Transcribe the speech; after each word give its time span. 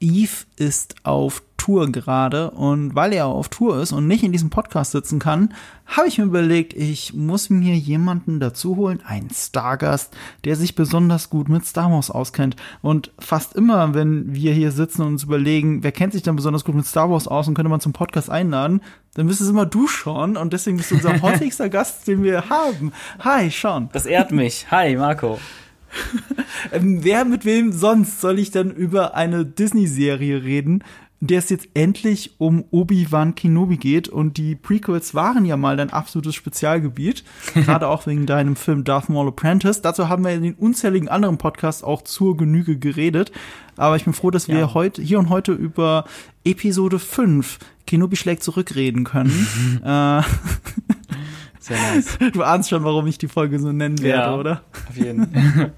Eve 0.00 0.44
ist 0.56 0.96
auf 1.04 1.42
Tour 1.66 1.90
gerade 1.90 2.52
und 2.52 2.94
weil 2.94 3.12
er 3.12 3.26
auf 3.26 3.48
Tour 3.48 3.80
ist 3.80 3.90
und 3.90 4.06
nicht 4.06 4.22
in 4.22 4.30
diesem 4.30 4.50
Podcast 4.50 4.92
sitzen 4.92 5.18
kann, 5.18 5.52
habe 5.86 6.06
ich 6.06 6.18
mir 6.18 6.24
überlegt, 6.24 6.74
ich 6.74 7.14
muss 7.14 7.50
mir 7.50 7.74
jemanden 7.74 8.38
dazu 8.38 8.76
holen, 8.76 9.00
einen 9.04 9.30
Stargast, 9.30 10.14
der 10.44 10.54
sich 10.54 10.76
besonders 10.76 11.28
gut 11.28 11.48
mit 11.48 11.64
Star 11.64 11.90
Wars 11.90 12.10
auskennt. 12.10 12.54
Und 12.82 13.10
fast 13.18 13.56
immer, 13.56 13.94
wenn 13.94 14.32
wir 14.32 14.52
hier 14.52 14.70
sitzen 14.70 15.02
und 15.02 15.08
uns 15.08 15.24
überlegen, 15.24 15.82
wer 15.82 15.92
kennt 15.92 16.12
sich 16.12 16.22
dann 16.22 16.36
besonders 16.36 16.64
gut 16.64 16.76
mit 16.76 16.86
Star 16.86 17.10
Wars 17.10 17.26
aus 17.26 17.48
und 17.48 17.54
könnte 17.54 17.70
man 17.70 17.80
zum 17.80 17.92
Podcast 17.92 18.30
einladen, 18.30 18.80
dann 19.14 19.26
bist 19.26 19.40
es 19.40 19.48
immer 19.48 19.66
du, 19.66 19.88
Sean, 19.88 20.36
und 20.36 20.52
deswegen 20.52 20.76
bist 20.76 20.92
du 20.92 20.96
unser 20.96 21.20
häufigster 21.22 21.68
Gast, 21.68 22.06
den 22.06 22.22
wir 22.22 22.48
haben. 22.48 22.92
Hi, 23.20 23.50
Sean. 23.50 23.88
Das 23.92 24.06
ehrt 24.06 24.30
mich. 24.30 24.70
Hi, 24.70 24.94
Marco. 24.94 25.38
ähm, 26.72 27.02
wer 27.02 27.24
mit 27.24 27.44
wem 27.44 27.72
sonst 27.72 28.20
soll 28.20 28.38
ich 28.38 28.50
dann 28.50 28.70
über 28.70 29.14
eine 29.14 29.44
Disney-Serie 29.44 30.42
reden, 30.42 30.82
in 31.20 31.28
der 31.28 31.38
es 31.38 31.48
jetzt 31.48 31.68
endlich 31.74 32.34
um 32.38 32.64
Obi-Wan 32.70 33.34
Kenobi 33.34 33.78
geht 33.78 34.08
und 34.08 34.36
die 34.36 34.54
Prequels 34.54 35.14
waren 35.14 35.46
ja 35.46 35.56
mal 35.56 35.76
dein 35.76 35.90
absolutes 35.90 36.34
Spezialgebiet, 36.34 37.24
gerade 37.54 37.88
auch 37.88 38.06
wegen 38.06 38.26
deinem 38.26 38.54
Film 38.54 38.84
Darth 38.84 39.08
Maul 39.08 39.28
Apprentice. 39.28 39.80
Dazu 39.80 40.08
haben 40.08 40.24
wir 40.24 40.32
in 40.32 40.42
den 40.42 40.54
unzähligen 40.54 41.08
anderen 41.08 41.38
Podcasts 41.38 41.82
auch 41.82 42.02
zur 42.02 42.36
Genüge 42.36 42.78
geredet, 42.78 43.32
aber 43.76 43.96
ich 43.96 44.04
bin 44.04 44.12
froh, 44.12 44.30
dass 44.30 44.48
wir 44.48 44.58
ja. 44.58 44.74
heute 44.74 45.00
hier 45.00 45.18
und 45.18 45.30
heute 45.30 45.52
über 45.52 46.04
Episode 46.44 46.98
5 46.98 47.58
Kenobi 47.86 48.16
schlägt 48.16 48.42
zurückreden 48.42 49.04
können. 49.04 49.80
äh, 49.84 50.22
Sehr 51.60 51.78
nice. 51.94 52.18
Du 52.32 52.42
ahnst 52.42 52.70
schon, 52.70 52.84
warum 52.84 53.06
ich 53.06 53.18
die 53.18 53.28
Folge 53.28 53.58
so 53.58 53.72
nennen 53.72 54.00
werde, 54.00 54.22
ja, 54.22 54.36
oder? 54.36 54.62
Auf 54.88 54.96
jeden 54.96 55.32
Fall. 55.32 55.72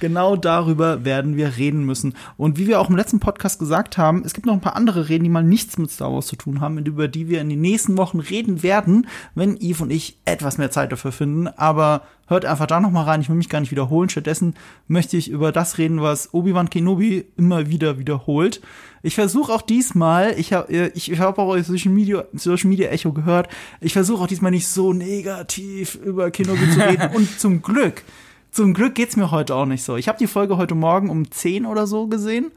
Genau 0.00 0.36
darüber 0.36 1.04
werden 1.04 1.36
wir 1.36 1.56
reden 1.56 1.84
müssen. 1.84 2.14
Und 2.36 2.58
wie 2.58 2.66
wir 2.66 2.80
auch 2.80 2.90
im 2.90 2.96
letzten 2.96 3.20
Podcast 3.20 3.58
gesagt 3.58 3.98
haben, 3.98 4.22
es 4.24 4.34
gibt 4.34 4.46
noch 4.46 4.52
ein 4.52 4.60
paar 4.60 4.76
andere 4.76 5.08
Reden, 5.08 5.24
die 5.24 5.30
mal 5.30 5.42
nichts 5.42 5.78
mit 5.78 5.90
Star 5.90 6.12
Wars 6.12 6.26
zu 6.26 6.36
tun 6.36 6.60
haben, 6.60 6.78
über 6.78 7.08
die 7.08 7.28
wir 7.28 7.40
in 7.40 7.48
den 7.48 7.60
nächsten 7.60 7.96
Wochen 7.96 8.20
reden 8.20 8.62
werden, 8.62 9.06
wenn 9.34 9.56
Eve 9.56 9.82
und 9.82 9.90
ich 9.90 10.18
etwas 10.24 10.58
mehr 10.58 10.70
Zeit 10.70 10.92
dafür 10.92 11.12
finden. 11.12 11.48
Aber 11.48 12.02
hört 12.26 12.44
einfach 12.44 12.66
da 12.66 12.80
noch 12.80 12.90
mal 12.90 13.04
rein. 13.04 13.20
Ich 13.20 13.28
will 13.28 13.36
mich 13.36 13.48
gar 13.48 13.60
nicht 13.60 13.70
wiederholen. 13.70 14.08
Stattdessen 14.08 14.54
möchte 14.88 15.16
ich 15.16 15.30
über 15.30 15.52
das 15.52 15.78
reden, 15.78 16.00
was 16.00 16.32
Obi-Wan 16.34 16.70
Kenobi 16.70 17.24
immer 17.36 17.68
wieder 17.68 17.98
wiederholt. 17.98 18.60
Ich 19.02 19.14
versuche 19.14 19.52
auch 19.52 19.62
diesmal, 19.62 20.34
ich 20.36 20.52
habe 20.52 20.72
äh, 20.72 20.90
ich, 20.94 21.10
ich 21.10 21.20
hab 21.20 21.38
auch 21.38 21.48
euer 21.48 21.62
Social 21.62 21.92
Media, 21.92 22.24
Social 22.32 22.68
Media 22.68 22.88
Echo 22.90 23.12
gehört, 23.12 23.48
ich 23.80 23.92
versuche 23.92 24.24
auch 24.24 24.26
diesmal 24.26 24.50
nicht 24.50 24.66
so 24.66 24.92
negativ 24.92 25.94
über 25.94 26.30
Kenobi 26.30 26.70
zu 26.70 26.80
reden. 26.80 27.10
und 27.14 27.38
zum 27.38 27.62
Glück 27.62 28.02
zum 28.50 28.74
Glück 28.74 28.94
geht's 28.94 29.16
mir 29.16 29.30
heute 29.30 29.54
auch 29.54 29.66
nicht 29.66 29.82
so. 29.82 29.96
Ich 29.96 30.08
habe 30.08 30.18
die 30.18 30.26
Folge 30.26 30.56
heute 30.56 30.74
Morgen 30.74 31.10
um 31.10 31.30
10 31.30 31.66
oder 31.66 31.86
so 31.86 32.06
gesehen. 32.06 32.52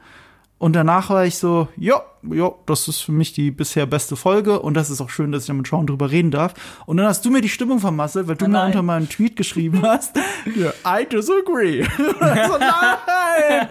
Und 0.60 0.74
danach 0.74 1.08
war 1.08 1.24
ich 1.24 1.38
so, 1.38 1.68
ja, 1.78 2.02
ja, 2.22 2.52
das 2.66 2.86
ist 2.86 3.00
für 3.00 3.12
mich 3.12 3.32
die 3.32 3.50
bisher 3.50 3.86
beste 3.86 4.14
Folge 4.14 4.60
und 4.60 4.74
das 4.74 4.90
ist 4.90 5.00
auch 5.00 5.08
schön, 5.08 5.32
dass 5.32 5.44
ich 5.44 5.46
da 5.46 5.54
mit 5.54 5.66
Sean 5.66 5.86
drüber 5.86 6.10
reden 6.10 6.30
darf. 6.30 6.52
Und 6.84 6.98
dann 6.98 7.06
hast 7.06 7.24
du 7.24 7.30
mir 7.30 7.40
die 7.40 7.48
Stimmung 7.48 7.78
vermasselt, 7.78 8.28
weil 8.28 8.36
du 8.36 8.44
nein. 8.44 8.52
mir 8.52 8.66
unter 8.66 8.82
meinem 8.82 9.08
Tweet 9.08 9.36
geschrieben 9.36 9.80
hast, 9.86 10.14
yeah, 10.54 10.74
I 10.84 11.06
disagree. 11.06 11.82
so, 11.96 12.02
nein, 12.12 13.68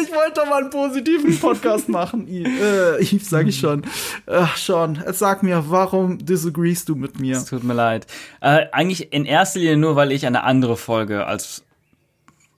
ich 0.00 0.14
wollte 0.14 0.34
doch 0.36 0.48
mal 0.48 0.62
einen 0.62 0.70
positiven 0.70 1.36
Podcast 1.40 1.88
machen. 1.88 2.28
Äh, 2.28 3.02
Yves, 3.02 3.30
sag 3.30 3.48
ich 3.48 3.58
schon. 3.58 3.82
Ach, 4.28 4.56
Sean, 4.56 5.02
sag 5.10 5.42
mir, 5.42 5.64
warum 5.66 6.24
disagreest 6.24 6.88
du 6.88 6.94
mit 6.94 7.18
mir? 7.18 7.36
Es 7.36 7.46
tut 7.46 7.64
mir 7.64 7.74
leid. 7.74 8.06
Äh, 8.40 8.66
eigentlich 8.70 9.12
in 9.12 9.24
erster 9.24 9.58
Linie 9.58 9.76
nur, 9.76 9.96
weil 9.96 10.12
ich 10.12 10.24
eine 10.24 10.44
andere 10.44 10.76
Folge 10.76 11.26
als 11.26 11.64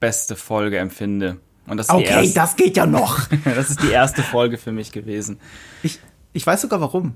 beste 0.01 0.37
Folge 0.37 0.77
empfinde. 0.77 1.39
Und 1.71 1.77
das 1.77 1.89
okay, 1.89 2.25
erste, 2.25 2.35
das 2.35 2.57
geht 2.57 2.77
ja 2.77 2.85
noch. 2.85 3.29
das 3.45 3.71
ist 3.71 3.83
die 3.83 3.91
erste 3.91 4.23
Folge 4.23 4.59
für 4.59 4.73
mich 4.73 4.91
gewesen. 4.91 5.39
Ich, 5.85 6.01
ich 6.33 6.45
weiß 6.45 6.63
sogar 6.63 6.81
warum. 6.81 7.15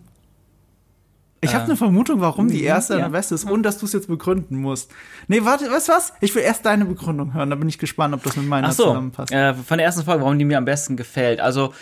Ich 1.41 1.51
äh, 1.51 1.55
habe 1.55 1.65
eine 1.65 1.77
Vermutung, 1.77 2.21
warum 2.21 2.47
die 2.47 2.63
erste 2.63 2.97
ja. 2.97 3.09
beste 3.09 3.35
ist, 3.35 3.51
ohne 3.51 3.63
dass 3.63 3.79
du 3.79 3.87
es 3.87 3.93
jetzt 3.93 4.07
begründen 4.07 4.59
musst. 4.59 4.93
Nee, 5.27 5.45
warte, 5.45 5.69
weißt 5.69 5.89
du 5.89 5.93
was? 5.93 6.13
Ich 6.21 6.33
will 6.37 6.43
erst 6.43 6.65
deine 6.65 6.85
Begründung 6.85 7.35
hören, 7.35 7.51
da 7.51 7.57
bin 7.57 7.69
ich 7.69 7.79
gespannt, 7.79 8.15
ob 8.15 8.23
das 8.23 8.37
mit 8.37 8.47
meiner 8.47 8.69
Ach 8.69 8.73
so, 8.73 8.85
zusammenpasst. 8.85 9.33
Äh, 9.33 9.55
von 9.55 9.79
der 9.79 9.87
ersten 9.87 10.05
Folge, 10.05 10.23
warum 10.23 10.39
die 10.39 10.45
mir 10.45 10.57
am 10.57 10.65
besten 10.65 10.97
gefällt. 10.97 11.41
Also, 11.41 11.75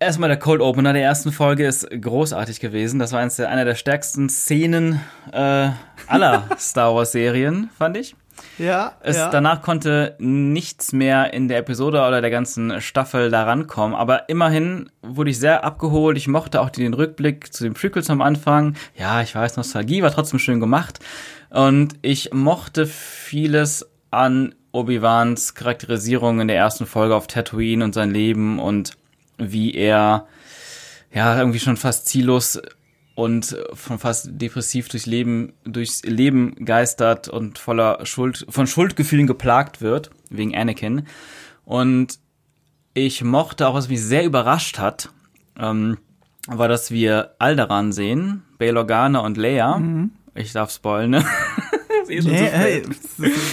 erstmal 0.00 0.28
der 0.28 0.40
Cold 0.40 0.60
Opener 0.60 0.92
der 0.92 1.02
ersten 1.02 1.30
Folge 1.30 1.64
ist 1.64 1.88
großartig 1.88 2.58
gewesen. 2.58 2.98
Das 2.98 3.12
war 3.12 3.20
eines 3.20 3.36
der, 3.36 3.50
einer 3.50 3.64
der 3.64 3.76
stärksten 3.76 4.28
Szenen 4.28 5.00
äh, 5.32 5.70
aller 6.08 6.48
Star 6.58 6.92
Wars-Serien, 6.92 7.70
fand 7.78 7.96
ich. 7.96 8.16
Ja, 8.58 8.96
es, 9.00 9.16
ja. 9.16 9.30
Danach 9.30 9.62
konnte 9.62 10.16
nichts 10.18 10.92
mehr 10.92 11.32
in 11.32 11.48
der 11.48 11.58
Episode 11.58 11.98
oder 11.98 12.20
der 12.20 12.30
ganzen 12.30 12.80
Staffel 12.80 13.30
da 13.30 13.44
rankommen. 13.44 13.96
Aber 13.96 14.28
immerhin 14.28 14.90
wurde 15.02 15.30
ich 15.30 15.38
sehr 15.38 15.64
abgeholt. 15.64 16.16
Ich 16.16 16.28
mochte 16.28 16.60
auch 16.60 16.70
den 16.70 16.94
Rückblick 16.94 17.52
zu 17.52 17.64
den 17.64 17.74
Prequels 17.74 18.10
am 18.10 18.20
Anfang. 18.20 18.74
Ja, 18.96 19.22
ich 19.22 19.34
weiß, 19.34 19.56
Nostalgie 19.56 20.02
war 20.02 20.10
trotzdem 20.10 20.38
schön 20.38 20.60
gemacht. 20.60 21.00
Und 21.50 21.94
ich 22.02 22.32
mochte 22.32 22.86
vieles 22.86 23.88
an 24.10 24.54
Obi-Wans 24.72 25.54
Charakterisierung 25.54 26.40
in 26.40 26.48
der 26.48 26.56
ersten 26.56 26.86
Folge 26.86 27.14
auf 27.14 27.26
Tatooine 27.26 27.84
und 27.84 27.94
sein 27.94 28.10
Leben 28.10 28.58
und 28.58 28.92
wie 29.38 29.74
er 29.74 30.26
ja 31.12 31.38
irgendwie 31.38 31.58
schon 31.58 31.76
fast 31.76 32.06
ziellos 32.06 32.60
und 33.18 33.56
von 33.72 33.98
fast 33.98 34.28
depressiv 34.30 34.88
durchs 34.88 35.06
Leben, 35.06 35.52
durchs 35.64 36.04
Leben 36.04 36.54
geistert 36.64 37.26
und 37.26 37.58
voller 37.58 38.06
Schuld, 38.06 38.46
von 38.48 38.68
Schuldgefühlen 38.68 39.26
geplagt 39.26 39.80
wird, 39.80 40.10
wegen 40.30 40.54
Anakin. 40.54 41.02
Und 41.64 42.20
ich 42.94 43.24
mochte 43.24 43.66
auch, 43.66 43.74
was 43.74 43.88
mich 43.88 44.00
sehr 44.00 44.24
überrascht 44.24 44.78
hat, 44.78 45.10
ähm, 45.58 45.98
war, 46.46 46.68
dass 46.68 46.92
wir 46.92 47.34
Alderan 47.40 47.90
sehen, 47.90 48.44
Bail 48.56 48.76
Organa 48.76 49.18
und 49.18 49.36
Leia. 49.36 49.78
Mhm. 49.78 50.12
Ich 50.36 50.52
darf 50.52 50.70
spoilen, 50.70 51.10
ne? 51.10 51.24
ist 52.08 52.10
eh 52.10 52.22
schon 52.22 52.32
nee, 52.32 52.38
so 52.38 52.56
hey, 52.56 52.82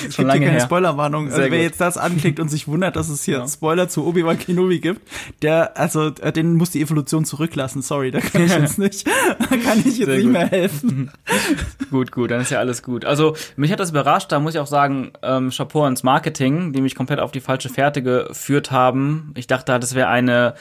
es 0.07 0.15
schon 0.15 0.27
lange 0.27 0.45
keine 0.45 0.61
Spoilerwarnung. 0.61 1.25
Also, 1.25 1.37
wer 1.37 1.49
gut. 1.49 1.57
jetzt 1.59 1.81
das 1.81 1.97
anklickt 1.97 2.39
und 2.39 2.49
sich 2.49 2.67
wundert, 2.67 2.95
dass 2.95 3.09
es 3.09 3.23
hier 3.23 3.39
ja. 3.39 3.47
Spoiler 3.47 3.89
zu 3.89 4.05
Obi-Wan 4.05 4.39
Kenobi 4.39 4.79
gibt, 4.79 5.01
der, 5.41 5.77
also, 5.77 6.07
äh, 6.21 6.31
den 6.31 6.55
muss 6.55 6.71
die 6.71 6.81
Evolution 6.81 7.25
zurücklassen. 7.25 7.81
Sorry, 7.81 8.11
da 8.11 8.19
kann 8.19 8.45
ich 8.45 8.55
jetzt 8.55 8.79
nicht, 8.79 9.05
kann 9.05 9.79
ich 9.79 9.97
jetzt 9.97 10.05
Sehr 10.05 10.07
nicht 10.07 10.23
gut. 10.23 10.33
mehr 10.33 10.47
helfen. 10.47 11.11
gut, 11.91 12.11
gut, 12.11 12.31
dann 12.31 12.41
ist 12.41 12.51
ja 12.51 12.59
alles 12.59 12.83
gut. 12.83 13.05
Also, 13.05 13.35
mich 13.55 13.71
hat 13.71 13.79
das 13.79 13.91
überrascht, 13.91 14.31
da 14.31 14.39
muss 14.39 14.55
ich 14.55 14.59
auch 14.59 14.67
sagen, 14.67 15.13
ähm, 15.21 15.49
Chapeau 15.49 15.83
ans 15.83 16.03
Marketing, 16.03 16.73
die 16.73 16.81
mich 16.81 16.95
komplett 16.95 17.19
auf 17.19 17.31
die 17.31 17.41
falsche 17.41 17.69
Fährte 17.69 18.01
geführt 18.01 18.71
haben. 18.71 19.31
Ich 19.35 19.47
dachte, 19.47 19.77
das 19.79 19.95
wäre 19.95 20.07
eine 20.07 20.55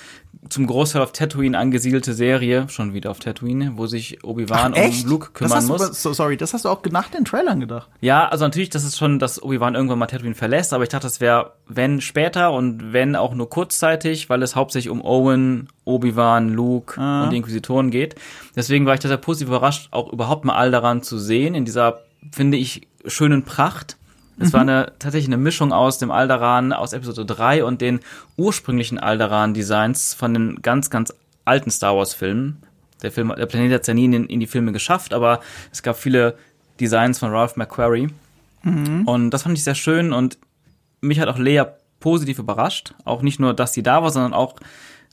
zum 0.49 0.67
Großteil 0.67 1.03
auf 1.03 1.12
Tatooine 1.12 1.59
angesiedelte 1.59 2.15
Serie, 2.15 2.69
schon 2.69 2.95
wieder 2.95 3.11
auf 3.11 3.19
Tatooine, 3.19 3.72
wo 3.77 3.87
sich 3.87 4.25
Obi-Wan 4.25 4.75
um 4.75 5.09
Luke 5.09 5.31
kümmern 5.33 5.67
muss. 5.67 5.89
Du, 5.89 5.93
so, 5.93 6.12
sorry, 6.12 6.37
das 6.37 6.55
hast 6.55 6.65
du 6.65 6.69
auch 6.69 6.83
nach 6.91 7.09
den 7.09 7.25
Trailern 7.25 7.61
gedacht. 7.61 7.89
Ja, 8.00 8.28
also 8.28 8.45
natürlich, 8.45 8.71
das 8.71 8.84
ist 8.84 8.99
schon, 8.99 9.19
dass 9.19 9.43
Obi-Wan 9.43 9.75
irgendwann 9.75 9.99
mal 9.99 10.06
Tatooine 10.06 10.34
verlässt, 10.34 10.72
aber 10.72 10.84
ich 10.84 10.91
dachte, 10.91 11.06
das 11.06 11.21
wäre, 11.21 11.53
wenn 11.67 12.00
später 12.00 12.53
und 12.53 12.93
wenn 12.93 13.17
auch 13.17 13.34
nur 13.34 13.49
kurzzeitig, 13.49 14.28
weil 14.28 14.43
es 14.43 14.56
hauptsächlich 14.56 14.91
um 14.91 15.05
Owen, 15.05 15.69
Obi-Wan, 15.84 16.51
Luke 16.51 17.01
ah. 17.01 17.25
und 17.25 17.31
die 17.31 17.37
Inquisitoren 17.39 17.91
geht. 17.91 18.15
Deswegen 18.56 18.87
war 18.87 18.95
ich 18.95 19.01
da 19.01 19.09
sehr 19.09 19.16
positiv 19.16 19.49
überrascht, 19.49 19.89
auch 19.91 20.12
überhaupt 20.12 20.45
mal 20.45 20.55
all 20.55 20.71
daran 20.71 21.03
zu 21.03 21.19
sehen, 21.19 21.55
in 21.55 21.65
dieser, 21.65 22.01
finde 22.33 22.56
ich, 22.56 22.89
schönen 23.06 23.45
Pracht. 23.45 23.97
Es 24.39 24.49
mhm. 24.49 24.53
war 24.53 24.61
eine, 24.61 24.93
tatsächlich 24.99 25.28
eine 25.28 25.43
Mischung 25.43 25.72
aus 25.72 25.99
dem 25.99 26.11
Alderan 26.11 26.72
aus 26.72 26.93
Episode 26.93 27.25
3 27.25 27.65
und 27.65 27.81
den 27.81 28.00
ursprünglichen 28.37 28.99
Alderan-Designs 28.99 30.15
von 30.15 30.34
den 30.34 30.62
ganz, 30.62 30.91
ganz 30.91 31.12
alten 31.45 31.71
Star 31.71 31.97
Wars-Filmen. 31.97 32.62
Der 33.03 33.12
Film, 33.12 33.33
der 33.37 33.47
Planet 33.47 33.72
hat 33.72 33.81
es 33.83 33.87
ja 33.87 33.95
nie 33.95 34.06
in, 34.06 34.27
in, 34.27 34.41
die 34.41 34.47
Filme 34.47 34.72
geschafft, 34.72 35.12
aber 35.12 35.41
es 35.72 35.83
gab 35.83 35.97
viele 35.97 36.37
Designs 36.81 37.19
von 37.19 37.31
Ralph 37.31 37.56
McQuarrie. 37.56 38.09
Mhm. 38.62 39.06
Und 39.06 39.31
das 39.31 39.43
fand 39.43 39.56
ich 39.56 39.65
sehr 39.65 39.75
schön 39.75 40.12
und 40.12 40.39
mich 41.01 41.21
hat 41.21 41.28
auch 41.28 41.39
Lea 41.39 41.65
positiv 42.01 42.39
überrascht. 42.39 42.95
Auch 43.05 43.22
nicht 43.22 43.41
nur, 43.41 43.55
dass 43.55 43.75
sie 43.75 43.83
da 43.83 44.03
war, 44.03 44.11
sondern 44.11 44.33
auch 44.33 44.56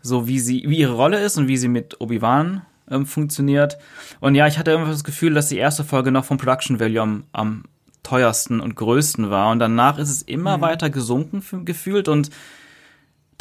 so, 0.02 0.28
wie 0.28 0.40
sie, 0.40 0.64
wie 0.68 0.78
ihre 0.78 0.94
Rolle 0.94 1.20
ist 1.20 1.38
und 1.38 1.48
wie 1.48 1.58
sie 1.58 1.68
mit 1.68 2.00
Obi-Wan 2.00 2.62
ähm, 2.90 3.06
funktioniert. 3.06 3.78
Und 4.20 4.36
ja, 4.36 4.48
ich 4.48 4.58
hatte 4.58 4.72
irgendwie 4.72 4.92
das 4.92 5.04
Gefühl, 5.04 5.34
dass 5.34 5.50
die 5.50 5.58
erste 5.58 5.84
Folge 5.84 6.12
noch 6.12 6.26
vom 6.26 6.38
Production 6.38 6.80
Value 6.80 7.02
am, 7.02 7.24
am 7.34 7.64
teuersten 8.04 8.60
und 8.60 8.76
größten 8.76 9.30
war. 9.30 9.52
Und 9.52 9.60
danach 9.60 9.98
ist 9.98 10.10
es 10.10 10.22
immer 10.22 10.58
mhm. 10.58 10.62
weiter 10.62 10.90
gesunken 10.90 11.44
gefühlt 11.66 12.08
und 12.08 12.30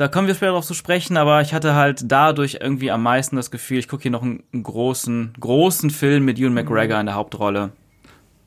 da 0.00 0.08
kommen 0.08 0.26
wir 0.26 0.34
später 0.34 0.52
darauf 0.52 0.64
zu 0.64 0.72
sprechen, 0.72 1.18
aber 1.18 1.42
ich 1.42 1.52
hatte 1.52 1.74
halt 1.74 2.10
dadurch 2.10 2.58
irgendwie 2.62 2.90
am 2.90 3.02
meisten 3.02 3.36
das 3.36 3.50
Gefühl, 3.50 3.78
ich 3.78 3.86
gucke 3.86 4.04
hier 4.04 4.10
noch 4.10 4.22
einen, 4.22 4.42
einen, 4.50 4.62
großen, 4.62 5.34
großen 5.38 5.90
Film 5.90 6.24
mit 6.24 6.38
Ewan 6.38 6.54
McGregor 6.54 6.96
mhm. 6.96 7.00
in 7.00 7.06
der 7.06 7.14
Hauptrolle. 7.16 7.72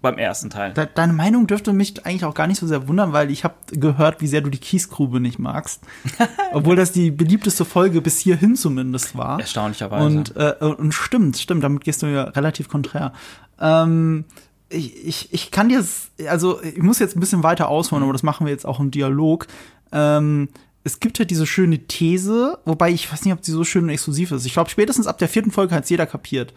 Beim 0.02 0.18
ersten 0.18 0.50
Teil. 0.50 0.74
De 0.74 0.88
deine 0.94 1.14
Meinung 1.14 1.46
dürfte 1.46 1.72
mich 1.72 2.06
eigentlich 2.06 2.26
auch 2.26 2.34
gar 2.34 2.48
nicht 2.48 2.60
so 2.60 2.66
sehr 2.66 2.88
wundern, 2.88 3.14
weil 3.14 3.30
ich 3.30 3.44
habe 3.44 3.54
gehört, 3.72 4.20
wie 4.20 4.28
sehr 4.28 4.42
du 4.42 4.50
die 4.50 4.58
Kiesgrube 4.58 5.20
nicht 5.20 5.38
magst. 5.38 5.84
Obwohl 6.54 6.76
das 6.76 6.92
die 6.92 7.12
beliebteste 7.12 7.66
Folge 7.66 8.02
bis 8.02 8.18
hierhin 8.18 8.56
zumindest 8.56 9.16
war. 9.16 9.40
Erstaunlicherweise. 9.40 10.06
Und, 10.06 10.36
äh, 10.36 10.56
und 10.60 10.92
stimmt, 10.92 11.38
stimmt, 11.38 11.64
damit 11.64 11.84
gehst 11.84 12.02
du 12.02 12.08
ja 12.08 12.24
relativ 12.24 12.68
konträr. 12.68 13.14
Ähm, 13.62 14.26
ich, 14.74 15.06
ich, 15.06 15.34
ich 15.34 15.52
kann 15.52 15.70
dir, 15.70 15.84
also 16.28 16.62
ich 16.62 16.82
muss 16.82 17.00
jetzt 17.00 17.16
ein 17.16 17.20
bisschen 17.20 17.44
weiter 17.44 17.70
ausholen, 17.70 18.04
aber 18.04 18.14
das 18.14 18.24
machen 18.24 18.46
wir 18.46 18.52
jetzt 18.52 18.66
auch 18.66 18.80
im 18.80 18.92
Dialog. 18.92 19.48
Ähm, 19.92 20.50
es 20.84 21.00
gibt 21.00 21.20
halt 21.20 21.30
diese 21.30 21.46
schöne 21.46 21.80
These, 21.80 22.60
wobei 22.66 22.92
ich 22.92 23.12
weiß 23.12 23.24
nicht, 23.24 23.34
ob 23.34 23.44
sie 23.44 23.52
so 23.52 23.64
schön 23.64 23.84
und 23.84 23.90
exklusiv 23.90 24.32
ist. 24.32 24.46
Ich 24.46 24.54
glaube, 24.54 24.70
spätestens 24.70 25.08
ab 25.08 25.18
der 25.18 25.30
vierten 25.30 25.52
Folge 25.52 25.76
hat 25.76 25.86
es 25.86 25.90
jeder 25.90 26.06
kapiert. 26.06 26.54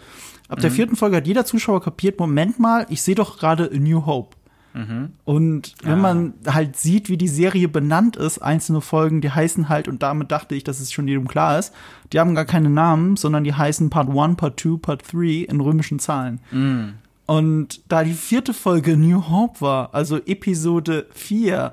Ab 0.48 0.58
mhm. 0.58 0.62
der 0.62 0.70
vierten 0.70 0.96
Folge 0.96 1.16
hat 1.16 1.26
jeder 1.26 1.44
Zuschauer 1.44 1.82
kapiert, 1.82 2.18
Moment 2.18 2.58
mal, 2.58 2.86
ich 2.88 3.02
sehe 3.02 3.14
doch 3.14 3.38
gerade 3.38 3.70
A 3.72 3.78
New 3.78 4.04
Hope. 4.06 4.36
Mhm. 4.74 5.12
Und 5.24 5.74
wenn 5.82 5.92
ah. 5.92 5.96
man 5.96 6.34
halt 6.46 6.76
sieht, 6.76 7.08
wie 7.08 7.16
die 7.16 7.28
Serie 7.28 7.68
benannt 7.68 8.16
ist, 8.16 8.38
einzelne 8.38 8.80
Folgen, 8.82 9.20
die 9.22 9.30
heißen 9.30 9.68
halt, 9.68 9.88
und 9.88 10.02
damit 10.02 10.30
dachte 10.30 10.54
ich, 10.54 10.64
dass 10.64 10.80
es 10.80 10.92
schon 10.92 11.08
jedem 11.08 11.28
klar 11.28 11.58
ist, 11.58 11.72
die 12.12 12.20
haben 12.20 12.34
gar 12.34 12.44
keine 12.44 12.68
Namen, 12.68 13.16
sondern 13.16 13.44
die 13.44 13.54
heißen 13.54 13.90
Part 13.90 14.10
1, 14.10 14.36
Part 14.36 14.60
2, 14.60 14.76
Part 14.76 15.12
3 15.12 15.46
in 15.48 15.60
römischen 15.60 15.98
Zahlen. 15.98 16.40
Mhm. 16.50 16.94
Und 17.26 17.80
da 17.88 18.04
die 18.04 18.14
vierte 18.14 18.54
Folge 18.54 18.96
New 18.96 19.28
Hope 19.28 19.60
war, 19.60 19.94
also 19.94 20.16
Episode 20.16 21.06
4, 21.12 21.72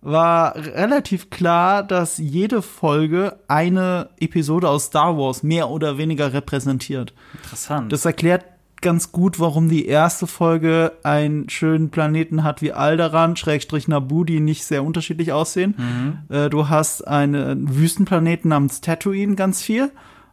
war 0.00 0.54
relativ 0.56 1.30
klar, 1.30 1.82
dass 1.82 2.18
jede 2.18 2.62
Folge 2.62 3.38
eine 3.48 4.10
Episode 4.20 4.68
aus 4.68 4.86
Star 4.86 5.16
Wars 5.16 5.42
mehr 5.42 5.70
oder 5.70 5.98
weniger 5.98 6.32
repräsentiert. 6.32 7.12
Interessant. 7.34 7.92
Das 7.92 8.04
erklärt 8.04 8.44
ganz 8.80 9.10
gut, 9.10 9.40
warum 9.40 9.68
die 9.68 9.86
erste 9.86 10.26
Folge 10.26 10.92
einen 11.02 11.48
schönen 11.48 11.90
Planeten 11.90 12.44
hat 12.44 12.62
wie 12.62 12.72
Alderan, 12.72 13.34
Schrägstrich 13.36 13.88
Naboo, 13.88 14.24
die 14.24 14.40
nicht 14.40 14.64
sehr 14.64 14.84
unterschiedlich 14.84 15.32
aussehen. 15.32 15.74
Mhm. 15.76 16.34
Äh, 16.34 16.48
du 16.48 16.68
hast 16.68 17.06
einen 17.06 17.74
Wüstenplaneten 17.76 18.50
namens 18.50 18.80
Tatooine 18.80 19.34
ganz 19.34 19.62
viel. 19.62 19.90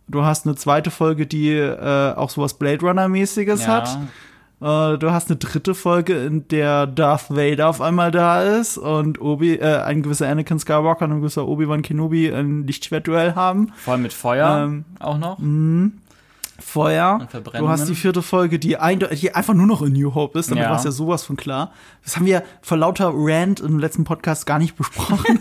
Du 0.07 0.23
hast 0.23 0.45
eine 0.45 0.55
zweite 0.55 0.91
Folge, 0.91 1.25
die 1.25 1.49
äh, 1.49 2.13
auch 2.13 2.29
sowas 2.29 2.55
Blade 2.55 2.81
Runner-mäßiges 2.81 3.65
ja. 3.65 3.67
hat. 3.67 3.97
Äh, 4.61 4.97
du 4.97 5.11
hast 5.11 5.29
eine 5.29 5.37
dritte 5.37 5.75
Folge, 5.75 6.15
in 6.25 6.47
der 6.47 6.87
Darth 6.87 7.29
Vader 7.29 7.69
auf 7.69 7.81
einmal 7.81 8.11
da 8.11 8.41
ist 8.41 8.77
und 8.77 9.19
Obi, 9.19 9.55
äh, 9.55 9.81
ein 9.81 10.01
gewisser 10.01 10.27
Anakin 10.27 10.59
Skywalker 10.59 11.05
und 11.05 11.11
ein 11.11 11.19
gewisser 11.19 11.47
Obi-Wan 11.47 11.81
Kenobi 11.81 12.31
ein 12.31 12.65
Lichtschwertduell 12.65 13.35
haben. 13.35 13.71
Voll 13.75 13.97
mit 13.97 14.13
Feuer 14.13 14.65
ähm, 14.65 14.85
auch 14.99 15.17
noch. 15.17 15.39
Mh. 15.39 15.91
Feuer. 16.57 17.27
Du 17.57 17.67
hast 17.67 17.89
die 17.89 17.95
vierte 17.95 18.21
Folge, 18.21 18.59
die, 18.59 18.77
die, 19.11 19.35
einfach 19.35 19.53
nur 19.53 19.67
noch 19.67 19.81
in 19.81 19.91
New 19.91 20.15
Hope 20.15 20.39
ist. 20.39 20.49
Damit 20.49 20.63
ja. 20.63 20.69
war 20.69 20.77
es 20.77 20.85
ja 20.85 20.91
sowas 20.91 21.23
von 21.23 21.35
klar. 21.35 21.71
Das 22.03 22.15
haben 22.15 22.25
wir 22.25 22.43
vor 22.61 22.77
lauter 22.77 23.11
Rant 23.13 23.59
im 23.59 23.77
letzten 23.77 24.05
Podcast 24.05 24.45
gar 24.45 24.57
nicht 24.57 24.77
besprochen. 24.77 25.39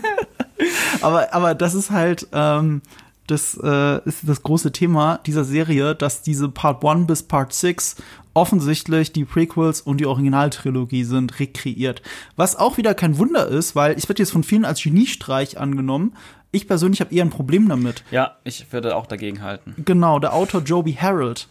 aber, 1.01 1.33
aber 1.33 1.55
das 1.55 1.73
ist 1.73 1.89
halt, 1.89 2.27
ähm, 2.33 2.81
das 3.27 3.57
äh, 3.63 4.03
ist 4.03 4.27
das 4.27 4.43
große 4.43 4.73
Thema 4.73 5.19
dieser 5.25 5.45
Serie, 5.45 5.95
dass 5.95 6.21
diese 6.21 6.49
Part 6.49 6.83
1 6.83 7.07
bis 7.07 7.23
Part 7.23 7.53
6 7.53 7.95
offensichtlich 8.35 9.13
die 9.13 9.25
Prequels 9.25 9.81
und 9.81 9.97
die 9.97 10.05
Originaltrilogie 10.05 11.05
sind 11.05 11.39
rekreiert. 11.39 12.03
Was 12.35 12.55
auch 12.55 12.77
wieder 12.77 12.93
kein 12.93 13.17
Wunder 13.17 13.47
ist, 13.47 13.75
weil 13.75 13.93
es 13.93 14.07
wird 14.07 14.19
jetzt 14.19 14.31
von 14.31 14.43
vielen 14.43 14.65
als 14.65 14.83
Geniestreich 14.83 15.57
angenommen. 15.57 16.15
Ich 16.51 16.67
persönlich 16.67 17.01
habe 17.01 17.15
eher 17.15 17.25
ein 17.25 17.31
Problem 17.31 17.67
damit. 17.67 18.03
Ja, 18.11 18.35
ich 18.43 18.71
würde 18.71 18.95
auch 18.95 19.07
dagegen 19.07 19.41
halten. 19.41 19.73
Genau, 19.83 20.19
der 20.19 20.33
Autor 20.33 20.61
Joby 20.61 20.93
Harold, 20.93 21.47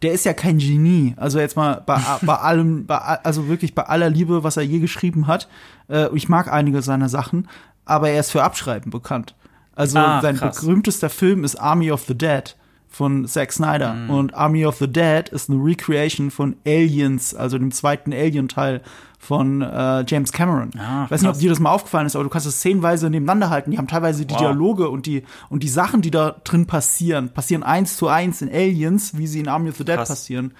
der 0.00 0.12
ist 0.12 0.24
ja 0.24 0.32
kein 0.32 0.58
Genie. 0.58 1.14
Also 1.16 1.38
jetzt 1.38 1.56
mal 1.56 1.82
bei, 1.84 2.00
bei 2.22 2.34
allem, 2.34 2.86
bei, 2.86 2.96
also 2.96 3.48
wirklich 3.48 3.74
bei 3.74 3.84
aller 3.84 4.10
Liebe, 4.10 4.42
was 4.42 4.56
er 4.56 4.62
je 4.62 4.78
geschrieben 4.78 5.26
hat. 5.26 5.48
Äh, 5.88 6.08
ich 6.16 6.28
mag 6.28 6.50
einige 6.50 6.82
seiner 6.82 7.10
Sachen, 7.10 7.48
aber 7.84 8.08
er 8.08 8.20
ist 8.20 8.30
für 8.30 8.42
Abschreiben 8.42 8.90
bekannt. 8.90 9.34
Also 9.74 9.98
ah, 9.98 10.20
sein 10.20 10.38
berühmtester 10.38 11.10
Film 11.10 11.44
ist 11.44 11.56
Army 11.56 11.92
of 11.92 12.04
the 12.06 12.16
Dead 12.16 12.56
von 12.92 13.26
Zack 13.26 13.52
Snyder. 13.52 13.94
Mhm. 13.94 14.10
Und 14.10 14.34
Army 14.34 14.66
of 14.66 14.76
the 14.76 14.86
Dead 14.86 15.28
ist 15.30 15.50
eine 15.50 15.58
Recreation 15.58 16.30
von 16.30 16.56
Aliens, 16.66 17.34
also 17.34 17.58
dem 17.58 17.72
zweiten 17.72 18.12
Alien-Teil 18.12 18.82
von 19.18 19.62
äh, 19.62 20.04
James 20.06 20.32
Cameron. 20.32 20.70
Ah, 20.76 21.04
ich 21.06 21.10
weiß 21.10 21.22
nicht, 21.22 21.30
ob 21.30 21.38
dir 21.38 21.48
das 21.48 21.58
mal 21.58 21.70
aufgefallen 21.70 22.06
ist, 22.06 22.16
aber 22.16 22.24
du 22.24 22.30
kannst 22.30 22.46
es 22.46 22.58
szenenweise 22.58 23.08
nebeneinander 23.08 23.50
halten. 23.50 23.70
Die 23.70 23.78
haben 23.78 23.88
teilweise 23.88 24.26
die 24.26 24.34
wow. 24.34 24.40
Dialoge 24.40 24.90
und 24.90 25.06
die, 25.06 25.22
und 25.48 25.62
die 25.62 25.68
Sachen, 25.68 26.02
die 26.02 26.10
da 26.10 26.36
drin 26.44 26.66
passieren, 26.66 27.30
passieren 27.30 27.62
eins 27.62 27.96
zu 27.96 28.08
eins 28.08 28.42
in 28.42 28.50
Aliens, 28.50 29.16
wie 29.16 29.26
sie 29.26 29.40
in 29.40 29.48
Army 29.48 29.70
of 29.70 29.76
the 29.76 29.84
Dead 29.84 29.96
krass. 29.96 30.08
passieren. 30.08 30.52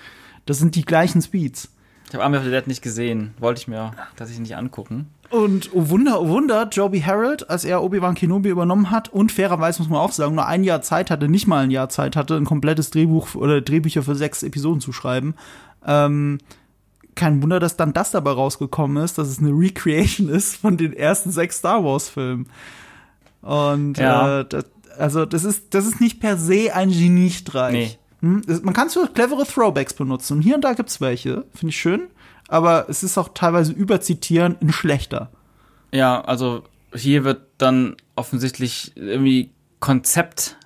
Das 0.47 0.59
sind 0.59 0.75
die 0.75 0.85
gleichen 0.85 1.21
Speeds. 1.21 1.69
Ich 2.09 2.15
habe 2.15 2.25
Army 2.25 2.39
of 2.39 2.45
the 2.45 2.51
Dead 2.51 2.67
nicht 2.67 2.83
gesehen. 2.83 3.35
Wollte 3.39 3.61
ich 3.61 3.69
mir 3.69 3.93
tatsächlich 4.17 4.41
nicht 4.41 4.57
angucken. 4.57 5.09
Und 5.33 5.71
oh 5.73 5.89
Wunder, 5.89 6.21
oh 6.21 6.29
Wunder, 6.29 6.69
Joby 6.71 7.01
Harold, 7.01 7.49
als 7.49 7.65
er 7.65 7.83
Obi-Wan 7.83 8.15
Kenobi 8.15 8.51
übernommen 8.51 8.91
hat 8.91 9.09
und 9.09 9.33
fairerweise 9.33 9.81
muss 9.81 9.89
man 9.89 9.99
auch 9.99 10.13
sagen, 10.13 10.35
nur 10.35 10.47
ein 10.47 10.63
Jahr 10.63 10.83
Zeit 10.83 11.11
hatte, 11.11 11.27
nicht 11.27 11.47
mal 11.47 11.65
ein 11.65 11.71
Jahr 11.71 11.89
Zeit 11.89 12.17
hatte, 12.17 12.37
ein 12.37 12.45
komplettes 12.45 12.91
Drehbuch 12.91 13.35
oder 13.35 13.63
Drehbücher 13.63 14.03
für 14.03 14.15
sechs 14.15 14.43
Episoden 14.43 14.83
zu 14.83 14.93
schreiben. 14.93 15.35
Ähm, 15.87 16.37
kein 17.15 17.43
Wunder, 17.43 17.61
dass 17.61 17.79
dann 17.79 17.95
das 17.95 18.11
dabei 18.11 18.33
rausgekommen 18.33 19.03
ist, 19.03 19.17
dass 19.17 19.29
es 19.29 19.39
eine 19.39 19.53
Recreation 19.53 20.29
ist 20.29 20.57
von 20.57 20.77
den 20.77 20.93
ersten 20.93 21.31
sechs 21.31 21.57
Star 21.57 21.83
Wars-Filmen. 21.83 22.47
Und 23.41 23.97
ja. 23.97 24.41
äh, 24.41 24.45
das, 24.45 24.67
also 24.99 25.25
das 25.25 25.45
ist, 25.45 25.73
das 25.73 25.87
ist 25.87 25.99
nicht 25.99 26.21
per 26.21 26.37
se 26.37 26.75
ein 26.75 26.91
Geniestreich. 26.91 27.99
Nee. 28.21 28.29
Hm? 28.29 28.43
Man 28.65 28.75
kann 28.75 28.89
es 28.89 28.93
für 28.93 29.09
clevere 29.09 29.47
Throwbacks 29.47 29.95
benutzen. 29.95 30.37
Und 30.37 30.43
hier 30.43 30.57
und 30.57 30.63
da 30.63 30.75
gibt's 30.75 31.01
welche, 31.01 31.47
finde 31.55 31.71
ich 31.71 31.79
schön 31.79 32.09
aber 32.53 32.87
es 32.91 33.03
ist 33.03 33.17
auch 33.17 33.31
teilweise 33.33 33.73
überzitieren 33.73 34.57
in 34.61 34.73
schlechter. 34.73 35.31
Ja, 35.91 36.21
also 36.21 36.65
hier 36.95 37.25
wird 37.25 37.41
dann 37.57 37.97
offensichtlich 38.15 38.93
irgendwie 38.95 39.53
Konzept 39.81 40.59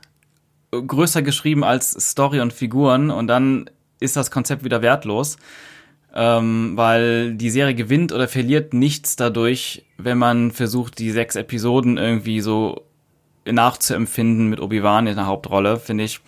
größer 0.72 1.22
geschrieben 1.22 1.62
als 1.62 1.92
Story 1.92 2.40
und 2.40 2.52
Figuren 2.52 3.12
und 3.12 3.28
dann 3.28 3.70
ist 4.00 4.16
das 4.16 4.32
Konzept 4.32 4.64
wieder 4.64 4.82
wertlos, 4.82 5.36
ähm, 6.12 6.72
weil 6.76 7.34
die 7.34 7.50
Serie 7.50 7.76
gewinnt 7.76 8.10
oder 8.10 8.26
verliert 8.26 8.74
nichts 8.74 9.14
dadurch, 9.14 9.86
wenn 9.96 10.18
man 10.18 10.50
versucht, 10.50 10.98
die 10.98 11.12
sechs 11.12 11.36
Episoden 11.36 11.98
irgendwie 11.98 12.40
so 12.40 12.84
nachzuempfinden 13.44 14.48
mit 14.48 14.58
Obi-Wan 14.58 15.06
in 15.06 15.14
der 15.14 15.26
Hauptrolle, 15.26 15.78
finde 15.78 16.02
ich 16.02 16.18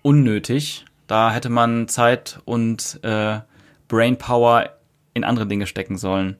unnötig. 0.00 0.86
Da 1.06 1.32
hätte 1.32 1.50
man 1.50 1.86
Zeit 1.86 2.40
und 2.46 2.98
äh, 3.02 3.40
Brainpower 3.88 4.70
in 5.14 5.24
andere 5.24 5.46
Dinge 5.46 5.66
stecken 5.66 5.98
sollen. 5.98 6.36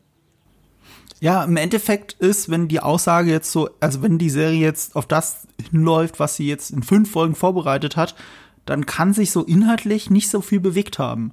Ja, 1.21 1.45
im 1.45 1.57
Endeffekt 1.57 2.15
ist, 2.15 2.51
wenn 2.51 2.67
die 2.67 2.81
Aussage 2.81 3.31
jetzt 3.31 3.53
so, 3.53 3.71
also 3.79 4.03
wenn 4.03 4.19
die 4.19 4.31
Serie 4.31 4.59
jetzt 4.59 4.97
auf 4.97 5.07
das 5.07 5.47
hinläuft, 5.71 6.19
was 6.19 6.35
sie 6.35 6.49
jetzt 6.49 6.71
in 6.71 6.83
fünf 6.83 7.13
Folgen 7.13 7.37
vorbereitet 7.37 7.97
hat, 7.97 8.17
dann 8.65 8.87
kann 8.87 9.13
sich 9.13 9.31
so 9.31 9.45
inhaltlich 9.45 10.11
nicht 10.11 10.29
so 10.29 10.41
viel 10.41 10.61
bewegt 10.61 10.99
haben. 10.99 11.33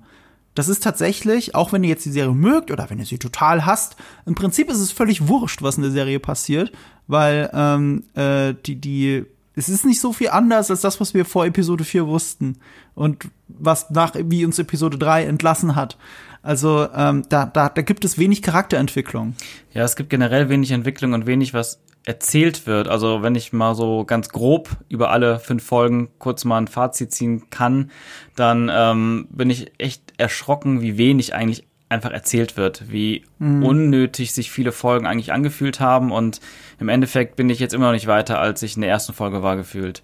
Das 0.56 0.68
ist 0.68 0.84
tatsächlich, 0.84 1.56
auch 1.56 1.72
wenn 1.72 1.84
ihr 1.84 1.90
jetzt 1.90 2.06
die 2.06 2.12
Serie 2.12 2.34
mögt 2.34 2.70
oder 2.70 2.90
wenn 2.90 3.00
ihr 3.00 3.06
sie 3.06 3.18
total 3.18 3.66
hasst, 3.66 3.96
im 4.26 4.36
Prinzip 4.36 4.70
ist 4.70 4.80
es 4.80 4.92
völlig 4.92 5.28
wurscht, 5.28 5.62
was 5.62 5.78
in 5.78 5.84
der 5.84 5.92
Serie 5.92 6.20
passiert, 6.20 6.72
weil 7.08 7.50
ähm, 7.54 8.04
äh, 8.16 8.54
die, 8.66 8.76
die, 8.76 9.26
es 9.56 9.70
ist 9.70 9.86
nicht 9.86 10.02
so 10.02 10.12
viel 10.12 10.30
anders 10.30 10.70
als 10.70 10.82
das, 10.82 11.00
was 11.00 11.14
wir 11.14 11.26
vor 11.26 11.46
Episode 11.46 11.84
4 11.84 12.08
wussten 12.08 12.58
und 12.94 13.28
was 13.48 13.90
nach, 13.90 14.14
wie 14.16 14.46
uns 14.46 14.60
Episode 14.60 14.98
3 14.98 15.26
entlassen 15.26 15.76
hat. 15.76 15.98
Also 16.42 16.88
ähm, 16.96 17.24
da, 17.30 17.46
da, 17.46 17.70
da 17.70 17.82
gibt 17.82 18.06
es 18.06 18.18
wenig 18.18 18.42
Charakterentwicklung. 18.42 19.36
Ja, 19.74 19.84
es 19.84 19.96
gibt 19.96 20.10
generell 20.10 20.50
wenig 20.50 20.72
Entwicklung 20.72 21.14
und 21.14 21.26
wenig, 21.26 21.54
was 21.54 21.82
erzählt 22.06 22.66
wird. 22.66 22.88
Also 22.88 23.22
wenn 23.22 23.36
ich 23.36 23.54
mal 23.54 23.76
so 23.76 24.06
ganz 24.06 24.30
grob 24.30 24.70
über 24.88 25.12
alle 25.12 25.40
fünf 25.40 25.64
Folgen 25.64 26.10
kurz 26.18 26.46
mal 26.46 26.58
ein 26.58 26.68
Fazit 26.68 27.12
ziehen 27.12 27.50
kann, 27.50 27.92
dann 28.36 28.72
ähm, 28.74 29.28
bin 29.30 29.50
ich 29.50 29.74
echt 29.78 30.14
erschrocken, 30.18 30.82
wie 30.82 30.98
wenig 30.98 31.36
eigentlich 31.36 31.66
einfach 31.90 32.12
erzählt 32.12 32.56
wird, 32.56 32.92
wie 32.92 33.26
mhm. 33.40 33.64
unnötig 33.64 34.32
sich 34.32 34.52
viele 34.52 34.72
Folgen 34.72 35.08
eigentlich 35.08 35.34
angefühlt 35.34 35.80
haben 35.80 36.12
und 36.12 36.40
im 36.80 36.88
Endeffekt 36.88 37.36
bin 37.36 37.50
ich 37.50 37.60
jetzt 37.60 37.74
immer 37.74 37.88
noch 37.88 37.94
nicht 37.94 38.08
weiter, 38.08 38.40
als 38.40 38.62
ich 38.62 38.76
in 38.76 38.82
der 38.82 38.92
ersten 38.92 39.14
Folge 39.14 39.42
war 39.42 39.58
gefühlt. 39.58 40.04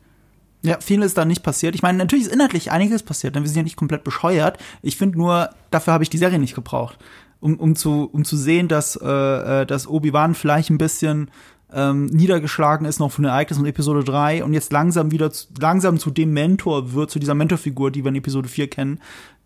Ja, 0.66 0.80
viel 0.80 1.02
ist 1.02 1.18
da 1.18 1.26
nicht 1.26 1.44
passiert. 1.44 1.76
Ich 1.76 1.82
meine, 1.82 1.98
natürlich 1.98 2.26
ist 2.26 2.34
inhaltlich 2.34 2.72
einiges 2.72 3.04
passiert, 3.04 3.36
denn 3.36 3.44
wir 3.44 3.50
sind 3.50 3.58
ja 3.58 3.64
nicht 3.64 3.76
komplett 3.76 4.04
bescheuert. 4.04 4.58
Ich 4.82 4.98
finde 4.98 5.18
nur, 5.18 5.50
dafür 5.72 5.94
habe 5.94 6.04
ich 6.04 6.10
die 6.10 6.18
Serie 6.18 6.40
nicht 6.40 6.56
gebraucht. 6.56 6.98
Um, 7.40 7.60
um, 7.60 7.76
zu, 7.76 8.10
um 8.12 8.26
zu 8.26 8.38
sehen, 8.38 8.68
dass, 8.68 8.96
äh, 8.96 9.62
äh 9.62 9.66
dass 9.66 9.88
Obi-Wan 9.88 10.34
vielleicht 10.34 10.70
ein 10.70 10.78
bisschen 10.78 11.30
ähm, 11.72 12.06
niedergeschlagen 12.08 12.88
ist 12.88 13.00
noch 13.00 13.12
von 13.12 13.24
den 13.24 13.32
Ereignissen 13.32 13.66
in 13.66 13.70
Episode 13.70 14.04
3 14.04 14.44
und 14.44 14.54
jetzt 14.54 14.72
langsam 14.72 15.12
wieder 15.12 15.32
zu, 15.32 15.48
langsam 15.60 16.00
zu 16.00 16.10
dem 16.10 16.32
Mentor 16.32 16.94
wird, 16.94 17.12
zu 17.12 17.20
dieser 17.20 17.36
Mentorfigur, 17.36 17.92
die 17.92 18.04
wir 18.04 18.10
in 18.10 18.16
Episode 18.16 18.48
4 18.48 18.70
kennen, 18.70 19.00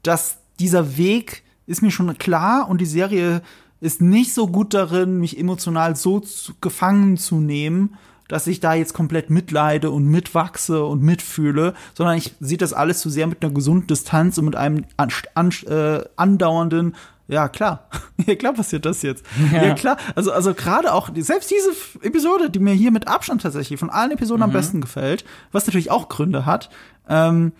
dass 0.03 0.37
dieser 0.59 0.97
Weg 0.97 1.43
ist 1.65 1.81
mir 1.81 1.91
schon 1.91 2.15
klar 2.17 2.69
und 2.69 2.79
die 2.79 2.85
Serie 2.85 3.41
ist 3.81 4.01
nicht 4.01 4.33
so 4.33 4.47
gut 4.47 4.73
darin, 4.73 5.19
mich 5.19 5.39
emotional 5.39 5.95
so 5.95 6.19
zu, 6.19 6.53
gefangen 6.61 7.17
zu 7.17 7.39
nehmen, 7.39 7.95
dass 8.29 8.47
ich 8.47 8.61
da 8.61 8.73
jetzt 8.73 8.93
komplett 8.93 9.29
mitleide 9.29 9.91
und 9.91 10.05
mitwachse 10.05 10.85
und 10.85 11.03
mitfühle, 11.03 11.73
sondern 11.93 12.15
ich 12.15 12.35
sehe 12.39 12.57
das 12.57 12.71
alles 12.71 13.01
zu 13.01 13.09
sehr 13.09 13.27
mit 13.27 13.43
einer 13.43 13.53
gesunden 13.53 13.87
Distanz 13.87 14.37
und 14.37 14.45
mit 14.45 14.55
einem 14.55 14.85
an, 14.95 15.09
an, 15.33 15.51
äh, 15.67 16.05
andauernden 16.15 16.95
ja, 17.29 17.47
klar. 17.47 17.87
ja, 18.25 18.35
klar 18.35 18.53
passiert 18.53 18.85
das 18.85 19.03
jetzt. 19.03 19.23
Ja, 19.53 19.63
ja 19.63 19.73
klar. 19.75 19.97
Also, 20.15 20.31
also 20.31 20.55
gerade 20.55 20.91
auch, 20.91 21.11
selbst 21.15 21.51
diese 21.51 21.69
Episode, 22.01 22.49
die 22.49 22.57
mir 22.57 22.73
hier 22.73 22.89
mit 22.89 23.07
Abstand 23.07 23.43
tatsächlich 23.43 23.79
von 23.79 23.91
allen 23.91 24.11
Episoden 24.11 24.39
mhm. 24.39 24.45
am 24.45 24.51
besten 24.51 24.81
gefällt, 24.81 25.23
was 25.51 25.67
natürlich 25.67 25.91
auch 25.91 26.09
Gründe 26.09 26.47
hat, 26.47 26.71
ähm, 27.07 27.51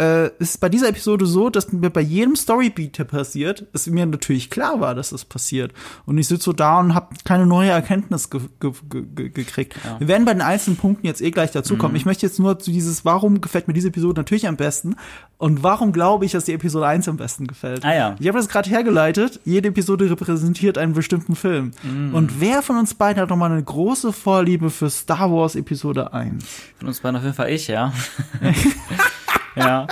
äh, 0.00 0.30
ist 0.38 0.60
bei 0.60 0.70
dieser 0.70 0.88
Episode 0.88 1.26
so, 1.26 1.50
dass 1.50 1.70
mir 1.72 1.90
bei 1.90 2.00
jedem 2.00 2.34
Storybeat, 2.34 2.98
der 2.98 3.04
passiert, 3.04 3.66
es 3.74 3.86
mir 3.86 4.06
natürlich 4.06 4.48
klar 4.48 4.80
war, 4.80 4.94
dass 4.94 5.10
das 5.10 5.26
passiert. 5.26 5.72
Und 6.06 6.16
ich 6.16 6.26
sitze 6.26 6.44
so 6.44 6.52
da 6.54 6.80
und 6.80 6.94
habe 6.94 7.14
keine 7.24 7.46
neue 7.46 7.70
Erkenntnis 7.70 8.30
ge 8.30 8.40
ge 8.60 8.72
ge 9.14 9.28
gekriegt. 9.28 9.76
Ja. 9.84 10.00
Wir 10.00 10.08
werden 10.08 10.24
bei 10.24 10.32
den 10.32 10.40
einzelnen 10.40 10.78
Punkten 10.78 11.06
jetzt 11.06 11.20
eh 11.20 11.30
gleich 11.30 11.50
dazukommen. 11.50 11.92
Mhm. 11.92 11.96
Ich 11.96 12.06
möchte 12.06 12.24
jetzt 12.24 12.38
nur 12.38 12.58
zu 12.58 12.70
dieses, 12.70 13.04
warum 13.04 13.42
gefällt 13.42 13.68
mir 13.68 13.74
diese 13.74 13.88
Episode 13.88 14.18
natürlich 14.20 14.48
am 14.48 14.56
besten 14.56 14.96
und 15.36 15.62
warum 15.62 15.92
glaube 15.92 16.24
ich, 16.24 16.32
dass 16.32 16.44
die 16.44 16.54
Episode 16.54 16.86
1 16.86 17.06
am 17.08 17.18
besten 17.18 17.46
gefällt. 17.46 17.84
Ah, 17.84 17.94
ja. 17.94 18.16
Ich 18.18 18.26
habe 18.26 18.38
das 18.38 18.48
gerade 18.48 18.70
hergeleitet. 18.70 19.40
Jede 19.44 19.68
Episode 19.68 20.10
repräsentiert 20.10 20.78
einen 20.78 20.94
bestimmten 20.94 21.36
Film. 21.36 21.72
Mhm. 21.82 22.14
Und 22.14 22.40
wer 22.40 22.62
von 22.62 22.78
uns 22.78 22.94
beiden 22.94 23.20
hat 23.20 23.28
nochmal 23.28 23.52
eine 23.52 23.62
große 23.62 24.14
Vorliebe 24.14 24.70
für 24.70 24.88
Star 24.88 25.30
Wars 25.30 25.56
Episode 25.56 26.14
1? 26.14 26.44
Von 26.78 26.88
uns 26.88 27.00
beiden 27.00 27.16
auf 27.16 27.22
jeden 27.22 27.34
Fall 27.34 27.50
ich, 27.50 27.68
ja. 27.68 27.92
ja. 29.56 29.86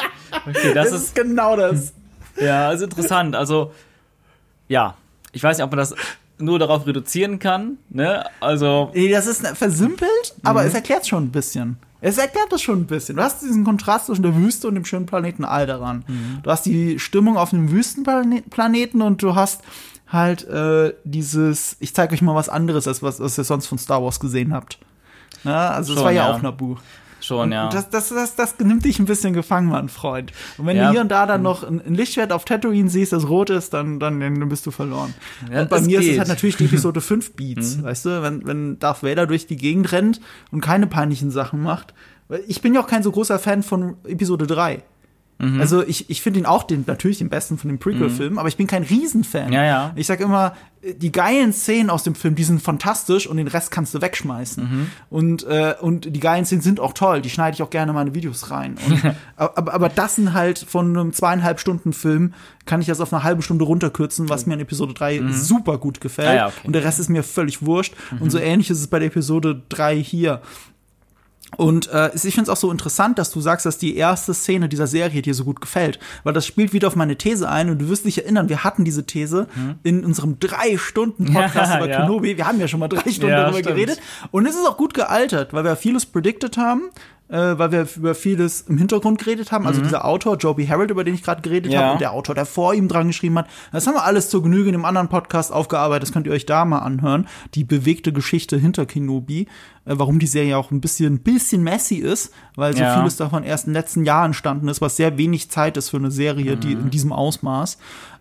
Okay, 0.47 0.75
das, 0.75 0.91
das 0.91 1.00
ist, 1.00 1.07
ist 1.09 1.15
genau 1.15 1.57
das. 1.57 1.93
Ja, 2.41 2.73
ist 2.73 2.83
interessant. 2.83 3.35
Also, 3.35 3.73
ja, 4.69 4.95
ich 5.33 5.43
weiß 5.43 5.57
nicht, 5.57 5.65
ob 5.65 5.71
man 5.71 5.79
das 5.79 5.95
nur 6.38 6.59
darauf 6.59 6.87
reduzieren 6.87 7.38
kann, 7.38 7.79
ne? 7.91 8.25
Also. 8.41 8.93
Das 8.95 9.27
ist 9.27 9.47
versimpelt, 9.47 10.35
aber 10.43 10.62
mhm. 10.62 10.69
es 10.69 10.75
erklärt 10.75 11.07
schon 11.07 11.25
ein 11.25 11.33
bisschen. 11.33 11.79
Es 12.00 12.17
erklärt 12.17 12.53
das 12.53 12.62
schon 12.62 12.81
ein 12.81 12.87
bisschen. 12.87 13.17
Du 13.17 13.23
hast 13.23 13.43
diesen 13.43 13.65
Kontrast 13.65 14.07
zwischen 14.07 14.23
der 14.23 14.37
Wüste 14.37 14.69
und 14.69 14.77
dem 14.77 14.85
schönen 14.85 15.07
Planeten 15.07 15.45
Alderan. 15.45 16.05
Mhm. 16.07 16.38
Du 16.43 16.50
hast 16.50 16.65
die 16.65 17.00
Stimmung 17.00 17.37
auf 17.37 17.53
einem 17.53 17.73
Wüstenplaneten 17.73 19.03
und 19.03 19.21
du 19.21 19.35
hast 19.35 19.62
halt 20.07 20.47
äh, 20.47 20.95
dieses, 21.05 21.77
ich 21.81 21.95
zeige 21.95 22.15
euch 22.15 22.23
mal 22.23 22.37
was 22.37 22.49
anderes, 22.49 22.87
als 22.87 23.03
was, 23.03 23.19
was 23.19 23.37
ihr 23.37 23.45
sonst 23.45 23.67
von 23.67 23.79
Star 23.79 24.03
Wars 24.03 24.21
gesehen 24.21 24.55
habt. 24.55 24.79
Ja, 25.45 25.71
also 25.71 25.95
es 25.95 26.03
war 26.03 26.12
ja, 26.12 26.29
ja 26.29 26.35
auch 26.35 26.43
Nabu. 26.43 26.77
Schon, 27.21 27.53
ja. 27.53 27.69
Das, 27.69 27.91
das, 27.91 28.09
das, 28.09 28.37
das 28.37 28.59
nimmt 28.59 28.85
dich 28.85 28.99
ein 28.99 29.07
bisschen 29.07 29.33
gefangen, 29.33 29.69
mein 29.69 29.89
Freund. 29.89 30.33
Und 30.57 30.67
wenn 30.67 30.77
ja. 30.77 30.87
du 30.87 30.93
hier 30.93 31.01
und 31.01 31.09
da 31.09 31.27
dann 31.27 31.43
noch 31.43 31.65
ein, 31.65 31.81
ein 31.85 31.95
Lichtschwert 31.95 32.33
auf 32.33 32.45
Tatooine 32.45 32.89
siehst, 32.89 33.13
das 33.13 33.29
rot 33.29 33.51
ist, 33.51 33.75
dann, 33.75 33.99
dann, 33.99 34.21
dann 34.21 34.49
bist 34.49 34.67
du 34.67 34.71
verloren. 34.71 35.15
Ja, 35.53 35.63
und 35.63 35.71
bei 35.71 35.81
mir 35.81 35.99
geht. 35.99 36.09
ist 36.09 36.13
es 36.13 36.19
halt 36.19 36.29
natürlich 36.29 36.57
die 36.57 36.67
Episode 36.67 37.01
5 37.01 37.35
Beats, 37.35 37.77
mhm. 37.77 37.83
weißt 37.85 38.05
du? 38.07 38.23
Wenn, 38.23 38.47
wenn 38.47 38.79
Darth 38.79 39.03
Vader 39.03 39.27
durch 39.27 39.47
die 39.47 39.57
Gegend 39.57 39.91
rennt 39.93 40.21
und 40.51 40.61
keine 40.61 40.87
peinlichen 40.87 41.31
Sachen 41.31 41.63
macht. 41.63 41.95
Ich 42.47 42.61
bin 42.61 42.75
ja 42.75 42.83
auch 42.83 42.87
kein 42.87 43.03
so 43.03 43.11
großer 43.11 43.39
Fan 43.39 43.63
von 43.63 43.97
Episode 44.05 44.47
3. 44.47 44.83
Mhm. 45.38 45.61
Also 45.61 45.87
ich, 45.87 46.11
ich 46.11 46.21
finde 46.21 46.40
ihn 46.40 46.47
auch 46.47 46.64
den, 46.64 46.85
natürlich 46.87 47.18
den 47.18 47.28
besten 47.28 47.59
von 47.59 47.68
den 47.68 47.78
Prequel-Filmen, 47.78 48.33
mhm. 48.33 48.38
aber 48.38 48.49
ich 48.49 48.57
bin 48.57 48.66
kein 48.66 48.83
Riesenfan. 48.83 49.52
Ja, 49.52 49.64
ja. 49.64 49.92
Ich 49.95 50.07
sag 50.07 50.21
immer, 50.21 50.54
die 50.83 51.12
geilen 51.12 51.52
Szenen 51.52 51.90
aus 51.90 52.02
dem 52.02 52.14
Film, 52.14 52.35
die 52.35 52.45
sind 52.45 52.62
fantastisch 52.62 53.26
und 53.26 53.37
den 53.37 53.49
Rest 53.49 53.71
kannst 53.71 53.95
du 53.95 54.00
wegschmeißen. 54.00 54.62
Mhm. 54.62 54.90
Und, 55.11 55.45
äh, 55.47 55.75
und 55.80 56.14
die 56.14 56.21
geilen 56.21 56.45
Szenen 56.45 56.62
sind 56.62 56.80
auch 56.80 56.92
toll, 56.92 57.21
die 57.21 57.30
schneide 57.30 57.54
ich 57.54 57.62
auch 57.62 57.71
gerne 57.71 57.90
in 57.90 57.95
meine 57.95 58.14
Videos 58.14 58.50
rein. 58.50 58.76
Und, 58.87 59.14
aber, 59.37 59.73
aber 59.73 59.88
das 59.88 60.16
sind 60.16 60.35
halt 60.35 60.59
von 60.59 60.97
einem 60.97 61.12
zweieinhalb 61.12 61.61
Stunden 61.61 61.92
Film, 61.92 62.35
kann 62.64 62.80
ich 62.80 62.87
das 62.87 63.00
auf 63.00 63.12
eine 63.12 63.23
halbe 63.23 63.42
Stunde 63.42 63.64
runterkürzen, 63.64 64.28
was 64.28 64.47
mir 64.47 64.54
in 64.54 64.61
Episode 64.61 64.95
3 64.95 65.21
mhm. 65.21 65.33
super 65.33 65.78
gut 65.78 66.00
gefällt. 66.00 66.28
Ah, 66.28 66.35
ja, 66.35 66.47
okay. 66.49 66.61
Und 66.64 66.73
der 66.75 66.85
Rest 66.85 67.00
ist 67.00 67.11
mir 67.11 67.23
völlig 67.23 67.64
wurscht. 67.64 67.95
Und 68.12 68.25
mhm. 68.25 68.30
so 68.30 68.38
ähnlich 68.38 68.71
ist 68.71 68.80
es 68.80 68.87
bei 68.87 68.99
der 68.99 69.09
Episode 69.09 69.62
3 69.68 69.97
hier. 70.02 70.42
Und 71.57 71.88
äh, 71.88 72.11
ich 72.14 72.35
finde 72.35 72.43
es 72.43 72.49
auch 72.50 72.57
so 72.57 72.71
interessant, 72.71 73.19
dass 73.19 73.31
du 73.31 73.40
sagst, 73.40 73.64
dass 73.64 73.78
die 73.78 73.97
erste 73.97 74.35
Szene 74.35 74.69
dieser 74.69 74.87
Serie 74.87 75.23
dir 75.23 75.35
so 75.35 75.45
gut 75.45 75.61
gefällt, 75.61 75.99
weil 76.23 76.35
das 76.35 76.47
spielt 76.47 76.73
wieder 76.73 76.88
auf 76.88 76.97
meine 76.97 77.17
These 77.17 77.49
ein 77.49 77.71
und 77.71 77.78
du 77.78 77.88
wirst 77.88 78.05
dich 78.05 78.19
erinnern, 78.19 78.49
wir 78.49 78.64
hatten 78.64 78.85
diese 78.85 79.07
These 79.07 79.47
mhm. 79.55 79.76
in 79.83 80.05
unserem 80.05 80.38
drei 80.38 80.76
Stunden 80.76 81.33
Podcast 81.33 81.73
ja, 81.73 81.78
über 81.78 81.88
ja. 81.88 82.00
Kenobi. 82.02 82.37
Wir 82.37 82.47
haben 82.47 82.61
ja 82.61 82.69
schon 82.69 82.81
mal 82.81 82.88
drei 82.88 83.11
Stunden 83.11 83.31
ja, 83.31 83.43
darüber 83.43 83.59
stimmt. 83.61 83.76
geredet 83.76 84.00
und 84.31 84.47
es 84.47 84.55
ist 84.55 84.67
auch 84.67 84.76
gut 84.76 84.93
gealtert, 84.93 85.52
weil 85.52 85.64
wir 85.64 85.76
vieles 85.76 86.05
predicted 86.05 86.59
haben 86.59 86.90
äh, 87.29 87.59
weil 87.59 87.73
wir 87.73 87.87
über 87.97 88.15
vieles 88.15 88.63
im 88.63 88.79
Hintergrund 88.79 89.19
geredet 89.19 89.53
haben. 89.53 89.67
Also 89.67 89.81
mhm. 89.81 89.85
dieser 89.85 90.05
Autor, 90.05 90.37
Joby 90.37 90.67
Harold, 90.67 90.91
über 90.91 91.05
den 91.05 91.15
ich 91.15 91.23
gerade 91.23 91.43
geredet 91.43 91.73
ja. 91.73 91.81
habe, 91.81 91.93
und 91.93 92.01
der 92.01 92.13
Autor, 92.13 92.35
der 92.35 92.47
vor 92.47 92.75
ihm 92.75 92.89
dran 92.89 93.09
geschrieben 93.09 93.39
hat. 93.39 93.47
Das 93.73 93.87
haben 93.87 93.95
wir 93.95 94.05
alles 94.05 94.31
zur 94.31 94.43
Genüge 94.43 94.69
in 94.69 94.75
einem 94.75 94.85
anderen 94.85 95.09
Podcast 95.09 95.53
aufgearbeitet. 95.53 96.05
Das 96.05 96.13
könnt 96.13 96.27
ihr 96.27 96.33
euch 96.33 96.47
da 96.47 96.65
mal 96.65 96.79
anhören. 96.79 97.29
Die 97.55 97.65
bewegte 97.65 98.13
Geschichte 98.13 98.57
hinter 98.57 98.87
Kenobi. 98.87 99.47
Äh, 99.89 99.95
warum 99.99 100.19
die 100.19 100.27
Serie 100.27 100.57
auch 100.57 100.71
ein 100.71 100.81
bisschen, 100.81 101.21
bisschen 101.21 101.63
messy 101.63 101.97
ist, 101.97 102.33
weil 102.57 102.75
so 102.75 102.83
ja. 102.83 102.99
vieles 102.99 103.17
davon 103.17 103.43
erst 103.43 103.67
in 103.67 103.73
den 103.73 103.81
letzten 103.81 104.05
Jahren 104.05 104.27
entstanden 104.27 104.69
ist, 104.69 104.81
was 104.81 104.97
sehr 104.97 105.19
wenig 105.19 105.51
Zeit 105.51 105.77
ist 105.77 105.91
für 105.91 105.97
eine 105.97 106.11
Serie, 106.11 106.57
mhm. 106.57 106.61
die 106.61 106.73
in 106.73 106.91
diesem 106.91 107.13
Ausmaß. 107.13 107.79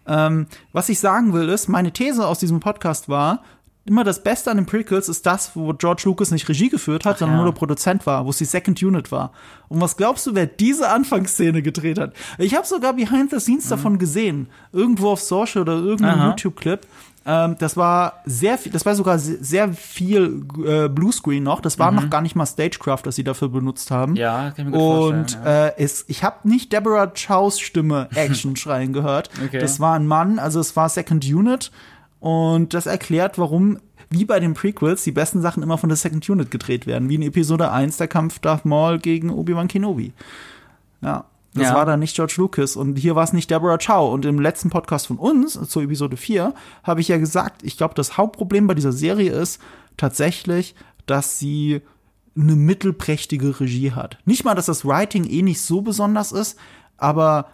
Ähm, 0.08 0.48
was 0.72 0.88
ich 0.88 1.00
sagen 1.00 1.34
will, 1.34 1.50
ist, 1.50 1.68
meine 1.68 1.92
These 1.92 2.26
aus 2.26 2.40
diesem 2.40 2.62
Podcast 2.62 3.10
war, 3.10 3.44
immer 3.88 4.04
das 4.04 4.24
Beste 4.24 4.52
an 4.52 4.58
den 4.58 4.66
Prequels 4.66 5.10
ist 5.10 5.26
das, 5.26 5.56
wo 5.56 5.74
George 5.74 6.04
Lucas 6.06 6.32
nicht 6.32 6.48
Regie 6.50 6.70
geführt 6.70 7.06
hat, 7.06 7.16
Ach, 7.16 7.20
sondern 7.20 7.38
ja. 7.38 7.44
nur 7.44 7.52
der 7.54 7.58
Produzent 7.58 8.06
war, 8.06 8.26
wo 8.26 8.30
es 8.30 8.38
die 8.38 8.46
Second 8.46 8.82
Unit 8.82 9.12
war. 9.12 9.32
Und 9.70 9.82
was 9.82 9.98
glaubst 9.98 10.26
du, 10.28 10.36
wer 10.36 10.46
diese 10.46 10.90
Anfangsszene 10.90 11.62
gedreht 11.62 12.00
hat? 12.00 12.14
Ich 12.38 12.56
habe 12.56 12.66
sogar 12.66 12.94
Behind 12.94 13.32
the 13.32 13.40
Scenes 13.40 13.66
mhm. 13.66 13.70
davon 13.70 13.98
gesehen, 14.00 14.48
irgendwo 14.72 15.12
auf 15.12 15.22
Social 15.22 15.62
oder 15.62 15.74
irgendeinem 15.74 16.30
YouTube-Clip. 16.30 16.86
Ähm, 17.30 17.58
das 17.60 17.76
war 17.76 18.22
sehr 18.26 18.58
viel, 18.58 18.72
das 18.72 18.86
war 18.86 18.96
sogar 18.96 19.20
sehr 19.20 19.74
viel 19.74 20.46
äh, 20.66 20.88
Bluescreen 20.88 21.44
noch. 21.44 21.60
Das 21.60 21.78
war 21.78 21.92
mhm. 21.92 21.98
noch 21.98 22.10
gar 22.10 22.22
nicht 22.22 22.36
mal 22.36 22.46
Stagecraft, 22.46 23.02
das 23.04 23.18
sie 23.18 23.26
dafür 23.26 23.50
benutzt 23.50 23.92
haben. 23.92 24.16
Ja, 24.16 24.52
kann 24.52 24.68
ich 24.68 24.72
mir 24.72 24.78
gut 24.78 25.14
Und 25.14 25.34
ja. 25.44 25.68
äh, 25.68 25.74
es, 25.78 26.06
ich 26.08 26.24
habe 26.24 26.48
nicht 26.48 26.72
Deborah 26.72 27.08
Chows 27.08 27.60
Stimme 27.60 28.08
Action 28.16 28.56
schreien 28.56 28.94
gehört. 28.94 29.30
Okay. 29.46 29.60
Das 29.60 29.82
war 29.82 29.96
ein 29.96 30.08
Mann, 30.08 30.40
also 30.40 30.62
es 30.62 30.78
war 30.78 30.88
Second 30.88 31.26
Unit. 31.26 31.70
Und 32.20 32.74
das 32.74 32.86
erklärt, 32.86 33.38
warum, 33.38 33.80
wie 34.10 34.26
bei 34.26 34.40
den 34.40 34.54
Prequels, 34.54 35.04
die 35.04 35.12
besten 35.12 35.42
Sachen 35.42 35.64
immer 35.64 35.78
von 35.78 35.90
der 35.90 35.98
Second 35.98 36.28
Unit 36.30 36.52
gedreht 36.52 36.88
werden. 36.88 37.10
Wie 37.10 37.16
in 37.16 37.22
Episode 37.22 37.72
1 37.72 37.98
der 37.98 38.08
Kampf 38.08 38.40
Darth 38.40 38.66
Maul 38.66 39.00
gegen 39.00 39.30
Obi-Wan 39.30 39.68
Kenobi. 39.68 40.14
Ja. 41.02 41.26
Das 41.54 41.70
ja. 41.70 41.74
war 41.74 41.86
dann 41.86 42.02
nicht 42.02 42.16
George 42.16 42.36
Lucas 42.38 42.76
und 42.76 42.98
hier 42.98 43.16
war 43.16 43.24
es 43.24 43.34
nicht 43.34 43.50
Deborah 43.50 43.80
Chow. 43.80 44.14
Und 44.14 44.26
im 44.26 44.40
letzten 44.40 44.70
Podcast 44.70 45.08
von 45.08 45.18
uns, 45.18 45.60
zur 45.68 45.82
Episode 45.82 46.16
4, 46.16 46.54
habe 46.84 47.02
ich 47.02 47.08
ja 47.08 47.18
gesagt, 47.18 47.64
ich 47.64 47.78
glaube, 47.78 47.96
das 47.96 48.18
Hauptproblem 48.18 48.68
bei 48.68 48.76
dieser 48.76 48.92
Serie 48.92 49.32
ist 49.32 49.60
tatsächlich, 49.96 50.76
dass 51.08 51.40
sie 51.40 51.82
eine 52.38 52.56
mittelprächtige 52.56 53.60
Regie 53.60 53.94
hat. 53.94 54.20
Nicht 54.26 54.46
mal, 54.46 54.54
dass 54.54 54.68
das 54.68 54.86
Writing 54.86 55.26
eh 55.26 55.42
nicht 55.42 55.62
so 55.62 55.82
besonders 55.82 56.32
ist, 56.32 56.60
aber 56.98 57.48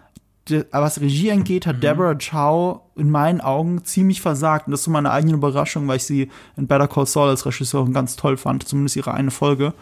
was 0.72 1.00
Regie 1.00 1.32
angeht, 1.32 1.66
hat 1.66 1.76
mhm. 1.76 1.80
Deborah 1.80 2.16
Chow 2.16 2.82
in 2.96 3.10
meinen 3.10 3.40
Augen 3.40 3.84
ziemlich 3.84 4.20
versagt. 4.20 4.66
Und 4.66 4.72
das 4.72 4.80
ist 4.80 4.84
so 4.84 4.90
meine 4.90 5.10
eigene 5.10 5.34
Überraschung, 5.34 5.88
weil 5.88 5.96
ich 5.96 6.04
sie 6.04 6.30
in 6.56 6.66
Better 6.66 6.88
Call 6.88 7.06
Saul 7.06 7.28
als 7.28 7.44
Regisseurin 7.46 7.92
ganz 7.92 8.16
toll 8.16 8.36
fand, 8.36 8.66
zumindest 8.66 8.96
ihre 8.96 9.14
eine 9.14 9.30
Folge. 9.30 9.74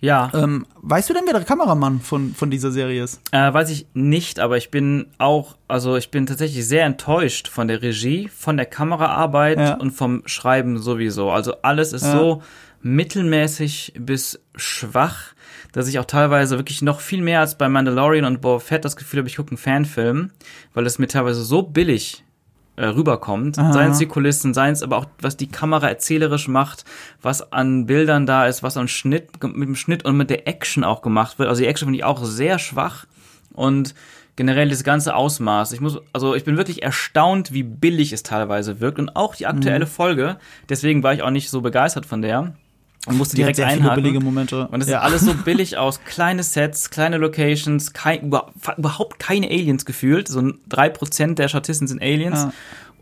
Ja. 0.00 0.30
Ähm, 0.32 0.66
weißt 0.76 1.10
du 1.10 1.14
denn, 1.14 1.24
wer 1.26 1.34
der 1.34 1.44
Kameramann 1.44 2.00
von, 2.00 2.34
von 2.34 2.50
dieser 2.50 2.70
Serie 2.70 3.02
ist? 3.02 3.20
Äh, 3.32 3.52
weiß 3.52 3.70
ich 3.70 3.86
nicht, 3.94 4.38
aber 4.38 4.56
ich 4.56 4.70
bin 4.70 5.06
auch, 5.18 5.56
also 5.66 5.96
ich 5.96 6.10
bin 6.10 6.26
tatsächlich 6.26 6.66
sehr 6.66 6.84
enttäuscht 6.84 7.48
von 7.48 7.68
der 7.68 7.82
Regie, 7.82 8.28
von 8.28 8.56
der 8.56 8.66
Kameraarbeit 8.66 9.58
ja. 9.58 9.74
und 9.74 9.90
vom 9.90 10.22
Schreiben 10.26 10.78
sowieso. 10.78 11.30
Also 11.30 11.54
alles 11.62 11.92
ist 11.92 12.04
ja. 12.04 12.12
so 12.12 12.42
mittelmäßig 12.80 13.94
bis 13.98 14.40
schwach 14.54 15.34
dass 15.72 15.88
ich 15.88 15.98
auch 15.98 16.04
teilweise 16.04 16.58
wirklich 16.58 16.82
noch 16.82 17.00
viel 17.00 17.22
mehr 17.22 17.40
als 17.40 17.56
bei 17.56 17.68
Mandalorian 17.68 18.24
und 18.24 18.40
Boba 18.40 18.58
Fett 18.58 18.84
das 18.84 18.96
Gefühl 18.96 19.18
habe, 19.18 19.28
ich 19.28 19.36
gucke 19.36 19.50
einen 19.50 19.58
Fanfilm, 19.58 20.30
weil 20.74 20.86
es 20.86 20.98
mir 20.98 21.08
teilweise 21.08 21.42
so 21.42 21.62
billig 21.62 22.24
äh, 22.76 22.86
rüberkommt. 22.86 23.56
Seien 23.56 23.90
es 23.90 23.98
die 23.98 24.06
Kulissen, 24.06 24.54
seien 24.54 24.72
es 24.72 24.82
aber 24.82 24.98
auch, 24.98 25.06
was 25.20 25.36
die 25.36 25.48
Kamera 25.48 25.88
erzählerisch 25.88 26.48
macht, 26.48 26.84
was 27.20 27.52
an 27.52 27.86
Bildern 27.86 28.24
da 28.24 28.46
ist, 28.46 28.62
was 28.62 28.76
an 28.76 28.88
Schnitt, 28.88 29.42
mit 29.42 29.68
dem 29.68 29.74
Schnitt 29.74 30.04
und 30.04 30.16
mit 30.16 30.30
der 30.30 30.46
Action 30.46 30.84
auch 30.84 31.02
gemacht 31.02 31.38
wird. 31.38 31.48
Also 31.48 31.60
die 31.60 31.66
Action 31.66 31.86
finde 31.86 31.98
ich 31.98 32.04
auch 32.04 32.24
sehr 32.24 32.58
schwach 32.58 33.06
und 33.52 33.94
generell 34.36 34.68
das 34.68 34.84
ganze 34.84 35.16
Ausmaß. 35.16 35.72
Ich 35.72 35.80
muss, 35.80 35.98
also 36.12 36.36
ich 36.36 36.44
bin 36.44 36.56
wirklich 36.56 36.84
erstaunt, 36.84 37.52
wie 37.52 37.64
billig 37.64 38.12
es 38.12 38.22
teilweise 38.22 38.80
wirkt 38.80 39.00
und 39.00 39.16
auch 39.16 39.34
die 39.34 39.46
aktuelle 39.46 39.84
mhm. 39.84 39.90
Folge. 39.90 40.36
Deswegen 40.68 41.02
war 41.02 41.12
ich 41.12 41.22
auch 41.22 41.30
nicht 41.30 41.50
so 41.50 41.60
begeistert 41.60 42.06
von 42.06 42.22
der 42.22 42.54
und 43.06 43.16
musste 43.16 43.36
direkt 43.36 43.56
sehr 43.56 43.66
einhaken. 43.66 44.02
billige 44.02 44.20
Momente. 44.20 44.68
Und 44.68 44.80
es 44.80 44.88
ja. 44.88 44.98
sieht 44.98 45.04
alles 45.04 45.22
so 45.22 45.34
billig 45.44 45.78
aus. 45.78 46.00
Kleine 46.04 46.42
Sets, 46.42 46.90
kleine 46.90 47.16
Locations, 47.18 47.92
kein, 47.92 48.30
überhaupt 48.76 49.18
keine 49.18 49.46
Aliens 49.46 49.84
gefühlt. 49.84 50.28
So 50.28 50.52
drei 50.68 50.88
Prozent 50.88 51.38
der 51.38 51.48
Statisten 51.48 51.86
sind 51.86 52.02
Aliens. 52.02 52.42
Ja. 52.42 52.52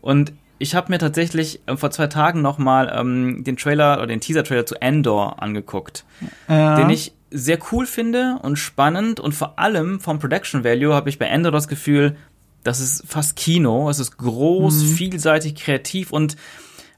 Und 0.01 0.33
ich 0.59 0.75
habe 0.75 0.91
mir 0.91 0.99
tatsächlich 0.99 1.61
äh, 1.65 1.77
vor 1.77 1.91
zwei 1.91 2.07
Tagen 2.07 2.41
noch 2.41 2.57
mal 2.57 2.91
ähm, 2.95 3.43
den 3.43 3.57
Trailer 3.57 3.97
oder 3.97 4.07
den 4.07 4.21
Teaser-Trailer 4.21 4.65
zu 4.65 4.75
Endor 4.81 5.41
angeguckt, 5.41 6.05
ja. 6.47 6.75
den 6.75 6.89
ich 6.89 7.13
sehr 7.29 7.59
cool 7.71 7.85
finde 7.85 8.39
und 8.41 8.55
spannend 8.55 9.19
und 9.19 9.35
vor 9.35 9.59
allem 9.59 9.99
vom 9.99 10.19
Production 10.19 10.63
Value 10.63 10.93
habe 10.93 11.09
ich 11.09 11.19
bei 11.19 11.25
Endor 11.25 11.51
das 11.51 11.67
Gefühl, 11.67 12.15
das 12.63 12.79
ist 12.79 13.03
fast 13.05 13.35
Kino, 13.35 13.89
es 13.89 13.99
ist 13.99 14.17
groß, 14.17 14.83
mhm. 14.83 14.87
vielseitig, 14.87 15.55
kreativ 15.55 16.11
und 16.11 16.37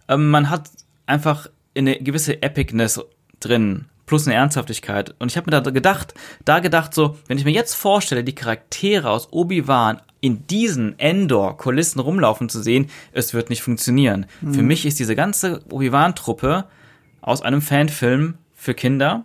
ähm, 0.07 0.29
man 0.29 0.49
hat 0.49 0.69
einfach 1.07 1.47
eine 1.75 1.97
gewisse 1.99 2.41
Epicness 2.41 3.01
drin, 3.39 3.85
plus 4.05 4.27
eine 4.27 4.35
Ernsthaftigkeit. 4.35 5.15
Und 5.19 5.31
ich 5.31 5.37
habe 5.37 5.51
mir 5.51 5.61
da 5.61 5.69
gedacht, 5.69 6.13
da 6.45 6.59
gedacht 6.59 6.93
so, 6.93 7.17
wenn 7.27 7.37
ich 7.37 7.45
mir 7.45 7.51
jetzt 7.51 7.75
vorstelle, 7.75 8.23
die 8.23 8.35
Charaktere 8.35 9.09
aus 9.09 9.31
Obi-Wan 9.31 10.01
in 10.21 10.47
diesen 10.47 10.97
Endor-Kulissen 10.99 11.99
rumlaufen 11.99 12.49
zu 12.49 12.61
sehen, 12.61 12.89
es 13.13 13.33
wird 13.33 13.49
nicht 13.49 13.61
funktionieren. 13.61 14.25
Mhm. 14.41 14.53
Für 14.53 14.63
mich 14.63 14.85
ist 14.85 14.99
diese 14.99 15.15
ganze 15.15 15.61
Obi-Wan-Truppe 15.69 16.65
aus 17.21 17.41
einem 17.41 17.61
Fanfilm 17.61 18.37
für 18.53 18.73
Kinder 18.73 19.23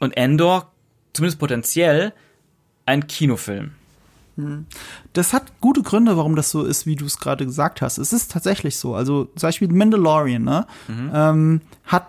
und 0.00 0.16
Endor, 0.16 0.72
zumindest 1.12 1.38
potenziell, 1.38 2.12
ein 2.86 3.06
Kinofilm. 3.06 3.72
Das 5.12 5.32
hat 5.32 5.60
gute 5.60 5.82
Gründe, 5.82 6.16
warum 6.16 6.36
das 6.36 6.50
so 6.50 6.64
ist, 6.64 6.86
wie 6.86 6.96
du 6.96 7.04
es 7.04 7.18
gerade 7.18 7.44
gesagt 7.44 7.82
hast. 7.82 7.98
Es 7.98 8.12
ist 8.12 8.30
tatsächlich 8.30 8.78
so. 8.78 8.94
Also 8.94 9.24
zum 9.36 9.48
Beispiel 9.48 9.68
Mandalorian 9.68 10.42
ne, 10.42 10.66
mhm. 10.88 11.10
ähm, 11.12 11.60
hat 11.84 12.06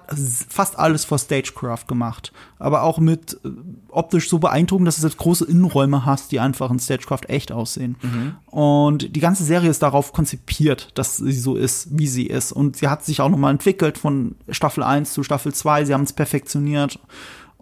fast 0.49 0.79
alles 0.79 1.03
vor 1.03 1.19
Stagecraft 1.19 1.85
gemacht, 1.87 2.31
aber 2.59 2.83
auch 2.83 2.99
mit 2.99 3.39
äh, 3.43 3.49
optisch 3.89 4.29
so 4.29 4.39
beeindruckend, 4.39 4.87
dass 4.87 5.01
du 5.01 5.05
jetzt 5.05 5.17
große 5.17 5.45
Innenräume 5.45 6.05
hast, 6.05 6.31
die 6.31 6.39
einfach 6.39 6.71
in 6.71 6.79
Stagecraft 6.79 7.27
echt 7.27 7.51
aussehen. 7.51 7.97
Mhm. 8.01 8.35
Und 8.45 9.15
die 9.15 9.19
ganze 9.19 9.43
Serie 9.43 9.69
ist 9.69 9.83
darauf 9.83 10.13
konzipiert, 10.13 10.91
dass 10.93 11.17
sie 11.17 11.33
so 11.33 11.55
ist, 11.55 11.89
wie 11.91 12.07
sie 12.07 12.27
ist. 12.27 12.53
Und 12.53 12.77
sie 12.77 12.87
hat 12.87 13.03
sich 13.03 13.19
auch 13.19 13.29
nochmal 13.29 13.51
entwickelt 13.51 13.97
von 13.97 14.35
Staffel 14.47 14.83
1 14.83 15.11
zu 15.11 15.23
Staffel 15.23 15.53
2. 15.53 15.85
Sie 15.85 15.93
haben 15.93 16.03
es 16.03 16.13
perfektioniert. 16.13 16.99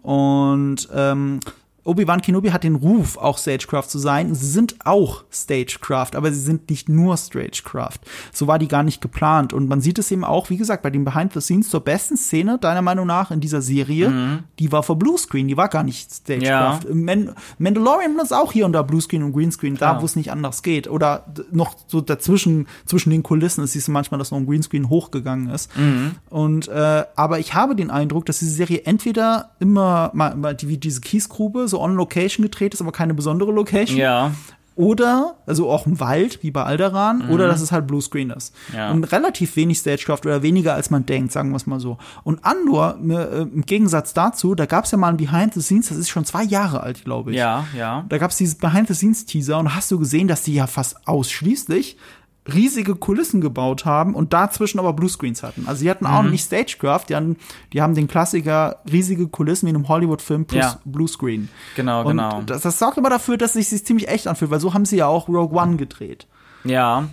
Und 0.02 0.88
ähm, 0.92 1.40
Obi-Wan 1.84 2.22
Kenobi 2.22 2.50
hat 2.52 2.62
den 2.62 2.76
Ruf, 2.76 3.16
auch 3.16 3.38
Stagecraft 3.38 3.88
zu 3.88 3.98
sein. 3.98 4.34
Sie 4.34 4.46
sind 4.46 4.76
auch 4.84 5.24
Stagecraft, 5.30 6.10
aber 6.14 6.30
sie 6.32 6.40
sind 6.40 6.70
nicht 6.70 6.88
nur 6.88 7.16
Stagecraft. 7.16 7.98
So 8.32 8.46
war 8.46 8.60
die 8.60 8.68
gar 8.68 8.84
nicht 8.84 9.00
geplant. 9.00 9.52
Und 9.52 9.68
man 9.68 9.80
sieht 9.80 9.98
es 9.98 10.10
eben 10.12 10.24
auch, 10.24 10.48
wie 10.48 10.56
gesagt, 10.56 10.82
bei 10.82 10.90
den 10.90 11.04
Behind 11.04 11.32
the 11.32 11.40
Scenes 11.40 11.70
zur 11.70 11.80
besten 11.80 12.16
Szene, 12.16 12.58
deiner 12.58 12.82
Meinung 12.82 13.06
nach, 13.06 13.32
in 13.32 13.40
dieser 13.40 13.62
Serie, 13.62 14.10
mhm. 14.10 14.38
die 14.60 14.70
war 14.70 14.84
vor 14.84 14.96
Bluescreen, 14.96 15.48
die 15.48 15.56
war 15.56 15.68
gar 15.68 15.82
nicht 15.82 16.12
Stagecraft. 16.12 16.84
Ja. 16.88 16.94
Man 16.94 17.34
Mandalorian 17.58 18.16
ist 18.22 18.32
auch 18.32 18.52
hier 18.52 18.64
und 18.64 18.72
da 18.74 18.82
Bluescreen 18.82 19.24
und 19.24 19.32
Greenscreen, 19.32 19.76
da 19.76 20.00
wo 20.00 20.04
es 20.04 20.14
nicht 20.14 20.30
anders 20.30 20.62
geht. 20.62 20.88
Oder 20.88 21.26
noch 21.50 21.74
so 21.88 22.00
dazwischen, 22.00 22.68
zwischen 22.86 23.10
den 23.10 23.24
Kulissen, 23.24 23.64
es 23.64 23.72
siehst 23.72 23.88
du 23.88 23.92
manchmal, 23.92 24.18
dass 24.18 24.30
noch 24.30 24.38
ein 24.38 24.46
Greenscreen 24.46 24.88
hochgegangen 24.88 25.50
ist. 25.50 25.76
Mhm. 25.76 26.12
Und, 26.30 26.68
äh, 26.68 27.04
aber 27.16 27.40
ich 27.40 27.54
habe 27.54 27.74
den 27.74 27.90
Eindruck, 27.90 28.26
dass 28.26 28.38
diese 28.38 28.52
Serie 28.52 28.82
entweder 28.84 29.50
immer 29.58 30.12
mal, 30.14 30.36
mal 30.36 30.54
die, 30.54 30.68
wie 30.68 30.78
diese 30.78 31.00
Kiesgrube, 31.00 31.66
so 31.72 31.80
on 31.80 31.96
Location 31.96 32.44
gedreht 32.44 32.74
ist, 32.74 32.80
aber 32.80 32.92
keine 32.92 33.14
besondere 33.14 33.50
Location. 33.50 33.98
Ja. 33.98 34.32
Oder, 34.74 35.36
also 35.46 35.70
auch 35.70 35.86
im 35.86 36.00
Wald, 36.00 36.42
wie 36.42 36.50
bei 36.50 36.62
Alderan, 36.62 37.26
mhm. 37.26 37.30
oder 37.30 37.46
dass 37.46 37.60
es 37.60 37.72
halt 37.72 37.86
Bluescreen 37.86 38.30
ist. 38.30 38.54
Ja. 38.74 38.90
Und 38.90 39.04
relativ 39.04 39.54
wenig 39.56 39.78
Stagecraft 39.78 40.20
oder 40.24 40.42
weniger 40.42 40.74
als 40.74 40.88
man 40.88 41.04
denkt, 41.04 41.30
sagen 41.30 41.50
wir 41.50 41.56
es 41.56 41.66
mal 41.66 41.78
so. 41.78 41.98
Und 42.24 42.42
Andor, 42.44 42.96
äh, 43.06 43.42
im 43.42 43.66
Gegensatz 43.66 44.14
dazu, 44.14 44.54
da 44.54 44.64
gab 44.64 44.86
es 44.86 44.90
ja 44.90 44.96
mal 44.96 45.08
ein 45.08 45.18
Behind 45.18 45.52
the 45.52 45.60
Scenes, 45.60 45.88
das 45.88 45.98
ist 45.98 46.08
schon 46.08 46.24
zwei 46.24 46.42
Jahre 46.44 46.80
alt, 46.80 47.04
glaube 47.04 47.32
ich. 47.32 47.36
Ja, 47.36 47.66
ja. 47.76 48.06
Da 48.08 48.16
gab 48.16 48.30
es 48.30 48.38
dieses 48.38 48.54
Behind 48.54 48.88
the 48.88 48.94
Scenes 48.94 49.26
Teaser 49.26 49.58
und 49.58 49.74
hast 49.74 49.90
du 49.90 49.98
gesehen, 49.98 50.26
dass 50.26 50.42
die 50.42 50.54
ja 50.54 50.66
fast 50.66 51.06
ausschließlich 51.06 51.98
riesige 52.52 52.96
Kulissen 52.96 53.40
gebaut 53.40 53.84
haben 53.84 54.14
und 54.14 54.32
dazwischen 54.32 54.78
aber 54.78 54.92
Bluescreens 54.92 55.42
hatten. 55.42 55.64
Also 55.66 55.80
sie 55.80 55.90
hatten 55.90 56.06
auch 56.06 56.22
mhm. 56.22 56.30
nicht 56.30 56.44
Stagecraft, 56.44 57.04
die, 57.08 57.14
hatten, 57.14 57.36
die 57.72 57.80
haben 57.80 57.94
den 57.94 58.08
Klassiker 58.08 58.80
riesige 58.90 59.28
Kulissen 59.28 59.66
wie 59.66 59.70
in 59.70 59.76
einem 59.76 59.88
Hollywood-Film 59.88 60.46
plus 60.46 60.62
ja. 60.62 60.78
Bluescreen. 60.84 61.48
Genau, 61.76 62.00
und 62.02 62.08
genau. 62.08 62.42
Das, 62.42 62.62
das 62.62 62.78
sorgt 62.78 62.98
immer 62.98 63.10
dafür, 63.10 63.36
dass 63.36 63.54
es 63.54 63.70
sich 63.70 63.84
ziemlich 63.84 64.08
echt 64.08 64.26
anfühlt, 64.26 64.50
weil 64.50 64.60
so 64.60 64.74
haben 64.74 64.84
sie 64.84 64.96
ja 64.96 65.06
auch 65.06 65.28
Rogue 65.28 65.56
One 65.56 65.76
gedreht. 65.76 66.26
Ja. 66.64 67.08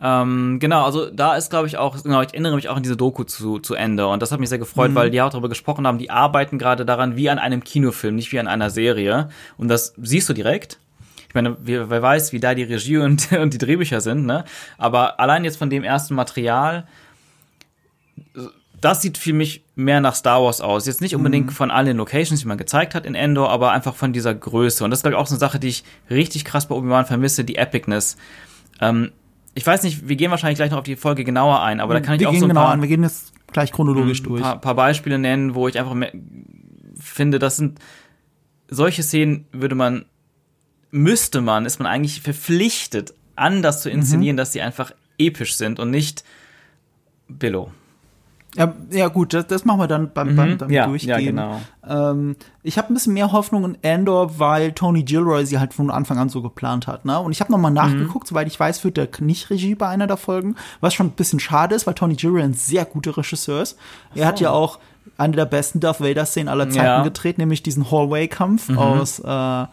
Ähm, 0.00 0.58
genau, 0.60 0.84
also 0.84 1.10
da 1.10 1.36
ist, 1.36 1.50
glaube 1.50 1.66
ich, 1.66 1.76
auch, 1.76 2.00
genau, 2.02 2.22
ich 2.22 2.32
erinnere 2.32 2.54
mich 2.54 2.68
auch 2.68 2.76
an 2.76 2.82
diese 2.82 2.96
Doku 2.96 3.24
zu, 3.24 3.58
zu 3.58 3.74
Ende 3.74 4.06
und 4.06 4.22
das 4.22 4.30
hat 4.30 4.38
mich 4.38 4.48
sehr 4.48 4.58
gefreut, 4.58 4.92
mhm. 4.92 4.94
weil 4.94 5.10
die 5.10 5.20
auch 5.20 5.30
darüber 5.30 5.48
gesprochen 5.48 5.86
haben, 5.86 5.98
die 5.98 6.10
arbeiten 6.10 6.58
gerade 6.58 6.84
daran 6.84 7.16
wie 7.16 7.30
an 7.30 7.38
einem 7.38 7.64
Kinofilm, 7.64 8.14
nicht 8.14 8.30
wie 8.30 8.38
an 8.38 8.46
einer 8.46 8.70
Serie. 8.70 9.28
Und 9.56 9.68
das 9.68 9.94
siehst 10.00 10.28
du 10.28 10.34
direkt 10.34 10.78
ich 11.28 11.34
meine, 11.34 11.56
wer, 11.60 11.90
wer 11.90 12.02
weiß, 12.02 12.32
wie 12.32 12.40
da 12.40 12.54
die 12.54 12.62
Regie 12.62 12.98
und, 12.98 13.32
und 13.38 13.54
die 13.54 13.58
Drehbücher 13.58 14.00
sind, 14.00 14.26
ne? 14.26 14.44
Aber 14.78 15.20
allein 15.20 15.44
jetzt 15.44 15.56
von 15.56 15.70
dem 15.70 15.84
ersten 15.84 16.14
Material, 16.14 16.86
das 18.80 19.02
sieht 19.02 19.18
für 19.18 19.32
mich 19.32 19.64
mehr 19.74 20.00
nach 20.00 20.14
Star 20.14 20.42
Wars 20.42 20.60
aus. 20.60 20.86
Jetzt 20.86 21.00
nicht 21.00 21.14
unbedingt 21.14 21.46
mhm. 21.46 21.52
von 21.52 21.70
allen 21.70 21.96
Locations, 21.96 22.40
die 22.40 22.46
man 22.46 22.58
gezeigt 22.58 22.94
hat 22.94 23.06
in 23.06 23.14
Endor, 23.14 23.50
aber 23.50 23.72
einfach 23.72 23.94
von 23.94 24.12
dieser 24.12 24.34
Größe. 24.34 24.84
Und 24.84 24.90
das 24.90 25.00
ist, 25.00 25.02
glaube 25.02 25.16
ich, 25.16 25.20
auch 25.20 25.26
so 25.26 25.34
eine 25.34 25.40
Sache, 25.40 25.58
die 25.58 25.68
ich 25.68 25.84
richtig 26.10 26.44
krass 26.44 26.66
bei 26.66 26.74
Obi-Wan 26.74 27.06
vermisse, 27.06 27.44
die 27.44 27.56
Epicness. 27.56 28.16
Ähm, 28.80 29.12
ich 29.54 29.66
weiß 29.66 29.82
nicht, 29.82 30.08
wir 30.08 30.16
gehen 30.16 30.30
wahrscheinlich 30.30 30.58
gleich 30.58 30.70
noch 30.70 30.78
auf 30.78 30.84
die 30.84 30.96
Folge 30.96 31.24
genauer 31.24 31.60
ein, 31.62 31.80
aber 31.80 31.94
da 31.94 32.00
kann 32.00 32.14
ich 32.14 32.20
wir 32.20 32.28
auch 32.28 32.34
so 32.34 32.44
ein 32.44 32.50
genau 32.50 32.62
paar, 32.62 32.72
an. 32.72 32.80
Wir 32.80 32.88
gehen 32.88 33.02
jetzt 33.02 33.32
gleich 33.52 33.72
chronologisch 33.72 34.22
durch. 34.22 34.40
Ein 34.40 34.42
paar, 34.42 34.60
paar 34.60 34.74
Beispiele 34.74 35.18
nennen, 35.18 35.54
wo 35.54 35.66
ich 35.66 35.78
einfach 35.78 35.96
finde, 37.00 37.38
das 37.40 37.56
sind 37.56 37.80
solche 38.68 39.02
Szenen 39.02 39.46
würde 39.50 39.74
man 39.74 40.04
müsste 40.90 41.40
man, 41.40 41.66
ist 41.66 41.78
man 41.78 41.86
eigentlich 41.86 42.20
verpflichtet, 42.20 43.14
anders 43.36 43.82
zu 43.82 43.90
inszenieren, 43.90 44.36
mhm. 44.36 44.38
dass 44.38 44.52
sie 44.52 44.62
einfach 44.62 44.92
episch 45.18 45.56
sind 45.56 45.78
und 45.78 45.90
nicht 45.90 46.24
Billo. 47.28 47.70
Ja, 48.56 48.74
ja 48.90 49.08
gut, 49.08 49.34
das, 49.34 49.46
das 49.46 49.64
machen 49.64 49.78
wir 49.78 49.86
dann 49.88 50.10
beim, 50.12 50.34
beim, 50.34 50.56
beim 50.56 50.70
ja, 50.70 50.86
Durchgehen. 50.86 51.10
Ja, 51.10 51.18
genau. 51.18 51.60
Ähm, 51.86 52.36
ich 52.62 52.78
habe 52.78 52.92
ein 52.92 52.94
bisschen 52.94 53.12
mehr 53.12 53.30
Hoffnung 53.30 53.64
in 53.64 53.78
Andor, 53.88 54.38
weil 54.38 54.72
Tony 54.72 55.02
Gilroy 55.02 55.44
sie 55.44 55.58
halt 55.58 55.74
von 55.74 55.90
Anfang 55.90 56.18
an 56.18 56.30
so 56.30 56.40
geplant 56.40 56.86
hat. 56.86 57.04
Ne? 57.04 57.20
Und 57.20 57.32
ich 57.32 57.40
habe 57.40 57.52
nochmal 57.52 57.70
nachgeguckt, 57.70 58.26
mhm. 58.26 58.28
soweit 58.30 58.46
ich 58.46 58.58
weiß, 58.58 58.78
führt 58.78 58.96
der 58.96 59.08
nicht 59.20 59.50
Regie 59.50 59.74
bei 59.74 59.88
einer 59.88 60.06
der 60.06 60.16
Folgen, 60.16 60.56
was 60.80 60.94
schon 60.94 61.08
ein 61.08 61.12
bisschen 61.12 61.40
schade 61.40 61.74
ist, 61.74 61.86
weil 61.86 61.94
Tony 61.94 62.14
Gilroy 62.14 62.42
ein 62.42 62.54
sehr 62.54 62.86
guter 62.86 63.16
Regisseur 63.16 63.62
ist. 63.62 63.78
Er 64.14 64.26
hat 64.26 64.40
ja 64.40 64.50
auch 64.50 64.78
eine 65.18 65.36
der 65.36 65.46
besten 65.46 65.80
Darth 65.80 66.00
Vader-Szenen 66.00 66.48
aller 66.48 66.70
Zeiten 66.70 66.86
ja. 66.86 67.02
gedreht, 67.02 67.38
nämlich 67.38 67.62
diesen 67.62 67.90
Hallway-Kampf 67.90 68.70
mhm. 68.70 68.78
aus 68.78 69.20
äh, 69.20 69.66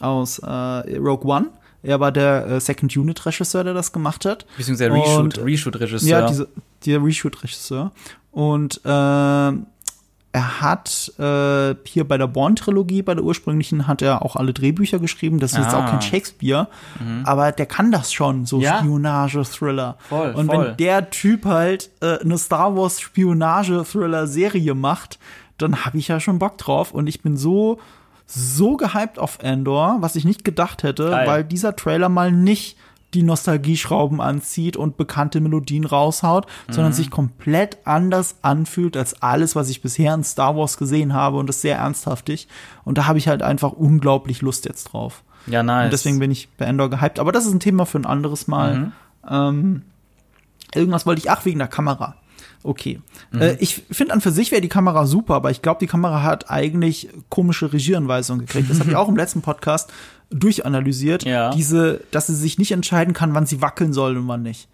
aus 0.00 0.38
äh, 0.38 0.46
Rogue 0.46 1.30
One. 1.30 1.46
Er 1.82 2.00
war 2.00 2.12
der 2.12 2.46
äh, 2.46 2.60
Second 2.60 2.94
Unit 2.96 3.24
Regisseur, 3.24 3.64
der 3.64 3.74
das 3.74 3.92
gemacht 3.92 4.24
hat. 4.24 4.46
Beziehungsweise 4.56 4.92
Reshoot, 4.92 5.38
Reshoot 5.38 5.80
Regisseur. 5.80 6.08
Ja, 6.08 6.26
diese, 6.26 6.48
der 6.84 7.02
Reshoot 7.02 7.42
Regisseur. 7.42 7.92
Und 8.32 8.80
äh, 8.84 9.52
er 10.32 10.60
hat 10.60 11.12
äh, 11.18 11.74
hier 11.84 12.06
bei 12.06 12.16
der 12.16 12.28
Born-Trilogie, 12.28 13.02
bei 13.02 13.14
der 13.14 13.24
ursprünglichen, 13.24 13.88
hat 13.88 14.00
er 14.00 14.24
auch 14.24 14.36
alle 14.36 14.52
Drehbücher 14.52 15.00
geschrieben. 15.00 15.40
Das 15.40 15.52
ist 15.52 15.58
ah. 15.58 15.62
jetzt 15.62 15.74
auch 15.74 15.86
kein 15.86 15.98
ah. 15.98 16.02
Shakespeare, 16.02 16.68
mhm. 17.00 17.22
aber 17.24 17.50
der 17.50 17.66
kann 17.66 17.90
das 17.90 18.12
schon, 18.12 18.46
so 18.46 18.60
ja? 18.60 18.78
Spionage-Thriller. 18.78 19.96
Voll, 20.08 20.30
Und 20.32 20.46
voll. 20.46 20.66
wenn 20.68 20.76
der 20.76 21.10
Typ 21.10 21.46
halt 21.46 21.90
äh, 22.00 22.18
eine 22.18 22.38
Star 22.38 22.76
Wars 22.76 23.00
Spionage-Thriller-Serie 23.00 24.74
macht, 24.74 25.18
dann 25.58 25.84
habe 25.84 25.98
ich 25.98 26.08
ja 26.08 26.20
schon 26.20 26.38
Bock 26.38 26.58
drauf. 26.58 26.92
Und 26.92 27.08
ich 27.08 27.22
bin 27.22 27.36
so 27.36 27.80
so 28.32 28.76
gehypt 28.76 29.18
auf 29.18 29.38
Endor, 29.40 29.98
was 30.00 30.16
ich 30.16 30.24
nicht 30.24 30.44
gedacht 30.44 30.82
hätte, 30.82 31.10
Geil. 31.10 31.26
weil 31.26 31.44
dieser 31.44 31.76
Trailer 31.76 32.08
mal 32.08 32.30
nicht 32.30 32.76
die 33.14 33.24
Nostalgieschrauben 33.24 34.20
anzieht 34.20 34.76
und 34.76 34.96
bekannte 34.96 35.40
Melodien 35.40 35.84
raushaut, 35.84 36.46
mhm. 36.68 36.72
sondern 36.72 36.92
sich 36.92 37.10
komplett 37.10 37.78
anders 37.84 38.36
anfühlt 38.42 38.96
als 38.96 39.20
alles, 39.20 39.56
was 39.56 39.68
ich 39.68 39.82
bisher 39.82 40.14
in 40.14 40.22
Star 40.22 40.56
Wars 40.56 40.76
gesehen 40.76 41.12
habe 41.12 41.38
und 41.38 41.48
das 41.48 41.60
sehr 41.60 41.76
ernsthaftig. 41.76 42.46
Und 42.84 42.98
da 42.98 43.06
habe 43.06 43.18
ich 43.18 43.26
halt 43.26 43.42
einfach 43.42 43.72
unglaublich 43.72 44.42
Lust 44.42 44.64
jetzt 44.64 44.84
drauf. 44.84 45.24
Ja, 45.46 45.64
nice. 45.64 45.86
Und 45.86 45.92
deswegen 45.92 46.18
bin 46.20 46.30
ich 46.30 46.48
bei 46.56 46.66
Endor 46.66 46.88
gehypt. 46.88 47.18
Aber 47.18 47.32
das 47.32 47.46
ist 47.46 47.52
ein 47.52 47.60
Thema 47.60 47.84
für 47.84 47.98
ein 47.98 48.06
anderes 48.06 48.46
Mal. 48.46 48.76
Mhm. 48.76 48.92
Ähm, 49.28 49.82
irgendwas 50.72 51.04
wollte 51.04 51.20
ich, 51.20 51.30
ach, 51.30 51.44
wegen 51.44 51.58
der 51.58 51.68
Kamera 51.68 52.14
okay. 52.62 53.00
Mhm. 53.32 53.40
Äh, 53.40 53.56
ich 53.60 53.82
finde 53.90 54.12
an 54.12 54.20
für 54.20 54.30
sich 54.30 54.50
wäre 54.50 54.60
die 54.60 54.68
Kamera 54.68 55.06
super, 55.06 55.34
aber 55.34 55.50
ich 55.50 55.62
glaube, 55.62 55.80
die 55.80 55.86
Kamera 55.86 56.22
hat 56.22 56.50
eigentlich 56.50 57.08
komische 57.28 57.72
Regieanweisungen 57.72 58.46
gekriegt. 58.46 58.70
Das 58.70 58.80
habe 58.80 58.90
ich 58.90 58.96
auch 58.96 59.08
im 59.08 59.16
letzten 59.16 59.42
Podcast 59.42 59.92
durchanalysiert. 60.30 61.24
Ja. 61.24 61.50
Diese, 61.50 62.02
dass 62.10 62.28
sie 62.28 62.34
sich 62.34 62.58
nicht 62.58 62.72
entscheiden 62.72 63.14
kann, 63.14 63.34
wann 63.34 63.46
sie 63.46 63.62
wackeln 63.62 63.92
soll 63.92 64.16
und 64.16 64.28
wann 64.28 64.42
nicht. 64.42 64.68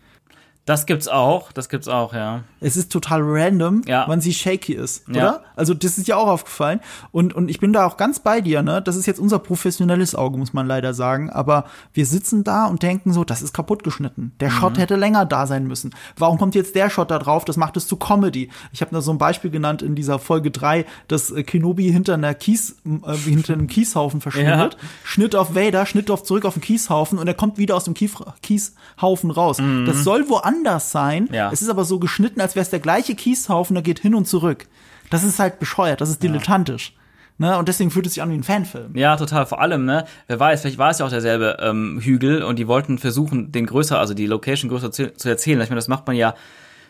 Das 0.67 0.85
gibt's 0.85 1.07
auch, 1.07 1.53
das 1.53 1.69
gibt's 1.69 1.87
auch, 1.87 2.13
ja. 2.13 2.43
Es 2.61 2.77
ist 2.77 2.91
total 2.91 3.21
random, 3.23 3.83
ja. 3.87 4.05
wann 4.09 4.21
sie 4.21 4.35
shaky 4.35 4.73
ist, 4.73 5.09
oder? 5.09 5.19
Ja. 5.19 5.41
Also 5.55 5.75
das 5.75 5.97
ist 5.97 6.09
ja 6.09 6.17
auch 6.17 6.27
aufgefallen. 6.27 6.81
Und, 7.13 7.35
und 7.35 7.49
ich 7.49 7.61
bin 7.61 7.73
da 7.73 7.87
auch 7.87 7.97
ganz 7.97 8.19
bei 8.19 8.41
dir, 8.41 8.65
ne? 8.65 8.83
Das 8.83 8.97
ist 8.97 9.07
jetzt 9.07 9.21
unser 9.21 9.39
professionelles 9.39 10.17
Auge, 10.17 10.37
muss 10.37 10.53
man 10.53 10.67
leider 10.67 10.93
sagen. 10.93 11.31
Aber 11.31 11.67
wir 11.93 12.05
sitzen 12.05 12.43
da 12.43 12.67
und 12.67 12.83
denken 12.83 13.13
so, 13.13 13.23
das 13.23 13.43
ist 13.43 13.55
kaputt 13.55 13.85
geschnitten. 13.85 14.33
Der 14.41 14.51
mhm. 14.51 14.55
Shot 14.55 14.79
hätte 14.79 14.97
länger 14.97 15.25
da 15.25 15.47
sein 15.47 15.69
müssen. 15.69 15.95
Warum 16.17 16.37
kommt 16.37 16.57
jetzt 16.57 16.75
der 16.75 16.91
Shot 16.91 17.13
da 17.13 17.21
drauf? 17.21 17.45
Das 17.45 17.57
macht 17.57 17.77
es 17.77 17.87
zu 17.87 17.95
Comedy. 17.95 18.51
Ich 18.73 18.81
habe 18.81 18.91
da 18.93 19.01
so 19.01 19.13
ein 19.13 19.19
Beispiel 19.19 19.53
genannt 19.53 19.83
in 19.83 19.95
dieser 19.95 20.19
Folge 20.19 20.51
drei, 20.51 20.85
dass 21.07 21.31
äh, 21.31 21.45
Kenobi 21.45 21.93
hinter 21.93 22.15
einer 22.15 22.35
Kies, 22.35 22.75
äh, 22.85 23.15
hinter 23.15 23.53
einem 23.53 23.69
Kieshaufen 23.69 24.21
verschwindet. 24.21 24.75
Ja. 24.75 24.89
Schnitt 25.05 25.37
auf 25.37 25.55
Vader, 25.55 25.87
Schnitt 25.87 26.11
auf 26.11 26.25
zurück 26.25 26.45
auf 26.45 26.55
den 26.55 26.63
Kieshaufen 26.63 27.21
und 27.21 27.29
er 27.29 27.35
kommt 27.35 27.57
wieder 27.57 27.77
aus 27.77 27.85
dem 27.85 27.95
Kief 27.95 28.17
Kieshaufen 28.43 29.31
raus. 29.31 29.59
Mhm. 29.59 29.87
Das 29.87 30.03
soll 30.03 30.29
woanders 30.29 30.56
anders 30.57 30.91
sein. 30.91 31.29
Ja. 31.33 31.51
Es 31.53 31.63
ist 31.63 31.69
aber 31.69 31.85
so 31.85 31.99
geschnitten, 31.99 32.41
als 32.41 32.55
wäre 32.55 32.63
es 32.63 32.71
der 32.71 32.81
gleiche 32.81 33.15
Kieshaufen, 33.15 33.75
der 33.75 33.83
geht 33.83 34.01
hin 34.01 34.15
und 34.15 34.27
zurück. 34.27 34.67
Das 35.11 35.25
ist 35.25 35.39
halt 35.39 35.59
bescheuert, 35.59 36.01
das 36.01 36.11
ist 36.11 36.23
dilettantisch. 36.23 36.95
Ne? 37.39 37.57
Und 37.59 37.69
deswegen 37.69 37.91
fühlt 37.91 38.07
es 38.07 38.15
sich 38.15 38.23
an 38.23 38.31
wie 38.31 38.35
ein 38.35 38.43
Fanfilm. 38.43 38.97
Ja, 38.97 39.17
total. 39.17 39.47
Vor 39.47 39.61
allem, 39.61 39.85
ne, 39.85 40.07
wer 40.27 40.41
weiß, 40.41 40.63
vielleicht 40.63 40.79
war 40.79 40.91
es 40.91 40.99
ja 40.99 41.07
auch 41.07 41.11
derselbe 41.11 41.59
ähm, 41.61 42.01
Hügel 42.01 42.43
und 42.43 42.59
die 42.59 42.67
wollten 42.67 42.99
versuchen, 42.99 43.53
den 43.53 43.67
größer, 43.67 43.99
also 43.99 44.15
die 44.15 44.27
Location 44.27 44.71
größer 44.71 44.91
zu, 44.91 45.13
zu 45.13 45.29
erzählen. 45.29 45.61
Ich 45.61 45.69
meine, 45.69 45.79
das 45.79 45.89
macht 45.89 46.07
man 46.07 46.17
ja 46.17 46.35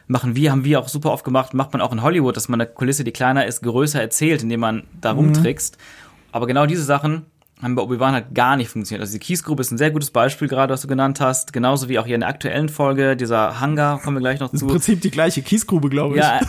machen 0.08 0.36
wir, 0.36 0.50
haben 0.52 0.64
wir 0.64 0.80
auch 0.80 0.88
super 0.88 1.12
oft 1.12 1.24
gemacht, 1.24 1.54
macht 1.54 1.72
man 1.72 1.82
auch 1.82 1.92
in 1.92 2.02
Hollywood, 2.02 2.36
dass 2.36 2.48
man 2.48 2.60
eine 2.60 2.70
Kulisse, 2.70 3.04
die 3.04 3.12
kleiner 3.12 3.46
ist, 3.46 3.62
größer 3.62 4.00
erzählt, 4.00 4.42
indem 4.42 4.60
man 4.60 4.84
da 5.00 5.12
mhm. 5.12 5.20
rumtrickst. 5.20 5.78
Aber 6.32 6.46
genau 6.46 6.66
diese 6.66 6.84
Sachen 6.84 7.26
haben 7.62 7.74
bei 7.74 7.82
Obi-Wan 7.82 8.12
halt 8.12 8.34
gar 8.34 8.56
nicht 8.56 8.68
funktioniert. 8.68 9.00
Also 9.00 9.14
die 9.14 9.18
Kiesgrube 9.18 9.62
ist 9.62 9.70
ein 9.70 9.78
sehr 9.78 9.90
gutes 9.90 10.10
Beispiel 10.10 10.46
gerade, 10.46 10.72
was 10.72 10.82
du 10.82 10.88
genannt 10.88 11.20
hast. 11.20 11.52
Genauso 11.52 11.88
wie 11.88 11.98
auch 11.98 12.06
hier 12.06 12.14
in 12.14 12.20
der 12.20 12.28
aktuellen 12.28 12.68
Folge, 12.68 13.16
dieser 13.16 13.60
Hangar, 13.60 14.00
kommen 14.00 14.16
wir 14.16 14.20
gleich 14.20 14.40
noch 14.40 14.50
zu. 14.50 14.66
Im 14.66 14.72
Prinzip 14.72 15.00
die 15.00 15.10
gleiche 15.10 15.42
Kiesgrube, 15.42 15.88
glaube 15.88 16.16
ich. 16.16 16.22
Ja, 16.22 16.40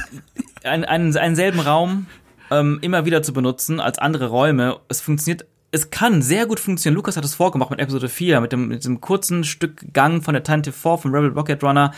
einen, 0.63 0.83
einen, 0.83 1.15
einen 1.15 1.35
selben 1.35 1.61
Raum 1.61 2.07
ähm, 2.51 2.79
immer 2.81 3.05
wieder 3.05 3.23
zu 3.23 3.31
benutzen 3.31 3.79
als 3.79 3.99
andere 3.99 4.27
Räume. 4.27 4.79
Es 4.89 5.01
funktioniert 5.01 5.45
es 5.71 5.89
kann 5.89 6.21
sehr 6.21 6.45
gut 6.45 6.59
funktionieren. 6.59 6.95
Lukas 6.95 7.17
hat 7.17 7.25
es 7.25 7.35
vorgemacht 7.35 7.69
mit 7.69 7.79
Episode 7.79 8.07
4, 8.09 8.41
mit 8.41 8.51
dem, 8.51 8.69
mit 8.69 8.79
diesem 8.79 9.01
kurzen 9.01 9.43
Stück 9.43 9.93
Gang 9.93 10.23
von 10.23 10.33
der 10.33 10.43
Tante 10.43 10.71
4 10.71 10.97
vom 10.97 11.13
Rebel 11.13 11.31
Rocket 11.31 11.63
Runner 11.63 11.91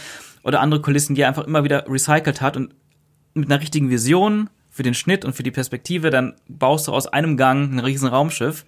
oder 0.43 0.59
andere 0.61 0.81
Kulissen, 0.81 1.15
die 1.15 1.21
er 1.21 1.27
einfach 1.27 1.45
immer 1.45 1.63
wieder 1.63 1.85
recycelt 1.87 2.41
hat 2.41 2.57
und 2.57 2.73
mit 3.35 3.49
einer 3.49 3.61
richtigen 3.61 3.89
Vision 3.89 4.49
für 4.69 4.83
den 4.83 4.93
Schnitt 4.93 5.23
und 5.23 5.33
für 5.33 5.43
die 5.43 5.51
Perspektive, 5.51 6.09
dann 6.09 6.33
baust 6.47 6.87
du 6.87 6.93
aus 6.93 7.07
einem 7.07 7.37
Gang 7.37 7.71
ein 7.71 7.79
riesen 7.79 8.07
Raumschiff. 8.07 8.65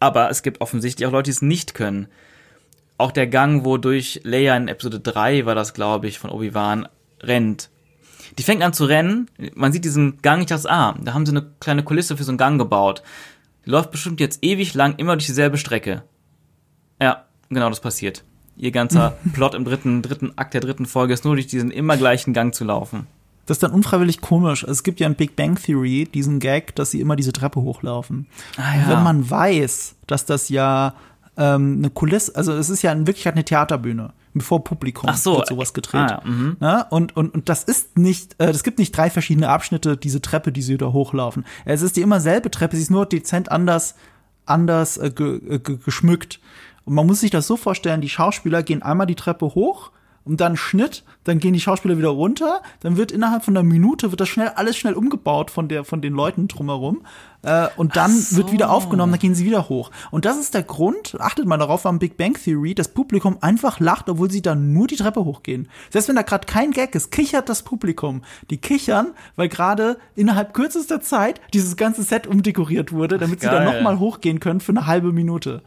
Aber 0.00 0.30
es 0.30 0.42
gibt 0.42 0.60
offensichtlich 0.60 1.06
auch 1.06 1.12
Leute, 1.12 1.24
die 1.24 1.32
es 1.36 1.42
nicht 1.42 1.74
können. 1.74 2.08
Auch 2.96 3.12
der 3.12 3.26
Gang, 3.26 3.64
wodurch 3.64 4.20
Leia 4.24 4.56
in 4.56 4.68
Episode 4.68 5.00
3 5.00 5.46
war 5.46 5.54
das, 5.54 5.74
glaube 5.74 6.08
ich, 6.08 6.18
von 6.18 6.30
Obi-Wan, 6.30 6.88
rennt. 7.22 7.70
Die 8.36 8.42
fängt 8.42 8.62
an 8.62 8.72
zu 8.72 8.84
rennen, 8.84 9.30
man 9.54 9.72
sieht 9.72 9.84
diesen 9.84 10.20
Gang, 10.20 10.40
ich 10.40 10.46
dachte, 10.46 10.70
ah, 10.70 10.94
da 11.00 11.14
haben 11.14 11.24
sie 11.24 11.32
eine 11.32 11.46
kleine 11.60 11.82
Kulisse 11.82 12.16
für 12.16 12.24
so 12.24 12.30
einen 12.30 12.38
Gang 12.38 12.58
gebaut. 12.58 13.02
Die 13.64 13.70
läuft 13.70 13.90
bestimmt 13.90 14.20
jetzt 14.20 14.44
ewig 14.44 14.74
lang 14.74 14.96
immer 14.96 15.14
durch 15.14 15.26
dieselbe 15.26 15.58
Strecke. 15.58 16.02
Ja, 17.00 17.24
genau 17.48 17.68
das 17.68 17.80
passiert. 17.80 18.24
Ihr 18.56 18.72
ganzer 18.72 19.16
Plot 19.32 19.54
im 19.54 19.64
dritten, 19.64 20.02
dritten 20.02 20.32
Akt 20.36 20.54
der 20.54 20.60
dritten 20.60 20.86
Folge 20.86 21.14
ist 21.14 21.24
nur 21.24 21.34
durch 21.34 21.46
diesen 21.46 21.70
immer 21.70 21.96
gleichen 21.96 22.32
Gang 22.32 22.54
zu 22.54 22.64
laufen. 22.64 23.06
Das 23.48 23.56
ist 23.56 23.62
dann 23.62 23.70
unfreiwillig 23.70 24.20
komisch. 24.20 24.62
Es 24.62 24.82
gibt 24.82 25.00
ja 25.00 25.06
in 25.06 25.14
Big 25.14 25.34
Bang 25.34 25.58
Theory 25.58 26.06
diesen 26.12 26.38
Gag, 26.38 26.76
dass 26.76 26.90
sie 26.90 27.00
immer 27.00 27.16
diese 27.16 27.32
Treppe 27.32 27.62
hochlaufen. 27.62 28.26
Ah, 28.58 28.76
ja. 28.76 28.88
Wenn 28.90 29.02
man 29.02 29.30
weiß, 29.30 29.96
dass 30.06 30.26
das 30.26 30.50
ja 30.50 30.92
ähm, 31.38 31.76
eine 31.78 31.88
Kulisse, 31.88 32.36
also 32.36 32.52
es 32.52 32.68
ist 32.68 32.82
ja 32.82 32.92
in 32.92 33.06
Wirklichkeit 33.06 33.32
eine 33.32 33.44
Theaterbühne. 33.44 34.12
Bevor 34.34 34.62
Publikum 34.62 35.08
Ach 35.08 35.16
so, 35.16 35.36
wird 35.36 35.48
sowas 35.48 35.72
gedreht. 35.72 36.10
Ah, 36.10 36.20
ja, 36.22 36.30
mhm. 36.30 36.58
Ne? 36.60 36.86
Und, 36.90 37.16
und, 37.16 37.32
und 37.32 37.48
das 37.48 37.64
ist 37.64 37.96
nicht, 37.96 38.36
äh, 38.38 38.50
es 38.50 38.62
gibt 38.62 38.78
nicht 38.78 38.94
drei 38.94 39.08
verschiedene 39.08 39.48
Abschnitte, 39.48 39.96
diese 39.96 40.20
Treppe, 40.20 40.52
die 40.52 40.60
sie 40.60 40.76
da 40.76 40.92
hochlaufen. 40.92 41.46
Es 41.64 41.80
ist 41.80 41.96
die 41.96 42.02
immer 42.02 42.20
selbe 42.20 42.50
Treppe, 42.50 42.76
sie 42.76 42.82
ist 42.82 42.90
nur 42.90 43.06
dezent 43.06 43.50
anders, 43.50 43.94
anders 44.44 44.98
äh, 44.98 45.10
ge, 45.10 45.40
äh, 45.48 45.58
ge, 45.58 45.78
geschmückt. 45.82 46.38
Und 46.84 46.94
man 46.94 47.06
muss 47.06 47.20
sich 47.20 47.30
das 47.30 47.46
so 47.46 47.56
vorstellen, 47.56 48.02
die 48.02 48.10
Schauspieler 48.10 48.62
gehen 48.62 48.82
einmal 48.82 49.06
die 49.06 49.14
Treppe 49.14 49.46
hoch 49.46 49.90
und 50.28 50.40
dann 50.40 50.56
Schnitt, 50.56 51.04
dann 51.24 51.38
gehen 51.38 51.54
die 51.54 51.60
Schauspieler 51.60 51.96
wieder 51.96 52.10
runter, 52.10 52.62
dann 52.80 52.96
wird 52.96 53.10
innerhalb 53.10 53.44
von 53.44 53.56
einer 53.56 53.66
Minute 53.66 54.12
wird 54.12 54.20
das 54.20 54.28
schnell 54.28 54.48
alles 54.48 54.76
schnell 54.76 54.92
umgebaut 54.92 55.50
von 55.50 55.68
der 55.68 55.84
von 55.84 56.02
den 56.02 56.12
Leuten 56.12 56.48
drumherum 56.48 57.02
äh, 57.42 57.68
und 57.76 57.96
dann 57.96 58.10
Ach 58.10 58.22
so. 58.22 58.36
wird 58.36 58.52
wieder 58.52 58.70
aufgenommen, 58.70 59.12
dann 59.12 59.20
gehen 59.20 59.34
sie 59.34 59.46
wieder 59.46 59.68
hoch. 59.70 59.90
Und 60.10 60.26
das 60.26 60.38
ist 60.38 60.52
der 60.52 60.62
Grund, 60.62 61.16
achtet 61.18 61.46
mal 61.46 61.56
darauf 61.56 61.86
am 61.86 61.98
Big 61.98 62.18
Bang 62.18 62.34
Theory, 62.34 62.74
das 62.74 62.88
Publikum 62.88 63.38
einfach 63.40 63.80
lacht, 63.80 64.10
obwohl 64.10 64.30
sie 64.30 64.42
dann 64.42 64.74
nur 64.74 64.86
die 64.86 64.96
Treppe 64.96 65.24
hochgehen. 65.24 65.68
Selbst 65.90 66.08
wenn 66.08 66.16
da 66.16 66.22
gerade 66.22 66.46
kein 66.46 66.72
Gag 66.72 66.94
ist, 66.94 67.10
kichert 67.10 67.48
das 67.48 67.62
Publikum. 67.62 68.22
Die 68.50 68.58
kichern, 68.58 69.14
weil 69.36 69.48
gerade 69.48 69.96
innerhalb 70.14 70.52
kürzester 70.52 71.00
Zeit 71.00 71.40
dieses 71.54 71.76
ganze 71.76 72.02
Set 72.02 72.26
umdekoriert 72.26 72.92
wurde, 72.92 73.16
damit 73.16 73.40
sie 73.40 73.46
dann 73.46 73.64
noch 73.64 73.80
mal 73.80 73.98
hochgehen 73.98 74.40
können 74.40 74.60
für 74.60 74.72
eine 74.72 74.86
halbe 74.86 75.12
Minute. 75.12 75.62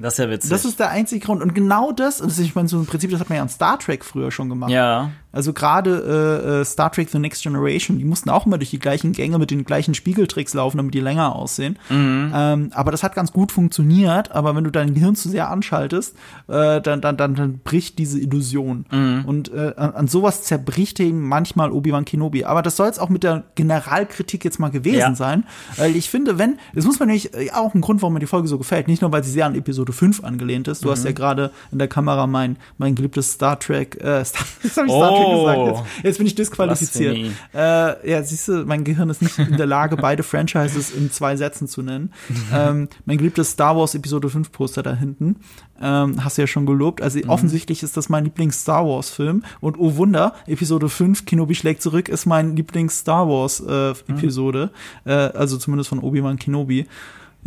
Das 0.00 0.14
ist 0.14 0.18
ja 0.18 0.30
witzig. 0.30 0.50
Das 0.50 0.64
ist 0.64 0.78
der 0.78 0.90
einzige 0.90 1.24
Grund. 1.24 1.42
Und 1.42 1.54
genau 1.54 1.92
das, 1.92 2.20
ist, 2.20 2.38
ich 2.38 2.54
meine, 2.54 2.68
so 2.68 2.78
im 2.78 2.86
Prinzip, 2.86 3.10
das 3.10 3.20
hat 3.20 3.28
man 3.28 3.36
ja 3.36 3.42
an 3.42 3.48
Star 3.48 3.78
Trek 3.78 4.04
früher 4.04 4.30
schon 4.30 4.48
gemacht. 4.48 4.70
ja. 4.70 5.10
Also 5.38 5.52
gerade 5.52 6.42
äh, 6.44 6.60
äh, 6.62 6.64
Star 6.64 6.90
Trek 6.90 7.10
The 7.10 7.20
Next 7.20 7.44
Generation, 7.44 7.96
die 7.96 8.04
mussten 8.04 8.28
auch 8.28 8.44
immer 8.44 8.58
durch 8.58 8.70
die 8.70 8.80
gleichen 8.80 9.12
Gänge 9.12 9.38
mit 9.38 9.52
den 9.52 9.64
gleichen 9.64 9.94
Spiegeltricks 9.94 10.52
laufen, 10.52 10.78
damit 10.78 10.94
die 10.94 10.98
länger 11.00 11.36
aussehen. 11.36 11.78
Ähm, 11.90 12.70
aber 12.74 12.90
das 12.90 13.04
hat 13.04 13.14
ganz 13.14 13.32
gut 13.32 13.52
funktioniert. 13.52 14.32
Aber 14.32 14.56
wenn 14.56 14.64
du 14.64 14.72
dein 14.72 14.94
Gehirn 14.94 15.14
zu 15.14 15.28
sehr 15.28 15.48
anschaltest, 15.48 16.16
äh, 16.48 16.80
dann, 16.80 17.00
dann, 17.00 17.16
dann, 17.16 17.36
dann 17.36 17.58
bricht 17.58 18.00
diese 18.00 18.18
Illusion. 18.18 18.84
Und 18.90 19.52
äh, 19.54 19.74
an, 19.76 19.92
an 19.92 20.08
sowas 20.08 20.42
zerbricht 20.42 20.98
eben 20.98 21.20
manchmal 21.28 21.70
Obi-Wan 21.70 22.04
Kenobi. 22.04 22.44
Aber 22.44 22.62
das 22.62 22.74
soll 22.76 22.88
es 22.88 22.98
auch 22.98 23.08
mit 23.08 23.22
der 23.22 23.44
Generalkritik 23.54 24.44
jetzt 24.44 24.58
mal 24.58 24.70
gewesen 24.72 24.98
Ja. 24.98 25.14
sein. 25.14 25.44
Weil 25.76 25.94
ich 25.94 26.10
finde, 26.10 26.38
wenn, 26.38 26.58
das 26.74 26.84
muss 26.84 26.98
man 26.98 27.06
nämlich 27.06 27.32
äh, 27.34 27.52
auch 27.52 27.74
ein 27.74 27.80
Grund, 27.80 28.02
warum 28.02 28.14
mir 28.14 28.18
die 28.20 28.26
Folge 28.26 28.48
so 28.48 28.58
gefällt. 28.58 28.88
Nicht 28.88 29.02
nur, 29.02 29.12
weil 29.12 29.22
sie 29.22 29.30
sehr 29.30 29.46
an 29.46 29.54
Episode 29.54 29.92
5 29.92 30.24
angelehnt 30.24 30.66
ist. 30.66 30.84
Du 30.84 30.90
hast 30.90 31.04
ja 31.04 31.12
gerade 31.12 31.52
in 31.70 31.78
der 31.78 31.86
Kamera 31.86 32.26
mein, 32.26 32.56
mein 32.76 32.96
geliebtes 32.96 33.34
Star 33.34 33.56
Trek, 33.60 34.02
äh, 34.02 34.24
Star, 34.24 34.44
jetzt 34.64 34.72
Star 34.72 34.84
Trek 34.84 35.26
Oh. 35.27 35.27
Gesagt. 35.30 35.66
Jetzt, 35.66 36.04
jetzt 36.04 36.18
bin 36.18 36.26
ich 36.26 36.34
disqualifiziert. 36.34 37.16
Äh, 37.54 38.10
ja, 38.10 38.22
siehst 38.22 38.48
du, 38.48 38.64
mein 38.64 38.84
Gehirn 38.84 39.10
ist 39.10 39.22
nicht 39.22 39.38
in 39.38 39.56
der 39.56 39.66
Lage, 39.66 39.96
beide 40.00 40.22
Franchises 40.22 40.90
in 40.90 41.10
zwei 41.10 41.36
Sätzen 41.36 41.68
zu 41.68 41.82
nennen. 41.82 42.12
ähm, 42.52 42.88
mein 43.04 43.18
geliebtes 43.18 43.52
Star 43.52 43.76
Wars 43.76 43.94
Episode 43.94 44.28
5 44.30 44.52
Poster 44.52 44.82
da 44.82 44.94
hinten. 44.94 45.36
Ähm, 45.80 46.24
hast 46.24 46.38
du 46.38 46.42
ja 46.42 46.46
schon 46.46 46.66
gelobt. 46.66 47.02
Also 47.02 47.20
offensichtlich 47.28 47.82
ist 47.82 47.96
das 47.96 48.08
mein 48.08 48.24
Lieblings-Star 48.24 48.84
Wars-Film. 48.84 49.44
Und 49.60 49.78
oh 49.78 49.96
Wunder, 49.96 50.34
Episode 50.46 50.88
5, 50.88 51.24
Kenobi 51.24 51.54
schlägt 51.54 51.82
zurück, 51.82 52.08
ist 52.08 52.26
mein 52.26 52.56
Lieblings-Star 52.56 53.28
Wars-Episode. 53.28 54.70
Äh, 55.04 55.12
also 55.12 55.56
zumindest 55.56 55.88
von 55.88 56.00
Obi-Wan 56.00 56.38
Kenobi. 56.38 56.86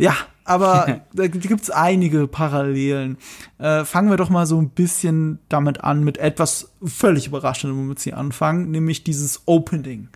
Ja, 0.02 0.14
aber 0.44 1.00
da 1.14 1.26
gibt's 1.28 1.70
einige 1.70 2.26
Parallelen. 2.26 3.16
Äh, 3.58 3.84
fangen 3.84 4.10
wir 4.10 4.16
doch 4.16 4.30
mal 4.30 4.46
so 4.46 4.60
ein 4.60 4.70
bisschen 4.70 5.38
damit 5.48 5.82
an, 5.84 6.02
mit 6.04 6.18
etwas 6.18 6.72
völlig 6.84 7.28
Überraschendem, 7.28 7.78
womit 7.78 7.98
sie 8.00 8.12
anfangen, 8.12 8.70
nämlich 8.70 9.04
dieses 9.04 9.42
Opening. 9.46 10.08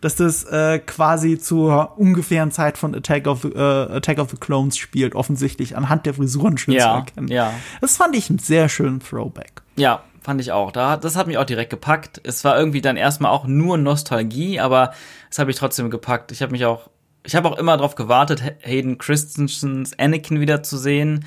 Dass 0.00 0.16
das 0.16 0.44
äh, 0.44 0.78
quasi 0.80 1.38
zur 1.38 1.96
ungefähren 1.98 2.50
Zeit 2.50 2.76
von 2.78 2.92
Attack 2.94 3.26
of, 3.28 3.42
the, 3.42 3.48
äh, 3.50 3.58
Attack 3.96 4.18
of 4.18 4.30
the 4.30 4.36
Clones 4.36 4.76
spielt, 4.76 5.14
offensichtlich 5.14 5.76
anhand 5.76 6.06
der 6.06 6.14
Frisuren 6.14 6.58
schön 6.58 6.72
zu 6.74 6.78
Ja, 6.80 6.96
erkennen. 6.96 7.28
ja. 7.28 7.52
Das 7.80 7.96
fand 7.98 8.16
ich 8.16 8.28
einen 8.28 8.40
sehr 8.40 8.68
schönen 8.68 8.98
Throwback. 8.98 9.62
Ja, 9.76 10.02
fand 10.20 10.40
ich 10.40 10.50
auch. 10.50 10.72
Da, 10.72 10.96
das 10.96 11.14
hat 11.14 11.28
mich 11.28 11.38
auch 11.38 11.44
direkt 11.44 11.70
gepackt. 11.70 12.20
Es 12.24 12.42
war 12.42 12.58
irgendwie 12.58 12.80
dann 12.80 12.96
erstmal 12.96 13.30
auch 13.30 13.46
nur 13.46 13.78
Nostalgie, 13.78 14.58
aber 14.58 14.92
es 15.30 15.38
habe 15.38 15.52
ich 15.52 15.56
trotzdem 15.56 15.88
gepackt. 15.88 16.32
Ich 16.32 16.42
habe 16.42 16.50
mich 16.50 16.64
auch, 16.64 16.90
ich 17.24 17.34
habe 17.34 17.48
auch 17.50 17.56
immer 17.58 17.76
darauf 17.76 17.94
gewartet, 17.94 18.42
Hayden 18.60 18.98
Christensens 18.98 19.98
Anakin 19.98 20.40
wieder 20.40 20.62
zu 20.62 20.76
sehen, 20.76 21.24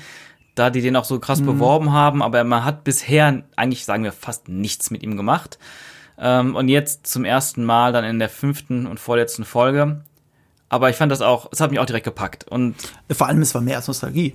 da 0.54 0.70
die 0.70 0.80
den 0.80 0.96
auch 0.96 1.04
so 1.04 1.18
krass 1.18 1.42
beworben 1.42 1.92
haben, 1.92 2.22
aber 2.22 2.42
man 2.44 2.64
hat 2.64 2.84
bisher 2.84 3.42
eigentlich, 3.56 3.84
sagen 3.84 4.04
wir, 4.04 4.12
fast 4.12 4.48
nichts 4.48 4.90
mit 4.90 5.02
ihm 5.02 5.16
gemacht. 5.16 5.58
Ähm, 6.18 6.54
und 6.56 6.68
jetzt 6.68 7.06
zum 7.06 7.24
ersten 7.24 7.64
Mal 7.64 7.92
dann 7.92 8.04
in 8.04 8.18
der 8.18 8.30
fünften 8.30 8.86
und 8.86 8.98
vorletzten 8.98 9.44
Folge. 9.44 10.02
Aber 10.70 10.88
ich 10.90 10.96
fand 10.96 11.12
das 11.12 11.20
auch, 11.20 11.48
es 11.52 11.60
hat 11.60 11.70
mich 11.70 11.78
auch 11.78 11.84
direkt 11.86 12.04
gepackt. 12.04 12.44
Und 12.48 12.74
Vor 13.12 13.26
allem, 13.26 13.42
es 13.42 13.54
war 13.54 13.60
mehr 13.60 13.76
als 13.76 13.86
Nostalgie. 13.86 14.34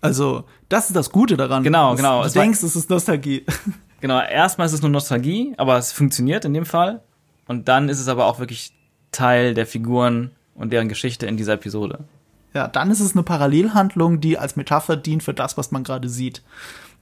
Also, 0.00 0.44
das 0.68 0.86
ist 0.88 0.96
das 0.96 1.10
Gute 1.10 1.36
daran. 1.36 1.62
Genau, 1.62 1.90
dass 1.90 1.96
genau. 1.98 2.20
Du 2.22 2.26
Es 2.28 2.34
war- 2.34 2.42
denkst, 2.42 2.62
es 2.62 2.76
ist 2.76 2.90
Nostalgie. 2.90 3.44
Genau, 4.00 4.20
erstmal 4.20 4.66
ist 4.66 4.72
es 4.72 4.82
nur 4.82 4.90
Nostalgie, 4.90 5.54
aber 5.58 5.78
es 5.78 5.92
funktioniert 5.92 6.44
in 6.44 6.52
dem 6.54 6.66
Fall. 6.66 7.02
Und 7.46 7.68
dann 7.68 7.88
ist 7.88 8.00
es 8.00 8.08
aber 8.08 8.26
auch 8.26 8.40
wirklich 8.40 8.72
Teil 9.12 9.54
der 9.54 9.64
Figuren 9.64 10.32
und 10.54 10.72
deren 10.72 10.88
Geschichte 10.88 11.26
in 11.26 11.36
dieser 11.36 11.54
Episode. 11.54 12.00
Ja, 12.54 12.68
dann 12.68 12.90
ist 12.90 13.00
es 13.00 13.12
eine 13.12 13.22
Parallelhandlung, 13.22 14.20
die 14.20 14.38
als 14.38 14.56
Metapher 14.56 14.96
dient 14.96 15.22
für 15.22 15.34
das, 15.34 15.56
was 15.56 15.70
man 15.70 15.84
gerade 15.84 16.08
sieht. 16.08 16.42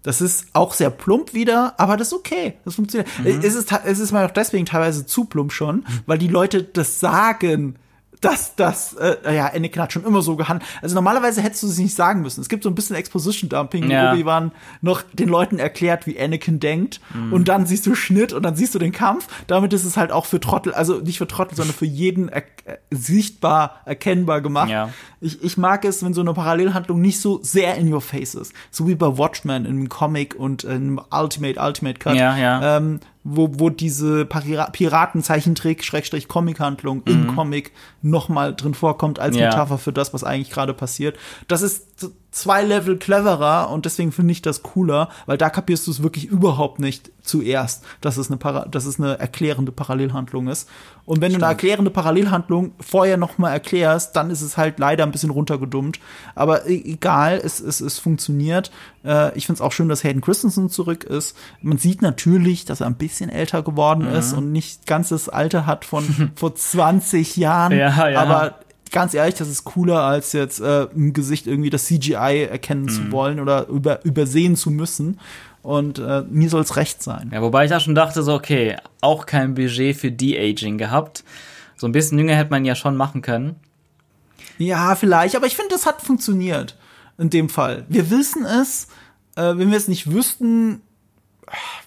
Das 0.03 0.21
ist 0.21 0.47
auch 0.55 0.73
sehr 0.73 0.91
plump 0.91 1.35
wieder, 1.35 1.75
aber 1.79 1.97
das 1.97 2.09
ist 2.09 2.15
okay. 2.15 2.55
Das 2.65 2.77
funktioniert. 2.77 3.09
Es, 3.25 3.55
ist, 3.55 3.71
es 3.85 3.99
ist 3.99 4.13
mal 4.13 4.25
auch 4.25 4.31
deswegen 4.31 4.65
teilweise 4.65 5.05
zu 5.05 5.25
plump 5.25 5.53
schon, 5.53 5.85
weil 6.07 6.19
die 6.19 6.29
Leute 6.29 6.63
das 6.63 7.01
sagen, 7.01 7.77
dass 8.21 8.55
das, 8.55 8.95
äh, 8.95 9.17
ja, 9.35 9.47
Anakin 9.47 9.83
hat 9.83 9.93
schon 9.93 10.05
immer 10.05 10.21
so 10.23 10.37
gehandelt. 10.37 10.69
Also 10.83 10.95
normalerweise 10.95 11.41
hättest 11.41 11.63
du 11.63 11.69
es 11.69 11.79
nicht 11.79 11.95
sagen 11.95 12.21
müssen. 12.23 12.41
Es 12.41 12.49
gibt 12.49 12.63
so 12.65 12.69
ein 12.69 12.75
bisschen 12.75 12.97
Exposition-Dumping, 12.97 13.89
wo 13.89 13.93
Ja. 13.93 14.13
Obi-Wan 14.13 14.53
noch 14.83 15.03
den 15.13 15.29
Leuten 15.29 15.59
erklärt, 15.59 16.07
wie 16.07 16.21
Anakin 16.21 16.61
denkt. 16.61 17.01
Und 17.31 17.49
dann 17.49 17.67
siehst 17.67 17.87
du 17.87 17.95
Schnitt 17.95 18.33
und 18.33 18.43
dann 18.43 18.57
siehst 18.57 18.75
du 18.75 18.79
den 18.79 18.93
Kampf. 18.93 19.27
Damit 19.47 19.73
ist 19.73 19.85
es 19.85 19.97
halt 19.97 20.13
auch 20.13 20.27
für 20.27 20.39
Trottel, 20.39 20.75
also 20.75 20.99
nicht 21.01 21.19
für 21.19 21.27
Trottel, 21.29 21.57
sondern 21.57 21.75
für 21.75 21.87
jeden 21.87 22.29
er 22.29 22.43
äh, 22.65 22.77
sichtbar 22.91 23.81
erkennbar 23.85 24.41
gemacht. 24.41 24.71
Ja. 24.71 24.91
Ich, 25.21 25.43
ich 25.43 25.57
mag 25.57 25.85
es, 25.85 26.05
wenn 26.05 26.15
so 26.15 26.21
eine 26.21 26.35
Parallelhandlung 26.35 27.01
nicht 27.01 27.21
so 27.21 27.41
sehr 27.43 27.77
in 27.77 27.93
your 27.93 28.01
face 28.01 28.35
ist. 28.35 28.53
So 28.71 28.87
wie 28.87 28.95
bei 28.95 29.19
Watchmen 29.19 29.65
im 29.65 29.89
Comic 29.89 30.35
und 30.35 30.65
im 30.65 31.01
Ultimate, 31.11 31.61
Ultimate 31.61 31.99
Cut. 31.99 32.15
Ja, 32.15 32.37
ja. 32.37 32.77
Ähm, 32.77 33.01
wo, 33.23 33.49
wo 33.59 33.69
diese 33.71 34.25
Pira 34.25 34.71
Piratenzeichentrick, 34.71 35.85
Schrägstrich 35.85 36.29
Comic-Handlung 36.29 37.03
im 37.05 37.35
Comic 37.35 37.73
nochmal 38.03 38.55
drin 38.55 38.75
vorkommt 38.75 39.19
als 39.19 39.35
Mhm. 39.37 39.43
Ja. 39.43 39.49
Metapher 39.51 39.79
für 39.79 39.93
das, 39.93 40.15
was 40.15 40.25
eigentlich 40.25 40.51
gerade 40.51 40.73
passiert. 40.75 41.19
Das 41.49 41.63
ist 41.63 42.11
zwei 42.33 42.63
Level 42.63 42.97
cleverer 42.97 43.71
und 43.71 43.85
deswegen 43.87 44.13
finde 44.13 44.33
ich 44.33 44.41
das 44.43 44.63
cooler, 44.63 45.09
weil 45.27 45.37
da 45.39 45.51
kapierst 45.51 45.87
du 45.87 45.91
es 45.91 46.03
wirklich 46.03 46.27
überhaupt 46.27 46.79
nicht 46.79 47.11
zuerst, 47.23 47.85
dass 48.01 48.17
es 48.17 48.29
eine, 48.29 48.37
Para 48.39 48.67
dass 48.67 48.87
es 48.87 48.99
eine 49.01 49.19
erklärende 49.19 49.73
Parallelhandlung 49.73 50.49
ist. 50.49 50.69
Und 51.05 51.21
wenn 51.21 51.33
du 51.33 51.39
eine 51.39 51.47
erklärende 51.47 51.91
Parallelhandlung 51.91 52.73
vorher 52.81 53.17
noch 53.17 53.39
mal 53.39 53.51
erklärst, 53.51 54.15
dann 54.17 54.31
ist 54.31 54.43
es 54.43 54.57
halt 54.57 54.79
leider 54.79 55.03
ein 55.05 55.11
bisschen 55.13 55.31
runtergedummt. 55.31 55.99
Aber 56.35 56.67
e- 56.69 56.83
egal, 56.85 57.41
es, 57.43 57.59
es, 57.61 57.81
es 57.81 57.99
funktioniert. 57.99 58.71
Äh, 59.05 59.37
ich 59.37 59.47
finde 59.47 59.59
es 59.59 59.61
auch 59.61 59.73
schön, 59.73 59.89
dass 59.89 60.05
Hayden 60.05 60.21
Christensen 60.23 60.71
zurück 60.71 61.05
ist. 61.05 61.37
Man 61.63 61.79
sieht 61.79 62.01
natürlich, 62.01 62.65
dass 62.65 62.81
er 62.81 62.87
ein 62.87 62.95
bisschen 62.95 63.29
älter 63.31 63.63
geworden 63.63 64.09
Mhm. 64.09 64.15
ist 64.15 64.33
und 64.35 64.53
nicht 64.53 64.87
ganz 64.87 65.09
das 65.11 65.29
Alter 65.29 65.67
hat 65.67 65.85
von 65.85 66.31
vor 66.37 66.55
20 66.55 67.37
Jahren. 67.37 67.73
Ja, 67.77 68.09
ja. 68.09 68.21
Aber 68.21 68.55
ganz 68.91 69.15
ehrlich, 69.15 69.35
das 69.37 69.49
ist 69.49 69.65
cooler, 69.65 70.03
als 70.03 70.33
jetzt 70.33 70.61
äh, 70.61 70.85
im 70.95 71.13
Gesicht 71.13 71.47
irgendwie 71.47 71.71
das 71.71 71.85
CGI 71.87 72.47
erkennen 72.51 72.83
Mhm. 72.85 72.89
zu 72.89 73.13
wollen 73.13 73.41
oder 73.41 73.67
über, 73.69 74.05
übersehen 74.05 74.57
zu 74.57 74.71
müssen. 74.71 75.19
Und 75.63 75.99
äh, 75.99 76.23
mir 76.31 76.49
soll 76.49 76.63
es 76.63 76.77
recht 76.77 77.03
sein. 77.03 77.31
Ja, 77.35 77.43
wobei 77.43 77.65
ich 77.65 77.71
da 77.71 77.81
schon 77.81 77.95
dachte, 77.95 78.23
so, 78.23 78.35
okay, 78.35 78.77
auch 79.03 79.27
kein 79.27 79.55
Budget 79.55 79.97
für 79.97 80.11
De-Aging 80.11 80.79
gehabt. 80.79 81.23
So 81.77 81.87
ein 81.87 81.93
bisschen 81.93 82.19
jünger 82.19 82.35
hätte 82.35 82.51
man 82.51 82.65
ja 82.65 82.75
schon 82.75 82.97
machen 82.97 83.21
können. 83.23 83.57
Ja, 84.59 84.95
vielleicht, 84.95 85.37
aber 85.37 85.47
ich 85.47 85.57
finde, 85.57 85.71
das 85.75 85.87
hat 85.87 86.03
funktioniert 86.03 86.77
in 87.19 87.31
dem 87.31 87.49
Fall. 87.49 87.85
Wir 87.89 88.11
wissen 88.11 88.45
es, 88.47 88.89
äh, 89.37 89.43
wenn 89.57 89.71
wir 89.71 89.77
es 89.77 89.89
nicht 89.89 90.11
wüssten, 90.13 90.81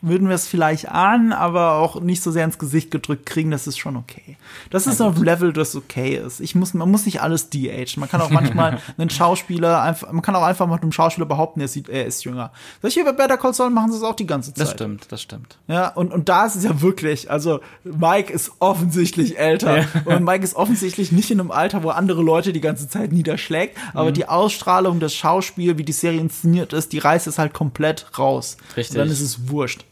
würden 0.02 0.28
wir 0.28 0.36
es 0.36 0.47
vielleicht 0.47 0.89
an, 0.89 1.34
aber 1.34 1.76
auch 1.76 2.02
nicht 2.02 2.21
so 2.21 2.32
sehr 2.32 2.45
ins 2.45 2.58
Gesicht 2.58 2.91
gedrückt 2.91 3.26
kriegen, 3.26 3.52
das 3.52 3.67
ist 3.67 3.78
schon 3.78 3.95
okay. 3.95 4.38
Das 4.69 4.88
ist 4.88 5.02
auf 5.02 5.17
Level, 5.19 5.54
das 5.54 5.76
okay 5.76 6.15
ist. 6.17 6.39
Ich 6.39 6.56
muss, 6.56 6.73
man 6.73 6.89
muss 6.89 7.06
nicht 7.06 7.21
alles 7.21 7.49
de-agen. 7.49 7.99
Man 7.99 8.10
kann 8.10 8.21
auch 8.21 8.30
manchmal 8.30 8.80
einen 8.97 9.10
Schauspieler 9.10 9.82
einfach, 9.82 10.12
man 10.12 10.21
kann 10.21 10.36
auch 10.36 10.43
einfach 10.43 10.67
mal 10.67 10.80
einem 10.80 10.91
Schauspieler 10.91 11.26
behaupten, 11.26 11.62
er, 11.62 11.67
sieht, 11.67 11.89
er 11.89 12.06
ist 12.06 12.23
jünger. 12.23 12.52
Solche 12.82 13.04
bei 13.04 13.12
Better 13.12 13.38
Call 13.38 13.54
Saul 13.54 13.69
machen 13.69 13.91
sie 13.91 13.97
es 13.97 14.04
auch 14.04 14.15
die 14.15 14.26
ganze 14.26 14.54
Zeit. 14.54 14.67
Das 14.67 14.71
stimmt, 14.71 15.12
das 15.12 15.21
stimmt. 15.21 15.58
Ja, 15.67 15.89
und, 15.89 16.12
und 16.12 16.30
da 16.30 16.45
ist 16.45 16.56
es 16.56 16.63
ja 16.63 16.82
wirklich, 16.82 17.30
also 17.32 17.60
Mike 17.84 18.32
ist 18.32 18.52
offensichtlich 18.60 19.38
älter. 19.38 19.80
Ja. 19.80 19.86
Und 20.06 20.23
Mike 20.23 20.43
ist 20.43 20.56
offensichtlich 20.56 21.12
nicht 21.12 21.32
in 21.32 21.39
einem 21.39 21.52
Alter, 21.52 21.84
wo 21.84 21.89
andere 21.89 22.21
Leute 22.21 22.54
die 22.54 22.62
ganze 22.62 22.88
Zeit 22.88 23.12
niederschlägt. 23.12 23.78
Aber 23.93 24.10
mhm. 24.10 24.13
die 24.13 24.28
Ausstrahlung, 24.28 24.99
das 24.99 25.13
Schauspiel, 25.13 25.78
wie 25.78 25.84
die 25.84 25.93
Serie 25.93 26.19
inszeniert 26.19 26.73
ist, 26.73 26.93
die 26.93 26.99
reißt 26.99 27.28
es 27.28 27.39
halt 27.39 27.54
komplett 27.54 28.17
raus. 28.17 28.58
Richtig. 28.76 28.95
Und 28.95 28.99
dann 28.99 29.10
ist 29.10 29.21
es 29.21 29.47
wurscht. 29.53 29.85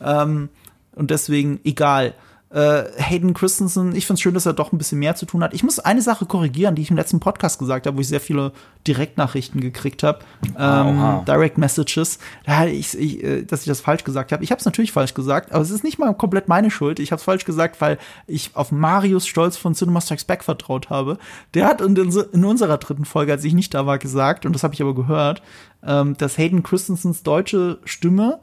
Ähm, 0.00 0.48
und 0.94 1.10
deswegen 1.10 1.60
egal. 1.64 2.14
Äh, 2.50 2.84
Hayden 2.96 3.34
Christensen, 3.34 3.94
ich 3.94 4.06
find's 4.06 4.22
schön, 4.22 4.32
dass 4.32 4.46
er 4.46 4.54
doch 4.54 4.72
ein 4.72 4.78
bisschen 4.78 4.98
mehr 4.98 5.14
zu 5.14 5.26
tun 5.26 5.44
hat. 5.44 5.52
Ich 5.52 5.62
muss 5.62 5.80
eine 5.80 6.00
Sache 6.00 6.24
korrigieren, 6.24 6.74
die 6.74 6.80
ich 6.80 6.90
im 6.90 6.96
letzten 6.96 7.20
Podcast 7.20 7.58
gesagt 7.58 7.86
habe, 7.86 7.98
wo 7.98 8.00
ich 8.00 8.08
sehr 8.08 8.22
viele 8.22 8.52
Direktnachrichten 8.86 9.60
gekriegt 9.60 10.02
habe. 10.02 10.20
Ähm, 10.58 11.26
Direct 11.26 11.58
Messages. 11.58 12.18
Ja, 12.46 12.64
ich, 12.64 12.98
ich, 12.98 13.22
äh, 13.22 13.42
dass 13.42 13.60
ich 13.60 13.66
das 13.66 13.82
falsch 13.82 14.02
gesagt 14.02 14.32
habe. 14.32 14.42
Ich 14.42 14.50
habe 14.50 14.60
es 14.60 14.64
natürlich 14.64 14.92
falsch 14.92 15.12
gesagt, 15.12 15.52
aber 15.52 15.60
es 15.60 15.70
ist 15.70 15.84
nicht 15.84 15.98
mal 15.98 16.14
komplett 16.14 16.48
meine 16.48 16.70
Schuld. 16.70 17.00
Ich 17.00 17.12
habe 17.12 17.18
es 17.18 17.24
falsch 17.24 17.44
gesagt, 17.44 17.82
weil 17.82 17.98
ich 18.26 18.52
auf 18.54 18.72
Marius 18.72 19.26
Stolz 19.26 19.58
von 19.58 19.74
Cinema 19.74 20.00
Strikes 20.00 20.24
Back 20.24 20.42
vertraut 20.42 20.88
habe. 20.88 21.18
Der 21.52 21.66
hat 21.66 21.82
in, 21.82 21.94
in 21.96 22.44
unserer 22.46 22.78
dritten 22.78 23.04
Folge, 23.04 23.32
als 23.32 23.44
ich 23.44 23.52
nicht 23.52 23.74
da 23.74 23.84
war, 23.84 23.98
gesagt, 23.98 24.46
und 24.46 24.54
das 24.54 24.62
habe 24.62 24.72
ich 24.72 24.80
aber 24.80 24.94
gehört, 24.94 25.42
ähm, 25.86 26.16
dass 26.16 26.38
Hayden 26.38 26.62
Christensens 26.62 27.22
deutsche 27.22 27.78
Stimme 27.84 28.40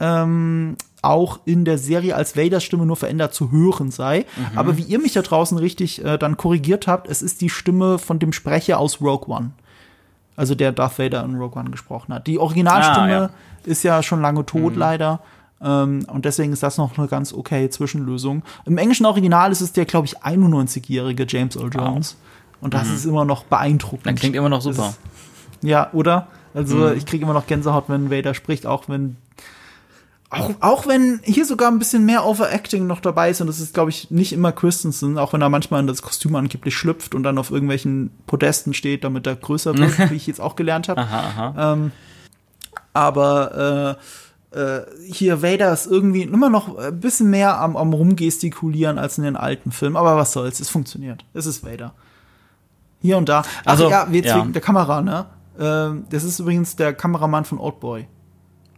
ähm, 0.00 0.76
auch 1.02 1.40
in 1.44 1.64
der 1.64 1.78
Serie 1.78 2.14
als 2.14 2.36
Vaders 2.36 2.64
Stimme 2.64 2.84
nur 2.84 2.96
verändert 2.96 3.34
zu 3.34 3.50
hören 3.50 3.90
sei. 3.90 4.26
Mhm. 4.36 4.58
Aber 4.58 4.76
wie 4.76 4.82
ihr 4.82 4.98
mich 4.98 5.12
da 5.12 5.22
draußen 5.22 5.56
richtig 5.58 6.04
äh, 6.04 6.18
dann 6.18 6.36
korrigiert 6.36 6.86
habt, 6.86 7.08
es 7.08 7.22
ist 7.22 7.40
die 7.40 7.48
Stimme 7.48 7.98
von 7.98 8.18
dem 8.18 8.32
Sprecher 8.32 8.78
aus 8.78 9.00
Rogue 9.00 9.34
One. 9.34 9.50
Also 10.36 10.54
der 10.54 10.72
Darth 10.72 10.98
Vader 10.98 11.24
in 11.24 11.36
Rogue 11.36 11.58
One 11.58 11.70
gesprochen 11.70 12.14
hat. 12.14 12.26
Die 12.26 12.38
Originalstimme 12.38 13.06
ah, 13.06 13.10
ja. 13.10 13.30
ist 13.64 13.82
ja 13.82 14.02
schon 14.02 14.20
lange 14.20 14.44
tot, 14.44 14.74
mhm. 14.74 14.78
leider. 14.78 15.20
Ähm, 15.62 16.06
und 16.10 16.24
deswegen 16.24 16.52
ist 16.52 16.62
das 16.62 16.78
noch 16.78 16.96
eine 16.96 17.08
ganz 17.08 17.32
okay 17.32 17.68
Zwischenlösung. 17.68 18.42
Im 18.64 18.78
englischen 18.78 19.06
Original 19.06 19.52
ist 19.52 19.60
es 19.60 19.72
der, 19.72 19.84
glaube 19.84 20.06
ich, 20.06 20.18
91-jährige 20.18 21.26
James 21.28 21.56
Earl 21.56 21.70
Jones. 21.72 22.16
Wow. 22.18 22.62
Und 22.62 22.74
das 22.74 22.88
mhm. 22.88 22.94
ist 22.94 23.04
immer 23.06 23.24
noch 23.24 23.44
beeindruckend. 23.44 24.06
Dann 24.06 24.14
klingt 24.14 24.36
immer 24.36 24.48
noch 24.48 24.60
super. 24.60 24.88
Ist, 24.88 24.98
ja, 25.62 25.90
oder? 25.92 26.28
Also 26.54 26.76
mhm. 26.76 26.96
ich 26.96 27.06
kriege 27.06 27.24
immer 27.24 27.34
noch 27.34 27.46
Gänsehaut, 27.46 27.84
wenn 27.88 28.10
Vader 28.10 28.34
spricht, 28.34 28.66
auch 28.66 28.88
wenn 28.88 29.16
auch, 30.30 30.50
auch 30.60 30.86
wenn 30.86 31.20
hier 31.24 31.44
sogar 31.44 31.70
ein 31.70 31.80
bisschen 31.80 32.06
mehr 32.06 32.24
Overacting 32.24 32.86
noch 32.86 33.00
dabei 33.00 33.30
ist, 33.30 33.40
und 33.40 33.48
das 33.48 33.58
ist, 33.58 33.74
glaube 33.74 33.90
ich, 33.90 34.10
nicht 34.12 34.32
immer 34.32 34.52
Christensen, 34.52 35.18
auch 35.18 35.32
wenn 35.32 35.42
er 35.42 35.48
manchmal 35.48 35.80
in 35.80 35.88
das 35.88 36.02
Kostüm 36.02 36.36
angeblich 36.36 36.76
schlüpft 36.76 37.16
und 37.16 37.24
dann 37.24 37.36
auf 37.36 37.50
irgendwelchen 37.50 38.10
Podesten 38.26 38.72
steht, 38.72 39.02
damit 39.02 39.26
er 39.26 39.34
größer 39.34 39.76
wird, 39.76 39.98
wie 40.10 40.14
ich 40.14 40.28
jetzt 40.28 40.40
auch 40.40 40.54
gelernt 40.54 40.88
habe. 40.88 41.06
Ähm, 41.58 41.92
aber 42.92 43.98
äh, 44.54 44.58
äh, 44.60 44.82
hier 45.04 45.42
Vader 45.42 45.72
ist 45.72 45.86
irgendwie 45.86 46.22
immer 46.22 46.48
noch 46.48 46.78
ein 46.78 47.00
bisschen 47.00 47.30
mehr 47.30 47.60
am, 47.60 47.76
am 47.76 47.92
rumgestikulieren 47.92 48.98
als 48.98 49.18
in 49.18 49.24
den 49.24 49.36
alten 49.36 49.72
Filmen, 49.72 49.96
aber 49.96 50.16
was 50.16 50.32
soll's, 50.32 50.60
es 50.60 50.70
funktioniert. 50.70 51.24
Es 51.34 51.46
ist 51.46 51.64
Vader. 51.64 51.92
Hier 53.02 53.18
und 53.18 53.28
da. 53.28 53.42
Ach, 53.64 53.72
also 53.72 53.90
ja, 53.90 54.06
jetzt 54.12 54.26
ja. 54.26 54.38
wegen 54.38 54.52
der 54.52 54.62
Kamera, 54.62 55.02
ne? 55.02 55.26
Äh, 55.58 56.02
das 56.10 56.22
ist 56.22 56.38
übrigens 56.38 56.76
der 56.76 56.92
Kameramann 56.92 57.44
von 57.44 57.58
Oldboy. 57.58 58.06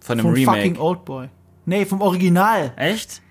Von 0.00 0.18
dem 0.18 0.24
von 0.24 0.34
Remake. 0.34 0.56
fucking 0.56 0.78
Oldboy. 0.78 1.28
Nee, 1.64 1.84
vom 1.84 2.00
Original. 2.00 2.72
Echt? 2.76 3.22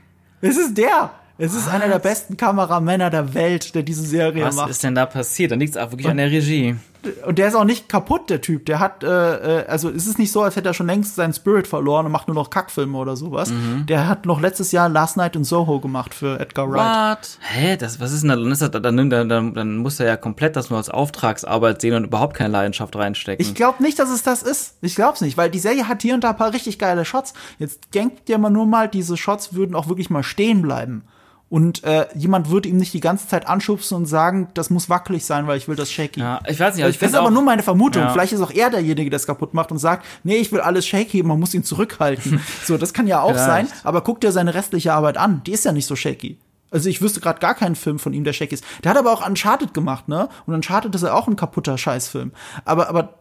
Es 0.41 0.57
ist 0.57 0.77
der. 0.77 1.11
Es 1.37 1.53
ist 1.53 1.67
Was? 1.67 1.73
einer 1.73 1.87
der 1.87 1.99
besten 1.99 2.37
Kameramänner 2.37 3.09
der 3.09 3.33
Welt, 3.33 3.73
der 3.73 3.83
diese 3.83 4.03
Serie 4.03 4.45
Was 4.45 4.55
macht. 4.55 4.69
Was 4.69 4.77
ist 4.77 4.83
denn 4.83 4.95
da 4.95 5.05
passiert? 5.05 5.51
Da 5.51 5.55
liegt 5.55 5.71
es 5.71 5.77
auch 5.77 5.91
wirklich 5.91 6.05
und, 6.05 6.11
an 6.11 6.17
der 6.17 6.31
Regie 6.31 6.75
und 7.25 7.37
der 7.37 7.47
ist 7.47 7.55
auch 7.55 7.63
nicht 7.63 7.89
kaputt, 7.89 8.29
der 8.29 8.41
Typ. 8.41 8.65
Der 8.65 8.79
hat, 8.79 9.03
äh, 9.03 9.61
äh, 9.61 9.65
also 9.67 9.89
es 9.89 10.07
ist 10.07 10.19
nicht 10.19 10.31
so, 10.31 10.41
als 10.41 10.55
hätte 10.55 10.69
er 10.69 10.73
schon 10.73 10.87
längst 10.87 11.15
seinen 11.15 11.33
Spirit 11.33 11.67
verloren 11.67 12.05
und 12.05 12.11
macht 12.11 12.27
nur 12.27 12.35
noch 12.35 12.49
Kackfilme 12.49 12.97
oder 12.97 13.15
sowas. 13.15 13.49
Mhm. 13.49 13.85
Der 13.87 14.07
hat 14.07 14.25
noch 14.25 14.41
letztes 14.41 14.71
Jahr 14.71 14.89
Last 14.89 15.17
Night 15.17 15.35
in 15.35 15.43
Soho 15.43 15.79
gemacht 15.79 16.13
für 16.13 16.39
Edgar 16.39 16.69
Wright. 16.71 17.17
What? 17.17 17.37
Hä, 17.41 17.77
das, 17.77 17.99
was 17.99 18.11
ist 18.11 18.21
denn 18.21 18.29
da? 18.29 18.35
Dann, 18.35 18.51
ist 18.51 18.61
das, 18.61 18.71
dann, 18.71 19.09
dann, 19.09 19.29
dann, 19.29 19.53
dann 19.53 19.77
muss 19.77 19.99
er 19.99 20.07
ja 20.07 20.17
komplett 20.17 20.55
das 20.55 20.69
nur 20.69 20.77
als 20.77 20.89
Auftragsarbeit 20.89 21.81
sehen 21.81 21.95
und 21.95 22.03
überhaupt 22.05 22.35
keine 22.35 22.51
Leidenschaft 22.53 22.95
reinstecken. 22.95 23.45
Ich 23.45 23.55
glaube 23.55 23.81
nicht, 23.81 23.97
dass 23.97 24.09
es 24.09 24.23
das 24.23 24.43
ist. 24.43 24.75
Ich 24.81 24.95
glaub's 24.95 25.21
nicht, 25.21 25.37
weil 25.37 25.49
die 25.49 25.59
Serie 25.59 25.87
hat 25.87 26.01
hier 26.01 26.13
und 26.13 26.23
da 26.23 26.31
ein 26.31 26.37
paar 26.37 26.53
richtig 26.53 26.77
geile 26.77 27.05
Shots. 27.05 27.33
Jetzt 27.59 27.93
denkt 27.93 28.27
dir 28.27 28.37
mal 28.37 28.49
nur 28.49 28.65
mal, 28.65 28.87
diese 28.87 29.17
Shots 29.17 29.53
würden 29.53 29.75
auch 29.75 29.87
wirklich 29.87 30.09
mal 30.09 30.23
stehen 30.23 30.61
bleiben 30.61 31.03
und 31.51 31.83
äh, 31.83 32.07
jemand 32.15 32.49
würde 32.49 32.69
ihm 32.69 32.77
nicht 32.77 32.93
die 32.93 33.01
ganze 33.01 33.27
Zeit 33.27 33.45
anschubsen 33.45 33.97
und 33.97 34.05
sagen, 34.05 34.47
das 34.53 34.69
muss 34.69 34.89
wackelig 34.89 35.25
sein, 35.25 35.47
weil 35.47 35.57
ich 35.57 35.67
will 35.67 35.75
das 35.75 35.91
shaky. 35.91 36.21
Ja, 36.21 36.39
ich 36.47 36.57
weiß 36.57 36.75
nicht, 36.75 36.83
aber 36.85 36.89
ich 36.91 36.97
das 36.97 37.09
ist 37.09 37.15
aber 37.15 37.29
nur 37.29 37.41
meine 37.43 37.61
Vermutung. 37.61 38.03
Ja. 38.03 38.09
Vielleicht 38.09 38.31
ist 38.31 38.39
auch 38.39 38.51
er 38.51 38.69
derjenige, 38.69 39.09
der 39.09 39.17
es 39.17 39.27
kaputt 39.27 39.53
macht 39.53 39.69
und 39.69 39.77
sagt, 39.77 40.05
nee, 40.23 40.37
ich 40.37 40.53
will 40.53 40.61
alles 40.61 40.87
shaky, 40.87 41.23
man 41.23 41.37
muss 41.41 41.53
ihn 41.53 41.65
zurückhalten. 41.65 42.39
so, 42.63 42.77
das 42.77 42.93
kann 42.93 43.05
ja 43.05 43.19
auch 43.19 43.35
sein, 43.35 43.67
aber 43.83 43.99
guck 43.99 44.21
dir 44.21 44.31
seine 44.31 44.53
restliche 44.53 44.93
Arbeit 44.93 45.17
an, 45.17 45.41
die 45.45 45.51
ist 45.51 45.65
ja 45.65 45.73
nicht 45.73 45.87
so 45.87 45.97
shaky. 45.97 46.39
Also 46.71 46.87
ich 46.87 47.01
wüsste 47.01 47.19
gerade 47.19 47.41
gar 47.41 47.53
keinen 47.53 47.75
Film 47.75 47.99
von 47.99 48.13
ihm, 48.13 48.23
der 48.23 48.31
shaky 48.31 48.53
ist. 48.53 48.63
Der 48.85 48.91
hat 48.91 48.97
aber 48.97 49.11
auch 49.11 49.27
Uncharted 49.27 49.73
gemacht, 49.73 50.07
ne? 50.07 50.29
Und 50.45 50.53
Uncharted 50.53 50.95
ist 50.95 51.03
ja 51.03 51.13
auch 51.13 51.27
ein 51.27 51.35
kaputter 51.35 51.77
Scheißfilm. 51.77 52.31
Aber, 52.63 52.87
aber 52.87 53.15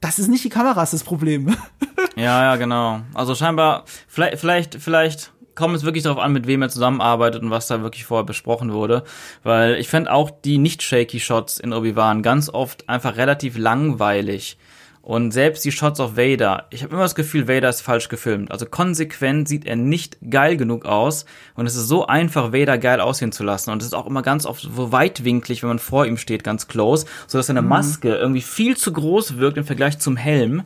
das 0.00 0.18
ist 0.18 0.28
nicht 0.28 0.42
die 0.42 0.48
Kamera, 0.48 0.82
ist 0.82 0.94
das 0.94 1.04
Problem. 1.04 1.54
ja, 2.16 2.44
ja, 2.44 2.56
genau. 2.56 3.00
Also 3.12 3.34
scheinbar, 3.34 3.84
vielleicht, 4.08 4.38
vielleicht, 4.38 4.76
vielleicht 4.76 5.34
kommt 5.54 5.76
es 5.76 5.84
wirklich 5.84 6.04
darauf 6.04 6.18
an, 6.18 6.32
mit 6.32 6.46
wem 6.46 6.62
er 6.62 6.68
zusammenarbeitet 6.68 7.42
und 7.42 7.50
was 7.50 7.66
da 7.66 7.82
wirklich 7.82 8.04
vorher 8.04 8.24
besprochen 8.24 8.72
wurde. 8.72 9.04
Weil 9.42 9.76
ich 9.76 9.88
fand 9.88 10.08
auch 10.08 10.30
die 10.30 10.58
Nicht-Shaky-Shots 10.58 11.60
in 11.60 11.72
Obi-Wan 11.72 12.22
ganz 12.22 12.48
oft 12.48 12.88
einfach 12.88 13.16
relativ 13.16 13.56
langweilig. 13.58 14.58
Und 15.04 15.32
selbst 15.32 15.62
die 15.66 15.70
Shots 15.70 16.00
auf 16.00 16.16
Vader, 16.16 16.66
ich 16.70 16.82
habe 16.82 16.94
immer 16.94 17.02
das 17.02 17.14
Gefühl, 17.14 17.46
Vader 17.46 17.68
ist 17.68 17.82
falsch 17.82 18.08
gefilmt. 18.08 18.50
Also 18.50 18.64
konsequent 18.64 19.46
sieht 19.46 19.66
er 19.66 19.76
nicht 19.76 20.16
geil 20.30 20.56
genug 20.56 20.86
aus. 20.86 21.26
Und 21.54 21.66
es 21.66 21.76
ist 21.76 21.88
so 21.88 22.06
einfach, 22.06 22.54
Vader 22.54 22.78
geil 22.78 23.00
aussehen 23.00 23.30
zu 23.30 23.44
lassen. 23.44 23.68
Und 23.68 23.82
es 23.82 23.88
ist 23.88 23.92
auch 23.92 24.06
immer 24.06 24.22
ganz 24.22 24.46
oft 24.46 24.62
so 24.62 24.92
weitwinklig, 24.92 25.62
wenn 25.62 25.68
man 25.68 25.78
vor 25.78 26.06
ihm 26.06 26.16
steht, 26.16 26.42
ganz 26.42 26.68
close, 26.68 27.04
so 27.26 27.36
dass 27.36 27.48
seine 27.48 27.60
mhm. 27.60 27.68
Maske 27.68 28.14
irgendwie 28.14 28.40
viel 28.40 28.78
zu 28.78 28.94
groß 28.94 29.36
wirkt 29.36 29.58
im 29.58 29.66
Vergleich 29.66 29.98
zum 29.98 30.16
Helm. 30.16 30.62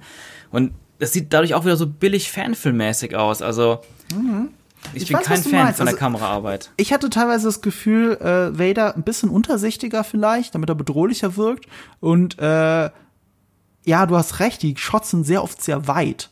Und 0.52 0.70
das 1.00 1.12
sieht 1.12 1.32
dadurch 1.32 1.54
auch 1.54 1.64
wieder 1.64 1.76
so 1.76 1.88
billig 1.88 2.30
fanfilmmäßig 2.30 3.16
aus. 3.16 3.42
Also 3.42 3.80
mhm. 4.14 4.50
Ich, 4.94 5.02
ich 5.02 5.08
bin 5.08 5.18
weiß, 5.18 5.26
kein 5.26 5.42
Fan 5.42 5.74
von 5.74 5.86
der 5.86 5.94
also, 5.94 5.96
Kameraarbeit. 5.96 6.70
Ich 6.76 6.92
hatte 6.92 7.10
teilweise 7.10 7.46
das 7.46 7.60
Gefühl, 7.60 8.16
äh, 8.16 8.58
Vader 8.58 8.96
ein 8.96 9.02
bisschen 9.02 9.28
untersichtiger 9.28 10.04
vielleicht, 10.04 10.54
damit 10.54 10.68
er 10.68 10.74
bedrohlicher 10.74 11.36
wirkt. 11.36 11.66
Und 12.00 12.38
äh, 12.38 12.90
ja, 13.84 14.06
du 14.06 14.16
hast 14.16 14.40
recht, 14.40 14.62
die 14.62 14.76
Shots 14.76 15.10
sind 15.10 15.24
sehr 15.24 15.42
oft 15.42 15.62
sehr 15.62 15.86
weit. 15.88 16.30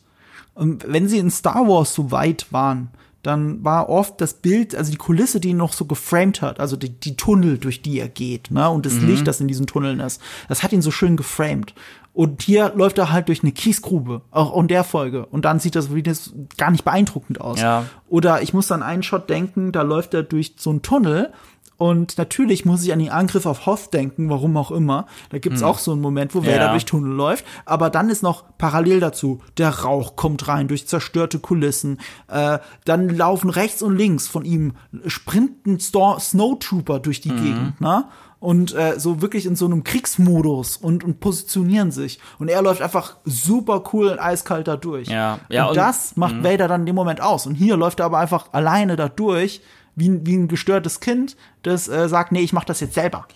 Und 0.53 0.91
wenn 0.91 1.07
sie 1.07 1.19
in 1.19 1.29
Star 1.29 1.67
Wars 1.67 1.93
so 1.93 2.11
weit 2.11 2.47
waren, 2.51 2.89
dann 3.23 3.63
war 3.63 3.89
oft 3.89 4.21
das 4.21 4.35
Bild, 4.35 4.73
also 4.73 4.91
die 4.91 4.97
Kulisse, 4.97 5.39
die 5.39 5.49
ihn 5.49 5.57
noch 5.57 5.73
so 5.73 5.85
geframed 5.85 6.41
hat, 6.41 6.59
also 6.59 6.77
die, 6.77 6.89
die 6.89 7.17
Tunnel, 7.17 7.57
durch 7.57 7.81
die 7.81 7.99
er 7.99 8.07
geht, 8.07 8.51
ne, 8.51 8.69
und 8.69 8.85
das 8.85 8.93
mhm. 8.93 9.07
Licht, 9.07 9.27
das 9.27 9.41
in 9.41 9.47
diesen 9.47 9.67
Tunneln 9.67 9.99
ist, 9.99 10.21
das 10.47 10.63
hat 10.63 10.71
ihn 10.71 10.81
so 10.81 10.91
schön 10.91 11.17
geframed. 11.17 11.73
Und 12.17 12.41
hier 12.41 12.73
läuft 12.75 12.97
er 12.97 13.11
halt 13.11 13.27
durch 13.27 13.43
eine 13.43 13.51
Kiesgrube, 13.51 14.23
auch 14.31 14.59
in 14.59 14.67
der 14.67 14.83
Folge. 14.83 15.27
Und 15.27 15.45
dann 15.45 15.59
sieht 15.59 15.75
das 15.75 15.93
wie 15.93 16.01
das 16.01 16.33
gar 16.57 16.71
nicht 16.71 16.83
beeindruckend 16.83 17.39
aus. 17.39 17.61
Ja. 17.61 17.85
Oder 18.09 18.41
ich 18.41 18.55
muss 18.55 18.71
an 18.71 18.81
einen 18.81 19.03
Shot 19.03 19.29
denken, 19.29 19.71
da 19.71 19.83
läuft 19.83 20.15
er 20.15 20.23
durch 20.23 20.55
so 20.57 20.71
einen 20.71 20.81
Tunnel 20.81 21.31
und 21.77 22.17
natürlich 22.17 22.65
muss 22.65 22.83
ich 22.83 22.91
an 22.91 22.99
den 22.99 23.11
Angriff 23.11 23.45
auf 23.45 23.67
Hoth 23.67 23.93
denken, 23.93 24.29
warum 24.29 24.57
auch 24.57 24.71
immer. 24.71 25.05
Da 25.29 25.37
gibt's 25.37 25.61
hm. 25.61 25.67
auch 25.67 25.77
so 25.77 25.91
einen 25.91 26.01
Moment, 26.01 26.33
wo 26.33 26.41
Vader 26.41 26.57
ja. 26.57 26.71
durch 26.71 26.85
Tunnel 26.85 27.13
läuft. 27.13 27.45
Aber 27.65 27.91
dann 27.91 28.09
ist 28.09 28.23
noch 28.23 28.45
parallel 28.57 28.99
dazu, 28.99 29.41
der 29.59 29.69
Rauch 29.69 30.15
kommt 30.15 30.47
rein 30.47 30.67
durch 30.67 30.87
zerstörte 30.87 31.37
Kulissen. 31.37 31.99
Äh, 32.29 32.57
dann 32.85 33.09
laufen 33.09 33.51
rechts 33.51 33.83
und 33.83 33.95
links 33.95 34.27
von 34.27 34.43
ihm 34.43 34.73
sprinten 35.05 35.79
Snowtrooper 35.79 36.99
durch 36.99 37.21
die 37.21 37.31
mhm. 37.31 37.43
Gegend. 37.43 37.81
Ne? 37.81 38.05
Und 38.39 38.75
äh, 38.75 38.99
so 38.99 39.21
wirklich 39.21 39.45
in 39.45 39.55
so 39.55 39.65
einem 39.65 39.83
Kriegsmodus 39.83 40.77
und, 40.77 41.03
und 41.03 41.19
positionieren 41.19 41.91
sich. 41.91 42.19
Und 42.37 42.49
er 42.49 42.61
läuft 42.61 42.81
einfach 42.81 43.17
super 43.25 43.83
cool 43.93 44.09
und 44.09 44.19
eiskalt 44.19 44.67
da 44.67 44.77
durch. 44.77 45.07
Ja, 45.07 45.39
ja. 45.49 45.63
Und, 45.63 45.69
und 45.71 45.77
das 45.77 46.15
macht 46.17 46.35
mh. 46.35 46.43
Vader 46.43 46.67
dann 46.67 46.81
in 46.81 46.85
dem 46.87 46.95
Moment 46.95 47.21
aus. 47.21 47.47
Und 47.47 47.55
hier 47.55 47.77
läuft 47.77 47.99
er 47.99 48.05
aber 48.05 48.19
einfach 48.19 48.53
alleine 48.53 48.95
da 48.95 49.09
durch, 49.09 49.61
wie, 49.95 50.25
wie 50.25 50.35
ein 50.35 50.47
gestörtes 50.47 50.99
Kind, 50.99 51.35
das 51.63 51.87
äh, 51.87 52.07
sagt, 52.07 52.31
nee, 52.31 52.41
ich 52.41 52.53
mach 52.53 52.65
das 52.65 52.79
jetzt 52.79 52.93
selber. 52.93 53.27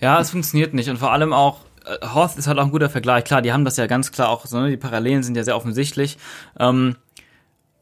Ja, 0.00 0.18
es 0.18 0.30
funktioniert 0.30 0.72
nicht. 0.72 0.88
Und 0.88 0.96
vor 0.96 1.12
allem 1.12 1.34
auch, 1.34 1.58
äh, 1.84 2.06
Hoth 2.14 2.36
ist 2.36 2.46
halt 2.46 2.58
auch 2.58 2.64
ein 2.64 2.70
guter 2.70 2.88
Vergleich. 2.88 3.24
Klar, 3.24 3.42
die 3.42 3.52
haben 3.52 3.66
das 3.66 3.76
ja 3.76 3.86
ganz 3.86 4.10
klar 4.10 4.30
auch, 4.30 4.46
so, 4.46 4.58
ne? 4.58 4.70
die 4.70 4.78
Parallelen 4.78 5.22
sind 5.22 5.36
ja 5.36 5.44
sehr 5.44 5.56
offensichtlich. 5.56 6.16
Ähm, 6.58 6.96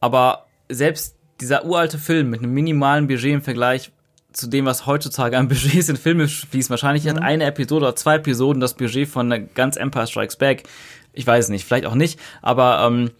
aber 0.01 0.47
selbst 0.69 1.15
dieser 1.41 1.65
uralte 1.65 1.99
Film 1.99 2.31
mit 2.31 2.43
einem 2.43 2.53
minimalen 2.53 3.07
Budget 3.07 3.33
im 3.33 3.43
Vergleich 3.43 3.93
zu 4.33 4.47
dem, 4.47 4.67
was 4.67 4.87
heutzutage 4.87 5.37
an 5.39 5.49
Budgets 5.49 5.89
in 5.89 5.97
Filme 5.97 6.29
fließt. 6.29 6.71
Wahrscheinlich 6.71 7.05
mhm. 7.05 7.11
hat 7.11 7.23
eine 7.23 7.45
Episode 7.45 7.87
oder 7.87 7.97
zwei 7.97 8.17
Episoden 8.17 8.61
das 8.61 8.75
Budget 8.75 9.09
von 9.09 9.49
ganz 9.55 9.77
Empire 9.77 10.07
Strikes 10.07 10.37
Back. 10.37 10.65
Ich 11.13 11.27
weiß 11.27 11.49
nicht, 11.49 11.65
vielleicht 11.65 11.87
auch 11.87 11.95
nicht, 11.95 12.21
aber 12.43 12.87
ähm, 12.87 13.11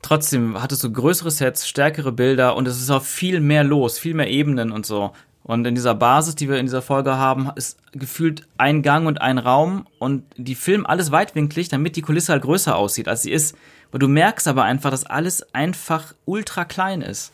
trotzdem 0.00 0.62
hattest 0.62 0.82
du 0.82 0.90
größere 0.90 1.30
Sets, 1.30 1.68
stärkere 1.68 2.12
Bilder 2.12 2.56
und 2.56 2.66
es 2.66 2.80
ist 2.80 2.90
auch 2.90 3.02
viel 3.02 3.40
mehr 3.40 3.64
los, 3.64 3.98
viel 3.98 4.14
mehr 4.14 4.30
Ebenen 4.30 4.72
und 4.72 4.86
so. 4.86 5.12
Und 5.42 5.64
in 5.64 5.76
dieser 5.76 5.94
Basis, 5.94 6.34
die 6.34 6.48
wir 6.48 6.58
in 6.58 6.66
dieser 6.66 6.82
Folge 6.82 7.18
haben, 7.18 7.50
ist 7.54 7.78
gefühlt 7.92 8.48
ein 8.58 8.82
Gang 8.82 9.06
und 9.06 9.20
ein 9.20 9.38
Raum 9.38 9.86
und 10.00 10.24
die 10.36 10.56
filmen 10.56 10.86
alles 10.86 11.12
weitwinklig, 11.12 11.68
damit 11.68 11.94
die 11.94 12.02
Kulisse 12.02 12.32
halt 12.32 12.42
größer 12.42 12.74
aussieht, 12.74 13.06
als 13.06 13.22
sie 13.22 13.30
ist. 13.30 13.56
Und 13.92 14.02
du 14.02 14.08
merkst 14.08 14.48
aber 14.48 14.64
einfach, 14.64 14.90
dass 14.90 15.06
alles 15.06 15.54
einfach 15.54 16.14
ultra 16.24 16.64
klein 16.64 17.00
ist. 17.00 17.32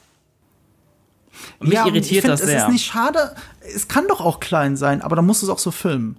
Und 1.59 1.69
mich 1.69 1.75
ja, 1.75 1.87
irritiert 1.87 2.23
find, 2.23 2.33
das 2.33 2.43
sehr. 2.43 2.59
Es 2.59 2.63
ist 2.65 2.71
nicht 2.71 2.85
schade, 2.85 3.35
es 3.75 3.89
kann 3.89 4.07
doch 4.09 4.21
auch 4.21 4.41
klein 4.41 4.77
sein, 4.77 5.03
aber 5.03 5.17
dann 5.17 5.27
musst 5.27 5.43
du 5.43 5.47
es 5.47 5.51
auch 5.51 5.59
so 5.59 5.71
filmen. 5.71 6.17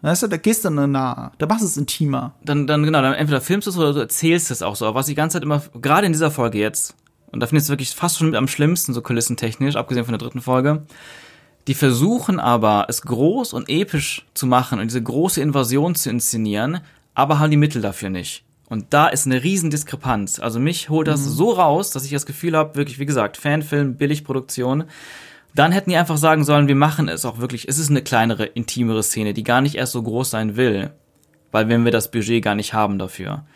Weißt 0.00 0.22
du, 0.22 0.28
da 0.28 0.36
gehst 0.36 0.64
du 0.64 0.70
dann 0.70 0.92
nahe, 0.92 1.32
da 1.38 1.46
machst 1.46 1.62
du 1.62 1.66
es 1.66 1.76
intimer. 1.76 2.34
Dann, 2.44 2.66
dann 2.66 2.84
genau, 2.84 3.02
dann 3.02 3.14
entweder 3.14 3.40
filmst 3.40 3.66
du 3.66 3.70
es 3.70 3.76
oder 3.76 3.92
du 3.92 4.00
erzählst 4.00 4.50
es 4.50 4.62
auch 4.62 4.76
so. 4.76 4.94
Was 4.94 5.06
die 5.06 5.16
ganze 5.16 5.34
Zeit 5.34 5.42
immer, 5.42 5.62
gerade 5.80 6.06
in 6.06 6.12
dieser 6.12 6.30
Folge 6.30 6.58
jetzt, 6.58 6.94
und 7.32 7.40
da 7.40 7.46
finde 7.46 7.58
ich 7.58 7.64
es 7.64 7.68
wirklich 7.68 7.90
fast 7.90 8.18
schon 8.18 8.28
mit 8.28 8.36
am 8.36 8.48
schlimmsten, 8.48 8.94
so 8.94 9.02
kulissentechnisch, 9.02 9.76
abgesehen 9.76 10.04
von 10.04 10.12
der 10.12 10.20
dritten 10.20 10.40
Folge, 10.40 10.86
die 11.66 11.74
versuchen 11.74 12.38
aber, 12.40 12.86
es 12.88 13.02
groß 13.02 13.52
und 13.52 13.68
episch 13.68 14.24
zu 14.34 14.46
machen 14.46 14.78
und 14.78 14.86
diese 14.86 15.02
große 15.02 15.40
Invasion 15.42 15.94
zu 15.94 16.10
inszenieren, 16.10 16.80
aber 17.14 17.40
haben 17.40 17.50
die 17.50 17.56
Mittel 17.56 17.82
dafür 17.82 18.08
nicht. 18.08 18.44
Und 18.68 18.86
da 18.90 19.08
ist 19.08 19.26
eine 19.26 19.42
riesen 19.42 19.70
Diskrepanz. 19.70 20.38
Also 20.40 20.60
mich 20.60 20.90
holt 20.90 21.08
das 21.08 21.20
mhm. 21.20 21.30
so 21.30 21.50
raus, 21.52 21.90
dass 21.90 22.04
ich 22.04 22.10
das 22.10 22.26
Gefühl 22.26 22.56
habe, 22.56 22.76
wirklich, 22.76 22.98
wie 22.98 23.06
gesagt, 23.06 23.38
Fanfilm, 23.38 23.96
Billigproduktion. 23.96 24.84
Dann 25.54 25.72
hätten 25.72 25.90
die 25.90 25.96
einfach 25.96 26.18
sagen 26.18 26.44
sollen, 26.44 26.68
wir 26.68 26.74
machen 26.74 27.08
es 27.08 27.24
auch 27.24 27.38
wirklich. 27.38 27.66
Es 27.66 27.78
ist 27.78 27.88
eine 27.88 28.02
kleinere, 28.02 28.44
intimere 28.44 29.02
Szene, 29.02 29.32
die 29.32 29.42
gar 29.42 29.62
nicht 29.62 29.76
erst 29.76 29.92
so 29.92 30.02
groß 30.02 30.30
sein 30.30 30.56
will. 30.56 30.90
Weil 31.50 31.68
wenn 31.70 31.84
wir 31.84 31.92
das 31.92 32.10
Budget 32.10 32.44
gar 32.44 32.54
nicht 32.54 32.74
haben 32.74 32.98
dafür. 32.98 33.46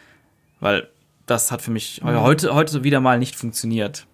Weil 0.61 0.88
das 1.27 1.53
hat 1.53 1.61
für 1.61 1.70
mich 1.70 2.03
mhm. 2.03 2.20
heute, 2.20 2.55
heute 2.55 2.83
wieder 2.83 3.01
mal 3.01 3.18
nicht 3.18 3.37
funktioniert. 3.37 4.07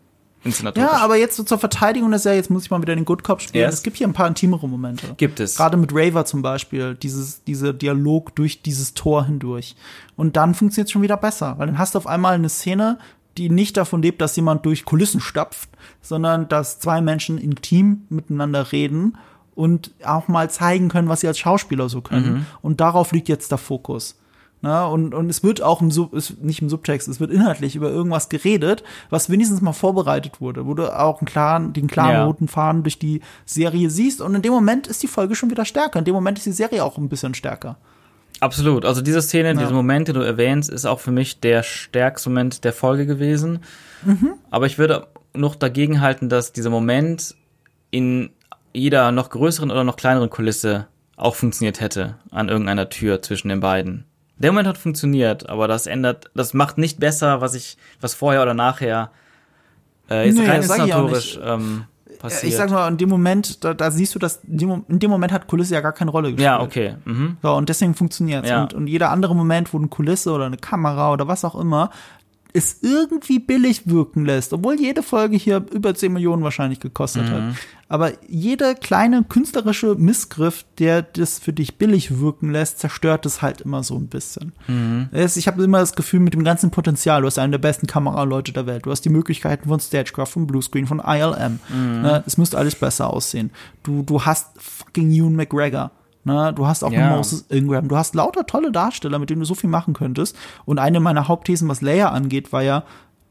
Ja, 0.76 0.92
aber 0.92 1.16
jetzt 1.16 1.36
so 1.36 1.42
zur 1.42 1.58
Verteidigung 1.58 2.10
der 2.10 2.18
Serie, 2.18 2.38
jetzt 2.38 2.50
muss 2.50 2.64
ich 2.64 2.70
mal 2.70 2.80
wieder 2.80 2.94
den 2.94 3.04
Good 3.04 3.24
Cop 3.24 3.40
spielen. 3.40 3.64
Yes. 3.64 3.74
Es 3.74 3.82
gibt 3.82 3.96
hier 3.96 4.06
ein 4.06 4.12
paar 4.12 4.28
intimere 4.28 4.68
Momente. 4.68 5.14
Gibt 5.16 5.40
es. 5.40 5.56
Gerade 5.56 5.76
mit 5.76 5.90
Raver 5.92 6.24
zum 6.24 6.42
Beispiel, 6.42 6.94
dieses, 6.94 7.44
dieser 7.44 7.72
Dialog 7.72 8.34
durch 8.36 8.62
dieses 8.62 8.94
Tor 8.94 9.26
hindurch. 9.26 9.74
Und 10.16 10.36
dann 10.36 10.54
funktioniert 10.54 10.86
es 10.86 10.92
schon 10.92 11.02
wieder 11.02 11.16
besser, 11.16 11.58
weil 11.58 11.66
dann 11.66 11.78
hast 11.78 11.94
du 11.94 11.98
auf 11.98 12.06
einmal 12.06 12.34
eine 12.34 12.48
Szene, 12.48 12.98
die 13.36 13.50
nicht 13.50 13.76
davon 13.76 14.02
lebt, 14.02 14.20
dass 14.20 14.36
jemand 14.36 14.66
durch 14.66 14.84
Kulissen 14.84 15.20
stapft, 15.20 15.70
sondern 16.02 16.48
dass 16.48 16.80
zwei 16.80 17.00
Menschen 17.00 17.38
intim 17.38 18.02
miteinander 18.08 18.72
reden 18.72 19.16
und 19.54 19.92
auch 20.04 20.28
mal 20.28 20.50
zeigen 20.50 20.88
können, 20.88 21.08
was 21.08 21.20
sie 21.20 21.28
als 21.28 21.38
Schauspieler 21.38 21.88
so 21.88 22.00
können. 22.00 22.32
Mhm. 22.32 22.46
Und 22.62 22.80
darauf 22.80 23.12
liegt 23.12 23.28
jetzt 23.28 23.50
der 23.50 23.58
Fokus. 23.58 24.16
Na, 24.60 24.86
und, 24.86 25.14
und 25.14 25.30
es 25.30 25.44
wird 25.44 25.62
auch 25.62 25.80
im 25.80 25.92
Sub, 25.92 26.14
ist 26.14 26.42
nicht 26.42 26.60
im 26.60 26.68
Subtext, 26.68 27.06
es 27.06 27.20
wird 27.20 27.30
inhaltlich 27.30 27.76
über 27.76 27.90
irgendwas 27.90 28.28
geredet, 28.28 28.82
was 29.08 29.30
wenigstens 29.30 29.60
mal 29.60 29.72
vorbereitet 29.72 30.40
wurde, 30.40 30.66
wo 30.66 30.74
du 30.74 30.92
auch 30.92 31.20
einen 31.20 31.26
klaren, 31.26 31.72
den 31.72 31.86
klaren 31.86 32.12
ja. 32.12 32.24
roten 32.24 32.48
Faden 32.48 32.82
durch 32.82 32.98
die 32.98 33.20
Serie 33.46 33.88
siehst. 33.88 34.20
Und 34.20 34.34
in 34.34 34.42
dem 34.42 34.52
Moment 34.52 34.88
ist 34.88 35.02
die 35.02 35.06
Folge 35.06 35.36
schon 35.36 35.50
wieder 35.50 35.64
stärker. 35.64 36.00
In 36.00 36.04
dem 36.04 36.14
Moment 36.14 36.38
ist 36.38 36.46
die 36.46 36.52
Serie 36.52 36.84
auch 36.84 36.98
ein 36.98 37.08
bisschen 37.08 37.34
stärker. 37.34 37.76
Absolut. 38.40 38.84
Also 38.84 39.00
diese 39.00 39.22
Szene, 39.22 39.48
ja. 39.48 39.54
dieser 39.54 39.72
Moment, 39.72 40.08
den 40.08 40.14
du 40.14 40.20
erwähnst, 40.22 40.70
ist 40.70 40.86
auch 40.86 41.00
für 41.00 41.10
mich 41.12 41.40
der 41.40 41.62
stärkste 41.62 42.28
Moment 42.28 42.64
der 42.64 42.72
Folge 42.72 43.06
gewesen. 43.06 43.60
Mhm. 44.04 44.34
Aber 44.50 44.66
ich 44.66 44.78
würde 44.78 45.06
noch 45.34 45.54
dagegen 45.54 46.00
halten, 46.00 46.28
dass 46.28 46.52
dieser 46.52 46.70
Moment 46.70 47.34
in 47.90 48.30
jeder 48.72 49.12
noch 49.12 49.30
größeren 49.30 49.70
oder 49.70 49.84
noch 49.84 49.96
kleineren 49.96 50.30
Kulisse 50.30 50.86
auch 51.16 51.34
funktioniert 51.34 51.80
hätte 51.80 52.16
an 52.30 52.48
irgendeiner 52.48 52.88
Tür 52.88 53.22
zwischen 53.22 53.48
den 53.48 53.60
beiden. 53.60 54.04
Der 54.38 54.52
Moment 54.52 54.68
hat 54.68 54.78
funktioniert, 54.78 55.48
aber 55.48 55.68
das 55.68 55.86
ändert, 55.86 56.30
das 56.34 56.54
macht 56.54 56.78
nicht 56.78 57.00
besser, 57.00 57.40
was 57.40 57.54
ich, 57.54 57.76
was 58.00 58.14
vorher 58.14 58.42
oder 58.42 58.54
nachher 58.54 59.10
äh, 60.10 60.28
ist 60.28 60.38
nee, 60.38 60.46
rein 60.46 60.62
inszenatorisch 60.62 61.38
ähm, 61.42 61.84
passiert. 62.18 62.44
Ich 62.44 62.56
sag 62.56 62.70
mal, 62.70 62.88
in 62.88 62.96
dem 62.98 63.08
Moment, 63.08 63.64
da, 63.64 63.74
da 63.74 63.90
siehst 63.90 64.14
du, 64.14 64.18
dass 64.18 64.40
in 64.44 64.84
dem 64.88 65.10
Moment 65.10 65.32
hat 65.32 65.46
Kulisse 65.46 65.74
ja 65.74 65.80
gar 65.80 65.92
keine 65.92 66.10
Rolle 66.10 66.28
gespielt. 66.28 66.44
Ja, 66.44 66.60
okay. 66.60 66.94
Mhm. 67.04 67.36
So, 67.42 67.52
und 67.54 67.68
deswegen 67.68 67.94
funktioniert 67.94 68.46
ja. 68.46 68.62
und, 68.62 68.74
und 68.74 68.86
jeder 68.86 69.10
andere 69.10 69.34
Moment, 69.34 69.72
wo 69.72 69.78
eine 69.78 69.88
Kulisse 69.88 70.32
oder 70.32 70.46
eine 70.46 70.56
Kamera 70.56 71.12
oder 71.12 71.28
was 71.28 71.44
auch 71.44 71.54
immer 71.54 71.90
es 72.52 72.78
irgendwie 72.82 73.38
billig 73.38 73.82
wirken 73.86 74.24
lässt, 74.24 74.52
obwohl 74.52 74.80
jede 74.80 75.02
Folge 75.02 75.36
hier 75.36 75.64
über 75.72 75.94
10 75.94 76.12
Millionen 76.12 76.42
wahrscheinlich 76.42 76.80
gekostet 76.80 77.24
mhm. 77.24 77.30
hat. 77.30 77.42
Aber 77.90 78.12
jeder 78.28 78.74
kleine 78.74 79.24
künstlerische 79.24 79.94
Missgriff, 79.94 80.64
der 80.78 81.02
das 81.02 81.38
für 81.38 81.54
dich 81.54 81.76
billig 81.76 82.20
wirken 82.20 82.50
lässt, 82.50 82.78
zerstört 82.80 83.24
es 83.24 83.40
halt 83.40 83.62
immer 83.62 83.82
so 83.82 83.96
ein 83.96 84.08
bisschen. 84.08 84.52
Mhm. 84.66 85.08
Ich 85.12 85.46
habe 85.46 85.64
immer 85.64 85.80
das 85.80 85.94
Gefühl, 85.94 86.20
mit 86.20 86.34
dem 86.34 86.44
ganzen 86.44 86.70
Potenzial, 86.70 87.22
du 87.22 87.26
hast 87.26 87.38
einen 87.38 87.52
der 87.52 87.58
besten 87.58 87.86
Kameraleute 87.86 88.52
der 88.52 88.66
Welt, 88.66 88.84
du 88.84 88.90
hast 88.90 89.04
die 89.04 89.10
Möglichkeiten 89.10 89.68
von 89.68 89.80
Stagecraft, 89.80 90.26
von 90.26 90.46
Bluescreen, 90.46 90.86
von 90.86 91.00
ILM. 91.00 91.60
Mhm. 91.68 92.02
Ne, 92.02 92.22
es 92.26 92.36
müsste 92.36 92.58
alles 92.58 92.74
besser 92.74 93.08
aussehen. 93.08 93.50
Du, 93.82 94.02
du 94.02 94.22
hast 94.22 94.48
fucking 94.58 95.10
Ewan 95.10 95.36
McGregor. 95.36 95.90
Ne? 96.28 96.52
Du 96.54 96.66
hast 96.66 96.84
auch 96.84 96.92
ja. 96.92 97.16
Moses 97.16 97.46
Ingram. 97.48 97.88
Du 97.88 97.96
hast 97.96 98.14
lauter 98.14 98.46
tolle 98.46 98.70
Darsteller, 98.70 99.18
mit 99.18 99.30
denen 99.30 99.40
du 99.40 99.46
so 99.46 99.54
viel 99.54 99.70
machen 99.70 99.94
könntest. 99.94 100.36
Und 100.64 100.78
eine 100.78 101.00
meiner 101.00 101.26
Hauptthesen, 101.26 101.68
was 101.68 101.80
Leia 101.80 102.10
angeht, 102.10 102.52
war 102.52 102.62
ja, 102.62 102.84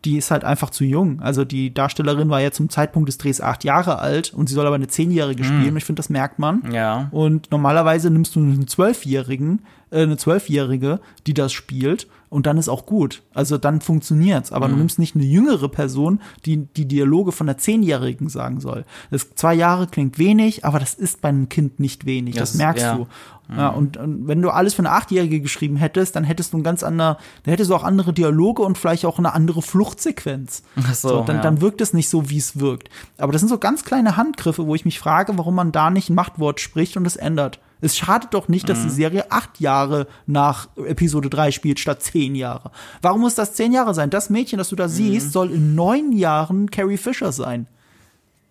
die 0.05 0.17
ist 0.17 0.31
halt 0.31 0.43
einfach 0.43 0.69
zu 0.69 0.83
jung. 0.83 1.19
Also 1.21 1.45
die 1.45 1.73
Darstellerin 1.73 2.29
war 2.29 2.41
ja 2.41 2.51
zum 2.51 2.69
Zeitpunkt 2.69 3.09
des 3.09 3.17
Drehs 3.17 3.41
acht 3.41 3.63
Jahre 3.63 3.99
alt 3.99 4.33
und 4.33 4.47
sie 4.47 4.55
soll 4.55 4.65
aber 4.65 4.75
eine 4.75 4.87
Zehnjährige 4.87 5.43
mhm. 5.43 5.47
spielen. 5.47 5.77
Ich 5.77 5.85
finde, 5.85 5.99
das 5.99 6.09
merkt 6.09 6.39
man. 6.39 6.63
Ja. 6.71 7.07
Und 7.11 7.51
normalerweise 7.51 8.09
nimmst 8.09 8.35
du 8.35 8.39
einen 8.39 8.67
Zwölfjährigen, 8.67 9.59
äh, 9.59 9.61
eine 9.91 10.17
Zwölfjährige, 10.17 10.99
die 11.25 11.33
das 11.33 11.53
spielt 11.53 12.07
und 12.29 12.45
dann 12.45 12.57
ist 12.57 12.67
auch 12.67 12.85
gut. 12.85 13.23
Also 13.33 13.57
dann 13.57 13.79
funktioniert's. 13.79 14.51
Aber 14.51 14.67
mhm. 14.67 14.71
du 14.71 14.77
nimmst 14.79 14.99
nicht 14.99 15.15
eine 15.15 15.23
jüngere 15.23 15.69
Person, 15.69 16.19
die 16.45 16.65
die 16.65 16.85
Dialoge 16.85 17.31
von 17.31 17.47
der 17.47 17.57
Zehnjährigen 17.57 18.27
sagen 18.29 18.59
soll. 18.59 18.85
Das 19.11 19.33
zwei 19.35 19.53
Jahre 19.53 19.87
klingt 19.87 20.19
wenig, 20.19 20.65
aber 20.65 20.79
das 20.79 20.93
ist 20.93 21.21
bei 21.21 21.29
einem 21.29 21.47
Kind 21.47 21.79
nicht 21.79 22.05
wenig. 22.05 22.35
Das, 22.35 22.51
das 22.51 22.57
merkst 22.57 22.83
ja. 22.83 22.95
du. 22.95 23.07
Mhm. 23.47 23.57
Ja, 23.57 23.69
und, 23.69 23.95
und, 23.95 24.27
wenn 24.27 24.41
du 24.41 24.49
alles 24.49 24.73
für 24.73 24.79
eine 24.81 24.91
Achtjährige 24.91 25.39
geschrieben 25.39 25.77
hättest, 25.77 26.17
dann 26.17 26.25
hättest 26.25 26.51
du 26.51 26.57
ein 26.57 26.63
ganz 26.63 26.83
anderer, 26.83 27.17
dann 27.43 27.51
hättest 27.51 27.69
du 27.71 27.75
auch 27.75 27.83
andere 27.83 28.11
Dialoge 28.11 28.61
und 28.61 28.77
vielleicht 28.77 29.05
auch 29.05 29.19
eine 29.19 29.33
andere 29.33 29.61
Fluchtsequenz. 29.61 30.63
Ach 30.75 30.93
so, 30.93 31.09
so 31.09 31.23
dann, 31.23 31.37
ja. 31.37 31.41
dann 31.41 31.61
wirkt 31.61 31.79
es 31.79 31.93
nicht 31.93 32.09
so, 32.09 32.29
wie 32.29 32.37
es 32.37 32.59
wirkt. 32.59 32.89
Aber 33.17 33.31
das 33.31 33.39
sind 33.39 33.47
so 33.47 33.57
ganz 33.57 33.85
kleine 33.85 34.17
Handgriffe, 34.17 34.67
wo 34.67 34.75
ich 34.75 34.83
mich 34.83 34.99
frage, 34.99 35.37
warum 35.37 35.55
man 35.55 35.71
da 35.71 35.89
nicht 35.89 36.09
ein 36.09 36.15
Machtwort 36.15 36.59
spricht 36.59 36.97
und 36.97 37.07
es 37.07 37.15
ändert. 37.15 37.59
Es 37.81 37.95
schadet 37.97 38.33
doch 38.33 38.47
nicht, 38.47 38.67
dass 38.69 38.79
mhm. 38.79 38.83
die 38.83 38.89
Serie 38.89 39.31
acht 39.31 39.59
Jahre 39.59 40.07
nach 40.25 40.67
Episode 40.77 41.29
3 41.29 41.51
spielt, 41.51 41.79
statt 41.79 42.01
zehn 42.01 42.35
Jahre. 42.35 42.71
Warum 43.01 43.21
muss 43.21 43.35
das 43.35 43.53
zehn 43.53 43.71
Jahre 43.71 43.93
sein? 43.93 44.09
Das 44.09 44.29
Mädchen, 44.29 44.57
das 44.57 44.69
du 44.69 44.75
da 44.75 44.85
mhm. 44.85 44.91
siehst, 44.91 45.31
soll 45.31 45.51
in 45.51 45.75
neun 45.75 46.11
Jahren 46.11 46.71
Carrie 46.71 46.97
Fisher 46.97 47.31
sein. 47.31 47.67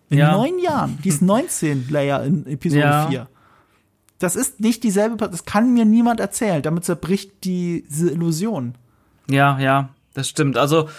In 0.09 0.19
ja. 0.19 0.31
neun 0.31 0.59
Jahren. 0.59 0.97
Die 1.03 1.09
ist 1.09 1.21
19, 1.23 1.87
Leia 1.89 2.19
in 2.19 2.45
Episode 2.47 2.81
ja. 2.81 3.07
4. 3.07 3.27
Das 4.19 4.35
ist 4.35 4.61
nicht 4.61 4.83
dieselbe, 4.83 5.15
das 5.17 5.45
kann 5.45 5.73
mir 5.73 5.85
niemand 5.85 6.19
erzählen. 6.19 6.61
Damit 6.61 6.85
zerbricht 6.85 7.43
diese 7.43 8.09
Illusion. 8.09 8.75
Ja, 9.29 9.59
ja, 9.59 9.89
das 10.13 10.29
stimmt. 10.29 10.57
Also, 10.57 10.89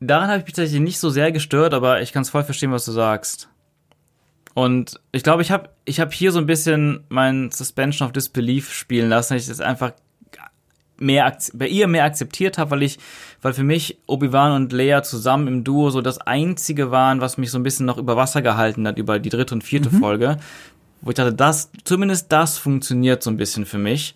daran 0.00 0.28
habe 0.28 0.38
ich 0.38 0.44
mich 0.46 0.54
tatsächlich 0.54 0.80
nicht 0.80 0.98
so 0.98 1.10
sehr 1.10 1.30
gestört, 1.30 1.74
aber 1.74 2.00
ich 2.00 2.12
kann 2.12 2.22
es 2.22 2.30
voll 2.30 2.42
verstehen, 2.42 2.72
was 2.72 2.84
du 2.84 2.92
sagst. 2.92 3.49
Und 4.54 5.00
ich 5.12 5.22
glaube, 5.22 5.42
ich 5.42 5.50
habe 5.50 5.70
ich 5.84 6.00
hab 6.00 6.12
hier 6.12 6.32
so 6.32 6.38
ein 6.38 6.46
bisschen 6.46 7.04
mein 7.08 7.50
Suspension 7.50 8.06
of 8.06 8.12
Disbelief 8.12 8.72
spielen 8.72 9.08
lassen. 9.08 9.36
Ich 9.36 9.46
das 9.46 9.60
einfach 9.60 9.92
mehr 11.00 11.36
bei 11.54 11.66
ihr 11.66 11.88
mehr 11.88 12.04
akzeptiert 12.04 12.58
habe, 12.58 12.72
weil 12.72 12.82
ich, 12.82 12.98
weil 13.42 13.54
für 13.54 13.64
mich 13.64 13.98
Obi-Wan 14.06 14.52
und 14.52 14.72
Leia 14.72 15.02
zusammen 15.02 15.48
im 15.48 15.64
Duo 15.64 15.90
so 15.90 16.02
das 16.02 16.18
einzige 16.18 16.90
waren, 16.90 17.20
was 17.20 17.38
mich 17.38 17.50
so 17.50 17.58
ein 17.58 17.62
bisschen 17.62 17.86
noch 17.86 17.96
über 17.96 18.16
Wasser 18.16 18.42
gehalten 18.42 18.86
hat 18.86 18.98
über 18.98 19.18
die 19.18 19.30
dritte 19.30 19.54
und 19.54 19.64
vierte 19.64 19.90
mhm. 19.90 19.98
Folge, 19.98 20.36
wo 21.00 21.10
ich 21.10 21.16
dachte, 21.16 21.32
das 21.32 21.70
zumindest 21.84 22.30
das 22.30 22.58
funktioniert 22.58 23.22
so 23.22 23.30
ein 23.30 23.38
bisschen 23.38 23.64
für 23.64 23.78
mich. 23.78 24.14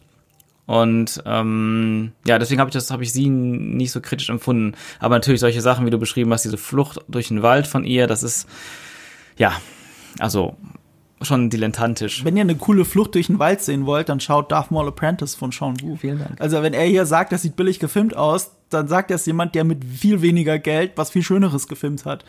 Und 0.66 1.22
ähm, 1.26 2.12
ja, 2.26 2.38
deswegen 2.38 2.60
habe 2.60 2.70
ich 2.70 2.74
das, 2.74 2.90
habe 2.90 3.02
ich 3.02 3.12
sie 3.12 3.28
nicht 3.28 3.92
so 3.92 4.00
kritisch 4.00 4.30
empfunden. 4.30 4.74
Aber 4.98 5.14
natürlich 5.14 5.40
solche 5.40 5.60
Sachen, 5.60 5.84
wie 5.84 5.90
du 5.90 5.98
beschrieben 5.98 6.32
hast, 6.32 6.44
diese 6.44 6.56
Flucht 6.56 7.00
durch 7.08 7.28
den 7.28 7.42
Wald 7.42 7.66
von 7.66 7.84
ihr, 7.84 8.06
das 8.06 8.22
ist 8.22 8.48
ja, 9.36 9.52
also 10.18 10.56
schon 11.22 11.50
dilettantisch. 11.50 12.24
Wenn 12.24 12.36
ihr 12.36 12.42
eine 12.42 12.56
coole 12.56 12.84
Flucht 12.84 13.14
durch 13.14 13.28
den 13.28 13.38
Wald 13.38 13.62
sehen 13.62 13.86
wollt, 13.86 14.08
dann 14.08 14.20
schaut 14.20 14.52
Darth 14.52 14.70
Maul 14.70 14.88
Apprentice 14.88 15.34
von 15.34 15.52
Sean 15.52 15.80
Wu. 15.80 15.96
Vielen 15.96 16.18
Dank. 16.18 16.40
Also 16.40 16.62
wenn 16.62 16.74
er 16.74 16.84
hier 16.84 17.06
sagt, 17.06 17.32
das 17.32 17.42
sieht 17.42 17.56
billig 17.56 17.78
gefilmt 17.78 18.16
aus, 18.16 18.52
dann 18.70 18.88
sagt 18.88 19.10
das 19.10 19.26
jemand, 19.26 19.54
der 19.54 19.64
mit 19.64 19.84
viel 19.84 20.22
weniger 20.22 20.58
Geld 20.58 20.92
was 20.96 21.10
viel 21.10 21.22
Schöneres 21.22 21.68
gefilmt 21.68 22.04
hat. 22.04 22.24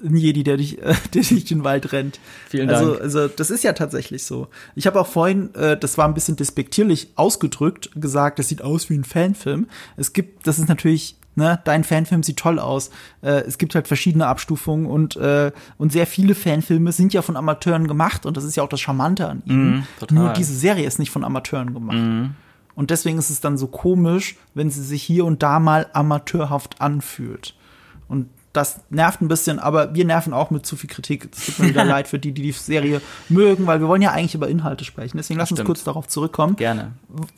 Ein 0.00 0.16
Jedi, 0.16 0.44
der 0.44 0.56
dich, 0.58 0.80
äh, 0.80 0.94
der 1.14 1.22
durch 1.22 1.44
den 1.44 1.64
Wald 1.64 1.92
rennt. 1.92 2.20
Vielen 2.48 2.70
also, 2.70 2.90
Dank. 2.92 3.02
Also 3.02 3.28
das 3.28 3.50
ist 3.50 3.64
ja 3.64 3.72
tatsächlich 3.72 4.24
so. 4.24 4.48
Ich 4.76 4.86
habe 4.86 5.00
auch 5.00 5.08
vorhin, 5.08 5.54
äh, 5.54 5.76
das 5.76 5.98
war 5.98 6.06
ein 6.06 6.14
bisschen 6.14 6.36
despektierlich 6.36 7.12
ausgedrückt, 7.16 7.90
gesagt, 7.96 8.38
das 8.38 8.48
sieht 8.48 8.62
aus 8.62 8.88
wie 8.90 8.94
ein 8.94 9.04
Fanfilm. 9.04 9.66
Es 9.96 10.12
gibt, 10.12 10.46
das 10.46 10.58
ist 10.58 10.68
natürlich 10.68 11.16
ne, 11.38 11.58
dein 11.64 11.84
Fanfilm 11.84 12.22
sieht 12.22 12.36
toll 12.36 12.58
aus. 12.58 12.90
Äh, 13.22 13.40
es 13.46 13.56
gibt 13.56 13.74
halt 13.74 13.88
verschiedene 13.88 14.26
Abstufungen 14.26 14.84
und, 14.84 15.16
äh, 15.16 15.52
und 15.78 15.90
sehr 15.92 16.06
viele 16.06 16.34
Fanfilme 16.34 16.92
sind 16.92 17.14
ja 17.14 17.22
von 17.22 17.36
Amateuren 17.36 17.88
gemacht 17.88 18.26
und 18.26 18.36
das 18.36 18.44
ist 18.44 18.56
ja 18.56 18.62
auch 18.62 18.68
das 18.68 18.80
Charmante 18.80 19.26
an 19.26 19.42
ihnen. 19.46 19.86
Total. 19.98 20.18
Nur 20.18 20.32
diese 20.34 20.54
Serie 20.54 20.86
ist 20.86 20.98
nicht 20.98 21.10
von 21.10 21.24
Amateuren 21.24 21.72
gemacht. 21.72 21.96
Mhm. 21.96 22.34
Und 22.74 22.90
deswegen 22.90 23.18
ist 23.18 23.30
es 23.30 23.40
dann 23.40 23.56
so 23.56 23.66
komisch, 23.66 24.36
wenn 24.54 24.70
sie 24.70 24.82
sich 24.82 25.02
hier 25.02 25.24
und 25.24 25.42
da 25.42 25.58
mal 25.58 25.86
amateurhaft 25.94 26.80
anfühlt. 26.80 27.54
Und 28.08 28.28
das 28.52 28.80
nervt 28.90 29.20
ein 29.20 29.28
bisschen, 29.28 29.58
aber 29.58 29.94
wir 29.94 30.04
nerven 30.04 30.32
auch 30.32 30.50
mit 30.50 30.64
zu 30.66 30.74
viel 30.76 30.88
Kritik. 30.88 31.28
Es 31.36 31.46
tut 31.46 31.58
mir 31.58 31.68
wieder 31.68 31.84
leid 31.86 32.08
für 32.08 32.18
die, 32.18 32.32
die 32.32 32.42
die 32.42 32.52
Serie 32.52 33.00
mögen, 33.28 33.66
weil 33.66 33.80
wir 33.80 33.88
wollen 33.88 34.02
ja 34.02 34.10
eigentlich 34.12 34.34
über 34.34 34.48
Inhalte 34.48 34.84
sprechen. 34.84 35.16
Deswegen 35.18 35.38
lass 35.38 35.50
uns 35.52 35.62
kurz 35.64 35.84
darauf 35.84 36.08
zurückkommen. 36.08 36.56
Gerne. 36.56 36.92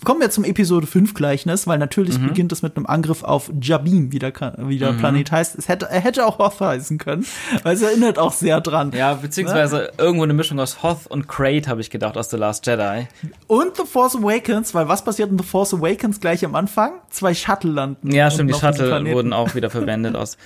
Kommen 0.05 0.21
wir 0.21 0.31
zum 0.31 0.45
Episode 0.45 0.87
5 0.87 1.15
Gleichnis, 1.15 1.67
weil 1.67 1.79
natürlich 1.79 2.19
Mhm. 2.19 2.29
beginnt 2.29 2.53
es 2.53 2.63
mit 2.63 2.77
einem 2.77 2.87
Angriff 2.87 3.23
auf 3.25 3.51
Jabim, 3.61 4.13
wie 4.13 4.19
der, 4.19 4.33
wie 4.59 4.79
der 4.79 4.93
Planet 4.93 5.31
heißt. 5.33 5.57
Es 5.59 5.69
hätte, 5.69 5.87
er 5.91 6.01
hätte 6.01 6.25
auch 6.27 6.39
Hoth 6.39 6.61
heißen 6.61 6.99
können, 6.99 7.27
weil 7.65 7.75
es 7.75 7.83
erinnert 7.83 8.19
auch 8.19 8.33
sehr 8.33 8.61
dran. 8.61 8.93
Ja, 8.97 9.15
beziehungsweise 9.15 9.93
irgendwo 9.99 10.25
eine 10.25 10.33
Mischung 10.35 10.59
aus 10.61 10.83
Hoth 10.83 11.07
und 11.09 11.29
Crate, 11.29 11.69
habe 11.69 11.81
ich 11.81 11.91
gedacht, 11.91 12.17
aus 12.17 12.31
The 12.31 12.37
Last 12.37 12.67
Jedi. 12.67 13.09
Und 13.47 13.77
The 13.77 13.85
Force 13.85 14.15
Awakens, 14.17 14.75
weil 14.75 14.89
was 14.89 15.05
passiert 15.05 15.31
in 15.31 15.39
The 15.39 15.45
Force 15.45 15.75
Awakens 15.75 16.21
gleich 16.21 16.45
am 16.45 16.55
Anfang? 16.55 16.93
Zwei 17.11 17.35
Shuttle 17.35 17.73
landen. 17.73 18.11
Ja, 18.13 18.31
stimmt, 18.31 18.51
die 18.51 18.55
Shuttle 18.59 19.05
wurden 19.13 19.33
auch 19.33 19.55
wieder 19.55 19.71
verwendet 19.71 20.15
aus 20.17 20.37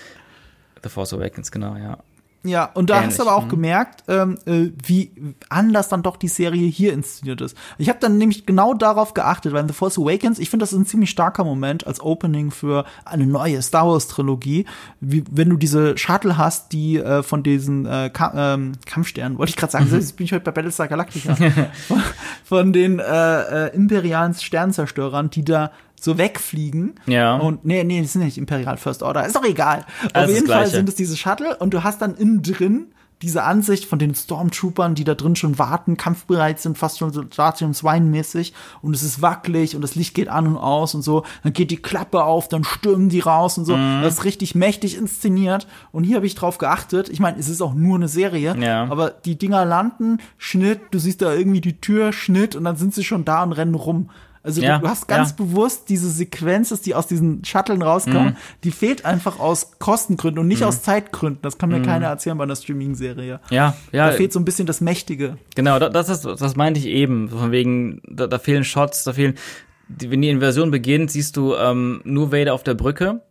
The 0.84 0.90
Force 0.90 1.12
Awakens, 1.12 1.50
genau, 1.50 1.76
ja. 1.76 1.98
Ja, 2.46 2.66
und 2.74 2.90
da 2.90 2.96
Ähnlich, 2.96 3.08
hast 3.08 3.18
du 3.18 3.22
aber 3.22 3.36
auch 3.36 3.46
mhm. 3.46 3.50
gemerkt, 3.50 4.04
ähm, 4.06 4.38
äh, 4.44 4.70
wie 4.86 5.10
anders 5.48 5.88
dann 5.88 6.02
doch 6.02 6.18
die 6.18 6.28
Serie 6.28 6.68
hier 6.68 6.92
inszeniert 6.92 7.40
ist. 7.40 7.56
Ich 7.78 7.88
habe 7.88 7.98
dann 8.00 8.18
nämlich 8.18 8.44
genau 8.44 8.74
darauf 8.74 9.14
geachtet, 9.14 9.54
weil 9.54 9.62
in 9.62 9.68
The 9.68 9.72
Force 9.74 9.98
Awakens, 9.98 10.38
ich 10.38 10.50
finde, 10.50 10.64
das 10.64 10.74
ist 10.74 10.78
ein 10.78 10.84
ziemlich 10.84 11.08
starker 11.08 11.42
Moment 11.42 11.86
als 11.86 12.02
Opening 12.02 12.50
für 12.50 12.84
eine 13.06 13.26
neue 13.26 13.62
Star 13.62 13.88
Wars 13.88 14.08
Trilogie, 14.08 14.66
wie, 15.00 15.24
wenn 15.30 15.48
du 15.48 15.56
diese 15.56 15.96
Shuttle 15.96 16.36
hast, 16.36 16.72
die 16.72 16.98
äh, 16.98 17.22
von 17.22 17.42
diesen 17.42 17.86
äh, 17.86 18.10
Ka 18.12 18.54
ähm, 18.54 18.72
Kampfsternen, 18.84 19.38
wollte 19.38 19.50
ich 19.50 19.56
gerade 19.56 19.72
sagen, 19.72 19.88
jetzt 19.90 20.16
bin 20.18 20.26
ich 20.26 20.32
heute 20.34 20.44
bei 20.44 20.50
Battlestar 20.50 20.86
Galactica, 20.86 21.36
von, 21.88 22.02
von 22.44 22.72
den 22.74 22.98
äh, 22.98 23.68
äh, 23.68 23.74
imperialen 23.74 24.34
Sternzerstörern, 24.34 25.30
die 25.30 25.46
da 25.46 25.70
so 26.04 26.18
wegfliegen. 26.18 26.94
Ja. 27.06 27.36
Und 27.36 27.64
nee, 27.64 27.82
nee, 27.84 28.00
die 28.00 28.06
sind 28.06 28.22
nicht 28.24 28.38
Imperial 28.38 28.76
First 28.76 29.02
Order. 29.02 29.26
Ist 29.26 29.36
doch 29.36 29.44
egal. 29.44 29.80
Auf 30.04 30.10
Alles 30.14 30.30
das 30.30 30.34
jeden 30.34 30.46
Fall 30.46 30.66
sind 30.66 30.88
es 30.88 30.94
diese 30.94 31.16
Shuttle 31.16 31.56
und 31.56 31.74
du 31.74 31.82
hast 31.82 32.00
dann 32.02 32.14
innen 32.16 32.42
drin 32.42 32.86
diese 33.22 33.44
Ansicht 33.44 33.86
von 33.86 33.98
den 33.98 34.14
Stormtroopern, 34.14 34.94
die 34.94 35.04
da 35.04 35.14
drin 35.14 35.34
schon 35.34 35.58
warten, 35.58 35.96
kampfbereit 35.96 36.60
sind, 36.60 36.76
fast 36.76 36.98
schon 36.98 37.10
so 37.10 37.22
Stadium 37.22 37.72
Swine-mäßig 37.72 38.52
und 38.82 38.94
es 38.94 39.02
ist 39.02 39.22
wackelig 39.22 39.74
und 39.76 39.80
das 39.82 39.94
Licht 39.94 40.14
geht 40.14 40.28
an 40.28 40.46
und 40.46 40.56
aus 40.58 40.94
und 40.94 41.00
so. 41.00 41.24
Dann 41.42 41.54
geht 41.54 41.70
die 41.70 41.78
Klappe 41.80 42.24
auf, 42.24 42.48
dann 42.48 42.64
stürmen 42.64 43.08
die 43.08 43.20
raus 43.20 43.56
und 43.56 43.64
so. 43.64 43.76
Mhm. 43.76 44.02
Das 44.02 44.14
ist 44.14 44.24
richtig 44.24 44.54
mächtig 44.54 44.98
inszeniert 44.98 45.66
und 45.90 46.04
hier 46.04 46.16
habe 46.16 46.26
ich 46.26 46.34
drauf 46.34 46.58
geachtet. 46.58 47.08
Ich 47.08 47.20
meine, 47.20 47.38
es 47.38 47.48
ist 47.48 47.62
auch 47.62 47.72
nur 47.72 47.96
eine 47.96 48.08
Serie, 48.08 48.56
Ja. 48.60 48.84
aber 48.90 49.10
die 49.10 49.38
Dinger 49.38 49.64
landen, 49.64 50.18
Schnitt, 50.36 50.80
du 50.90 50.98
siehst 50.98 51.22
da 51.22 51.32
irgendwie 51.32 51.62
die 51.62 51.80
Tür, 51.80 52.12
Schnitt 52.12 52.56
und 52.56 52.64
dann 52.64 52.76
sind 52.76 52.92
sie 52.94 53.04
schon 53.04 53.24
da 53.24 53.42
und 53.42 53.52
rennen 53.52 53.74
rum. 53.76 54.10
Also 54.44 54.60
Ja, 54.60 54.78
du, 54.78 54.86
hast 54.86 55.08
ganz 55.08 55.30
ja. 55.30 55.36
bewusst 55.44 55.88
diese 55.88 56.10
Sequenz, 56.10 56.68
die 56.82 56.94
aus 56.94 57.06
diesen 57.06 57.44
Shuttlen 57.44 57.80
rauskommen, 57.82 58.24
Mhm. 58.34 58.36
die 58.62 58.70
fehlt 58.70 59.04
einfach 59.06 59.40
aus 59.40 59.72
Kostengründen 59.78 60.38
und 60.40 60.48
nicht 60.48 60.62
aus 60.62 60.82
Zeitgründen. 60.82 61.40
Das 61.42 61.56
kann 61.58 61.70
mir 61.70 61.80
keiner 61.80 62.06
erzählen 62.08 62.36
bei 62.36 62.44
einer 62.44 62.54
Streaming-Serie. 62.54 63.40
Ja, 63.50 63.74
ja, 63.90 64.10
Da 64.10 64.12
fehlt 64.12 64.32
so 64.34 64.38
ein 64.38 64.44
bisschen 64.44 64.66
das 64.66 64.80
Mächtige. 64.82 65.38
genau, 65.56 65.78
da- 65.78 65.88
das, 65.88 66.08
ist, 66.10 66.24
das 66.26 66.56
meinte 66.56 66.78
ich 66.78 66.86
eben. 66.86 67.30
Von 67.30 67.50
wegen, 67.52 68.02
da, 68.06 68.26
da 68.26 68.38
fehlen 68.38 68.64
Shots, 68.64 69.04
da 69.04 69.14
fehlen. 69.14 69.34
Wenn 69.88 70.22
die 70.22 70.28
Inversion 70.30 70.70
beginnt, 70.70 71.10
siehst 71.10 71.36
du 71.36 71.54
ähm, 71.54 72.00
nur 72.04 72.30
Vader 72.32 72.54
auf 72.54 72.62
der 72.62 72.74
Brücke. 72.74 73.22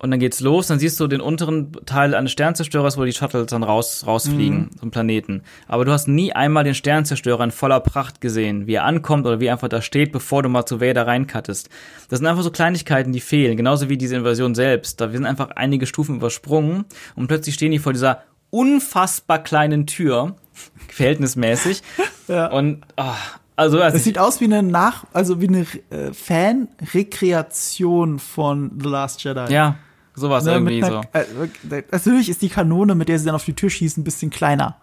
Und 0.00 0.12
dann 0.12 0.20
geht's 0.20 0.38
los, 0.40 0.68
dann 0.68 0.78
siehst 0.78 1.00
du 1.00 1.08
den 1.08 1.20
unteren 1.20 1.72
Teil 1.84 2.14
eines 2.14 2.30
Sternzerstörers, 2.30 2.96
wo 2.96 3.04
die 3.04 3.12
Shuttles 3.12 3.46
dann 3.46 3.64
raus, 3.64 4.04
rausfliegen 4.06 4.70
zum 4.78 4.92
Planeten. 4.92 5.42
Aber 5.66 5.84
du 5.84 5.90
hast 5.90 6.06
nie 6.06 6.32
einmal 6.32 6.62
den 6.62 6.74
Sternzerstörer 6.74 7.42
in 7.42 7.50
voller 7.50 7.80
Pracht 7.80 8.20
gesehen, 8.20 8.68
wie 8.68 8.74
er 8.74 8.84
ankommt 8.84 9.26
oder 9.26 9.40
wie 9.40 9.46
er 9.46 9.54
einfach 9.54 9.68
da 9.68 9.82
steht, 9.82 10.12
bevor 10.12 10.44
du 10.44 10.48
mal 10.48 10.66
zu 10.66 10.80
Vader 10.80 11.08
reinkattest. 11.08 11.68
Das 12.08 12.20
sind 12.20 12.28
einfach 12.28 12.44
so 12.44 12.52
Kleinigkeiten, 12.52 13.12
die 13.12 13.18
fehlen. 13.20 13.56
Genauso 13.56 13.88
wie 13.88 13.98
diese 13.98 14.14
Inversion 14.14 14.54
selbst. 14.54 15.00
Da 15.00 15.10
sind 15.10 15.26
einfach 15.26 15.50
einige 15.56 15.86
Stufen 15.86 16.16
übersprungen 16.16 16.84
und 17.16 17.26
plötzlich 17.26 17.56
stehen 17.56 17.72
die 17.72 17.80
vor 17.80 17.92
dieser 17.92 18.22
unfassbar 18.50 19.40
kleinen 19.40 19.88
Tür, 19.88 20.36
verhältnismäßig. 20.88 21.82
Ja. 22.28 22.48
Und, 22.48 22.84
ah, 22.96 23.14
also, 23.56 23.80
also 23.80 23.96
Es 23.96 24.04
sieht 24.04 24.18
aus 24.18 24.42
wie 24.42 24.44
eine 24.44 24.62
Nach, 24.62 25.04
also 25.14 25.40
wie 25.40 25.48
eine 25.48 25.60
äh, 25.88 26.12
Fan-Rekreation 26.12 28.18
von 28.18 28.72
The 28.78 28.86
Last 28.86 29.24
Jedi. 29.24 29.50
ja, 29.50 29.76
sowas 30.18 30.44
Ne, 30.44 30.52
irgendwie 30.52 30.82
so. 30.82 31.00
äh, 31.12 31.82
natürlich 31.90 32.28
ist 32.28 32.42
die 32.42 32.48
Kanone, 32.48 32.94
mit 32.94 33.08
der 33.08 33.18
sie 33.18 33.26
dann 33.26 33.34
auf 33.34 33.44
die 33.44 33.54
Tür 33.54 33.70
schießen, 33.70 34.00
ein 34.00 34.04
bisschen 34.04 34.30
kleiner. 34.30 34.76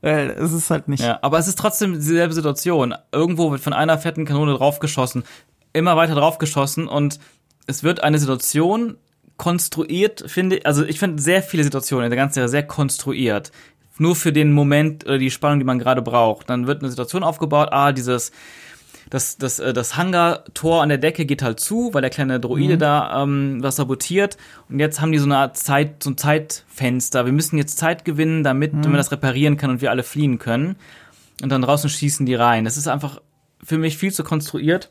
Weil 0.00 0.30
es 0.30 0.52
ist 0.52 0.70
halt 0.70 0.88
nicht. 0.88 1.02
Ja, 1.02 1.18
aber 1.22 1.38
es 1.38 1.48
ist 1.48 1.58
trotzdem 1.58 1.94
dieselbe 1.94 2.34
Situation. 2.34 2.94
Irgendwo 3.10 3.50
wird 3.50 3.62
von 3.62 3.72
einer 3.72 3.98
fetten 3.98 4.26
Kanone 4.26 4.54
draufgeschossen, 4.54 5.24
immer 5.72 5.96
weiter 5.96 6.14
draufgeschossen 6.14 6.86
und 6.88 7.18
es 7.66 7.82
wird 7.82 8.02
eine 8.02 8.18
Situation 8.18 8.98
konstruiert, 9.36 10.24
finde 10.26 10.58
ich, 10.58 10.66
also 10.66 10.84
ich 10.84 10.98
finde 10.98 11.22
sehr 11.22 11.42
viele 11.42 11.64
Situationen 11.64 12.04
in 12.04 12.10
der 12.10 12.18
ganzen 12.18 12.34
Serie 12.34 12.48
sehr 12.48 12.66
konstruiert. 12.66 13.50
Nur 13.96 14.16
für 14.16 14.32
den 14.32 14.52
Moment 14.52 15.04
oder 15.06 15.18
die 15.18 15.30
Spannung, 15.30 15.60
die 15.60 15.64
man 15.64 15.78
gerade 15.78 16.02
braucht. 16.02 16.50
Dann 16.50 16.66
wird 16.66 16.82
eine 16.82 16.90
Situation 16.90 17.22
aufgebaut, 17.22 17.68
ah, 17.70 17.92
dieses, 17.92 18.32
das, 19.10 19.36
das, 19.36 19.58
äh, 19.58 19.72
das 19.72 19.96
Hangar-Tor 19.96 20.82
an 20.82 20.88
der 20.88 20.98
Decke 20.98 21.26
geht 21.26 21.42
halt 21.42 21.60
zu, 21.60 21.92
weil 21.92 22.02
der 22.02 22.10
kleine 22.10 22.40
Droide 22.40 22.78
da 22.78 23.22
ähm, 23.22 23.62
was 23.62 23.76
sabotiert. 23.76 24.36
Und 24.68 24.80
jetzt 24.80 25.00
haben 25.00 25.12
die 25.12 25.18
so 25.18 25.26
eine 25.26 25.38
Art 25.38 25.56
Zeit, 25.56 26.02
so 26.02 26.10
ein 26.10 26.16
Zeitfenster. 26.16 27.24
Wir 27.24 27.32
müssen 27.32 27.58
jetzt 27.58 27.78
Zeit 27.78 28.04
gewinnen, 28.04 28.44
damit 28.44 28.72
man 28.72 28.94
das 28.94 29.12
reparieren 29.12 29.56
kann 29.56 29.70
und 29.70 29.80
wir 29.80 29.90
alle 29.90 30.02
fliehen 30.02 30.38
können. 30.38 30.76
Und 31.42 31.50
dann 31.50 31.62
draußen 31.62 31.90
schießen 31.90 32.26
die 32.26 32.34
rein. 32.34 32.64
Das 32.64 32.76
ist 32.76 32.88
einfach 32.88 33.20
für 33.62 33.78
mich 33.78 33.96
viel 33.96 34.12
zu 34.12 34.24
konstruiert, 34.24 34.90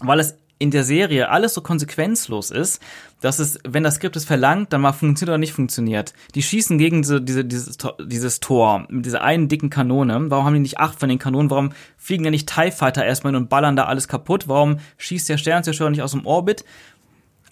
weil 0.00 0.20
es 0.20 0.36
in 0.60 0.70
der 0.70 0.84
Serie 0.84 1.30
alles 1.30 1.54
so 1.54 1.62
konsequenzlos 1.62 2.50
ist, 2.50 2.80
dass 3.22 3.38
es, 3.38 3.58
wenn 3.66 3.82
das 3.82 3.94
Skript 3.96 4.14
es 4.14 4.26
verlangt, 4.26 4.72
dann 4.72 4.82
mal 4.82 4.92
funktioniert 4.92 5.30
oder 5.30 5.38
nicht 5.38 5.54
funktioniert. 5.54 6.12
Die 6.34 6.42
schießen 6.42 6.76
gegen 6.76 7.00
diese, 7.00 7.20
diese, 7.20 7.44
dieses, 7.44 7.78
Tor- 7.78 7.96
dieses 7.98 8.40
Tor 8.40 8.86
mit 8.90 9.06
dieser 9.06 9.22
einen 9.22 9.48
dicken 9.48 9.70
Kanone. 9.70 10.30
Warum 10.30 10.44
haben 10.44 10.54
die 10.54 10.60
nicht 10.60 10.78
acht 10.78 11.00
von 11.00 11.08
den 11.08 11.18
Kanonen? 11.18 11.50
Warum 11.50 11.72
fliegen 11.96 12.24
ja 12.24 12.30
nicht 12.30 12.48
TIE 12.48 12.70
Fighter 12.70 13.04
erstmal 13.04 13.32
hin 13.32 13.42
und 13.42 13.48
ballern 13.48 13.74
da 13.74 13.86
alles 13.86 14.06
kaputt? 14.06 14.48
Warum 14.48 14.78
schießt 14.98 15.30
der 15.30 15.38
Sternzerstörer 15.38 15.90
nicht 15.90 16.02
aus 16.02 16.12
dem 16.12 16.26
Orbit? 16.26 16.64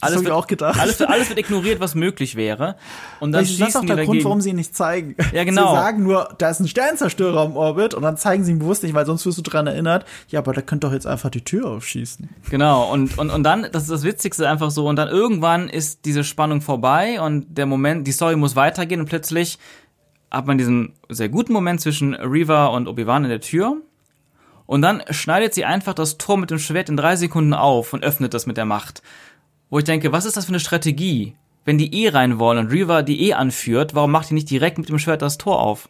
Ich 0.00 0.14
wird, 0.14 0.30
auch 0.30 0.46
gedacht. 0.46 0.78
Alles, 0.80 1.00
wird- 1.00 1.10
alles 1.10 1.28
wird 1.28 1.38
ignoriert, 1.40 1.80
was 1.80 1.94
möglich 1.94 2.36
wäre. 2.36 2.76
Und 3.20 3.32
dann 3.32 3.42
Das 3.42 3.50
ist 3.50 3.60
auch 3.76 3.80
der 3.84 3.96
Grund, 3.96 4.08
dagegen. 4.08 4.24
warum 4.24 4.40
sie 4.40 4.50
ihn 4.50 4.56
nicht 4.56 4.76
zeigen. 4.76 5.16
Ja, 5.32 5.42
genau. 5.44 5.70
Sie 5.74 5.80
sagen 5.80 6.02
nur, 6.04 6.34
da 6.38 6.50
ist 6.50 6.60
ein 6.60 6.68
Sternzerstörer 6.68 7.44
im 7.46 7.56
Orbit 7.56 7.94
und 7.94 8.02
dann 8.02 8.16
zeigen 8.16 8.44
sie 8.44 8.52
ihn 8.52 8.58
bewusst 8.60 8.82
nicht, 8.84 8.94
weil 8.94 9.06
sonst 9.06 9.26
wirst 9.26 9.38
du 9.38 9.42
dran 9.42 9.66
erinnert, 9.66 10.04
ja, 10.28 10.38
aber 10.38 10.52
der 10.52 10.62
könnte 10.62 10.86
doch 10.86 10.92
jetzt 10.94 11.06
einfach 11.06 11.30
die 11.30 11.42
Tür 11.44 11.66
aufschießen. 11.70 12.28
Genau, 12.48 12.92
und, 12.92 13.18
und, 13.18 13.30
und 13.30 13.42
dann, 13.42 13.66
das 13.72 13.82
ist 13.84 13.90
das 13.90 14.04
Witzigste 14.04 14.48
einfach 14.48 14.70
so, 14.70 14.86
und 14.86 14.96
dann 14.96 15.08
irgendwann 15.08 15.68
ist 15.68 16.04
diese 16.04 16.22
Spannung 16.22 16.60
vorbei 16.60 17.20
und 17.20 17.46
der 17.58 17.66
Moment, 17.66 18.06
die 18.06 18.12
Story 18.12 18.36
muss 18.36 18.54
weitergehen 18.54 19.00
und 19.00 19.06
plötzlich 19.08 19.58
hat 20.30 20.46
man 20.46 20.58
diesen 20.58 20.92
sehr 21.08 21.28
guten 21.28 21.52
Moment 21.52 21.80
zwischen 21.80 22.14
Reva 22.14 22.66
und 22.66 22.86
Obi-Wan 22.86 23.24
in 23.24 23.30
der 23.30 23.40
Tür 23.40 23.78
und 24.66 24.82
dann 24.82 25.02
schneidet 25.10 25.54
sie 25.54 25.64
einfach 25.64 25.94
das 25.94 26.18
Tor 26.18 26.36
mit 26.36 26.50
dem 26.50 26.58
Schwert 26.58 26.88
in 26.90 26.96
drei 26.96 27.16
Sekunden 27.16 27.54
auf 27.54 27.94
und 27.94 28.04
öffnet 28.04 28.34
das 28.34 28.44
mit 28.46 28.56
der 28.58 28.66
Macht. 28.66 29.02
Wo 29.70 29.78
ich 29.78 29.84
denke, 29.84 30.12
was 30.12 30.24
ist 30.24 30.36
das 30.36 30.46
für 30.46 30.50
eine 30.50 30.60
Strategie? 30.60 31.34
Wenn 31.64 31.78
die 31.78 32.02
eh 32.02 32.08
rein 32.08 32.38
wollen 32.38 32.58
und 32.58 32.72
Reva 32.72 33.02
die 33.02 33.28
eh 33.28 33.34
anführt, 33.34 33.94
warum 33.94 34.10
macht 34.10 34.30
die 34.30 34.34
nicht 34.34 34.50
direkt 34.50 34.78
mit 34.78 34.88
dem 34.88 34.98
Schwert 34.98 35.22
das 35.22 35.38
Tor 35.38 35.60
auf? 35.60 35.88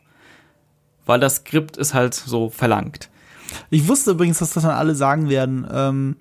Weil 1.06 1.20
das 1.20 1.36
Skript 1.36 1.76
ist 1.76 1.94
halt 1.94 2.14
so 2.14 2.50
verlangt. 2.50 3.08
Ich 3.70 3.88
wusste 3.88 4.10
übrigens, 4.10 4.38
dass 4.38 4.52
das 4.52 4.64
dann 4.64 4.72
alle 4.72 4.94
sagen 4.94 5.28
werden. 5.28 5.66
Ähm, 5.72 6.16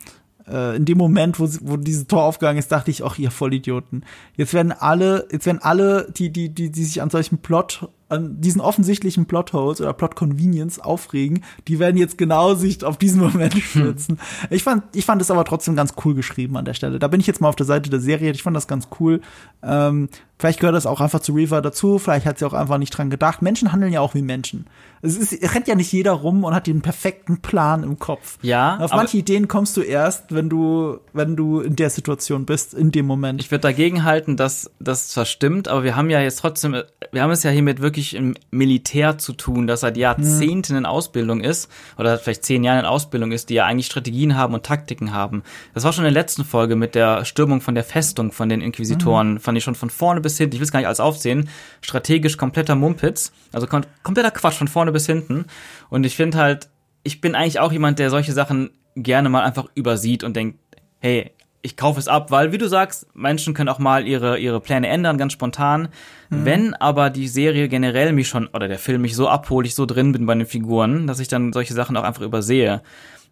äh, 0.47 0.75
in 0.77 0.85
dem 0.85 0.97
Moment, 0.97 1.39
wo, 1.39 1.49
wo 1.61 1.77
dieses 1.77 2.07
Tor 2.07 2.23
aufgegangen 2.23 2.59
ist, 2.59 2.71
dachte 2.71 2.91
ich, 2.91 3.03
ach, 3.03 3.17
ihr 3.17 3.31
Vollidioten. 3.31 4.05
Jetzt 4.35 4.53
werden 4.53 4.71
alle, 4.71 5.27
jetzt 5.31 5.45
werden 5.45 5.59
alle, 5.61 6.09
die, 6.11 6.29
die, 6.29 6.49
die, 6.49 6.71
die 6.71 6.83
sich 6.83 7.01
an 7.01 7.09
solchen 7.09 7.39
Plot, 7.39 7.89
an 8.09 8.39
diesen 8.39 8.61
offensichtlichen 8.61 9.25
Plotholes 9.25 9.81
oder 9.81 9.93
Plot 9.93 10.15
Convenience 10.15 10.79
aufregen, 10.79 11.43
die 11.67 11.79
werden 11.79 11.97
jetzt 11.97 12.17
genau 12.17 12.55
sich 12.55 12.83
auf 12.83 12.97
diesen 12.97 13.21
Moment 13.21 13.53
stürzen. 13.55 14.19
Ich 14.49 14.63
fand, 14.63 14.83
ich 14.95 15.05
fand 15.05 15.21
es 15.21 15.31
aber 15.31 15.43
trotzdem 15.45 15.75
ganz 15.75 15.93
cool 16.05 16.15
geschrieben 16.15 16.57
an 16.57 16.65
der 16.65 16.73
Stelle. 16.73 16.99
Da 16.99 17.07
bin 17.07 17.19
ich 17.19 17.27
jetzt 17.27 17.41
mal 17.41 17.49
auf 17.49 17.55
der 17.55 17.65
Seite 17.65 17.89
der 17.89 17.99
Serie. 17.99 18.31
Ich 18.31 18.43
fand 18.43 18.55
das 18.55 18.67
ganz 18.67 18.87
cool. 18.99 19.21
Ähm, 19.61 20.09
Vielleicht 20.39 20.59
gehört 20.59 20.75
das 20.75 20.85
auch 20.85 21.01
einfach 21.01 21.19
zu 21.19 21.33
Reaver 21.33 21.61
dazu, 21.61 21.97
vielleicht 21.97 22.25
hat 22.25 22.37
sie 22.37 22.45
auch 22.45 22.53
einfach 22.53 22.77
nicht 22.77 22.91
dran 22.91 23.09
gedacht. 23.09 23.41
Menschen 23.41 23.71
handeln 23.71 23.91
ja 23.91 24.01
auch 24.01 24.13
wie 24.13 24.21
Menschen. 24.21 24.67
Es 25.01 25.15
ist, 25.15 25.53
rennt 25.53 25.67
ja 25.67 25.75
nicht 25.75 25.91
jeder 25.91 26.11
rum 26.11 26.43
und 26.43 26.53
hat 26.53 26.67
den 26.67 26.81
perfekten 26.81 27.39
Plan 27.39 27.83
im 27.83 27.99
Kopf. 27.99 28.39
Ja. 28.41 28.77
Auf 28.77 28.91
manche 28.91 29.17
Ideen 29.17 29.47
kommst 29.47 29.77
du 29.77 29.81
erst, 29.81 30.33
wenn 30.33 30.49
du, 30.49 30.99
wenn 31.13 31.35
du 31.35 31.61
in 31.61 31.75
der 31.75 31.89
Situation 31.89 32.45
bist, 32.45 32.73
in 32.73 32.91
dem 32.91 33.05
Moment. 33.05 33.41
Ich 33.41 33.51
würde 33.51 33.61
dagegen 33.61 34.03
halten, 34.03 34.37
dass 34.37 34.71
das 34.79 35.09
zwar 35.09 35.25
stimmt, 35.25 35.67
aber 35.67 35.83
wir 35.83 35.95
haben 35.95 36.09
ja 36.09 36.19
jetzt 36.19 36.39
trotzdem, 36.39 36.83
wir 37.11 37.21
haben 37.21 37.31
es 37.31 37.43
ja 37.43 37.51
hiermit 37.51 37.81
wirklich 37.81 38.15
im 38.15 38.35
Militär 38.49 39.17
zu 39.17 39.33
tun, 39.33 39.67
das 39.67 39.81
seit 39.81 39.97
Jahrzehnten 39.97 40.75
in 40.75 40.85
Ausbildung 40.85 41.41
ist, 41.41 41.69
oder 41.97 42.17
vielleicht 42.17 42.45
zehn 42.45 42.63
Jahren 42.63 42.79
in 42.79 42.85
Ausbildung 42.85 43.31
ist, 43.31 43.49
die 43.49 43.55
ja 43.55 43.65
eigentlich 43.65 43.85
Strategien 43.85 44.35
haben 44.35 44.53
und 44.53 44.65
Taktiken 44.65 45.13
haben. 45.13 45.43
Das 45.73 45.83
war 45.83 45.93
schon 45.93 46.05
in 46.05 46.13
der 46.13 46.21
letzten 46.21 46.43
Folge 46.43 46.75
mit 46.75 46.95
der 46.95 47.23
Stürmung 47.25 47.61
von 47.61 47.75
der 47.75 47.83
Festung 47.83 48.31
von 48.31 48.49
den 48.49 48.61
Inquisitoren, 48.61 49.33
mhm. 49.33 49.39
fand 49.39 49.57
ich 49.57 49.63
schon 49.63 49.75
von 49.75 49.89
vorne 49.89 50.21
bis 50.21 50.26
hinten, 50.35 50.55
ich 50.55 50.59
will 50.59 50.65
es 50.65 50.73
gar 50.73 50.79
nicht 50.79 50.87
alles 50.87 50.99
aufsehen, 50.99 51.47
strategisch 51.79 52.35
kompletter 52.35 52.75
Mumpitz, 52.75 53.31
also 53.53 53.67
kom 53.67 53.83
kompletter 54.03 54.31
Quatsch 54.31 54.55
von 54.57 54.67
vorne 54.67 54.91
bis 54.91 55.05
hinten. 55.05 55.45
Und 55.89 56.05
ich 56.05 56.17
finde 56.17 56.37
halt, 56.37 56.67
ich 57.03 57.21
bin 57.21 57.35
eigentlich 57.35 57.61
auch 57.61 57.71
jemand, 57.71 57.99
der 57.99 58.09
solche 58.09 58.33
Sachen 58.33 58.71
gerne 58.95 59.29
mal 59.29 59.43
einfach 59.43 59.67
übersieht 59.75 60.25
und 60.25 60.35
denkt, 60.35 60.59
hey, 60.99 61.31
ich 61.61 61.75
kaufe 61.75 61.99
es 61.99 62.07
ab, 62.07 62.31
weil, 62.31 62.51
wie 62.51 62.57
du 62.57 62.67
sagst, 62.67 63.07
Menschen 63.15 63.53
können 63.53 63.69
auch 63.69 63.79
mal 63.79 64.07
ihre, 64.07 64.37
ihre 64.37 64.61
Pläne 64.61 64.87
ändern, 64.87 65.17
ganz 65.17 65.33
spontan. 65.33 65.89
Mhm. 66.29 66.45
Wenn 66.45 66.73
aber 66.75 67.09
die 67.09 67.27
Serie 67.27 67.67
generell 67.67 68.13
mich 68.13 68.27
schon, 68.27 68.47
oder 68.47 68.67
der 68.67 68.79
Film 68.79 69.01
mich 69.01 69.15
so 69.15 69.27
abholt, 69.27 69.67
ich 69.67 69.75
so 69.75 69.85
drin 69.85 70.11
bin 70.11 70.25
bei 70.25 70.35
den 70.35 70.45
Figuren, 70.45 71.07
dass 71.07 71.19
ich 71.19 71.27
dann 71.27 71.53
solche 71.53 71.73
Sachen 71.73 71.97
auch 71.97 72.03
einfach 72.03 72.21
übersehe. 72.21 72.81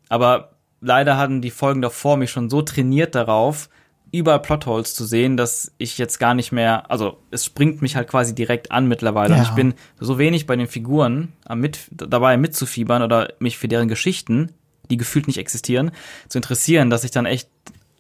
Aber 0.10 0.56
leider 0.82 1.18
hatten 1.18 1.42
die 1.42 1.52
Folgen 1.52 1.82
davor 1.82 2.18
mich 2.18 2.32
schon 2.32 2.50
so 2.50 2.62
trainiert 2.62 3.16
darauf, 3.16 3.70
überall 4.18 4.42
Plotholes 4.42 4.94
zu 4.94 5.06
sehen, 5.06 5.38
dass 5.38 5.72
ich 5.78 5.98
jetzt 5.98 6.20
gar 6.20 6.34
nicht 6.34 6.52
mehr, 6.52 6.90
also 6.90 7.18
es 7.32 7.46
springt 7.46 7.82
mich 7.82 7.96
halt 7.96 8.08
quasi 8.08 8.36
direkt 8.36 8.72
an 8.72 8.88
mittlerweile. 8.88 9.36
Ja. 9.36 9.44
ich 9.44 9.52
bin 9.52 9.74
so 10.00 10.18
wenig 10.18 10.48
bei 10.48 10.56
den 10.56 10.68
Figuren 10.68 11.34
mit, 11.54 11.88
dabei 11.92 12.38
mitzufiebern 12.38 13.02
oder 13.02 13.34
mich 13.40 13.58
für 13.58 13.68
deren 13.68 13.88
Geschichten, 13.88 14.52
die 14.90 14.98
gefühlt 14.98 15.28
nicht 15.28 15.38
existieren, 15.38 15.92
zu 16.28 16.38
interessieren, 16.38 16.90
dass 16.90 17.04
ich 17.04 17.12
dann 17.12 17.26
echt 17.26 17.50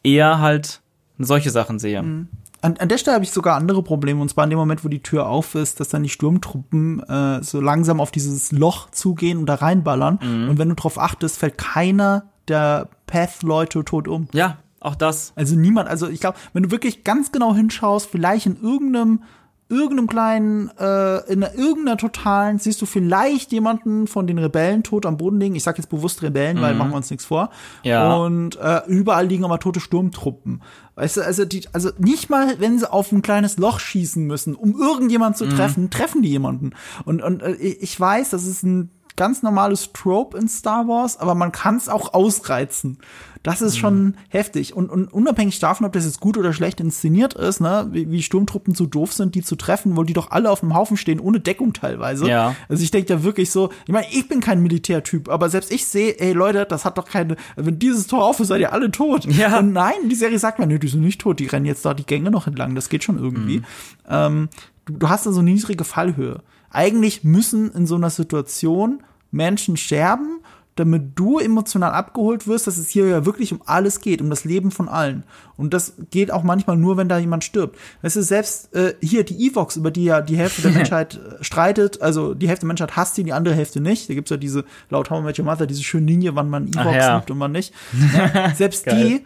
eher 0.03 0.39
halt 0.39 0.81
solche 1.17 1.49
Sachen 1.49 1.79
sehe. 1.79 2.01
Mhm. 2.01 2.27
An, 2.61 2.77
an 2.77 2.89
der 2.89 2.97
Stelle 2.97 3.15
habe 3.15 3.25
ich 3.25 3.31
sogar 3.31 3.57
andere 3.57 3.83
Probleme, 3.83 4.19
und 4.21 4.29
zwar 4.29 4.43
in 4.43 4.49
dem 4.49 4.57
Moment, 4.57 4.83
wo 4.83 4.87
die 4.87 5.03
Tür 5.03 5.27
auf 5.27 5.53
ist, 5.53 5.79
dass 5.79 5.89
dann 5.89 6.03
die 6.03 6.09
Sturmtruppen 6.09 6.99
äh, 7.03 7.43
so 7.43 7.61
langsam 7.61 7.99
auf 7.99 8.11
dieses 8.11 8.51
Loch 8.51 8.89
zugehen 8.89 9.37
und 9.37 9.45
da 9.45 9.55
reinballern. 9.55 10.19
Mhm. 10.21 10.49
Und 10.49 10.57
wenn 10.57 10.69
du 10.69 10.75
drauf 10.75 10.97
achtest, 10.97 11.37
fällt 11.37 11.59
keiner 11.59 12.31
der 12.47 12.89
Path-Leute 13.05 13.85
tot 13.85 14.07
um. 14.07 14.27
Ja, 14.33 14.57
auch 14.85 14.95
das. 14.95 15.33
Also 15.35 15.55
niemand, 15.55 15.89
also 15.89 16.07
ich 16.07 16.19
glaube, 16.19 16.37
wenn 16.53 16.63
du 16.63 16.71
wirklich 16.71 17.03
ganz 17.03 17.31
genau 17.31 17.53
hinschaust, 17.53 18.09
vielleicht 18.09 18.45
in 18.45 18.61
irgendeinem 18.61 19.21
irgendeinem 19.67 20.07
kleinen, 20.07 20.69
äh, 20.77 21.31
in 21.31 21.41
irgendeiner 21.41 21.97
totalen, 21.97 22.59
siehst 22.59 22.81
du 22.81 22.85
vielleicht 22.85 23.51
jemanden 23.51 24.05
von 24.05 24.27
den 24.27 24.37
Rebellen 24.37 24.83
tot 24.83 25.07
am 25.07 25.17
Boden 25.17 25.39
liegen. 25.39 25.55
Ich 25.55 25.63
sag 25.63 25.77
jetzt 25.77 25.89
bewusst 25.89 26.21
Rebellen, 26.21 26.57
mhm. 26.57 26.61
weil 26.61 26.75
machen 26.75 26.91
wir 26.91 26.97
uns 26.97 27.09
nichts 27.09 27.25
vor. 27.25 27.49
Ja. 27.83 28.15
Und 28.15 28.57
äh, 28.57 28.81
überall 28.87 29.25
liegen 29.25 29.43
aber 29.43 29.59
tote 29.59 29.79
Sturmtruppen. 29.79 30.61
Weißt 30.93 31.17
du, 31.17 31.21
also 31.21 31.45
die, 31.45 31.63
also 31.73 31.89
nicht 31.97 32.29
mal, 32.29 32.59
wenn 32.59 32.77
sie 32.77 32.91
auf 32.91 33.11
ein 33.11 33.23
kleines 33.23 33.57
Loch 33.57 33.79
schießen 33.79 34.25
müssen, 34.25 34.55
um 34.55 34.79
irgendjemanden 34.79 35.37
zu 35.37 35.45
mhm. 35.45 35.57
treffen, 35.57 35.89
treffen 35.89 36.21
die 36.21 36.29
jemanden. 36.29 36.71
Und, 37.03 37.23
und 37.23 37.41
äh, 37.41 37.53
ich 37.55 37.99
weiß, 37.99 38.29
das 38.29 38.45
ist 38.45 38.61
ein 38.63 38.91
ganz 39.15 39.43
normales 39.43 39.91
Trope 39.93 40.37
in 40.37 40.47
Star 40.47 40.87
Wars, 40.87 41.17
aber 41.17 41.35
man 41.35 41.51
kann 41.51 41.77
es 41.77 41.89
auch 41.89 42.13
ausreizen. 42.13 42.97
Das 43.45 43.61
ist 43.61 43.75
mhm. 43.75 43.79
schon 43.79 44.17
heftig. 44.29 44.75
Und, 44.75 44.89
und 44.89 45.13
unabhängig 45.13 45.59
davon, 45.59 45.85
ob 45.85 45.93
das 45.93 46.05
jetzt 46.05 46.19
gut 46.19 46.35
oder 46.35 46.51
schlecht 46.51 46.79
inszeniert 46.79 47.35
ist, 47.35 47.61
ne, 47.61 47.87
wie, 47.91 48.09
wie 48.09 48.23
Sturmtruppen 48.23 48.73
so 48.73 48.87
doof 48.87 49.13
sind, 49.13 49.35
die 49.35 49.43
zu 49.43 49.55
treffen, 49.55 49.95
wo 49.95 50.01
die 50.01 50.13
doch 50.13 50.31
alle 50.31 50.49
auf 50.49 50.61
dem 50.61 50.73
Haufen 50.73 50.97
stehen, 50.97 51.19
ohne 51.19 51.39
Deckung 51.39 51.71
teilweise. 51.71 52.27
Ja. 52.27 52.55
Also 52.69 52.81
ich 52.81 52.89
denke 52.89 53.13
ja 53.13 53.21
wirklich 53.21 53.51
so, 53.51 53.69
ich 53.85 53.93
meine, 53.93 54.07
ich 54.11 54.27
bin 54.27 54.39
kein 54.39 54.63
Militärtyp, 54.63 55.29
aber 55.29 55.49
selbst 55.49 55.71
ich 55.71 55.85
sehe, 55.85 56.19
ey 56.19 56.33
Leute, 56.33 56.65
das 56.65 56.85
hat 56.85 56.97
doch 56.97 57.05
keine, 57.05 57.35
wenn 57.55 57.77
dieses 57.77 58.07
Tor 58.07 58.25
auf 58.25 58.39
ist, 58.39 58.47
seid 58.47 58.61
ihr 58.61 58.73
alle 58.73 58.89
tot. 58.89 59.25
Ja. 59.25 59.59
Und 59.59 59.73
nein, 59.73 60.09
die 60.09 60.15
Serie 60.15 60.39
sagt 60.39 60.57
mir, 60.57 60.65
nö, 60.65 60.79
die 60.79 60.87
sind 60.87 61.01
nicht 61.01 61.21
tot, 61.21 61.39
die 61.39 61.45
rennen 61.45 61.67
jetzt 61.67 61.85
da 61.85 61.93
die 61.93 62.05
Gänge 62.05 62.31
noch 62.31 62.47
entlang, 62.47 62.73
das 62.73 62.89
geht 62.89 63.03
schon 63.03 63.19
irgendwie. 63.19 63.59
Mhm. 63.59 63.65
Ähm, 64.09 64.49
du, 64.85 64.93
du 64.93 65.09
hast 65.09 65.27
da 65.27 65.31
so 65.31 65.41
eine 65.41 65.51
niedrige 65.51 65.83
Fallhöhe. 65.83 66.41
Eigentlich 66.75 67.23
müssen 67.23 67.71
in 67.71 67.87
so 67.87 67.95
einer 67.95 68.09
Situation 68.09 69.01
Menschen 69.31 69.77
sterben, 69.77 70.41
damit 70.75 71.11
du 71.15 71.39
emotional 71.39 71.93
abgeholt 71.93 72.47
wirst, 72.47 72.67
dass 72.67 72.77
es 72.77 72.89
hier 72.89 73.07
ja 73.07 73.25
wirklich 73.25 73.53
um 73.53 73.61
alles 73.65 74.01
geht, 74.01 74.21
um 74.21 74.29
das 74.29 74.43
Leben 74.43 74.71
von 74.71 74.89
allen. 74.89 75.23
Und 75.55 75.73
das 75.73 75.93
geht 76.11 76.31
auch 76.31 76.43
manchmal 76.43 76.75
nur, 76.75 76.97
wenn 76.97 77.07
da 77.07 77.17
jemand 77.17 77.45
stirbt. 77.45 77.77
Weißt 78.01 78.17
du, 78.17 78.21
selbst 78.21 78.75
äh, 78.75 78.93
hier 79.01 79.23
die 79.23 79.47
Evox, 79.47 79.77
über 79.77 79.89
die 79.89 80.03
ja 80.03 80.19
die 80.19 80.35
Hälfte 80.35 80.63
der 80.63 80.71
Menschheit 80.73 81.15
äh, 81.15 81.41
streitet, 81.41 82.01
also 82.01 82.33
die 82.33 82.49
Hälfte 82.49 82.65
der 82.65 82.67
Menschheit 82.67 82.97
hasst 82.97 83.15
die, 83.15 83.23
die 83.23 83.31
andere 83.31 83.55
Hälfte 83.55 83.79
nicht. 83.79 84.09
Da 84.09 84.13
gibt's 84.15 84.31
ja 84.31 84.35
diese, 84.35 84.65
laut 84.89 85.09
How 85.09 85.21
I 85.21 85.23
Met 85.23 85.39
Your 85.39 85.45
Mother, 85.45 85.65
diese 85.65 85.83
schöne 85.83 86.07
Linie, 86.07 86.35
wann 86.35 86.49
man 86.49 86.67
Evox 86.67 86.95
ja. 86.95 87.15
nimmt 87.15 87.31
und 87.31 87.39
wann 87.39 87.53
nicht. 87.53 87.73
Ja, 88.13 88.49
selbst 88.55 88.91
die, 88.91 89.21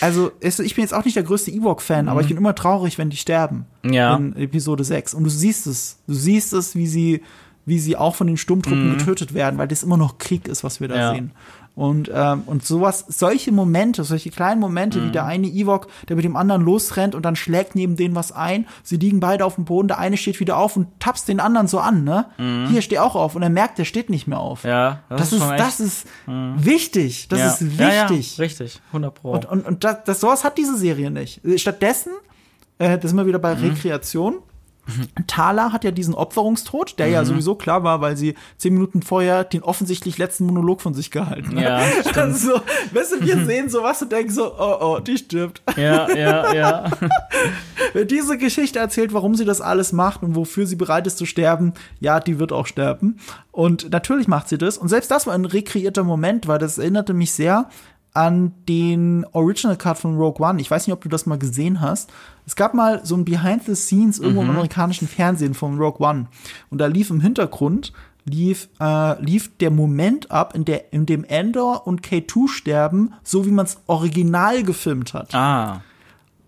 also 0.00 0.32
ich 0.40 0.74
bin 0.74 0.82
jetzt 0.82 0.94
auch 0.94 1.04
nicht 1.04 1.16
der 1.16 1.22
größte 1.22 1.50
Ewok-Fan, 1.50 2.06
mhm. 2.06 2.08
aber 2.08 2.22
ich 2.22 2.28
bin 2.28 2.38
immer 2.38 2.54
traurig, 2.54 2.96
wenn 2.96 3.10
die 3.10 3.18
sterben. 3.18 3.66
Ja. 3.84 4.16
In 4.16 4.34
Episode 4.36 4.84
6. 4.84 5.12
Und 5.12 5.24
du 5.24 5.30
siehst 5.30 5.66
es. 5.66 5.98
Du 6.06 6.14
siehst 6.14 6.54
es, 6.54 6.74
wie 6.74 6.86
sie 6.86 7.22
wie 7.66 7.78
sie 7.78 7.96
auch 7.96 8.14
von 8.14 8.26
den 8.26 8.36
Sturmtruppen 8.36 8.92
mhm. 8.92 8.98
getötet 8.98 9.34
werden, 9.34 9.58
weil 9.58 9.68
das 9.68 9.82
immer 9.82 9.96
noch 9.96 10.18
Krieg 10.18 10.48
ist, 10.48 10.64
was 10.64 10.80
wir 10.80 10.88
da 10.88 10.96
ja. 10.96 11.12
sehen. 11.12 11.32
Und, 11.76 12.08
ähm, 12.14 12.44
und 12.46 12.64
sowas, 12.64 13.04
solche 13.08 13.50
Momente, 13.50 14.04
solche 14.04 14.30
kleinen 14.30 14.60
Momente, 14.60 15.00
mhm. 15.00 15.06
wie 15.06 15.10
der 15.10 15.24
eine 15.24 15.48
Ewok, 15.48 15.88
der 16.08 16.14
mit 16.14 16.24
dem 16.24 16.36
anderen 16.36 16.62
losrennt 16.62 17.16
und 17.16 17.24
dann 17.24 17.34
schlägt 17.34 17.74
neben 17.74 17.96
denen 17.96 18.14
was 18.14 18.30
ein. 18.30 18.68
Sie 18.84 18.96
liegen 18.96 19.18
beide 19.18 19.44
auf 19.44 19.56
dem 19.56 19.64
Boden, 19.64 19.88
der 19.88 19.98
eine 19.98 20.16
steht 20.16 20.38
wieder 20.38 20.56
auf 20.56 20.76
und 20.76 20.88
tapst 21.00 21.26
den 21.26 21.40
anderen 21.40 21.66
so 21.66 21.80
an, 21.80 22.04
ne? 22.04 22.26
Mhm. 22.38 22.68
Hier 22.68 22.80
steh 22.80 22.98
auch 22.98 23.16
auf 23.16 23.34
und 23.34 23.42
er 23.42 23.50
merkt, 23.50 23.78
der 23.78 23.86
steht 23.86 24.08
nicht 24.08 24.28
mehr 24.28 24.38
auf. 24.38 24.62
Ja, 24.62 25.00
das, 25.08 25.30
das 25.30 25.32
ist, 25.32 25.50
das 25.50 25.80
ist 25.80 26.06
mhm. 26.28 26.64
wichtig. 26.64 27.26
Das 27.28 27.40
ja. 27.40 27.46
ist 27.48 27.62
wichtig. 27.62 27.78
Ja, 27.78 27.92
ja, 27.92 28.44
richtig, 28.44 28.80
100 28.88 29.14
Pro. 29.14 29.32
Und, 29.32 29.46
und, 29.46 29.66
und 29.66 29.82
das, 29.82 30.04
das, 30.04 30.20
sowas 30.20 30.44
hat 30.44 30.56
diese 30.56 30.76
Serie 30.76 31.10
nicht. 31.10 31.40
Stattdessen, 31.56 32.12
äh, 32.78 32.98
das 32.98 33.10
sind 33.10 33.18
wir 33.18 33.26
wieder 33.26 33.40
bei 33.40 33.56
mhm. 33.56 33.70
Rekreation 33.70 34.36
Thala 35.26 35.72
hat 35.72 35.84
ja 35.84 35.90
diesen 35.90 36.14
Opferungstod, 36.14 36.98
der 36.98 37.06
mhm. 37.06 37.12
ja 37.12 37.24
sowieso 37.24 37.54
klar 37.54 37.84
war, 37.84 38.00
weil 38.00 38.16
sie 38.16 38.34
zehn 38.58 38.74
Minuten 38.74 39.02
vorher 39.02 39.44
den 39.44 39.62
offensichtlich 39.62 40.18
letzten 40.18 40.46
Monolog 40.46 40.82
von 40.82 40.94
sich 40.94 41.10
gehalten 41.10 41.56
hat. 41.56 41.62
Ja, 41.62 41.82
stimmt. 42.10 42.36
so, 42.36 42.60
weißt 42.92 43.14
du, 43.14 43.20
wir 43.26 43.44
sehen 43.46 43.68
sowas 43.70 44.02
und 44.02 44.12
denken 44.12 44.32
so, 44.32 44.52
oh, 44.58 44.76
oh, 44.80 45.00
die 45.00 45.16
stirbt. 45.16 45.62
Ja, 45.76 46.08
ja, 46.14 46.54
ja. 46.54 46.90
Wer 47.92 48.04
diese 48.04 48.36
Geschichte 48.36 48.78
erzählt, 48.78 49.14
warum 49.14 49.34
sie 49.34 49.44
das 49.44 49.60
alles 49.60 49.92
macht 49.92 50.22
und 50.22 50.34
wofür 50.34 50.66
sie 50.66 50.76
bereit 50.76 51.06
ist 51.06 51.18
zu 51.18 51.26
sterben, 51.26 51.72
ja, 52.00 52.20
die 52.20 52.38
wird 52.38 52.52
auch 52.52 52.66
sterben. 52.66 53.18
Und 53.52 53.90
natürlich 53.90 54.28
macht 54.28 54.48
sie 54.48 54.58
das. 54.58 54.76
Und 54.76 54.88
selbst 54.88 55.10
das 55.10 55.26
war 55.26 55.34
ein 55.34 55.44
rekreierter 55.44 56.04
Moment, 56.04 56.46
weil 56.46 56.58
das 56.58 56.78
erinnerte 56.78 57.14
mich 57.14 57.32
sehr 57.32 57.68
an 58.14 58.52
den 58.68 59.26
Original 59.32 59.76
Cut 59.76 59.98
von 59.98 60.16
Rogue 60.16 60.46
One. 60.46 60.60
Ich 60.60 60.70
weiß 60.70 60.86
nicht, 60.86 60.94
ob 60.94 61.02
du 61.02 61.08
das 61.08 61.26
mal 61.26 61.38
gesehen 61.38 61.80
hast. 61.80 62.12
Es 62.46 62.56
gab 62.56 62.74
mal 62.74 63.04
so 63.04 63.16
ein 63.16 63.24
Behind 63.24 63.64
the 63.64 63.74
Scenes 63.74 64.18
irgendwo 64.18 64.42
mhm. 64.42 64.50
im 64.50 64.56
amerikanischen 64.56 65.08
Fernsehen 65.08 65.54
von 65.54 65.78
Rogue 65.78 66.06
One. 66.06 66.26
Und 66.70 66.78
da 66.78 66.86
lief 66.86 67.10
im 67.10 67.20
Hintergrund 67.20 67.92
lief, 68.24 68.68
äh, 68.80 69.22
lief 69.22 69.56
der 69.58 69.70
Moment 69.70 70.30
ab, 70.30 70.54
in, 70.54 70.64
der, 70.64 70.92
in 70.92 71.06
dem 71.06 71.24
Endor 71.24 71.86
und 71.86 72.02
K2 72.02 72.48
sterben, 72.48 73.14
so 73.22 73.46
wie 73.46 73.50
man 73.50 73.66
es 73.66 73.78
original 73.86 74.62
gefilmt 74.62 75.14
hat. 75.14 75.34
Ah. 75.34 75.82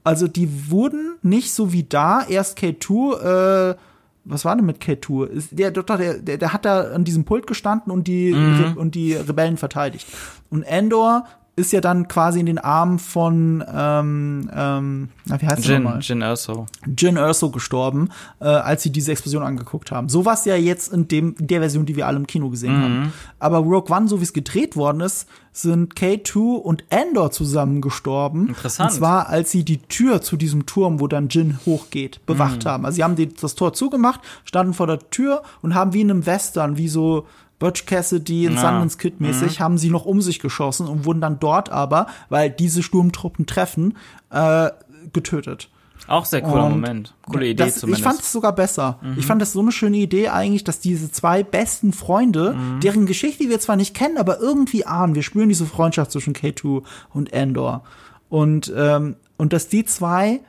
Also 0.05 0.29
die 0.29 0.71
wurden 0.71 1.17
nicht 1.23 1.53
so 1.53 1.73
wie 1.73 1.83
da, 1.83 2.25
erst 2.27 2.59
K2, 2.59 3.73
äh, 3.73 3.77
was 4.25 4.45
war 4.45 4.57
denn 4.57 4.67
mit 4.67 4.83
K2? 4.83 5.49
Der, 5.53 5.71
der, 5.71 5.83
der, 5.83 6.39
der 6.39 6.53
hat 6.53 6.65
da 6.65 6.93
an 6.93 7.05
diesem 7.05 7.25
Pult 7.25 7.47
gestanden 7.47 7.93
und 7.93 8.09
die, 8.09 8.33
mhm. 8.33 8.75
und 8.77 8.95
die 8.95 9.15
Rebellen 9.15 9.57
verteidigt. 9.57 10.07
Und 10.51 10.63
Endor 10.63 11.27
ist 11.57 11.73
ja 11.73 11.81
dann 11.81 12.07
quasi 12.07 12.39
in 12.39 12.47
den 12.47 12.59
Armen 12.59 12.99
von, 12.99 13.65
ähm, 13.75 14.51
ähm, 14.55 15.09
na, 15.25 15.41
wie 15.41 15.47
heißt 15.47 15.65
Jin, 15.65 15.83
nochmal? 15.83 16.01
Jin 16.03 16.21
Erso. 16.21 16.67
Jin 16.97 17.17
Erso 17.17 17.51
gestorben, 17.51 18.11
äh, 18.41 18.45
als 18.45 18.83
sie 18.83 18.91
diese 18.91 19.13
Explosion 19.13 19.43
angeguckt 19.43 19.91
haben. 19.91 20.11
So 20.11 20.27
war 20.27 20.35
es 20.35 20.45
ja 20.45 20.55
jetzt 20.55 20.93
in 20.93 21.09
dem, 21.09 21.35
der 21.39 21.61
Version, 21.61 21.87
die 21.87 21.97
wir 21.97 22.07
alle 22.07 22.19
im 22.19 22.27
Kino 22.27 22.51
gesehen 22.51 22.77
mhm. 22.77 22.83
haben. 22.83 23.13
Aber 23.39 23.59
Rogue 23.59 23.91
One, 23.97 24.07
so 24.07 24.21
wie 24.21 24.25
es 24.25 24.35
gedreht 24.35 24.77
worden 24.77 25.01
ist, 25.01 25.29
sind 25.53 25.95
K2 25.95 26.57
und 26.57 26.85
Andor 26.91 27.31
zusammen 27.31 27.81
gestorben. 27.81 28.49
Interessant. 28.49 28.91
Und 28.91 28.97
zwar, 28.99 29.31
als 29.31 29.51
sie 29.51 29.65
die 29.65 29.79
Tür 29.79 30.21
zu 30.21 30.37
diesem 30.37 30.67
Turm, 30.67 31.01
wo 31.01 31.07
dann 31.07 31.29
Jin 31.29 31.59
hochgeht, 31.65 32.25
bewacht 32.27 32.65
mhm. 32.65 32.69
haben. 32.69 32.85
Also 32.85 32.97
sie 32.97 33.05
haben 33.05 33.17
die, 33.17 33.33
das 33.33 33.55
Tor 33.55 33.73
zugemacht, 33.73 34.21
standen 34.45 34.75
vor 34.75 34.87
der 34.87 34.99
Tür 35.11 35.43
und 35.63 35.75
haben 35.75 35.95
wie 35.95 36.03
in 36.03 36.11
einem 36.11 36.27
Western, 36.27 36.77
wie 36.77 36.89
so 36.89 37.27
Butch 37.59 37.87
Cassidy 37.87 38.47
und 38.47 38.55
ja. 38.55 38.61
Sundance 38.61 38.99
Kid 38.99 39.21
mäßig, 39.21 39.59
mhm. 39.59 39.63
haben 39.63 39.79
sie 39.79 39.91
noch 39.91 40.05
um 40.05 40.21
sich 40.21 40.41
geschossen 40.41 40.87
und 40.87 41.05
wurden 41.05 41.21
dann 41.21 41.39
dort 41.39 41.71
aber, 41.71 42.07
weil 42.29 42.51
diese 42.51 42.83
Sturmtruppen 42.83 43.47
treffen, 43.47 43.97
äh, 44.31 44.71
getötet. 45.13 45.71
Auch 46.09 46.25
sehr 46.25 46.43
cooler 46.43 46.67
und 46.67 46.73
Moment. 46.73 47.15
Coole 47.27 47.47
Idee 47.49 47.65
das, 47.65 47.81
zumindest. 47.81 48.01
Ich 48.01 48.05
fand 48.05 48.21
es 48.21 48.31
sogar 48.31 48.55
besser. 48.55 48.99
Mhm. 49.03 49.19
Ich 49.19 49.27
fand 49.27 49.43
das 49.43 49.53
so 49.53 49.61
eine 49.61 49.73
schöne 49.73 49.97
Idee 49.97 50.29
eigentlich, 50.29 50.63
dass 50.63 50.79
diese 50.79 51.11
zwei 51.11 51.43
besten 51.43 51.93
Freunde, 51.93 52.55
mhm. 52.55 52.81
deren 52.81 53.07
Geschichte 53.07 53.49
wir 53.49 53.59
zwar 53.59 53.77
nicht 53.77 53.95
kennen, 53.95 54.19
aber 54.19 54.39
irgendwie 54.39 54.87
ahnen, 54.87 55.15
wir 55.15 55.23
spüren 55.23 55.49
diese 55.49 55.67
Freundschaft 55.67 56.13
zwischen 56.13 56.35
K2 56.35 56.83
und 57.13 57.33
Endor. 57.33 57.83
Und, 58.29 58.73
ähm, 58.77 59.17
und 59.37 59.53
dass 59.53 59.69
die 59.69 59.85
zwei 59.85 60.41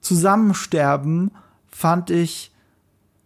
zusammen 0.00 0.54
sterben, 0.54 1.32
fand 1.66 2.10
ich 2.10 2.52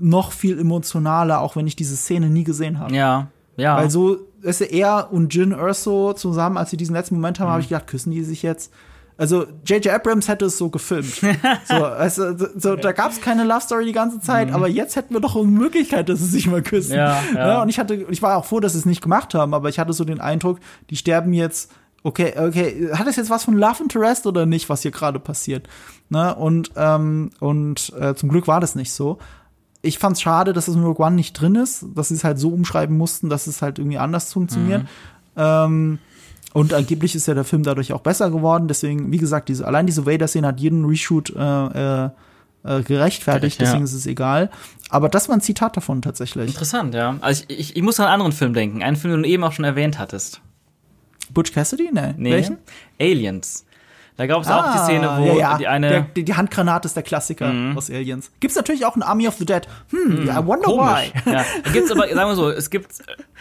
noch 0.02 0.32
viel 0.32 0.58
emotionaler, 0.58 1.40
auch 1.40 1.56
wenn 1.56 1.66
ich 1.66 1.76
diese 1.76 1.96
Szene 1.96 2.28
nie 2.28 2.44
gesehen 2.44 2.78
habe. 2.78 2.94
Ja, 2.94 3.28
ja. 3.56 3.76
Weil 3.76 3.90
so, 3.90 4.18
ist 4.42 4.60
er 4.60 5.12
und 5.12 5.32
Jin 5.34 5.52
Erso 5.52 6.12
zusammen, 6.14 6.56
als 6.56 6.70
sie 6.70 6.76
diesen 6.76 6.94
letzten 6.94 7.14
Moment 7.14 7.38
haben, 7.40 7.46
Mhm. 7.48 7.52
habe 7.52 7.62
ich 7.62 7.68
gedacht, 7.68 7.86
küssen 7.86 8.10
die 8.10 8.24
sich 8.24 8.42
jetzt? 8.42 8.72
Also, 9.18 9.44
J.J. 9.66 9.88
Abrams 9.94 10.26
hätte 10.26 10.46
es 10.46 10.56
so 10.58 10.70
gefilmt. 10.70 11.14
so, 11.68 11.74
also, 11.84 12.34
so, 12.56 12.76
da 12.76 12.92
gab 12.92 13.12
es 13.12 13.20
keine 13.20 13.44
Love 13.44 13.60
Story 13.60 13.84
die 13.84 13.92
ganze 13.92 14.20
Zeit, 14.20 14.50
aber 14.52 14.68
jetzt 14.68 14.96
hätten 14.96 15.14
wir 15.14 15.20
doch 15.20 15.36
eine 15.36 15.44
Möglichkeit, 15.46 16.08
dass 16.08 16.18
sie 16.18 16.26
sich 16.26 16.46
mal 16.48 16.62
küssen. 16.62 16.92
Mhm. 16.92 16.96
Ja, 16.98 17.22
ja. 17.34 17.62
Und 17.62 17.68
ich 17.68 17.78
hatte, 17.78 17.94
ich 17.94 18.22
war 18.22 18.36
auch 18.38 18.46
froh, 18.46 18.58
dass 18.58 18.72
sie 18.72 18.78
es 18.78 18.86
nicht 18.86 19.02
gemacht 19.02 19.34
haben, 19.34 19.54
aber 19.54 19.68
ich 19.68 19.78
hatte 19.78 19.92
so 19.92 20.04
den 20.04 20.20
Eindruck, 20.20 20.58
die 20.90 20.96
sterben 20.96 21.32
jetzt. 21.34 21.70
Okay, 22.02 22.32
okay, 22.36 22.90
hat 22.94 23.06
es 23.06 23.14
jetzt 23.14 23.30
was 23.30 23.44
von 23.44 23.54
Love 23.56 23.84
Interest 23.84 24.26
oder 24.26 24.44
nicht, 24.44 24.68
was 24.68 24.82
hier 24.82 24.90
gerade 24.90 25.20
passiert? 25.20 25.68
Ne? 26.08 26.34
Und, 26.34 26.72
ähm, 26.74 27.30
und 27.38 27.92
äh, 28.00 28.14
zum 28.16 28.28
Glück 28.28 28.48
war 28.48 28.58
das 28.60 28.74
nicht 28.74 28.92
so. 28.92 29.18
Ich 29.82 29.98
fand's 29.98 30.22
schade, 30.22 30.52
dass 30.52 30.68
es 30.68 30.76
in 30.76 30.84
Rogue 30.84 31.04
One 31.04 31.16
nicht 31.16 31.32
drin 31.32 31.56
ist, 31.56 31.86
dass 31.94 32.08
sie 32.08 32.14
es 32.14 32.24
halt 32.24 32.38
so 32.38 32.50
umschreiben 32.50 32.96
mussten, 32.96 33.28
dass 33.28 33.48
es 33.48 33.62
halt 33.62 33.78
irgendwie 33.78 33.98
anders 33.98 34.32
funktioniert. 34.32 34.82
Ähm, 35.36 35.98
und 36.52 36.74
angeblich 36.74 37.14
ist 37.14 37.26
ja 37.26 37.34
der 37.34 37.44
Film 37.44 37.62
dadurch 37.62 37.92
auch 37.92 38.00
besser 38.00 38.30
geworden. 38.30 38.68
Deswegen, 38.68 39.10
wie 39.10 39.18
gesagt, 39.18 39.48
diese, 39.48 39.66
allein 39.66 39.86
diese 39.86 40.06
Vader-Szene 40.06 40.46
hat 40.46 40.60
jeden 40.60 40.84
Reshoot 40.84 41.34
äh, 41.34 42.04
äh, 42.04 42.10
äh, 42.64 42.82
gerechtfertigt, 42.82 43.58
Gerecht, 43.58 43.60
ja. 43.60 43.66
deswegen 43.66 43.84
ist 43.84 43.94
es 43.94 44.06
egal. 44.06 44.50
Aber 44.88 45.08
das 45.08 45.28
war 45.28 45.36
ein 45.36 45.40
Zitat 45.40 45.76
davon 45.76 46.02
tatsächlich. 46.02 46.48
Interessant, 46.48 46.94
ja. 46.94 47.16
Also 47.20 47.44
ich, 47.48 47.58
ich, 47.58 47.76
ich 47.76 47.82
muss 47.82 47.98
an 47.98 48.06
einen 48.06 48.14
anderen 48.14 48.32
Film 48.32 48.54
denken. 48.54 48.82
Einen 48.82 48.96
Film, 48.96 49.14
den 49.14 49.22
du 49.22 49.28
eben 49.28 49.42
auch 49.42 49.52
schon 49.52 49.64
erwähnt 49.64 49.98
hattest. 49.98 50.40
Butch 51.32 51.52
Cassidy? 51.52 51.90
Nee. 51.92 52.14
Nee. 52.16 52.32
Welchen? 52.32 52.58
Aliens. 53.00 53.64
Da 54.16 54.26
gab 54.26 54.42
es 54.42 54.48
auch 54.48 54.72
die 54.72 54.78
Szene, 54.78 55.06
wo 55.18 55.22
Ah, 55.22 55.26
ja, 55.26 55.34
ja. 55.34 55.58
die 55.58 55.66
eine. 55.68 55.88
Der, 55.88 56.00
die, 56.02 56.24
die 56.24 56.34
Handgranate 56.34 56.86
ist 56.86 56.94
der 56.94 57.02
Klassiker 57.02 57.50
aus 57.74 57.90
Aliens. 57.90 58.30
Gibt's 58.40 58.56
natürlich 58.56 58.84
auch 58.84 58.94
in 58.94 59.02
Army 59.02 59.26
of 59.26 59.36
the 59.36 59.46
Dead. 59.46 59.66
Hm, 59.90 60.28
I 60.28 60.46
wonder 60.46 60.68
why. 60.68 61.10
Ja, 61.30 61.44
gibt's 61.72 61.90
aber, 61.90 62.02
sagen 62.08 62.28
wir 62.30 62.36
so, 62.36 62.50
es 62.50 62.68
gibt 62.68 62.92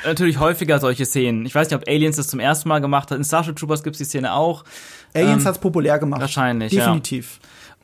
natürlich 0.05 0.39
häufiger 0.39 0.79
solche 0.79 1.05
Szenen. 1.05 1.45
Ich 1.45 1.53
weiß 1.53 1.69
nicht, 1.69 1.75
ob 1.77 1.87
Aliens 1.87 2.15
das 2.15 2.27
zum 2.27 2.39
ersten 2.39 2.69
Mal 2.69 2.79
gemacht 2.79 3.11
hat. 3.11 3.17
In 3.17 3.23
Starship 3.25 3.57
Troopers 3.57 3.83
gibt's 3.83 3.97
die 3.99 4.05
Szene 4.05 4.33
auch. 4.33 4.63
Aliens 5.13 5.43
Ähm, 5.43 5.47
hat's 5.49 5.59
populär 5.59 5.99
gemacht. 5.99 6.21
wahrscheinlich, 6.21 6.71
ja. 6.71 6.85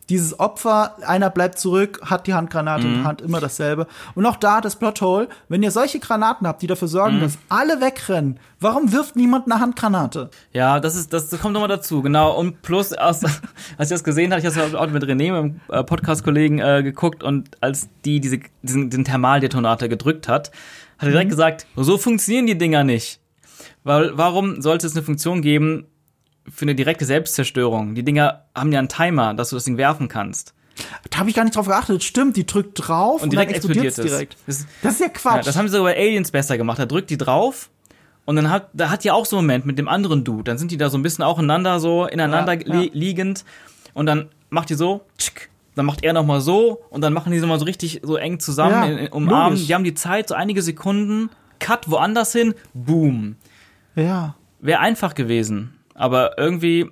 Dieses 0.09 0.39
Opfer, 0.39 0.95
einer 1.05 1.29
bleibt 1.29 1.59
zurück, 1.59 1.99
hat 2.05 2.27
die 2.27 2.33
Handgranate 2.33 2.85
Mhm. 2.85 2.89
in 2.93 2.97
der 2.99 3.03
Hand, 3.07 3.21
immer 3.21 3.39
dasselbe. 3.41 3.87
Und 4.15 4.25
auch 4.25 4.37
da 4.37 4.61
das 4.61 4.77
Plothole, 4.77 5.27
wenn 5.49 5.63
ihr 5.63 5.71
solche 5.71 5.99
Granaten 5.99 6.47
habt, 6.47 6.61
die 6.61 6.67
dafür 6.67 6.87
sorgen, 6.87 7.17
Mhm. 7.17 7.21
dass 7.21 7.37
alle 7.49 7.81
wegrennen, 7.81 8.39
warum 8.61 8.91
wirft 8.93 9.15
niemand 9.17 9.51
eine 9.51 9.59
Handgranate? 9.59 10.29
Ja, 10.53 10.79
das 10.79 10.95
ist, 10.95 11.11
das, 11.11 11.27
das 11.29 11.41
kommt 11.41 11.53
nochmal 11.53 11.67
dazu, 11.67 12.01
genau. 12.01 12.37
Und 12.37 12.61
plus, 12.61 12.93
aus, 12.93 13.21
als 13.77 13.89
ich 13.91 13.95
das 13.95 14.03
gesehen 14.05 14.31
habe, 14.31 14.41
ich 14.41 14.57
habe 14.57 14.79
auch 14.79 14.89
mit 14.89 15.03
René, 15.03 15.31
meinem 15.31 15.59
äh, 15.69 15.83
Podcast-Kollegen, 15.83 16.59
äh, 16.59 16.83
geguckt 16.83 17.21
und 17.23 17.49
als 17.61 17.89
die 18.05 18.21
diese, 18.21 18.39
diesen, 18.61 18.89
den 18.89 19.03
Thermaldetonator 19.03 19.89
gedrückt 19.89 20.27
hat, 20.29 20.51
hat 20.99 21.07
er 21.07 21.11
direkt 21.11 21.31
gesagt, 21.31 21.67
so 21.75 21.97
funktionieren 21.97 22.47
die 22.47 22.57
Dinger 22.57 22.83
nicht. 22.83 23.19
Weil, 23.83 24.17
warum 24.17 24.61
sollte 24.61 24.87
es 24.87 24.95
eine 24.95 25.03
Funktion 25.03 25.41
geben 25.41 25.85
für 26.49 26.63
eine 26.63 26.75
direkte 26.75 27.05
Selbstzerstörung? 27.05 27.95
Die 27.95 28.03
Dinger 28.03 28.45
haben 28.55 28.71
ja 28.71 28.79
einen 28.79 28.89
Timer, 28.89 29.33
dass 29.33 29.49
du 29.49 29.55
das 29.55 29.63
Ding 29.65 29.77
werfen 29.77 30.07
kannst. 30.07 30.53
Da 31.09 31.19
habe 31.19 31.29
ich 31.29 31.35
gar 31.35 31.43
nicht 31.43 31.55
drauf 31.55 31.67
geachtet. 31.67 32.03
Stimmt, 32.03 32.37
die 32.37 32.45
drückt 32.45 32.87
drauf 32.87 33.23
und, 33.23 33.33
direkt 33.33 33.49
dann 33.51 33.55
explodiert 33.55 33.97
es 33.97 34.05
direkt. 34.05 34.37
Das- 34.45 34.65
Das 34.83 34.93
ist 34.93 34.99
ja 34.99 35.07
Ja, 35.07 35.11
Quatsch. 35.13 35.47
das 35.47 35.55
haben 35.57 35.67
sie 35.67 35.71
sogar 35.75 35.91
bei 35.93 35.97
Aliens 35.97 36.31
besser 36.31 36.57
gemacht. 36.57 36.77
Da 36.79 36.85
drückt 36.85 37.09
die 37.09 37.17
drauf 37.17 37.69
und 38.25 38.35
dann 38.35 38.49
hat, 38.51 38.69
da 38.73 38.89
hat 38.89 39.03
die 39.03 39.09
auch 39.11 39.25
so 39.25 39.37
einen 39.37 39.47
Moment 39.47 39.65
mit 39.65 39.79
dem 39.79 39.87
anderen 39.87 40.23
Dude. 40.23 40.43
Dann 40.43 40.57
sind 40.59 40.69
die 40.71 40.77
da 40.77 40.89
so 40.89 40.97
ein 40.97 41.01
bisschen 41.03 41.23
aufeinander, 41.23 41.79
so 41.79 42.05
ineinander 42.05 42.53
Ja, 42.53 42.73
ja. 42.75 42.79
li 42.81 42.91
liegend 42.93 43.43
und 43.93 44.05
dann 44.05 44.29
macht 44.49 44.69
die 44.69 44.75
so, 44.75 45.01
tschick, 45.17 45.49
dann 45.75 45.85
macht 45.87 46.03
er 46.03 46.13
nochmal 46.13 46.41
so 46.41 46.81
und 46.91 47.01
dann 47.01 47.11
machen 47.13 47.31
die 47.31 47.39
so 47.39 47.47
mal 47.47 47.57
so 47.59 47.65
richtig 47.65 48.01
so 48.03 48.15
eng 48.15 48.39
zusammen, 48.39 48.71
Ja, 48.91 48.97
in, 49.05 49.07
umarmen. 49.11 49.53
logisch. 49.53 49.67
Die 49.67 49.73
haben 49.73 49.83
die 49.83 49.93
Zeit, 49.95 50.27
so 50.29 50.35
einige 50.35 50.61
Sekunden, 50.61 51.29
Cut 51.59 51.89
woanders 51.89 52.33
hin, 52.33 52.53
boom. 52.75 53.35
ja. 53.95 54.35
Wäre 54.59 54.79
einfach 54.79 55.13
gewesen. 55.15 55.73
Aber 55.97 56.37
irgendwie 56.37 56.89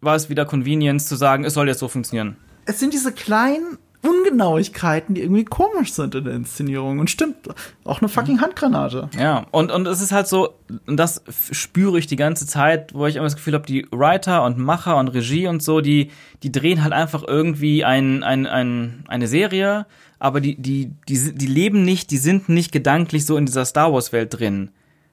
war 0.00 0.16
es 0.16 0.28
wieder 0.28 0.44
Convenience 0.46 1.06
zu 1.06 1.14
sagen, 1.14 1.44
es 1.44 1.54
soll 1.54 1.68
jetzt 1.68 1.78
so 1.78 1.88
funktionieren. 1.88 2.36
es 2.66 2.80
sind 2.80 2.92
diese 2.92 3.12
kleinen 3.12 3.78
Ungenauigkeiten, 4.02 5.14
die 5.14 5.20
irgendwie 5.20 5.44
komisch 5.44 5.92
sind 5.92 6.14
in 6.14 6.24
der 6.24 6.32
Inszenierung. 6.32 7.00
Und 7.00 7.10
stimmt, 7.10 7.36
auch 7.84 8.00
eine 8.00 8.08
fucking 8.08 8.40
Handgranate. 8.40 9.10
Ja, 9.18 9.46
und, 9.50 9.70
und 9.70 9.86
es 9.86 10.00
ist 10.00 10.10
halt 10.10 10.26
so, 10.26 10.54
und 10.86 10.96
das 10.96 11.22
spüre 11.50 11.98
ich 11.98 12.06
die 12.06 12.16
ganze 12.16 12.46
Zeit, 12.46 12.94
wo 12.94 13.06
ich 13.06 13.16
immer 13.16 13.26
das 13.26 13.36
Gefühl 13.36 13.52
habe, 13.52 13.66
die 13.66 13.86
Writer 13.90 14.44
und 14.44 14.56
Macher 14.56 14.96
und 14.96 15.08
Regie 15.08 15.48
und 15.48 15.62
so, 15.62 15.82
die, 15.82 16.10
die 16.42 16.50
drehen 16.50 16.82
halt 16.82 16.94
einfach 16.94 17.22
irgendwie 17.26 17.84
ein, 17.84 18.22
ein, 18.22 18.46
ein, 18.46 19.04
eine 19.06 19.26
Serie, 19.26 19.86
aber 20.18 20.40
die, 20.40 20.56
die, 20.56 20.92
die, 21.06 21.34
die 21.34 21.46
leben 21.46 21.84
nicht, 21.84 22.10
die 22.10 22.18
sind 22.18 22.48
nicht 22.48 22.72
gedanklich 22.72 23.26
so 23.26 23.36
in 23.36 23.44
dieser 23.44 23.66
Star 23.66 23.92
Wars-Welt 23.92 24.38
drin. 24.38 24.70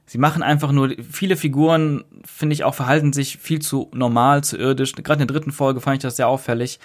Sie 0.09 0.17
machen 0.17 0.41
einfach 0.41 0.71
nur, 0.71 0.91
viele 1.11 1.35
Figuren, 1.35 2.03
finde 2.23 2.53
ich, 2.53 2.63
auch 2.63 2.73
verhalten 2.75 3.11
sich 3.13 3.37
viel 3.37 3.59
zu 3.59 3.91
normal, 3.93 4.43
zu 4.43 4.57
irdisch. 4.57 4.93
Gerade 4.93 5.21
in 5.21 5.27
der 5.27 5.35
dritten 5.35 5.51
Folge 5.51 5.81
fand 5.81 5.97
ich 5.97 6.01
das 6.01 6.15
sehr 6.15 6.29
auffällig. 6.29 6.79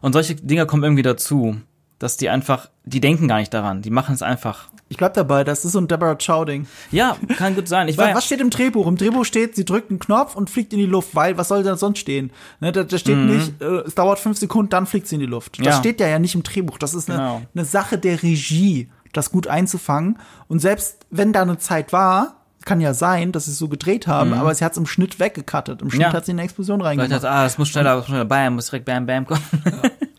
Und 0.00 0.12
solche 0.12 0.36
Dinge 0.36 0.64
kommen 0.64 0.84
irgendwie 0.84 1.02
dazu, 1.02 1.56
dass 1.98 2.16
die 2.16 2.28
einfach, 2.28 2.70
die 2.84 3.00
denken 3.00 3.26
gar 3.26 3.38
nicht 3.38 3.52
daran, 3.52 3.82
die 3.82 3.90
machen 3.90 4.14
es 4.14 4.22
einfach. 4.22 4.68
Ich 4.90 4.96
bleib 4.96 5.14
dabei, 5.14 5.42
das 5.42 5.64
ist 5.64 5.72
so 5.72 5.80
ein 5.80 5.88
Deborah 5.88 6.14
Chow-Ding. 6.14 6.66
Ja, 6.92 7.16
kann 7.36 7.56
gut 7.56 7.66
sein. 7.68 7.88
Ich 7.88 7.98
Was, 7.98 8.14
was 8.14 8.24
steht 8.24 8.40
im 8.40 8.48
Drehbuch? 8.50 8.86
Im 8.86 8.96
Drehbuch 8.96 9.24
steht, 9.24 9.56
sie 9.56 9.64
drückt 9.64 9.90
einen 9.90 9.98
Knopf 9.98 10.36
und 10.36 10.48
fliegt 10.48 10.72
in 10.72 10.78
die 10.78 10.86
Luft, 10.86 11.14
weil 11.16 11.36
was 11.36 11.48
soll 11.48 11.64
denn 11.64 11.76
sonst 11.76 11.98
stehen? 11.98 12.30
Ne, 12.60 12.70
da, 12.70 12.84
da 12.84 12.96
steht 12.96 13.18
nicht, 13.18 13.60
äh, 13.60 13.80
es 13.86 13.96
dauert 13.96 14.20
fünf 14.20 14.38
Sekunden, 14.38 14.70
dann 14.70 14.86
fliegt 14.86 15.08
sie 15.08 15.16
in 15.16 15.20
die 15.20 15.26
Luft. 15.26 15.58
Das 15.58 15.58
Mhm. 15.58 15.64
Ja. 15.64 15.72
steht 15.72 16.00
ja 16.00 16.06
ja 16.06 16.20
nicht 16.20 16.36
im 16.36 16.44
Drehbuch. 16.44 16.78
Das 16.78 16.94
ist 16.94 17.10
eine, 17.10 17.18
Genau. 17.18 17.42
eine 17.54 17.64
Sache 17.64 17.98
der 17.98 18.22
Regie, 18.22 18.88
das 19.12 19.32
gut 19.32 19.48
einzufangen. 19.48 20.18
Und 20.46 20.60
selbst 20.60 21.04
wenn 21.10 21.32
da 21.32 21.42
eine 21.42 21.58
Zeit 21.58 21.92
war, 21.92 22.37
kann 22.68 22.80
ja 22.80 22.94
sein, 22.94 23.32
dass 23.32 23.46
sie 23.46 23.50
es 23.52 23.58
so 23.58 23.68
gedreht 23.68 24.06
haben, 24.06 24.32
aber 24.34 24.54
sie 24.54 24.64
hat 24.64 24.72
es 24.72 24.78
im 24.78 24.86
Schnitt 24.86 25.18
weggecuttet. 25.18 25.82
Im 25.82 25.90
Schnitt 25.90 25.98
Mhm. 26.08 26.12
Ja. 26.12 26.12
hat 26.12 26.26
sie 26.26 26.32
eine 26.32 26.42
Explosion 26.42 26.80
reingemacht. 26.80 27.24
ah, 27.24 27.42
das 27.44 27.58
muss 27.58 27.68
schneller, 27.68 27.96
muss 27.96 28.06
schneller, 28.06 28.24
bam, 28.24 28.54
muss 28.54 28.66
direkt 28.66 28.84
bam, 28.84 29.06
bam 29.06 29.26
kommen. 29.26 29.40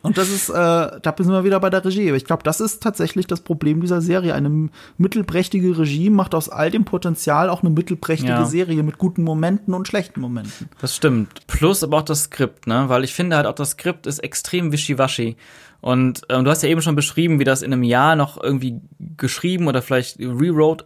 Und 0.01 0.17
das 0.17 0.29
ist, 0.29 0.49
äh, 0.49 0.53
da 0.53 1.13
sind 1.17 1.29
wir 1.31 1.43
wieder 1.43 1.59
bei 1.59 1.69
der 1.69 1.83
Regie. 1.85 2.07
Aber 2.07 2.17
ich 2.17 2.25
glaube, 2.25 2.41
das 2.43 2.59
ist 2.61 2.81
tatsächlich 2.81 3.27
das 3.27 3.41
Problem 3.41 3.81
dieser 3.81 4.01
Serie. 4.01 4.33
Eine 4.33 4.69
mittelprächtige 4.97 5.77
Regie 5.77 6.09
macht 6.09 6.33
aus 6.33 6.49
all 6.49 6.71
dem 6.71 6.85
Potenzial 6.85 7.49
auch 7.49 7.61
eine 7.61 7.69
mittelprächtige 7.69 8.31
Ja. 8.31 8.45
Serie 8.45 8.81
mit 8.83 8.97
guten 8.97 9.23
Momenten 9.23 9.73
und 9.73 9.87
schlechten 9.87 10.21
Momenten. 10.21 10.69
Das 10.81 10.95
stimmt. 10.95 11.45
Plus 11.47 11.83
aber 11.83 11.97
auch 11.97 12.01
das 12.03 12.23
Skript, 12.23 12.65
ne? 12.65 12.85
Weil 12.87 13.03
ich 13.03 13.13
finde 13.13 13.35
halt 13.35 13.45
auch 13.45 13.53
das 13.55 13.71
Skript 13.71 14.07
ist 14.07 14.19
extrem 14.19 14.71
wischiwaschi. 14.71 15.35
Und 15.81 16.21
ähm, 16.29 16.43
du 16.43 16.51
hast 16.51 16.63
ja 16.63 16.69
eben 16.69 16.81
schon 16.81 16.95
beschrieben, 16.95 17.39
wie 17.39 17.43
das 17.45 17.61
in 17.61 17.71
einem 17.71 17.83
Jahr 17.83 18.15
noch 18.15 18.41
irgendwie 18.41 18.79
geschrieben 19.17 19.67
oder 19.67 19.81
vielleicht 19.81 20.19
rewrote, 20.19 20.85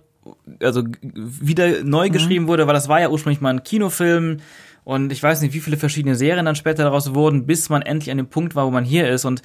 also 0.62 0.84
wieder 1.06 1.84
neu 1.84 2.10
geschrieben 2.10 2.48
wurde, 2.48 2.68
weil 2.68 2.74
das 2.74 2.88
war 2.88 3.02
ja 3.02 3.10
ursprünglich 3.10 3.42
mal 3.42 3.50
ein 3.52 3.64
Kinofilm 3.64 4.38
und 4.84 5.12
ich 5.12 5.22
weiß 5.22 5.42
nicht, 5.42 5.54
wie 5.54 5.60
viele 5.60 5.78
verschiedene 5.78 6.16
Serien 6.16 6.46
dann 6.46 6.56
später 6.56 6.84
daraus 6.84 7.14
wurden, 7.14 7.46
bis 7.46 7.70
man 7.70 7.82
endlich 7.82 8.12
an 8.12 8.18
dem 8.18 8.28
Punkt 8.28 8.56
war, 8.56 8.66
wo 8.66 8.72
man 8.72 8.84
hier 8.84 9.10
ist. 9.10 9.26
Und 9.26 9.42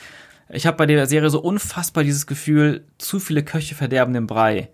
ich 0.48 0.66
habe 0.66 0.76
bei 0.76 0.86
der 0.86 1.06
Serie 1.06 1.30
so 1.30 1.40
unfassbar 1.40 2.04
dieses 2.04 2.26
Gefühl, 2.26 2.84
zu 2.98 3.20
viele 3.20 3.42
Köche 3.44 3.74
verderben 3.74 4.14
den 4.14 4.26
Brei. 4.26 4.68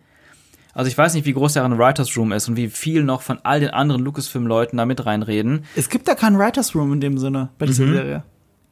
Also 0.73 0.89
ich 0.89 0.99
weiß 0.99 1.15
nicht, 1.15 1.25
wie 1.27 1.33
groß 1.35 1.53
deren 1.53 1.79
Writers 1.79 2.17
Room 2.17 2.33
ist 2.33 2.49
und 2.49 2.57
wie 2.57 2.69
viel 2.69 3.05
noch 3.05 3.23
von 3.23 3.39
all 3.45 3.61
den 3.61 3.71
anderen 3.71 4.03
Lucasfilm-Leuten 4.03 4.77
da 4.77 4.87
mit 4.87 5.05
reinreden. 5.07 5.65
Es 5.77 5.89
gibt 5.89 6.09
da 6.09 6.15
keinen 6.15 6.39
Writers 6.39 6.75
Room 6.75 6.93
in 6.95 7.01
dem 7.01 7.19
Sinne 7.19 7.51
bei 7.59 7.67
dieser 7.67 7.85
Mhm. 7.87 7.93
Serie. 7.93 8.23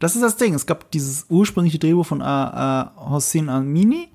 Das 0.00 0.16
ist 0.16 0.22
das 0.22 0.36
Ding. 0.36 0.52
Es 0.54 0.66
gab 0.66 0.90
dieses 0.90 1.26
ursprüngliche 1.28 1.78
Drehbuch 1.78 2.04
von 2.06 2.20
äh, 2.20 2.24
äh, 2.24 2.84
Hossein 3.08 3.48
Amini. 3.48 4.08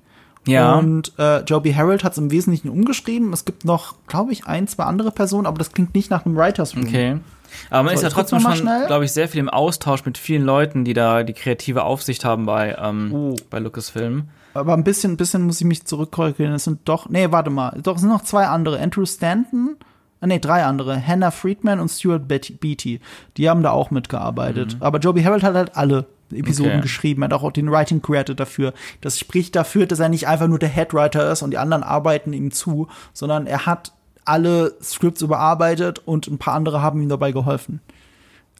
Ja. 0.48 0.74
Und 0.76 1.12
äh, 1.18 1.40
Joby 1.40 1.72
Harold 1.72 2.04
hat 2.04 2.12
es 2.12 2.18
im 2.18 2.30
Wesentlichen 2.30 2.68
umgeschrieben. 2.68 3.32
Es 3.32 3.44
gibt 3.44 3.64
noch, 3.64 3.94
glaube 4.06 4.32
ich, 4.32 4.46
ein, 4.46 4.66
zwei 4.68 4.84
andere 4.84 5.10
Personen, 5.10 5.46
aber 5.46 5.58
das 5.58 5.72
klingt 5.72 5.94
nicht 5.94 6.10
nach 6.10 6.24
einem 6.26 6.36
Writers 6.36 6.74
Room. 6.76 6.84
Okay. 6.84 7.16
Aber 7.70 7.84
man 7.84 7.96
So, 7.96 7.96
ist 7.96 8.02
ja 8.02 8.10
trotzdem 8.10 8.40
schon, 8.40 8.56
schnell. 8.56 8.86
glaube 8.86 9.04
ich, 9.06 9.12
sehr 9.12 9.28
viel 9.28 9.40
im 9.40 9.48
Austausch 9.48 10.04
mit 10.04 10.18
vielen 10.18 10.42
Leuten, 10.44 10.84
die 10.84 10.92
da 10.92 11.22
die 11.22 11.32
kreative 11.32 11.84
Aufsicht 11.84 12.24
haben 12.24 12.44
bei, 12.46 12.76
ähm, 12.78 13.10
Oh. 13.12 13.36
bei 13.50 13.58
Lucasfilm. 13.58 14.24
Aber 14.54 14.74
ein 14.74 14.84
bisschen, 14.84 15.12
ein 15.12 15.16
bisschen 15.16 15.42
muss 15.42 15.60
ich 15.60 15.66
mich 15.66 15.84
zurückkorrigieren. 15.84 16.52
Es 16.52 16.64
sind 16.64 16.80
doch, 16.84 17.08
nee, 17.08 17.30
warte 17.30 17.50
mal. 17.50 17.78
Doch, 17.82 17.94
es 17.96 18.00
sind 18.02 18.10
noch 18.10 18.22
zwei 18.24 18.46
andere. 18.48 18.78
Andrew 18.80 19.06
Stanton, 19.06 19.76
ah, 20.20 20.26
nee, 20.26 20.38
drei 20.40 20.64
andere. 20.64 21.00
Hannah 21.06 21.30
Friedman 21.30 21.80
und 21.80 21.88
Stuart 21.90 22.26
Beatty. 22.28 23.00
Die 23.36 23.48
haben 23.48 23.62
da 23.62 23.70
auch 23.70 23.90
mitgearbeitet. 23.90 24.76
Aber 24.80 24.98
Joby 24.98 25.22
Harold 25.22 25.42
hat 25.42 25.54
halt 25.54 25.76
alle 25.76 26.06
Episoden. 26.32 26.72
Okay. 26.72 26.82
geschrieben, 26.82 27.24
hat 27.24 27.32
auch 27.32 27.50
den 27.52 27.70
Writing 27.70 28.02
Credit 28.02 28.38
dafür. 28.38 28.74
Das 29.00 29.18
spricht 29.18 29.56
dafür, 29.56 29.86
dass 29.86 30.00
er 30.00 30.08
nicht 30.08 30.28
einfach 30.28 30.48
nur 30.48 30.58
der 30.58 30.68
Headwriter 30.68 31.30
ist 31.30 31.42
und 31.42 31.50
die 31.52 31.58
anderen 31.58 31.82
arbeiten 31.82 32.32
ihm 32.32 32.50
zu, 32.50 32.88
sondern 33.12 33.46
er 33.46 33.66
hat 33.66 33.92
alle 34.24 34.74
Scripts 34.82 35.22
überarbeitet 35.22 36.00
und 36.04 36.26
ein 36.26 36.38
paar 36.38 36.54
andere 36.54 36.82
haben 36.82 37.00
ihm 37.00 37.08
dabei 37.08 37.32
geholfen. 37.32 37.80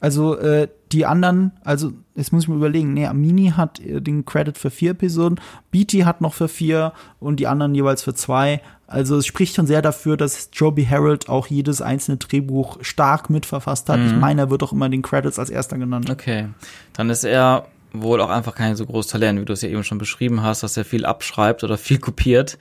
Also 0.01 0.37
äh, 0.37 0.69
die 0.91 1.05
anderen, 1.05 1.51
also 1.63 1.91
jetzt 2.15 2.31
muss 2.31 2.43
ich 2.43 2.49
mir 2.49 2.55
überlegen, 2.55 2.93
nee, 2.93 3.05
Amini 3.05 3.53
hat 3.55 3.79
äh, 3.81 4.01
den 4.01 4.25
Credit 4.25 4.57
für 4.57 4.69
vier 4.69 4.91
Episoden, 4.91 5.39
Beatty 5.71 5.99
hat 5.99 6.21
noch 6.21 6.33
für 6.33 6.47
vier 6.47 6.93
und 7.19 7.39
die 7.39 7.47
anderen 7.47 7.75
jeweils 7.75 8.01
für 8.01 8.13
zwei. 8.13 8.61
Also 8.89 9.17
es 9.17 9.27
spricht 9.27 9.55
schon 9.55 9.67
sehr 9.67 9.83
dafür, 9.83 10.17
dass 10.17 10.49
Joby 10.51 10.83
Harold 10.83 11.29
auch 11.29 11.45
jedes 11.45 11.79
einzelne 11.79 12.17
Drehbuch 12.17 12.79
stark 12.81 13.29
mitverfasst 13.29 13.87
hat. 13.87 13.99
Ich 13.99 14.13
meine, 14.13 14.41
er 14.41 14.49
wird 14.49 14.63
auch 14.63 14.71
immer 14.73 14.87
in 14.87 14.91
den 14.91 15.01
Credits 15.03 15.37
als 15.37 15.51
erster 15.51 15.77
genannt. 15.77 16.09
Okay. 16.09 16.47
Dann 16.93 17.11
ist 17.11 17.23
er 17.23 17.67
wohl 17.93 18.19
auch 18.19 18.31
einfach 18.31 18.55
kein 18.55 18.75
so 18.75 18.87
großes 18.87 19.11
Talent, 19.11 19.39
wie 19.39 19.45
du 19.45 19.53
es 19.53 19.61
ja 19.61 19.69
eben 19.69 19.83
schon 19.83 19.99
beschrieben 19.99 20.41
hast, 20.41 20.63
dass 20.63 20.75
er 20.75 20.85
viel 20.85 21.05
abschreibt 21.05 21.63
oder 21.63 21.77
viel 21.77 21.99
kopiert. 21.99 22.57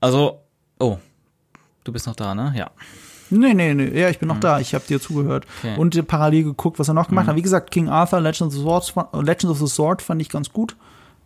Also, 0.00 0.40
oh, 0.78 0.98
du 1.82 1.92
bist 1.92 2.06
noch 2.06 2.14
da, 2.14 2.36
ne? 2.36 2.54
Ja. 2.56 2.70
Nee, 3.30 3.54
nee, 3.54 3.74
nee, 3.74 4.00
ja, 4.00 4.10
ich 4.10 4.18
bin 4.20 4.28
noch 4.28 4.38
da. 4.38 4.60
Ich 4.60 4.74
habe 4.74 4.84
dir 4.86 5.00
zugehört 5.00 5.44
Okay. 5.58 5.74
und 5.76 5.96
äh, 5.96 6.02
parallel 6.04 6.44
geguckt, 6.44 6.78
was 6.78 6.86
er 6.86 6.94
noch 6.94 7.08
gemacht 7.08 7.26
hat. 7.26 7.34
Wie 7.34 7.42
gesagt, 7.42 7.72
King 7.72 7.88
Arthur, 7.88 8.20
Legends 8.20 8.56
of, 8.56 8.84
the 8.84 8.92
Sword, 8.92 9.08
Legends 9.12 9.46
of 9.46 9.58
the 9.58 9.66
Sword 9.66 10.02
fand 10.02 10.20
ich 10.22 10.28
ganz 10.28 10.52
gut. 10.52 10.76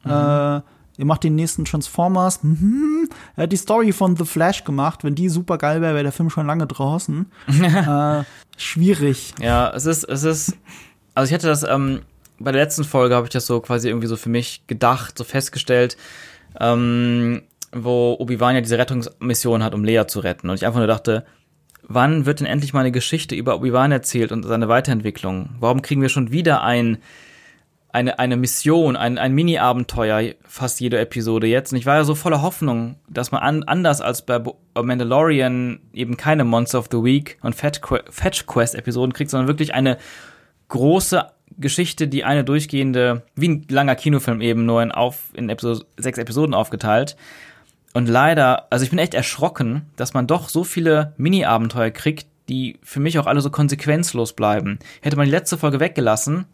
Äh, 0.04 0.60
ihr 0.98 1.06
macht 1.06 1.24
den 1.24 1.36
nächsten 1.36 1.64
Transformers. 1.64 2.42
Mhm. 2.42 3.08
Er 3.36 3.44
hat 3.44 3.52
die 3.52 3.56
Story 3.56 3.92
von 3.92 4.16
The 4.16 4.24
Flash 4.24 4.64
gemacht. 4.64 5.04
Wenn 5.04 5.14
die 5.14 5.28
super 5.28 5.56
geil 5.56 5.80
wäre, 5.80 5.94
wäre 5.94 6.02
der 6.02 6.12
Film 6.12 6.28
schon 6.28 6.46
lange 6.46 6.66
draußen. 6.66 7.30
äh, 7.62 8.24
schwierig. 8.56 9.32
Ja, 9.40 9.70
es 9.70 9.86
ist, 9.86 10.04
es 10.04 10.24
ist, 10.24 10.56
also 11.14 11.28
ich 11.28 11.32
hätte 11.32 11.46
das, 11.46 11.62
ähm, 11.62 12.02
bei 12.40 12.52
der 12.52 12.62
letzten 12.62 12.84
Folge 12.84 13.14
habe 13.14 13.26
ich 13.26 13.32
das 13.32 13.46
so 13.46 13.60
quasi 13.60 13.88
irgendwie 13.88 14.08
so 14.08 14.16
für 14.16 14.28
mich 14.28 14.66
gedacht, 14.66 15.16
so 15.16 15.24
festgestellt, 15.24 15.96
ähm, 16.60 17.42
wo 17.72 18.16
Obi-Wan 18.18 18.56
ja 18.56 18.60
diese 18.60 18.78
Rettungsmission 18.78 19.62
hat, 19.62 19.74
um 19.74 19.84
Leia 19.84 20.08
zu 20.08 20.20
retten. 20.20 20.50
Und 20.50 20.56
ich 20.56 20.66
einfach 20.66 20.78
nur 20.78 20.86
dachte, 20.86 21.24
wann 21.82 22.26
wird 22.26 22.40
denn 22.40 22.46
endlich 22.46 22.72
mal 22.72 22.80
eine 22.80 22.92
Geschichte 22.92 23.34
über 23.34 23.56
Obi-Wan 23.56 23.92
erzählt 23.92 24.32
und 24.32 24.44
seine 24.44 24.68
Weiterentwicklung? 24.68 25.50
Warum 25.60 25.82
kriegen 25.82 26.02
wir 26.02 26.08
schon 26.08 26.32
wieder 26.32 26.62
ein, 26.62 26.98
eine, 27.90 28.18
eine 28.18 28.36
Mission, 28.36 28.96
ein, 28.96 29.18
ein 29.18 29.34
Mini-Abenteuer 29.34 30.34
fast 30.44 30.80
jede 30.80 30.98
Episode 30.98 31.46
jetzt? 31.46 31.72
Und 31.72 31.78
ich 31.78 31.86
war 31.86 31.96
ja 31.96 32.04
so 32.04 32.14
voller 32.14 32.42
Hoffnung, 32.42 32.96
dass 33.08 33.32
man 33.32 33.42
an, 33.42 33.62
anders 33.64 34.00
als 34.00 34.24
bei 34.26 34.38
Bo- 34.38 34.58
Mandalorian 34.74 35.80
eben 35.92 36.16
keine 36.16 36.44
Monster 36.44 36.78
of 36.78 36.88
the 36.90 37.02
Week 37.02 37.38
und 37.40 37.54
Fetch 37.54 38.46
Quest 38.46 38.74
Episoden 38.74 39.12
kriegt, 39.12 39.30
sondern 39.30 39.48
wirklich 39.48 39.74
eine 39.74 39.96
große 40.68 41.26
Geschichte, 41.56 42.08
die 42.08 42.24
eine 42.24 42.44
durchgehende, 42.44 43.22
wie 43.34 43.48
ein 43.48 43.66
langer 43.68 43.96
Kinofilm 43.96 44.40
eben, 44.42 44.66
nur 44.66 44.82
in, 44.82 44.92
auf, 44.92 45.30
in 45.34 45.48
Episode, 45.48 45.86
sechs 45.96 46.18
Episoden 46.18 46.54
aufgeteilt. 46.54 47.16
Und 47.94 48.06
leider, 48.06 48.70
also 48.70 48.84
ich 48.84 48.90
bin 48.90 48.98
echt 48.98 49.14
erschrocken, 49.14 49.86
dass 49.96 50.12
man 50.12 50.26
doch 50.26 50.50
so 50.50 50.62
viele 50.62 51.14
Mini-Abenteuer 51.16 51.90
kriegt, 51.90 52.28
die 52.48 52.78
für 52.82 53.00
mich 53.00 53.18
auch 53.18 53.26
alle 53.26 53.40
so 53.40 53.50
konsequenzlos 53.50 54.34
bleiben. 54.34 54.78
Hätte 55.00 55.16
man 55.16 55.24
die 55.24 55.32
letzte 55.32 55.58
Folge 55.58 55.80
weggelassen, 55.80 56.44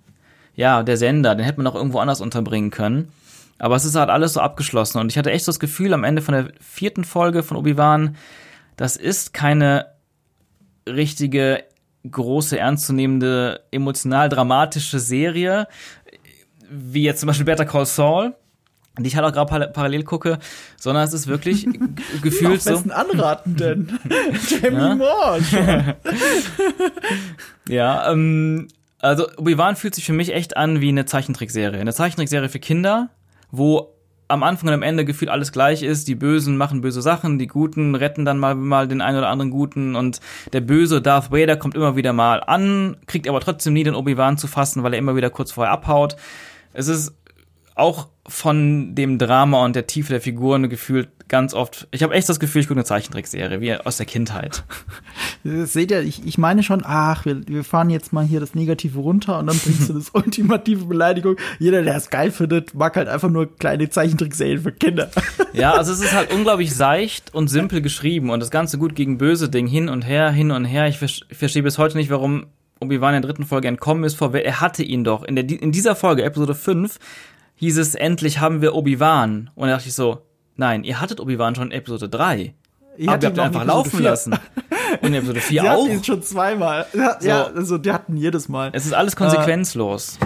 ja, 0.55 0.83
der 0.83 0.97
Sender, 0.97 1.35
den 1.35 1.45
hätte 1.45 1.61
man 1.61 1.67
auch 1.67 1.75
irgendwo 1.75 1.99
anders 1.99 2.21
unterbringen 2.21 2.71
können. 2.71 3.13
Aber 3.59 3.77
es 3.77 3.85
ist 3.85 3.95
halt 3.95 4.11
alles 4.11 4.33
so 4.35 4.41
abgeschlossen. 4.41 4.99
Und 4.99 5.11
ich 5.11 5.19
hatte 5.19 5.31
echt 5.31 5.45
so 5.45 5.53
das 5.53 5.61
Gefühl 5.61 5.93
am 5.95 6.05
Ende 6.05 6.23
von 6.23 6.35
der 6.35 6.49
vierten 6.61 7.05
Folge 7.05 7.43
von 7.43 7.57
Obi-Wan, 7.57 8.17
das 8.77 8.97
ist 8.97 9.33
keine 9.33 9.87
richtige, 10.89 11.65
große, 12.11 12.59
ernstzunehmende, 12.59 13.61
emotional 13.71 14.29
dramatische 14.29 14.99
Serie, 14.99 15.69
wie 16.69 17.05
jetzt 17.05 17.21
zum 17.21 17.29
Beispiel 17.29 17.47
Better 17.47 17.65
Call 17.65 17.87
Saul, 17.87 18.35
die 18.99 19.07
ich 19.07 19.17
halt 19.17 19.27
auch 19.27 19.33
gerade 19.33 19.49
par 19.49 19.67
parallel 19.69 20.03
gucke, 20.03 20.39
sondern 20.77 21.05
es 21.05 21.13
ist 21.13 21.27
wirklich 21.27 21.67
gefühlt 22.23 22.63
so. 22.63 22.71
besten 22.71 22.91
anraten 22.91 23.57
denn? 23.57 23.99
Jamie 24.49 24.77
Ja? 24.77 24.95
Moore. 24.95 25.97
Ja, 27.69 28.13
ähm, 28.13 28.69
also 29.05 29.29
Obi-Wan 29.37 29.77
fühlt 29.77 29.95
sich 29.95 30.05
für 30.05 30.13
mich 30.13 30.33
echt 30.33 30.57
an 30.57 30.81
wie 30.81 30.89
eine 30.89 31.05
Zeichentrickserie. 31.05 31.79
Eine 31.79 31.93
Zeichentrickserie 31.93 32.49
für 32.49 32.59
Kinder, 32.59 33.11
wo 33.51 33.95
am 34.29 34.43
Anfang 34.43 34.69
und 34.69 34.75
am 34.75 34.83
Ende 34.83 35.05
gefühlt 35.05 35.31
alles 35.31 35.53
gleich 35.53 35.83
ist. 35.83 36.09
Die 36.09 36.15
Bösen 36.15 36.57
machen 36.57 36.81
böse 36.81 37.03
Sachen, 37.03 37.39
die 37.39 37.47
Guten 37.47 37.95
retten 37.95 38.25
dann 38.25 38.39
mal, 38.39 38.55
mal 38.55 38.89
den 38.89 39.03
einen 39.03 39.19
oder 39.19 39.29
anderen 39.29 39.51
Guten 39.51 39.95
und 39.95 40.21
der 40.53 40.63
böse 40.63 41.03
Darth 41.03 41.31
Vader 41.31 41.57
kommt 41.57 41.75
immer 41.75 41.97
wieder 41.97 42.15
mal 42.15 42.43
an, 42.43 42.97
kriegt 43.07 43.29
aber 43.29 43.41
trotzdem 43.41 43.75
nie 43.75 43.85
den 43.85 43.95
Obi-Wan 43.95 44.39
zu 44.39 44.47
fassen, 44.47 44.83
weil 44.83 44.95
er 44.95 44.99
immer 44.99 45.17
wieder 45.17 45.29
kurz 45.29 45.53
vorher 45.53 45.73
abhaut. 45.73 46.17
Es 46.73 46.89
ist 46.89 47.15
auch 47.77 48.09
von 48.27 48.95
dem 48.95 49.19
Drama 49.19 49.65
und 49.65 49.75
der 49.77 49.87
Tiefe 49.87 50.13
der 50.13 50.21
Figuren 50.21 50.69
gefühlt 50.71 51.09
ganz 51.29 51.55
oft. 51.55 51.89
Ich 51.91 52.03
habe 52.03 52.15
echt 52.15 52.29
das 52.29 52.39
Gefühl, 52.39 52.61
ich 52.61 52.69
gucke 52.69 52.79
eine 52.79 52.85
Zeichentrickserie, 52.85 53.61
wie 53.61 53.75
aus 53.75 53.97
der 53.97 54.07
Kindheit. 54.07 54.63
Seht 55.43 55.91
ihr, 55.91 56.01
ich, 56.03 56.25
ich 56.25 56.39
meine 56.39 56.63
schon, 56.63 56.83
ach, 56.85 57.25
wir, 57.27 57.47
wir 57.49 57.65
fahren 57.65 57.91
jetzt 57.91 58.13
mal 58.13 58.25
hier 58.25 58.41
das 58.41 58.55
Negative 58.55 58.99
runter 58.99 59.39
und 59.39 59.47
dann 59.49 59.59
bringst 59.59 59.89
du 59.89 59.93
das 59.95 60.11
ultimative 60.15 60.85
Beleidigung. 60.87 61.37
Jeder, 61.59 61.83
der 61.83 61.97
es 61.97 62.11
geil 62.11 62.31
findet, 62.31 62.75
mag 62.75 62.97
halt 62.97 63.09
einfach 63.09 63.31
nur 63.31 63.55
kleine 63.57 63.89
Zeichentrickserien 63.91 64.61
für 64.63 64.73
Kinder. 64.73 65.11
Ja, 65.55 65.75
also 65.75 65.93
es 65.93 66.01
ist 66.01 66.13
halt 66.13 66.33
unglaublich 66.35 66.75
seicht 66.75 67.33
und 67.33 67.47
simpel 67.47 67.81
geschrieben 67.81 68.31
und 68.31 68.41
das 68.41 68.51
ganze 68.51 68.77
gut 68.77 68.97
gegen 68.97 69.19
böse 69.19 69.49
Ding 69.49 69.69
hin 69.69 69.89
und 69.89 70.03
her, 70.03 70.33
hin 70.33 70.51
und 70.51 70.65
her. 70.65 70.89
Ich, 70.89 70.99
vers- 70.99 71.21
ich 71.29 71.37
verstehe 71.39 71.63
bis 71.63 71.79
heute 71.79 71.97
nicht, 71.97 72.11
warum 72.11 72.47
Obi-Wan 72.81 73.15
in 73.15 73.23
der 73.23 73.31
dritten 73.31 73.47
Folge 73.47 73.69
entkommen 73.69 74.03
ist. 74.03 74.15
Vor, 74.17 74.35
er 74.35 74.61
hatte 74.61 74.83
ihn 74.83 75.05
doch. 75.05 75.23
In, 75.23 75.37
der, 75.37 75.49
in 75.49 75.71
dieser 75.71 75.95
Folge, 75.95 76.25
Episode 76.25 76.57
5, 76.57 76.99
hieß 77.57 77.79
es, 77.79 77.95
endlich 77.95 78.41
haben 78.41 78.61
wir 78.63 78.75
Obi-Wan. 78.75 79.51
Und 79.55 79.69
da 79.69 79.75
dachte 79.77 79.89
ich 79.89 79.95
so, 79.95 80.23
nein, 80.57 80.85
ihr 80.85 81.01
hattet 81.01 81.21
Obi-Wan 81.21 81.55
schon 81.55 81.71
in 81.71 81.79
Episode 81.79 82.09
3. 82.09 82.55
Ihr 82.97 83.09
Aber 83.09 83.13
hattet 83.15 83.23
ihr 83.23 83.29
habt 83.29 83.37
ihn 83.37 83.41
einfach 83.41 83.63
in 83.63 83.69
Episode 83.69 83.77
laufen 83.77 83.91
4. 83.99 84.01
lassen. 84.01 84.33
Und 85.03 85.09
in 85.09 85.15
Episode 85.15 85.41
4 85.41 85.63
Die 85.63 85.69
auch. 85.69 85.89
ihn 85.89 86.05
schon 86.05 86.23
zweimal. 86.23 86.87
Ja, 86.95 87.17
So. 87.21 87.29
ja, 87.29 87.45
also 87.45 87.79
die 87.79 87.93
hatten 87.93 88.17
jedes 88.17 88.49
Mal. 88.49 88.71
Es 88.73 88.87
ist 88.87 88.95
alles 88.95 89.17
konsequenzlos. 89.17 90.19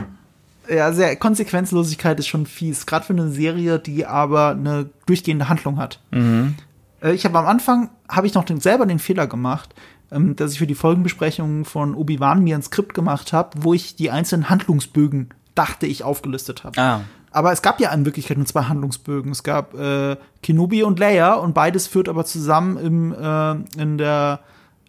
Ja, 0.70 0.92
sehr 0.92 1.16
Konsequenzlosigkeit 1.16 2.18
ist 2.18 2.26
schon 2.28 2.44
fies, 2.44 2.84
gerade 2.84 3.06
für 3.06 3.14
eine 3.14 3.28
Serie, 3.30 3.78
die 3.78 4.04
aber 4.04 4.50
eine 4.50 4.90
durchgehende 5.06 5.48
Handlung 5.48 5.78
hat. 5.78 6.00
Äh, 6.12 7.12
Ich 7.14 7.24
habe 7.24 7.38
am 7.38 7.46
Anfang 7.46 7.88
habe 8.08 8.26
ich 8.26 8.34
noch 8.34 8.44
den, 8.44 8.60
selber 8.60 8.84
den 8.84 8.98
Fehler 8.98 9.26
gemacht, 9.26 9.74
ähm, 10.12 10.36
dass 10.36 10.52
ich 10.52 10.58
für 10.58 10.66
die 10.66 10.74
Folgenbesprechungen 10.74 11.64
von 11.64 11.94
Obi 11.94 12.20
Wan 12.20 12.44
mir 12.44 12.54
ein 12.54 12.62
Skript 12.62 12.92
gemacht 12.92 13.32
habe, 13.32 13.50
wo 13.62 13.72
ich 13.72 13.96
die 13.96 14.10
einzelnen 14.10 14.50
Handlungsbögen 14.50 15.30
dachte 15.54 15.86
ich 15.86 16.04
aufgelistet 16.04 16.64
habe. 16.64 16.78
Ah. 16.78 17.00
Aber 17.30 17.52
es 17.52 17.62
gab 17.62 17.80
ja 17.80 17.92
in 17.92 18.04
Wirklichkeit 18.04 18.36
nur 18.38 18.46
zwei 18.46 18.62
Handlungsbögen. 18.62 19.32
Es 19.32 19.42
gab 19.42 19.74
äh, 19.74 20.16
Kenobi 20.42 20.82
und 20.82 20.98
Leia 20.98 21.34
und 21.34 21.54
beides 21.54 21.86
führt 21.86 22.08
aber 22.08 22.24
zusammen 22.24 22.76
im, 22.78 23.12
äh, 23.12 23.80
in 23.82 23.98
der 23.98 24.40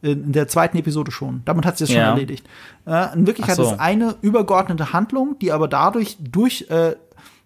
in 0.01 0.31
der 0.31 0.47
zweiten 0.47 0.77
Episode 0.77 1.11
schon. 1.11 1.41
Damit 1.43 1.65
hat 1.65 1.77
sie 1.77 1.83
es 1.83 1.89
schon 1.89 1.99
Ja. 1.99 2.11
erledigt. 2.11 2.47
Äh, 2.85 3.13
in 3.15 3.27
Wirklichkeit 3.27 3.57
so. 3.57 3.63
ist 3.63 3.79
eine 3.81 4.15
übergeordnete 4.21 4.93
Handlung, 4.93 5.35
die 5.41 5.51
aber 5.51 5.67
dadurch 5.67 6.15
durch, 6.21 6.67
äh, 6.69 6.95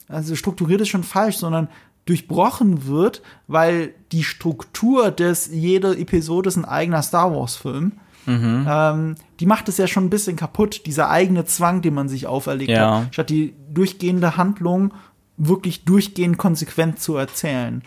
also 0.07 0.35
strukturiert 0.35 0.79
ist 0.81 0.89
schon 0.89 1.03
falsch, 1.03 1.37
sondern 1.37 1.67
durchbrochen 2.05 2.85
wird, 2.85 3.23
weil 3.47 3.95
die 4.11 4.23
Struktur 4.23 5.09
des 5.09 5.47
jede 5.47 5.97
Episode 5.97 6.49
ist 6.49 6.57
ein 6.57 6.65
eigener 6.65 7.01
Star 7.01 7.33
Wars 7.35 7.55
Film. 7.55 7.93
Ähm, 8.27 9.15
die 9.39 9.45
macht 9.45 9.67
es 9.69 9.77
ja 9.77 9.87
schon 9.87 10.05
ein 10.05 10.09
bisschen 10.09 10.35
kaputt, 10.35 10.85
dieser 10.85 11.09
eigene 11.09 11.45
Zwang, 11.45 11.81
den 11.81 11.93
man 11.93 12.09
sich 12.09 12.27
auferlegt 12.27 12.71
Ja. 12.71 13.01
hat, 13.01 13.13
statt 13.13 13.29
die 13.29 13.53
durchgehende 13.73 14.37
Handlung 14.37 14.93
wirklich 15.37 15.83
durchgehend 15.85 16.37
konsequent 16.37 16.99
zu 16.99 17.15
erzählen. 17.15 17.83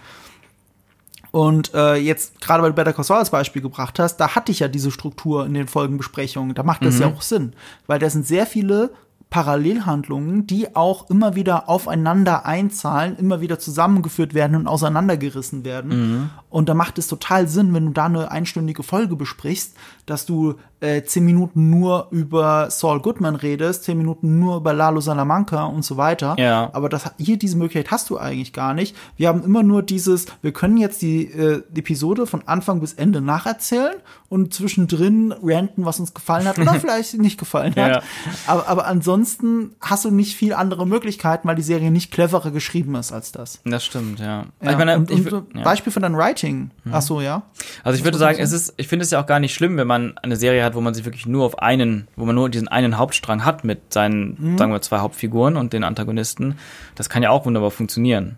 Und 1.31 1.75
äh, 1.75 1.97
jetzt, 1.97 2.41
gerade 2.41 2.63
weil 2.63 2.71
du 2.71 2.77
Better 2.77 2.93
Call 2.93 3.05
Saul 3.05 3.19
als 3.19 3.31
Beispiel 3.31 3.61
gebracht 3.63 3.99
hast, 3.99 4.17
da 4.17 4.35
hatte 4.35 4.53
ich 4.53 4.61
ja 4.61 4.69
diese 4.69 4.91
Struktur 4.91 5.45
in 5.45 5.55
den 5.55 5.69
Folgenbesprechungen. 5.69 6.55
Da 6.55 6.63
macht 6.63 6.85
das 6.85 6.99
ja 6.99 7.07
auch 7.09 7.21
Sinn, 7.23 7.53
weil 7.87 7.99
da 7.99 8.09
sind 8.09 8.27
sehr 8.27 8.47
viele 8.47 8.91
Parallelhandlungen, 9.29 10.47
die 10.47 10.75
auch 10.77 11.11
immer 11.11 11.35
wieder 11.35 11.69
aufeinander 11.69 12.47
einzahlen, 12.47 13.17
immer 13.17 13.41
wieder 13.41 13.59
zusammengeführt 13.59 14.35
werden 14.35 14.57
und 14.57 14.67
auseinandergerissen 14.67 15.65
werden. 15.65 16.31
Und 16.49 16.69
da 16.69 16.75
macht 16.75 16.97
es 16.99 17.07
total 17.09 17.49
Sinn, 17.49 17.75
wenn 17.75 17.87
du 17.87 17.93
da 17.93 18.07
eine 18.07 18.31
einstündige 18.31 18.83
Folge 18.83 19.17
besprichst, 19.17 19.77
dass 20.07 20.27
du 20.27 20.55
äh, 20.81 21.03
zehn 21.03 21.25
Minuten 21.25 21.71
nur 21.71 22.09
über 22.11 22.71
Saul 22.71 23.01
Goodman 23.01 23.35
redest, 23.35 23.85
zehn 23.85 23.97
Minuten 23.99 24.39
nur 24.39 24.59
über 24.59 24.73
Lalo 24.73 25.01
Salamanca 25.01 25.65
und 25.65 25.85
so 25.85 25.97
weiter. 25.97 26.37
Ja. 26.39 26.71
Aber 26.73 26.89
das, 26.89 27.11
hier 27.19 27.39
diese 27.39 27.57
Möglichkeit 27.57 27.91
hast 27.91 28.11
du 28.11 28.19
eigentlich 28.19 28.53
gar 28.53 28.75
nicht. 28.75 28.95
Wir 29.17 29.29
haben 29.29 29.43
immer 29.43 29.63
nur 29.63 29.83
dieses, 29.83 30.27
wir 30.43 30.53
können 30.53 30.77
jetzt 30.77 31.03
die 31.03 31.25
äh, 31.25 31.63
Episode 31.75 32.27
von 32.27 32.47
Anfang 32.47 32.81
bis 32.81 32.93
Ende 32.93 33.21
nacherzählen 33.21 33.97
und 34.29 34.53
zwischendrin 34.53 35.35
ranten, 35.43 35.85
was 35.85 35.99
uns 35.99 36.15
gefallen 36.15 36.47
hat 36.47 36.59
oder 36.59 36.75
vielleicht 36.81 37.19
nicht 37.19 37.39
gefallen 37.39 37.75
hat. 37.77 37.97
Ja. 37.97 38.03
Aber, 38.47 38.69
aber 38.69 38.87
ansonsten 38.87 39.75
hast 39.81 40.05
du 40.05 40.11
nicht 40.11 40.37
viel 40.37 40.53
andere 40.53 40.87
Möglichkeiten, 40.87 41.49
weil 41.49 41.57
die 41.57 41.63
Serie 41.63 41.91
nicht 41.91 42.13
cleverer 42.13 42.51
geschrieben 42.51 42.95
ist 42.97 43.13
als 43.13 43.33
das. 43.33 43.61
Das 43.65 43.85
stimmt, 43.85 44.21
ja. 44.21 44.45
Ja. 44.61 44.71
Ich 44.71 44.77
meine, 44.79 44.97
und, 44.99 45.11
ich, 45.11 45.33
und 45.33 45.55
ja. 45.55 45.61
Mhm. 45.61 45.65
Beispiel 45.65 45.93
für 45.93 46.01
dein 46.01 46.17
Writing. 46.17 46.71
Ach 46.93 47.03
so, 47.03 47.21
ja. 47.21 47.43
Also 47.83 47.99
ich 47.99 48.05
würde 48.05 48.19
sagen, 48.19 48.39
es 48.39 48.53
ist, 48.53 48.75
ich 48.77 48.89
finde 48.89 49.05
es 49.05 49.11
ja 49.11 49.23
auch 49.23 49.27
gar 49.27 49.41
nicht 49.41 49.55
schlimm, 49.55 49.77
wenn 49.77 49.87
man 49.87 49.96
eine 49.97 50.37
Serie 50.37 50.65
hat, 50.65 50.75
wo 50.75 50.81
man 50.81 50.95
sich 50.95 51.05
wirklich 51.05 51.27
nur 51.27 51.45
auf 51.45 51.59
einen, 51.59 52.09
wo 52.17 52.25
man 52.25 52.35
nur 52.35 52.49
diesen 52.49 52.69
einen 52.69 52.99
Hauptstrang 52.99 53.45
hat 53.45 53.65
mit 53.65 53.93
seinen, 53.93 54.37
Mhm. 54.39 54.59
sagen 54.59 54.73
wir, 54.73 54.81
zwei 54.83 54.99
Hauptfiguren 55.01 55.57
und 55.57 55.73
den 55.73 55.85
Antagonisten. 55.85 56.57
Das 56.95 57.09
kann 57.09 57.23
ja 57.23 57.31
auch 57.31 57.45
wunderbar 57.47 57.71
funktionieren. 57.71 58.37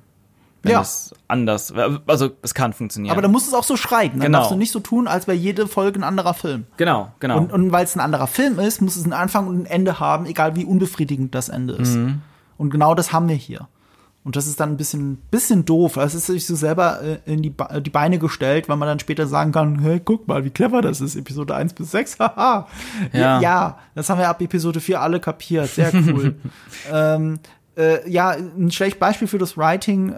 Wenn 0.65 0.73
Ja. 0.73 0.81
es 0.81 1.15
anders, 1.29 1.73
also 2.09 2.31
es 2.43 2.53
kann 2.53 2.73
funktionieren. 2.73 3.13
Aber 3.13 3.23
da 3.23 3.29
musst 3.29 3.47
du 3.47 3.51
es 3.53 3.55
auch 3.57 3.63
so 3.65 3.77
schreiben. 3.77 4.19
Dann 4.19 4.27
Genau. 4.27 4.39
darfst 4.39 4.51
du 4.53 4.57
nicht 4.57 4.73
so 4.73 4.81
tun, 4.81 5.07
als 5.07 5.29
wäre 5.29 5.37
jede 5.37 5.69
Folge 5.69 6.01
ein 6.01 6.05
anderer 6.05 6.35
Film. 6.35 6.67
genau, 6.77 7.13
genau. 7.21 7.39
Und, 7.39 7.53
und 7.53 7.71
weil 7.71 7.85
es 7.85 7.95
ein 7.95 8.01
anderer 8.01 8.27
Film 8.27 8.59
ist, 8.59 8.83
muss 8.83 8.97
es 8.97 9.05
einen 9.05 9.13
Anfang 9.13 9.47
und 9.47 9.61
ein 9.63 9.67
Ende 9.67 10.01
haben, 10.01 10.27
egal 10.27 10.57
wie 10.57 10.65
unbefriedigend 10.65 11.33
das 11.35 11.49
Ende 11.49 11.75
ist. 11.75 11.95
Mhm. 11.95 12.23
Und 12.57 12.71
genau 12.71 12.95
das 12.97 13.13
haben 13.13 13.29
wir 13.29 13.37
hier. 13.37 13.69
Und 14.29 14.37
das 14.37 14.47
ist 14.47 14.61
dann 14.61 14.73
ein 14.73 14.77
bisschen, 14.77 15.17
bisschen 15.31 15.65
doof. 15.65 15.97
Also 15.97 16.19
es 16.19 16.25
ist 16.29 16.35
sich 16.35 16.47
so 16.47 16.55
selber 16.55 17.01
äh, 17.01 17.17
in 17.25 17.41
die, 17.41 17.49
Be 17.49 17.81
die 17.81 17.89
Beine 17.89 18.19
gestellt, 18.19 18.69
weil 18.69 18.77
man 18.77 18.87
dann 18.87 18.99
später 18.99 19.27
sagen 19.27 19.53
kann, 19.53 19.79
hey, 19.79 20.03
guck 20.05 20.29
mal, 20.29 20.45
wie 20.45 20.51
clever 20.51 20.83
das 20.83 21.01
ist, 21.01 21.17
Episode 21.17 21.55
1 21.55 21.73
bis 21.73 21.93
6, 21.93 22.19
haha. 22.19 22.69
ja. 23.15 23.41
ja, 23.41 23.79
das 23.95 24.11
haben 24.11 24.19
wir 24.19 24.29
ab 24.29 24.43
Episode 24.43 24.81
4 24.81 25.01
alle 25.01 25.19
kapiert, 25.19 25.71
sehr 25.71 25.95
cool. 25.95 26.35
ähm, 26.93 27.39
äh, 27.75 28.07
ja, 28.07 28.33
ein 28.33 28.71
schlechtes 28.71 29.01
Beispiel 29.01 29.29
für 29.29 29.39
das 29.39 29.57
Writing, 29.57 30.11
äh, 30.11 30.13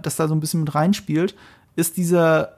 das 0.00 0.16
da 0.16 0.26
so 0.26 0.34
ein 0.34 0.40
bisschen 0.40 0.60
mit 0.60 0.74
reinspielt, 0.74 1.34
ist 1.76 1.98
dieser 1.98 2.52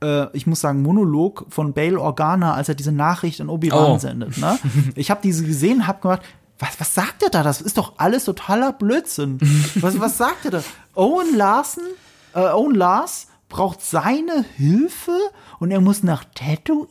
äh, 0.00 0.26
ich 0.36 0.46
muss 0.46 0.60
sagen, 0.60 0.82
Monolog 0.82 1.46
von 1.48 1.72
Bale 1.72 2.00
Organa, 2.00 2.54
als 2.54 2.68
er 2.68 2.76
diese 2.76 2.92
Nachricht 2.92 3.40
an 3.40 3.48
Obi-Wan 3.48 3.92
Oh. 3.94 3.98
sendet. 3.98 4.38
Ne? 4.38 4.56
Ich 4.94 5.10
habe 5.10 5.20
diese 5.24 5.44
gesehen, 5.44 5.88
habe 5.88 6.00
gemacht, 6.00 6.22
was, 6.58 6.80
was 6.80 6.94
sagt 6.94 7.22
er 7.22 7.30
da? 7.30 7.42
Das 7.42 7.60
ist 7.60 7.78
doch 7.78 7.94
alles 7.98 8.24
totaler 8.24 8.72
Blödsinn. 8.72 9.38
Was, 9.80 10.00
was 10.00 10.18
sagt 10.18 10.44
er 10.44 10.50
da? 10.50 10.64
Owen 10.94 11.36
Larson, 11.36 11.84
äh, 12.34 12.40
Owen 12.40 12.74
Lars 12.74 13.28
braucht 13.48 13.80
seine 13.80 14.44
Hilfe 14.56 15.16
und 15.58 15.70
er 15.70 15.80
muss 15.80 16.02
nach 16.02 16.24
Tatooine? 16.34 16.90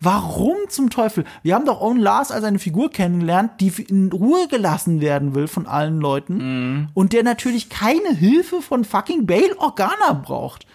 Warum 0.00 0.56
zum 0.68 0.90
Teufel? 0.90 1.24
Wir 1.42 1.54
haben 1.54 1.64
doch 1.64 1.80
Owen 1.80 1.98
Lars 1.98 2.30
als 2.30 2.44
eine 2.44 2.58
Figur 2.58 2.90
kennengelernt, 2.90 3.52
die 3.60 3.72
in 3.88 4.12
Ruhe 4.12 4.46
gelassen 4.48 5.00
werden 5.00 5.34
will 5.34 5.48
von 5.48 5.66
allen 5.66 5.98
Leuten 5.98 6.90
und 6.94 7.12
der 7.12 7.24
natürlich 7.24 7.70
keine 7.70 8.14
Hilfe 8.14 8.62
von 8.62 8.84
fucking 8.84 9.26
Bale 9.26 9.58
Organa 9.58 10.12
braucht. 10.12 10.66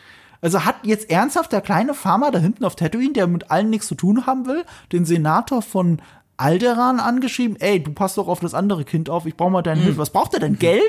Also 0.42 0.66
hat 0.66 0.76
jetzt 0.84 1.10
ernsthaft 1.10 1.52
der 1.54 1.62
kleine 1.62 1.94
Farmer 1.94 2.30
da 2.30 2.40
hinten 2.40 2.66
auf 2.66 2.76
Tatooine, 2.76 3.14
der 3.14 3.28
mit 3.28 3.50
allen 3.50 3.70
nichts 3.70 3.88
zu 3.88 3.96
tun 3.96 4.26
haben 4.28 4.46
will, 4.46 4.66
den 4.92 5.06
Senator 5.06 5.62
von 5.62 6.02
Alderan 6.38 7.00
angeschrieben, 7.00 7.56
ey, 7.60 7.82
du 7.82 7.92
passt 7.94 8.18
doch 8.18 8.28
auf 8.28 8.40
das 8.42 8.54
andere 8.54 8.84
Kind 8.84 9.10
auf, 9.10 9.26
ich 9.26 9.36
brauche 9.38 9.52
mal 9.52 9.62
deine 9.62 9.82
Hilfe. 9.82 10.00
Was 10.00 10.10
braucht 10.10 10.34
er 10.34 10.42
denn? 10.42 10.60
Geld? 10.60 10.82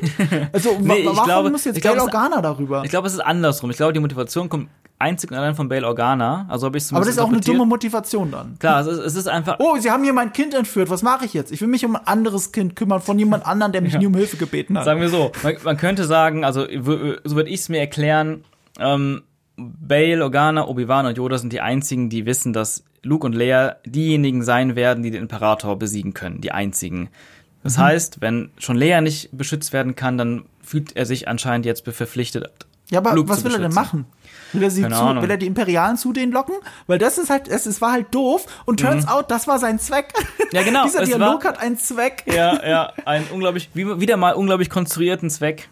Also, 0.52 0.70
Hm. 0.76 0.84
Nee, 0.84 1.04
warum 1.04 1.24
glaube- 1.24 1.50
muss 1.50 1.64
jetzt 1.64 1.80
Bail 1.82 1.98
Organa 2.00 2.40
darüber? 2.40 2.82
Ich 2.84 2.90
glaube, 2.90 3.06
es 3.06 3.14
ist 3.14 3.20
andersrum. 3.20 3.70
Ich 3.70 3.76
glaube, 3.76 3.92
die 3.92 4.00
Motivation 4.00 4.48
kommt 4.48 4.68
einzig 4.98 5.30
und 5.30 5.36
allein 5.36 5.54
von 5.54 5.68
Bale 5.68 5.86
Organa. 5.86 6.46
Also 6.48 6.66
habe 6.66 6.78
ich 6.78 6.90
Aber 6.90 7.00
das 7.00 7.10
ist 7.10 7.18
auch 7.18 7.28
eine 7.28 7.40
dumme 7.40 7.64
Motivation 7.66 8.30
dann. 8.32 8.58
Klar, 8.58 8.80
es 8.80 8.86
ist, 8.88 8.98
es 8.98 9.14
ist 9.14 9.28
einfach. 9.28 9.56
Oh, 9.60 9.76
sie 9.78 9.90
haben 9.90 10.02
hier 10.02 10.12
mein 10.14 10.32
Kind 10.32 10.52
entführt, 10.54 10.90
was 10.90 11.02
mache 11.02 11.26
ich 11.26 11.34
jetzt? 11.34 11.52
Ich 11.52 11.60
will 11.60 11.68
mich 11.68 11.84
um 11.84 11.94
ein 11.96 12.06
anderes 12.06 12.50
Kind 12.50 12.74
kümmern 12.76 13.00
von 13.00 13.18
jemand 13.18 13.46
anderem, 13.46 13.72
der 13.72 13.82
mich 13.82 13.96
nie 13.96 14.06
um 14.06 14.14
Hilfe 14.14 14.36
gebeten 14.38 14.76
hat. 14.76 14.84
Sagen 14.84 15.00
wir 15.00 15.10
so, 15.10 15.30
man, 15.42 15.54
man 15.64 15.76
könnte 15.76 16.04
sagen, 16.04 16.44
also 16.44 16.62
so 16.62 17.36
würde 17.36 17.50
ich 17.50 17.60
es 17.60 17.68
mir 17.68 17.78
erklären, 17.78 18.42
ähm, 18.80 19.22
Bale, 19.58 20.22
Organa, 20.22 20.66
Obi-Wan 20.66 21.06
und 21.06 21.16
Yoda 21.16 21.38
sind 21.38 21.52
die 21.52 21.60
einzigen, 21.60 22.10
die 22.10 22.26
wissen, 22.26 22.52
dass 22.52 22.84
Luke 23.06 23.24
und 23.26 23.32
Leia 23.34 23.76
diejenigen 23.86 24.42
sein 24.42 24.76
werden, 24.76 25.02
die 25.02 25.10
den 25.10 25.22
Imperator 25.22 25.78
besiegen 25.78 26.12
können, 26.14 26.40
die 26.40 26.52
einzigen. 26.52 27.08
Das 27.62 27.78
heißt, 27.78 28.20
wenn 28.20 28.50
schon 28.58 28.76
Leia 28.76 29.00
nicht 29.00 29.30
beschützt 29.32 29.72
werden 29.72 29.96
kann, 29.96 30.18
dann 30.18 30.44
fühlt 30.62 30.94
er 30.96 31.06
sich 31.06 31.26
anscheinend 31.26 31.66
jetzt 31.66 31.84
verpflichtet. 31.88 32.48
Ja, 32.90 32.98
aber 33.00 33.14
Luke 33.14 33.28
was 33.28 33.42
will 33.42 33.52
er 33.52 33.58
denn 33.58 33.72
machen? 33.74 34.04
Will 34.52 34.62
er, 34.62 34.70
sie 34.70 34.82
Keine 34.82 34.94
zu, 34.94 35.00
Ahnung. 35.00 35.22
will 35.24 35.30
er 35.30 35.36
die 35.36 35.46
Imperialen 35.46 35.96
zu 35.96 36.12
denen 36.12 36.30
locken? 36.30 36.54
Weil 36.86 36.98
das 36.98 37.18
ist 37.18 37.30
halt, 37.30 37.48
es, 37.48 37.66
es 37.66 37.80
war 37.80 37.90
halt 37.90 38.14
doof 38.14 38.46
und 38.64 38.78
turns 38.78 39.08
out, 39.08 39.28
das 39.30 39.48
war 39.48 39.58
sein 39.58 39.80
Zweck. 39.80 40.12
Mhm. 40.38 40.44
Ja, 40.52 40.62
genau, 40.62 40.84
Dieser 40.86 41.02
es 41.02 41.08
Dialog 41.08 41.42
war- 41.44 41.50
hat 41.52 41.58
einen 41.58 41.76
Zweck. 41.78 42.22
Ja, 42.26 42.64
ja, 42.64 42.92
ein 43.04 43.24
unglaublich, 43.32 43.70
wie, 43.74 43.98
wieder 44.00 44.16
mal 44.16 44.34
unglaublich 44.34 44.70
konstruierten 44.70 45.30
Zweck. 45.30 45.68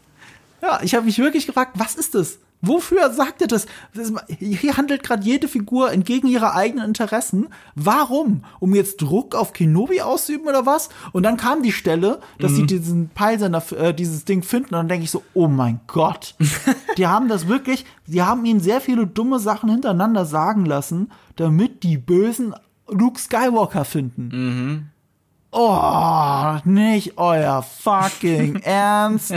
Ja, 0.60 0.80
ich 0.82 0.96
habe 0.96 1.06
mich 1.06 1.18
wirklich 1.18 1.46
gefragt, 1.46 1.72
was 1.74 1.94
ist 1.94 2.16
das? 2.16 2.38
Wofür 2.66 3.10
sagt 3.12 3.40
er 3.42 3.48
das? 3.48 3.66
das 3.94 4.10
ist- 4.10 4.18
hier 4.38 4.76
handelt 4.76 5.02
gerade 5.02 5.22
jede 5.24 5.48
Figur 5.48 5.92
entgegen 5.92 6.26
ihrer 6.28 6.54
eigenen 6.54 6.86
Interessen. 6.86 7.48
Warum? 7.74 8.44
Um 8.60 8.74
jetzt 8.74 9.00
Druck 9.00 9.34
auf 9.34 9.52
Kenobi 9.52 10.00
auszuüben 10.00 10.46
oder 10.48 10.66
was? 10.66 10.88
Und 11.12 11.22
dann 11.24 11.36
kam 11.36 11.62
die 11.62 11.72
Stelle, 11.72 12.20
dass 12.38 12.52
Mhm. 12.52 12.56
sie 12.56 12.66
diesen 12.66 13.08
Peilsender, 13.10 13.62
äh, 13.78 13.92
dieses 13.94 14.24
Ding 14.24 14.42
finden. 14.42 14.74
Und 14.74 14.78
dann 14.80 14.88
denke 14.88 15.04
ich 15.04 15.10
so, 15.10 15.22
oh 15.34 15.48
mein 15.48 15.80
Gott. 15.86 16.34
die 16.98 17.06
haben 17.06 17.28
das 17.28 17.48
wirklich, 17.48 17.84
die 18.06 18.22
haben 18.22 18.44
ihn 18.44 18.60
sehr 18.60 18.80
viele 18.80 19.06
dumme 19.06 19.38
Sachen 19.38 19.68
hintereinander 19.70 20.24
sagen 20.26 20.64
lassen, 20.66 21.10
damit 21.36 21.82
die 21.82 21.98
Bösen 21.98 22.54
Luke 22.88 23.18
Skywalker 23.20 23.84
finden. 23.84 24.28
Mhm. 24.32 24.86
Oh, 25.56 26.56
nicht 26.64 27.16
euer 27.16 27.62
fucking 27.62 28.56
Ernst. 28.64 29.36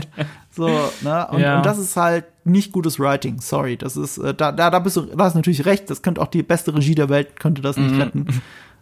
So, 0.52 0.68
ne? 1.02 1.28
Und, 1.32 1.40
Ja. 1.40 1.58
und 1.58 1.66
das 1.66 1.78
ist 1.78 1.96
halt 1.96 2.26
nicht 2.50 2.72
gutes 2.72 3.00
Writing. 3.00 3.40
Sorry, 3.42 3.78
das 3.78 3.96
ist, 3.98 4.18
äh, 4.18 4.34
da, 4.34 4.52
da, 4.52 4.70
da 4.70 4.80
bist 4.80 4.96
du, 4.98 5.02
da 5.02 5.24
hast 5.26 5.34
du 5.34 5.40
natürlich 5.40 5.66
recht. 5.66 5.90
Das 5.90 6.02
könnte 6.02 6.22
auch 6.22 6.28
die 6.28 6.44
beste 6.44 6.74
Regie 6.76 6.96
der 6.96 7.10
Welt, 7.10 7.40
könnte 7.40 7.62
das 7.62 7.78
Mhm. 7.78 7.86
nicht 7.88 8.00
retten. 8.00 8.28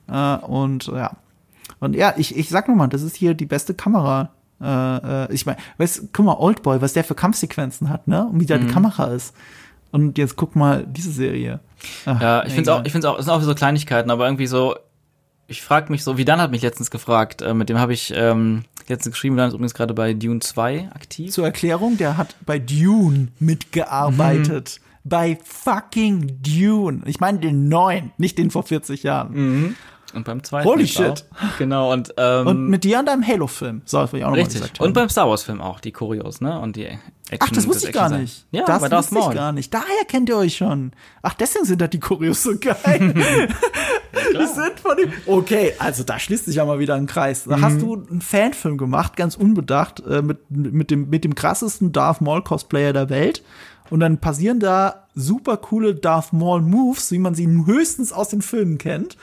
Äh, 0.07 0.35
und 0.45 0.87
ja. 0.87 1.11
Und 1.79 1.95
ja, 1.95 2.13
ich, 2.17 2.35
ich 2.37 2.49
sag 2.49 2.67
nur 2.67 2.77
mal, 2.77 2.87
das 2.87 3.01
ist 3.01 3.15
hier 3.15 3.33
die 3.33 3.45
beste 3.45 3.73
Kamera. 3.73 4.29
Äh, 4.61 5.25
äh, 5.25 5.33
ich 5.33 5.45
meine, 5.45 5.57
weißt, 5.77 6.09
guck 6.13 6.25
mal, 6.25 6.35
Oldboy, 6.37 6.81
was 6.81 6.93
der 6.93 7.03
für 7.03 7.15
Kampfsequenzen 7.15 7.89
hat, 7.89 8.07
ne? 8.07 8.25
Und 8.27 8.39
wie 8.39 8.43
Mhm. 8.43 8.47
da 8.47 8.57
die 8.59 8.67
Kamera 8.67 9.05
ist. 9.07 9.35
Und 9.91 10.17
jetzt 10.17 10.35
guck 10.35 10.55
mal 10.55 10.85
diese 10.87 11.11
Serie. 11.11 11.59
Ach, 12.05 12.21
Ja, 12.21 12.39
ich 12.45 12.53
finde 12.53 12.69
egal. 12.71 12.81
auch, 12.81 12.85
ich 12.85 12.91
finde 12.91 13.09
auch, 13.09 13.19
es 13.19 13.25
sind 13.25 13.33
auch 13.33 13.41
so 13.41 13.55
Kleinigkeiten, 13.55 14.09
aber 14.11 14.25
irgendwie 14.25 14.47
so, 14.47 14.75
ich 15.47 15.61
frage 15.61 15.91
mich 15.91 16.03
so, 16.03 16.17
wie 16.17 16.25
Dan 16.25 16.39
hat 16.41 16.51
mich 16.51 16.61
letztens 16.61 16.89
gefragt, 16.91 17.41
äh, 17.41 17.53
mit 17.53 17.69
dem 17.69 17.79
habe 17.79 17.93
ich 17.93 18.13
ähm, 18.15 18.63
letztens 18.89 19.13
geschrieben, 19.13 19.37
Dan 19.37 19.47
ist 19.47 19.53
übrigens 19.53 19.73
gerade 19.73 19.93
bei 19.93 20.13
Dune 20.13 20.39
2 20.39 20.89
aktiv. 20.93 21.31
Zur 21.31 21.45
Erklärung, 21.45 21.97
der 21.97 22.17
hat 22.17 22.35
bei 22.45 22.59
Dune 22.59 23.29
mitgearbeitet. 23.39 24.79
Mhm. 24.79 24.85
Bei 25.07 25.37
fucking 25.43 26.39
Dune. 26.41 27.01
Ich 27.05 27.19
meine 27.19 27.39
den 27.39 27.67
neuen, 27.69 28.11
nicht 28.17 28.37
den 28.39 28.49
vor 28.49 28.63
40 28.63 29.03
Jahren. 29.03 29.75
Und 30.15 30.23
beim 30.25 30.43
zweiten. 30.43 30.67
Holy 30.67 30.87
shit. 30.87 31.25
Auch. 31.33 31.57
Genau, 31.57 31.91
und, 31.93 32.13
ähm, 32.17 32.47
Und 32.47 32.67
mit 32.69 32.83
dir 32.83 32.99
an 32.99 33.05
deinem 33.05 33.25
Halo-Film. 33.27 33.81
So, 33.85 33.99
das 33.99 34.13
will 34.13 34.19
ich 34.19 34.25
auch 34.25 34.29
noch 34.29 34.35
mal 34.37 34.41
richtig. 34.43 34.61
gesagt 34.61 34.79
haben. 34.79 34.87
Und 34.87 34.93
beim 34.93 35.09
Star 35.09 35.27
Wars 35.29 35.43
Film 35.43 35.61
auch, 35.61 35.79
die 35.79 35.91
Choreos, 35.91 36.39
ne? 36.41 36.57
Und 36.59 36.75
die 36.77 36.85
Action. 36.85 37.39
Ach, 37.39 37.49
das 37.49 37.67
wusste 37.67 37.87
ich 37.87 37.93
gar 37.93 38.09
nicht. 38.09 38.45
Ja, 38.51 38.65
das 38.65 38.81
wusste 38.81 39.15
ich 39.15 39.21
Maul. 39.25 39.33
gar 39.35 39.51
nicht. 39.51 39.73
Daher 39.73 40.05
kennt 40.07 40.29
ihr 40.29 40.37
euch 40.37 40.55
schon. 40.57 40.91
Ach, 41.21 41.33
deswegen 41.33 41.65
sind 41.65 41.81
da 41.81 41.87
die 41.87 41.99
Choreos 41.99 42.43
so 42.43 42.51
geil. 42.59 43.13
die 44.33 44.45
sind 44.47 44.79
von 44.79 44.95
dem. 44.97 45.11
Okay, 45.25 45.73
also 45.79 46.03
da 46.03 46.19
schließt 46.19 46.45
sich 46.45 46.55
ja 46.55 46.65
mal 46.65 46.79
wieder 46.79 46.95
ein 46.95 47.07
Kreis. 47.07 47.43
Da 47.45 47.57
Mhm. 47.57 47.61
hast 47.61 47.81
du 47.81 47.95
einen 48.09 48.21
Fanfilm 48.21 48.77
gemacht, 48.77 49.15
ganz 49.17 49.35
unbedacht, 49.35 50.01
äh, 50.07 50.21
mit, 50.21 50.49
mit, 50.49 50.91
dem, 50.91 51.09
mit 51.09 51.23
dem 51.23 51.35
krassesten 51.35 51.91
Darth 51.91 52.21
Maul-Cosplayer 52.21 52.93
der 52.93 53.09
Welt. 53.09 53.43
Und 53.89 53.99
dann 53.99 54.17
passieren 54.19 54.59
da 54.59 55.05
super 55.13 55.57
coole 55.57 55.93
Darth 55.95 56.33
Maul-Moves, 56.33 57.11
wie 57.11 57.19
man 57.19 57.35
sie 57.35 57.47
höchstens 57.47 58.11
aus 58.11 58.29
den 58.29 58.41
Filmen 58.41 58.77
kennt. 58.77 59.15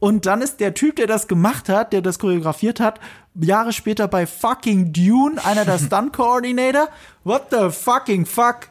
Und 0.00 0.26
dann 0.26 0.42
ist 0.42 0.58
der 0.60 0.74
Typ, 0.74 0.96
der 0.96 1.06
das 1.06 1.28
gemacht 1.28 1.68
hat, 1.68 1.92
der 1.92 2.00
das 2.02 2.18
choreografiert 2.18 2.80
hat, 2.80 2.98
Jahre 3.38 3.72
später 3.72 4.08
bei 4.08 4.26
fucking 4.26 4.92
Dune, 4.92 5.42
einer 5.44 5.64
der 5.64 5.78
Stunt-Coordinator. 5.86 6.88
What 7.22 7.48
the 7.50 7.70
fucking 7.70 8.26
fuck? 8.26 8.70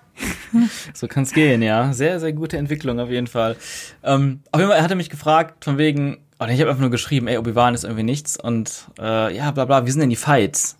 So 0.93 1.07
kann's 1.07 1.31
gehen, 1.31 1.61
ja. 1.61 1.93
Sehr, 1.93 2.19
sehr 2.19 2.33
gute 2.33 2.57
Entwicklung 2.57 2.99
auf 2.99 3.09
jeden 3.09 3.27
Fall. 3.27 3.55
Ähm, 4.03 4.41
auf 4.51 4.59
jeden 4.59 4.69
Fall, 4.69 4.79
er 4.79 4.83
hatte 4.83 4.95
mich 4.95 5.09
gefragt, 5.09 5.63
von 5.63 5.77
wegen, 5.77 6.17
oh, 6.39 6.45
nee, 6.45 6.55
ich 6.55 6.59
habe 6.59 6.69
einfach 6.71 6.81
nur 6.81 6.89
geschrieben, 6.89 7.27
ey, 7.27 7.37
Obi-Wan 7.37 7.73
ist 7.75 7.83
irgendwie 7.85 8.03
nichts 8.03 8.35
und 8.37 8.89
äh, 8.99 9.33
ja, 9.33 9.51
bla 9.51 9.63
bla, 9.65 9.85
wie 9.85 9.91
sind 9.91 10.01
denn 10.01 10.09
die 10.09 10.15
Fights 10.17 10.75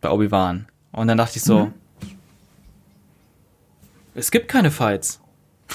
bei 0.00 0.10
Obi-Wan? 0.10 0.66
Und 0.92 1.08
dann 1.08 1.18
dachte 1.18 1.38
ich 1.38 1.42
so, 1.42 1.66
Mhm. 1.66 1.72
es 4.14 4.30
gibt 4.30 4.48
keine 4.48 4.70
Fights. 4.70 5.19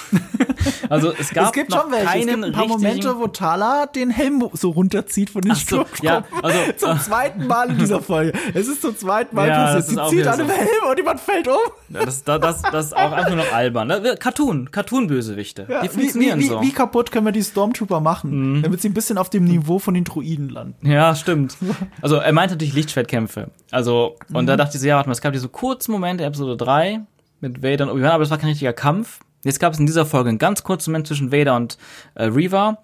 also 0.89 1.13
es 1.17 1.29
gab 1.31 1.47
es 1.47 1.51
gibt 1.53 1.69
noch 1.69 1.83
schon 1.83 1.91
welche. 1.91 2.05
Es 2.05 2.11
keinen 2.11 2.27
gibt 2.27 2.43
ein 2.45 2.51
paar 2.53 2.67
Momente, 2.67 3.17
wo 3.17 3.27
Tala 3.27 3.85
den 3.87 4.09
Helm 4.09 4.47
so 4.53 4.69
runterzieht 4.71 5.29
von 5.29 5.41
den 5.41 5.55
so, 5.55 5.85
ja, 6.01 6.23
also, 6.41 6.57
zum 6.77 6.91
äh, 6.91 6.99
zweiten 6.99 7.47
Mal 7.47 7.69
in 7.71 7.77
dieser 7.79 8.01
Folge. 8.01 8.33
Es 8.53 8.67
ist 8.67 8.81
zum 8.81 8.97
zweiten 8.97 9.35
Mal 9.35 9.47
Ja, 9.47 9.73
passiert. 9.73 9.85
Sie 10.09 10.17
zieht 10.17 10.27
an 10.27 10.37
dem 10.39 10.47
so. 10.47 10.53
Helm 10.53 10.89
und 10.89 10.97
jemand 10.97 11.19
fällt 11.19 11.47
um. 11.47 11.55
Ja, 11.89 12.05
das, 12.05 12.23
das, 12.23 12.39
das, 12.39 12.61
das 12.61 12.85
ist 12.87 12.93
auch 12.95 13.11
einfach 13.11 13.27
nur 13.29 13.37
noch 13.37 13.53
albern. 13.53 13.87
Ne? 13.87 14.15
Cartoon, 14.19 14.71
Cartoon-Bösewichte. 14.71 15.67
Ja, 15.69 15.81
die 15.81 15.87
wie, 15.89 15.93
funktionieren 15.99 16.39
wie, 16.39 16.43
wie, 16.43 16.47
so. 16.47 16.61
wie 16.61 16.71
kaputt 16.71 17.11
können 17.11 17.25
wir 17.25 17.31
die 17.31 17.43
Stormtrooper 17.43 17.99
machen, 17.99 18.61
damit 18.63 18.81
sie 18.81 18.89
ein 18.89 18.93
bisschen 18.93 19.17
auf 19.17 19.29
dem 19.29 19.45
Niveau 19.45 19.79
von 19.79 19.93
den 19.93 20.03
Druiden 20.03 20.49
landen? 20.49 20.87
Ja, 20.89 21.15
stimmt. 21.15 21.57
Also 22.01 22.15
er 22.17 22.33
meinte 22.33 22.55
natürlich 22.55 22.73
Lichtschwertkämpfe. 22.73 23.49
Also, 23.71 24.15
und 24.33 24.43
Mhm. 24.43 24.47
da 24.47 24.57
dachte 24.57 24.75
ich 24.77 24.81
so, 24.81 24.87
ja, 24.87 24.95
warte 24.95 25.09
mal, 25.09 25.13
es 25.13 25.21
gab 25.21 25.33
diese 25.33 25.49
kurzen 25.49 25.91
Momente, 25.91 26.23
Episode 26.23 26.55
3, 26.57 27.01
mit 27.41 27.61
Vader 27.63 27.85
und 27.85 27.91
Obi-Wan, 27.91 28.11
aber 28.11 28.23
das 28.23 28.31
war 28.31 28.37
kein 28.37 28.49
richtiger 28.49 28.73
Kampf. 28.73 29.19
Jetzt 29.45 29.59
gab 29.59 29.71
es 29.73 29.79
in 29.79 29.85
dieser 29.85 30.05
Folge 30.05 30.27
einen 30.29 30.37
ganz 30.39 30.63
kurzen 30.63 30.91
Moment 30.91 31.07
zwischen 31.07 31.31
Vader 31.31 31.55
und 31.55 31.77
äh, 32.15 32.25
Reva, 32.25 32.79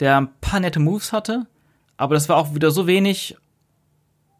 der 0.00 0.16
ein 0.16 0.28
paar 0.40 0.60
nette 0.60 0.80
Moves 0.80 1.12
hatte, 1.12 1.46
aber 1.98 2.14
das 2.14 2.28
war 2.28 2.36
auch 2.36 2.54
wieder 2.54 2.70
so 2.70 2.86
wenig 2.86 3.36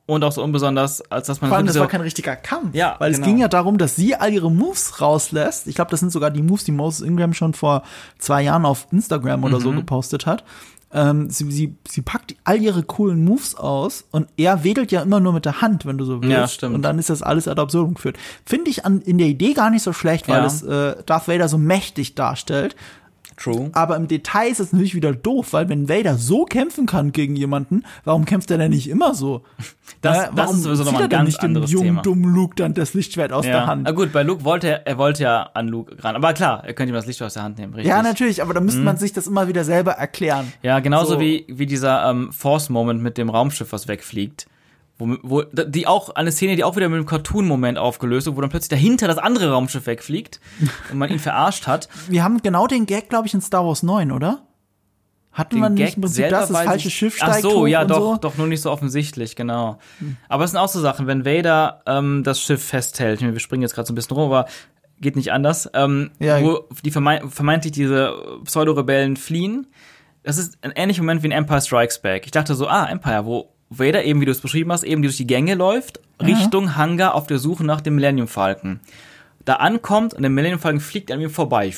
und 0.07 0.23
auch 0.23 0.33
so 0.33 0.43
unbesonders, 0.43 1.01
als 1.11 1.29
dass 1.29 1.41
man 1.41 1.49
Vor 1.49 1.57
allem, 1.57 1.67
das 1.67 1.79
war 1.79 1.89
kein 1.89 2.03
richtiger 2.03 2.37
Kampf. 2.37 2.75
Ja, 2.75 2.97
Weil 2.99 3.11
es 3.11 3.17
genau. 3.17 3.27
ging 3.29 3.39
ja 3.39 3.49
darum, 3.49 3.79
dass 3.79 3.97
sie 3.97 4.15
all 4.15 4.33
ihre 4.33 4.51
Moves 4.51 5.01
rauslässt. 5.01 5.67
Ich 5.67 5.77
glaube, 5.77 5.91
das 5.91 6.01
sind 6.01 6.13
sogar 6.13 6.31
die 6.31 6.43
Moves, 6.43 6.65
die 6.65 6.73
Moses 6.73 7.01
Ingram 7.07 7.33
schon 7.33 7.55
vor 7.55 7.83
zwei 8.19 8.43
Jahren 8.43 8.67
auf 8.67 8.87
Instagram 8.93 9.45
oder 9.45 9.59
Mhm. 9.59 9.63
so 9.63 9.73
gepostet 9.73 10.27
hat. 10.27 10.45
Ähm, 10.95 11.29
sie, 11.29 11.51
sie, 11.51 11.75
sie 11.89 12.03
packt 12.03 12.37
all 12.45 12.63
ihre 12.63 12.85
coolen 12.85 13.25
Moves 13.25 13.57
aus 13.57 14.05
und 14.13 14.29
er 14.37 14.63
wedelt 14.65 14.93
ja 14.93 15.03
immer 15.03 15.19
nur 15.21 15.33
mit 15.33 15.45
der 15.45 15.61
Hand, 15.61 15.85
wenn 15.87 15.99
du 15.99 16.05
so 16.05 16.23
willst. 16.23 16.33
Ja, 16.33 16.47
stimmt. 16.49 16.75
Und 16.77 16.83
dann 16.83 16.99
ist 17.01 17.11
das 17.11 17.21
alles 17.21 17.49
ad 17.49 17.61
absurdum 17.61 17.95
geführt. 17.95 18.17
Finde 18.47 18.71
ich 18.71 18.85
an, 18.85 19.01
in 19.03 19.19
der 19.19 19.27
Idee 19.27 19.55
gar 19.55 19.71
nicht 19.71 19.83
so 19.83 19.93
schlecht, 19.93 20.29
weil 20.29 20.39
Ja. 20.41 20.47
es 20.47 20.63
äh, 20.63 20.95
Darth 21.05 21.27
Vader 21.29 21.49
so 21.49 21.59
mächtig 21.59 22.15
darstellt. 22.15 22.77
True. 23.37 23.71
Aber 23.73 23.97
im 23.97 24.09
Detail 24.09 24.49
ist 24.51 24.61
es 24.61 24.73
natürlich 24.73 24.95
wieder 24.95 25.13
doof, 25.13 25.53
weil 25.53 25.69
wenn 25.69 25.89
Vader 25.89 26.17
so 26.19 26.45
kämpfen 26.45 26.87
kann 26.87 27.13
gegen 27.13 27.37
jemanden, 27.37 27.85
warum 28.05 28.25
kämpft 28.25 28.51
er 28.51 28.59
denn 28.59 28.71
nicht 28.71 28.89
immer 28.89 29.15
so? 29.15 29.43
Das, 30.01 30.17
Äh, 30.17 30.21
das 30.29 30.31
warum 30.37 30.57
ist 30.57 30.63
sowieso 30.63 30.85
nochmal 30.85 31.03
ein 31.05 31.09
ganz 31.11 31.27
nicht 31.27 31.43
dem 31.43 31.47
anderes 31.49 31.71
jungen, 31.71 31.87
Thema. 31.89 32.03
dummen 32.03 32.35
Luke 32.35 32.55
dann 32.57 32.73
das 32.75 32.95
Lichtschwert 32.95 33.33
aus 33.33 33.45
der 33.45 33.55
Ja. 33.55 33.67
Hand? 33.67 33.83
Na 33.85 33.91
gut, 33.93 34.13
bei 34.13 34.23
Luke 34.23 34.43
wollte 34.45 34.69
er, 34.69 34.87
er 34.87 34.99
wollte 34.99 35.23
ja 35.25 35.43
an 35.55 35.69
Luke 35.69 36.03
ran. 36.03 36.17
Aber 36.17 36.33
klar, 36.33 36.63
er 36.65 36.73
könnte 36.75 36.93
ihm 36.93 36.95
das 36.95 37.07
Licht 37.07 37.21
aus 37.23 37.35
der 37.35 37.43
Hand 37.43 37.59
nehmen, 37.59 37.75
richtig? 37.75 37.91
Ja, 37.91 38.03
natürlich, 38.03 38.41
aber 38.43 38.55
da 38.55 38.61
müsste 38.61 38.81
man 38.81 38.97
sich 38.97 39.13
das 39.13 39.27
immer 39.27 39.47
wieder 39.49 39.63
selber 39.65 39.93
erklären. 39.93 40.53
Ja, 40.63 40.81
genauso 40.81 41.15
So. 41.15 41.21
wie, 41.21 41.45
wie 41.49 41.67
dieser 41.67 42.09
ähm, 42.11 42.33
Force-Moment 42.33 43.03
mit 43.03 43.19
dem 43.19 43.29
Raumschiff, 43.31 43.73
was 43.73 43.87
wegfliegt. 43.89 44.47
Wo, 44.97 45.17
wo, 45.23 45.43
die 45.43 45.89
auch, 45.89 46.11
eine 46.11 46.31
Szene, 46.31 46.55
die 46.55 46.63
auch 46.63 46.77
wieder 46.77 46.89
mit 46.89 46.99
einem 46.99 47.07
Cartoon-Moment 47.07 47.79
aufgelöst 47.79 48.27
wird, 48.27 48.37
wo 48.37 48.41
dann 48.41 48.51
plötzlich 48.51 48.69
dahinter 48.69 49.09
das 49.09 49.19
andere 49.19 49.51
Raumschiff 49.51 49.87
wegfliegt 49.87 50.41
und 50.93 50.99
man 50.99 51.11
ihn 51.11 51.19
verarscht 51.19 51.67
hat. 51.67 51.89
Wir 52.09 52.23
haben 52.23 52.41
genau 52.43 52.67
den 52.69 52.87
Gag, 52.87 53.09
glaube 53.09 53.27
ich, 53.27 53.35
in 53.35 53.41
Star 53.41 53.67
Wars 53.67 53.83
9, 53.83 54.13
oder? 54.13 54.43
Hatten 55.33 55.59
wir 55.59 55.69
nicht 55.69 55.97
im 55.97 56.03
Prinzip 56.03 56.29
das, 56.29 56.49
das 56.49 56.63
falsche 56.63 56.91
Schiff 56.91 57.17
Ach 57.21 57.27
steigt 57.27 57.43
so, 57.43 57.63
hoch 57.63 57.67
ja, 57.67 57.85
doch, 57.85 57.99
so? 58.13 58.17
doch, 58.19 58.37
nur 58.37 58.47
nicht 58.47 58.61
so 58.61 58.71
offensichtlich, 58.71 59.35
genau. 59.35 59.79
Aber 60.29 60.45
es 60.45 60.53
sind 60.53 60.61
auch 60.61 60.69
so 60.69 60.81
Sachen, 60.81 61.09
wenn 61.09 61.25
Vader 61.25 61.83
ähm, 61.87 62.23
das 62.23 62.41
Schiff 62.41 62.65
festhält, 62.65 63.21
wir 63.21 63.41
springen 63.41 63.63
jetzt 63.63 63.75
gerade 63.75 63.87
so 63.89 63.93
ein 63.93 63.97
bisschen 63.97 64.17
rum, 64.17 64.31
aber 64.31 64.47
geht 65.01 65.17
nicht 65.17 65.33
anders, 65.33 65.69
ähm, 65.75 66.13
Ja. 66.21 66.41
wo 66.41 66.69
die 66.85 66.93
vermeint, 66.93 67.35
vermeintlich 67.35 67.73
diese 67.73 68.15
Pseudo-Rebellen 68.45 69.17
fliehen, 69.17 69.67
das 70.23 70.39
ist 70.39 70.57
ein 70.63 70.71
ähnlicher 70.77 71.03
Moment 71.03 71.25
wie 71.25 71.27
in 71.27 71.33
Empire 71.33 71.61
Strikes 71.61 72.01
Back. 72.01 72.27
Ich 72.27 72.31
dachte 72.31 72.55
so, 72.55 72.69
ah, 72.69 72.87
Empire, 72.87 73.27
wo 73.27 73.54
Vader 73.71 74.05
eben, 74.05 74.21
wie 74.21 74.25
du 74.25 74.33
es 74.33 74.41
beschrieben 74.41 74.71
hast, 74.73 74.85
eben 74.85 75.03
durch 75.03 75.17
die 75.17 75.27
Gänge 75.27 75.55
läuft, 75.55 76.01
Richtung 76.23 76.77
Hangar 76.77 77.15
auf 77.15 77.27
der 77.27 77.39
Suche 77.39 77.65
nach 77.65 77.81
dem 77.81 77.97
Millennium 77.97 78.29
Falcon. 78.29 78.81
Da 79.45 79.55
ankommt 79.55 80.15
und 80.15 80.23
der 80.23 80.31
Millennium 80.31 80.61
Falcon 80.61 80.81
fliegt 80.81 81.11
an 81.11 81.21
ihm 81.21 81.31
vorbei. 81.31 81.73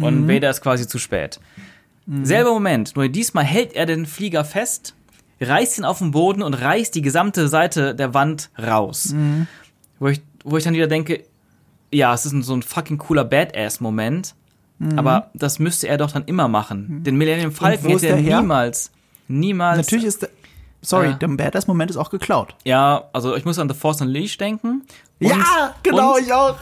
Und 0.00 0.28
Vader 0.28 0.50
ist 0.50 0.60
quasi 0.62 0.86
zu 0.86 0.98
spät. 0.98 1.40
Selber 2.22 2.52
Moment, 2.52 2.96
nur 2.96 3.08
diesmal 3.08 3.44
hält 3.44 3.74
er 3.74 3.86
den 3.86 4.04
Flieger 4.06 4.44
fest, 4.44 4.94
reißt 5.40 5.78
ihn 5.78 5.84
auf 5.84 5.98
den 5.98 6.10
Boden 6.10 6.42
und 6.42 6.54
reißt 6.54 6.94
die 6.94 7.02
gesamte 7.02 7.46
Seite 7.48 7.94
der 7.94 8.14
Wand 8.14 8.50
raus. 8.60 9.14
Wo, 10.00 10.08
ich, 10.08 10.20
wo 10.44 10.56
ich 10.56 10.64
dann 10.64 10.74
wieder 10.74 10.88
denke, 10.88 11.24
ja, 11.92 12.12
es 12.14 12.26
ist 12.26 12.32
ein, 12.32 12.42
so 12.42 12.54
ein 12.54 12.62
fucking 12.62 12.98
cooler 12.98 13.24
Badass-Moment, 13.24 14.34
aber 14.96 15.30
das 15.34 15.58
müsste 15.58 15.88
er 15.88 15.98
doch 15.98 16.10
dann 16.10 16.24
immer 16.24 16.48
machen. 16.48 17.02
Den 17.04 17.16
Millennium 17.16 17.52
Falcon 17.52 17.90
ist 17.90 18.02
hätte 18.02 18.14
er 18.14 18.40
niemals, 18.40 18.90
niemals. 19.28 19.76
Natürlich 19.76 20.06
ist 20.06 20.28
sorry, 20.82 21.08
Äh. 21.10 21.18
der 21.18 21.28
Badass-Moment 21.28 21.90
ist 21.90 21.96
auch 21.96 22.10
geklaut. 22.10 22.54
Ja, 22.64 23.04
also 23.12 23.36
ich 23.36 23.44
muss 23.44 23.58
an 23.58 23.68
The 23.68 23.74
Force 23.74 24.00
Unleashed 24.00 24.40
denken. 24.40 24.82
Und, 25.20 25.28
ja, 25.28 25.74
genau, 25.82 26.14
und, 26.16 26.22
ich 26.22 26.32
auch. 26.32 26.56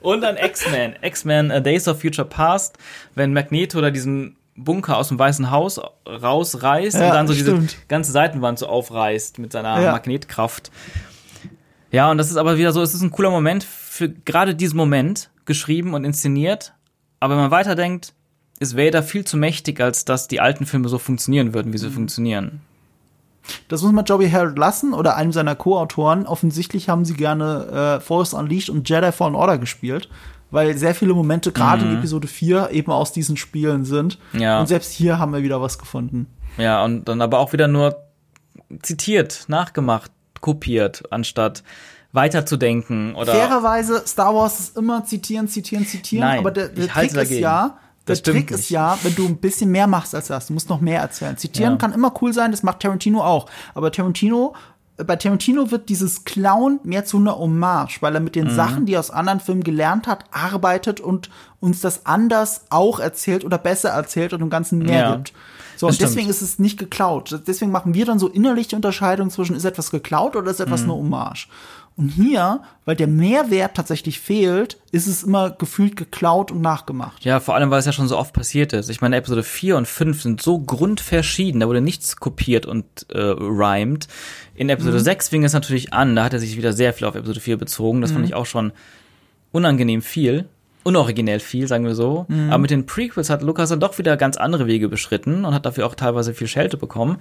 Und 0.00 0.24
an 0.24 0.36
X-Men. 0.36 0.94
X-Men 1.02 1.50
uh, 1.52 1.60
Days 1.60 1.86
of 1.86 2.00
Future 2.00 2.26
Past, 2.26 2.76
wenn 3.14 3.32
Magneto 3.32 3.80
da 3.80 3.90
diesen 3.90 4.36
Bunker 4.56 4.96
aus 4.98 5.08
dem 5.08 5.18
Weißen 5.18 5.50
Haus 5.50 5.80
rausreißt 6.06 6.98
Ja, 6.98 7.06
und 7.08 7.14
dann 7.14 7.26
so 7.26 7.32
stimmt. 7.34 7.72
diese 7.72 7.86
ganze 7.88 8.12
Seitenwand 8.12 8.58
so 8.58 8.66
aufreißt 8.66 9.38
mit 9.38 9.52
seiner 9.52 9.80
Ja. 9.80 9.92
Magnetkraft. 9.92 10.70
Ja, 11.90 12.10
und 12.10 12.18
das 12.18 12.30
ist 12.30 12.36
aber 12.36 12.58
wieder 12.58 12.72
so, 12.72 12.82
es 12.82 12.94
ist 12.94 13.02
ein 13.02 13.10
cooler 13.10 13.30
Moment 13.30 13.64
für 13.64 14.08
gerade 14.08 14.54
diesen 14.54 14.76
Moment 14.76 15.30
geschrieben 15.44 15.94
und 15.94 16.04
inszeniert. 16.04 16.72
Aber 17.20 17.34
wenn 17.34 17.42
man 17.42 17.50
weiterdenkt, 17.50 18.14
ist 18.60 18.76
Vader 18.76 19.02
viel 19.02 19.24
zu 19.24 19.36
mächtig, 19.36 19.80
als 19.80 20.04
dass 20.04 20.28
die 20.28 20.40
alten 20.40 20.66
Filme 20.66 20.88
so 20.88 20.98
funktionieren 20.98 21.54
würden, 21.54 21.72
wie 21.72 21.78
sie 21.78 21.90
funktionieren. 21.90 22.60
Das 23.68 23.82
muss 23.82 23.92
man 23.92 24.04
Joby 24.04 24.30
Harold 24.30 24.58
lassen 24.58 24.94
oder 24.94 25.16
einem 25.16 25.32
seiner 25.32 25.54
Co-Autoren. 25.54 26.26
Offensichtlich 26.26 26.88
haben 26.88 27.04
sie 27.04 27.14
gerne 27.14 27.98
äh, 27.98 28.00
Force 28.00 28.34
Unleashed 28.34 28.70
und 28.70 28.88
Jedi 28.88 29.12
Fallen 29.12 29.34
Order 29.34 29.58
gespielt, 29.58 30.08
weil 30.50 30.76
sehr 30.76 30.94
viele 30.94 31.14
Momente 31.14 31.52
gerade 31.52 31.84
in 31.84 31.98
Episode 31.98 32.28
4 32.28 32.70
eben 32.70 32.92
aus 32.92 33.12
diesen 33.12 33.36
Spielen 33.36 33.84
sind. 33.84 34.18
Ja. 34.32 34.60
Und 34.60 34.66
selbst 34.66 34.92
hier 34.92 35.18
haben 35.18 35.32
wir 35.32 35.42
wieder 35.42 35.60
was 35.60 35.78
gefunden. 35.78 36.26
Ja, 36.58 36.84
und 36.84 37.08
dann 37.08 37.20
aber 37.20 37.38
auch 37.38 37.52
wieder 37.52 37.68
nur 37.68 37.96
zitiert, 38.82 39.44
nachgemacht, 39.48 40.10
kopiert, 40.40 41.02
anstatt 41.10 41.62
weiterzudenken 42.12 43.14
oder. 43.14 43.32
Fairerweise, 43.32 44.02
Star 44.06 44.34
Wars 44.34 44.60
ist 44.60 44.76
immer 44.76 45.04
zitieren, 45.04 45.48
zitieren, 45.48 45.86
zitieren, 45.86 46.28
Nein, 46.28 46.38
aber 46.38 46.50
der, 46.50 46.68
der 46.68 46.84
ich 46.84 46.94
halte 46.94 47.14
Trick 47.14 47.30
ist 47.30 47.38
ja, 47.38 47.78
der 48.06 48.16
Das 48.16 48.22
Trick 48.22 48.50
ist 48.50 48.68
ja, 48.70 48.98
wenn 49.02 49.14
du 49.14 49.26
ein 49.26 49.36
bisschen 49.36 49.70
mehr 49.70 49.86
machst 49.86 50.14
als 50.14 50.26
das, 50.28 50.46
du 50.48 50.52
musst 50.54 50.68
noch 50.68 50.80
mehr 50.80 51.00
erzählen. 51.00 51.36
Zitieren 51.36 51.72
Ja. 51.74 51.78
kann 51.78 51.92
immer 51.92 52.12
cool 52.20 52.32
sein, 52.32 52.50
das 52.50 52.62
macht 52.62 52.80
Tarantino 52.80 53.22
auch. 53.22 53.46
Aber 53.74 53.92
Tarantino, 53.92 54.54
bei 54.96 55.16
Tarantino 55.16 55.70
wird 55.70 55.88
dieses 55.88 56.24
Clown 56.24 56.80
mehr 56.84 57.04
zu 57.04 57.16
einer 57.18 57.38
Hommage, 57.38 58.02
weil 58.02 58.14
er 58.14 58.20
mit 58.20 58.34
Mhm. 58.36 58.40
den 58.40 58.50
Sachen, 58.54 58.86
die 58.86 58.94
er 58.94 59.00
aus 59.00 59.10
anderen 59.10 59.40
Filmen 59.40 59.62
gelernt 59.64 60.06
hat, 60.06 60.24
arbeitet 60.32 61.00
und 61.00 61.30
uns 61.60 61.80
das 61.80 62.04
anders 62.06 62.62
auch 62.70 62.98
erzählt 63.00 63.44
oder 63.44 63.56
besser 63.58 63.90
erzählt 63.90 64.32
und 64.32 64.40
dem 64.40 64.50
Ganzen 64.50 64.78
mehr 64.78 65.00
Ja. 65.00 65.14
gibt. 65.16 65.32
So, 65.76 65.86
Das 65.86 65.96
und 65.96 66.02
deswegen 66.02 66.20
stimmt. 66.26 66.30
ist 66.30 66.42
es 66.42 66.58
nicht 66.58 66.78
geklaut. 66.78 67.40
Deswegen 67.46 67.72
machen 67.72 67.94
wir 67.94 68.04
dann 68.04 68.18
so 68.18 68.28
innerlich 68.28 68.68
die 68.68 68.76
Unterscheidung 68.76 69.30
zwischen, 69.30 69.56
ist 69.56 69.64
etwas 69.64 69.90
geklaut 69.90 70.36
oder 70.36 70.50
ist 70.50 70.60
etwas 70.60 70.82
Mhm. 70.82 70.90
eine 70.90 70.98
Hommage. 70.98 71.48
Und 71.96 72.08
hier, 72.08 72.62
weil 72.84 72.96
der 72.96 73.06
Mehrwert 73.06 73.74
tatsächlich 73.74 74.18
fehlt, 74.18 74.78
ist 74.92 75.06
es 75.06 75.22
immer 75.22 75.50
gefühlt 75.50 75.96
geklaut 75.96 76.50
und 76.50 76.62
nachgemacht. 76.62 77.24
Ja, 77.24 77.38
vor 77.38 77.54
allem, 77.54 77.70
weil 77.70 77.80
es 77.80 77.86
ja 77.86 77.92
schon 77.92 78.08
so 78.08 78.16
oft 78.16 78.32
passiert 78.32 78.72
ist. 78.72 78.88
Ich 78.88 79.00
meine, 79.00 79.16
Episode 79.16 79.42
4 79.42 79.76
und 79.76 79.86
5 79.86 80.22
sind 80.22 80.42
so 80.42 80.58
grundverschieden, 80.58 81.60
da 81.60 81.68
wurde 81.68 81.82
nichts 81.82 82.16
kopiert 82.16 82.64
und 82.64 82.86
äh, 83.10 83.18
rhymed. 83.18 84.08
In 84.54 84.70
Episode 84.70 85.00
6 85.00 85.28
fing 85.28 85.44
es 85.44 85.52
natürlich 85.52 85.92
an, 85.92 86.16
da 86.16 86.24
hat 86.24 86.32
er 86.32 86.38
sich 86.38 86.56
wieder 86.56 86.72
sehr 86.72 86.94
viel 86.94 87.06
auf 87.06 87.14
Episode 87.14 87.40
4 87.40 87.58
bezogen. 87.58 88.00
Das 88.00 88.12
fand 88.12 88.24
ich 88.24 88.34
auch 88.34 88.46
schon 88.46 88.72
unangenehm 89.52 90.02
viel. 90.02 90.48
Unoriginell 90.84 91.40
viel, 91.40 91.68
sagen 91.68 91.84
wir 91.84 91.94
so. 91.94 92.26
Aber 92.48 92.58
mit 92.58 92.70
den 92.70 92.86
Prequels 92.86 93.30
hat 93.30 93.42
Lucas 93.42 93.68
dann 93.68 93.80
doch 93.80 93.98
wieder 93.98 94.16
ganz 94.16 94.36
andere 94.36 94.66
Wege 94.66 94.88
beschritten 94.88 95.44
und 95.44 95.54
hat 95.54 95.66
dafür 95.66 95.86
auch 95.86 95.94
teilweise 95.94 96.34
viel 96.34 96.46
Schelte 96.48 96.76
bekommen. 96.76 97.18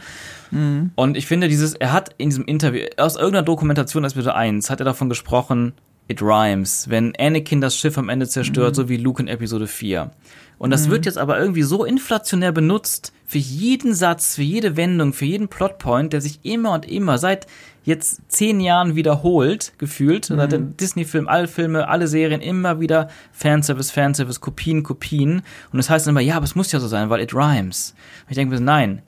Und 0.95 1.17
ich 1.17 1.27
finde, 1.27 1.47
dieses, 1.47 1.73
er 1.73 1.93
hat 1.93 2.15
in 2.17 2.29
diesem 2.29 2.45
Interview, 2.45 2.85
aus 2.97 3.15
irgendeiner 3.15 3.43
Dokumentation 3.43 4.05
aus 4.05 4.13
Episode 4.13 4.35
1, 4.35 4.69
hat 4.69 4.79
er 4.79 4.85
davon 4.85 5.09
gesprochen, 5.09 5.73
it 6.07 6.21
rhymes, 6.21 6.89
wenn 6.89 7.13
Anakin 7.17 7.61
das 7.61 7.77
Schiff 7.77 7.97
am 7.97 8.09
Ende 8.09 8.27
zerstört, 8.27 8.75
so 8.75 8.89
wie 8.89 8.97
Luke 8.97 9.21
in 9.21 9.27
Episode 9.27 9.67
4. 9.67 10.11
Und 10.57 10.69
das 10.69 10.89
wird 10.91 11.07
jetzt 11.07 11.17
aber 11.17 11.39
irgendwie 11.39 11.63
so 11.63 11.85
inflationär 11.85 12.51
benutzt, 12.51 13.13
für 13.25 13.39
jeden 13.39 13.95
Satz, 13.95 14.35
für 14.35 14.43
jede 14.43 14.75
Wendung, 14.75 15.13
für 15.13 15.25
jeden 15.25 15.47
Plotpoint, 15.47 16.13
der 16.13 16.21
sich 16.21 16.39
immer 16.43 16.73
und 16.73 16.87
immer 16.87 17.17
seit 17.17 17.47
jetzt 17.83 18.21
zehn 18.27 18.59
Jahren 18.59 18.95
wiederholt, 18.95 19.73
gefühlt, 19.77 20.25
seit 20.25 20.51
dem 20.51 20.77
Disney-Film, 20.77 21.27
alle 21.27 21.47
Filme, 21.47 21.87
alle 21.87 22.07
Serien, 22.07 22.41
immer 22.41 22.79
wieder 22.79 23.09
Fanservice, 23.31 23.91
Fanservice, 23.91 24.39
Kopien, 24.39 24.83
Kopien. 24.83 25.41
Und 25.71 25.79
es 25.79 25.87
das 25.87 25.89
heißt 25.89 26.07
immer, 26.07 26.21
ja, 26.21 26.35
aber 26.35 26.45
es 26.45 26.55
muss 26.55 26.71
ja 26.71 26.79
so 26.79 26.87
sein, 26.87 27.09
weil 27.09 27.21
it 27.21 27.33
rhymes. 27.33 27.95
Und 28.25 28.31
ich 28.31 28.35
denke 28.35 28.51
mir, 28.51 28.57
so, 28.57 28.63
nein, 28.63 29.01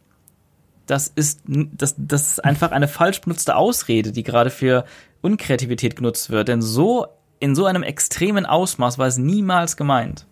das 0.85 1.07
ist, 1.07 1.41
das, 1.45 1.95
das 1.97 2.31
ist 2.31 2.43
einfach 2.43 2.71
eine 2.71 2.87
falsch 2.87 3.21
benutzte 3.21 3.55
Ausrede, 3.55 4.11
die 4.11 4.23
gerade 4.23 4.49
für 4.49 4.85
Unkreativität 5.21 5.95
genutzt 5.95 6.29
wird. 6.29 6.47
Denn 6.47 6.61
so, 6.61 7.07
in 7.39 7.55
so 7.55 7.65
einem 7.65 7.83
extremen 7.83 8.45
Ausmaß 8.45 8.97
war 8.97 9.07
es 9.07 9.17
niemals 9.17 9.77
gemeint. 9.77 10.25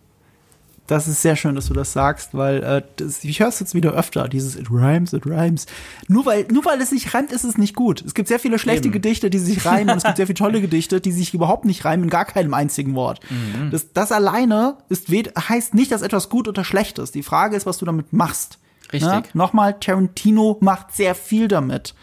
Das 0.92 1.08
ist 1.08 1.22
sehr 1.22 1.36
schön, 1.36 1.54
dass 1.54 1.68
du 1.68 1.72
das 1.72 1.94
sagst, 1.94 2.34
weil 2.34 2.62
äh, 2.62 2.82
das, 2.96 3.24
ich 3.24 3.40
höre 3.40 3.48
es 3.48 3.58
jetzt 3.60 3.74
wieder 3.74 3.92
öfter, 3.92 4.28
dieses 4.28 4.56
It 4.56 4.70
rhymes, 4.70 5.14
it 5.14 5.24
rhymes. 5.24 5.64
Nur 6.06 6.26
weil, 6.26 6.46
nur 6.52 6.66
weil 6.66 6.78
es 6.82 6.90
sich 6.90 7.14
reimt, 7.14 7.32
ist 7.32 7.44
es 7.44 7.56
nicht 7.56 7.74
gut. 7.74 8.02
Es 8.02 8.12
gibt 8.12 8.28
sehr 8.28 8.38
viele 8.38 8.58
schlechte 8.58 8.88
Eben. 8.88 8.92
Gedichte, 8.92 9.30
die 9.30 9.38
sich 9.38 9.64
reimen 9.64 9.88
und 9.88 9.96
es 9.96 10.04
gibt 10.04 10.18
sehr 10.18 10.26
viele 10.26 10.36
tolle 10.36 10.60
Gedichte, 10.60 11.00
die 11.00 11.12
sich 11.12 11.32
überhaupt 11.32 11.64
nicht 11.64 11.86
reimen, 11.86 12.04
in 12.04 12.10
gar 12.10 12.26
keinem 12.26 12.52
einzigen 12.52 12.94
Wort. 12.94 13.20
Mhm. 13.30 13.70
Das, 13.70 13.94
das 13.94 14.12
alleine 14.12 14.76
ist, 14.90 15.08
heißt 15.08 15.72
nicht, 15.72 15.92
dass 15.92 16.02
etwas 16.02 16.28
gut 16.28 16.46
oder 16.46 16.62
schlecht 16.62 16.98
ist. 16.98 17.14
Die 17.14 17.22
Frage 17.22 17.56
ist, 17.56 17.64
was 17.64 17.78
du 17.78 17.86
damit 17.86 18.12
machst. 18.12 18.58
Richtig. 18.92 19.10
Ne? 19.10 19.22
Nochmal, 19.32 19.80
Tarantino 19.80 20.58
macht 20.60 20.94
sehr 20.94 21.14
viel 21.14 21.48
damit. 21.48 21.94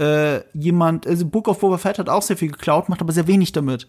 Äh, 0.00 0.40
jemand, 0.52 1.06
also 1.06 1.26
Book 1.26 1.46
of 1.46 1.60
Boba 1.60 1.78
Fett 1.78 2.00
hat 2.00 2.08
auch 2.08 2.22
sehr 2.22 2.36
viel 2.36 2.50
geklaut, 2.50 2.88
macht 2.88 3.00
aber 3.00 3.12
sehr 3.12 3.28
wenig 3.28 3.52
damit. 3.52 3.86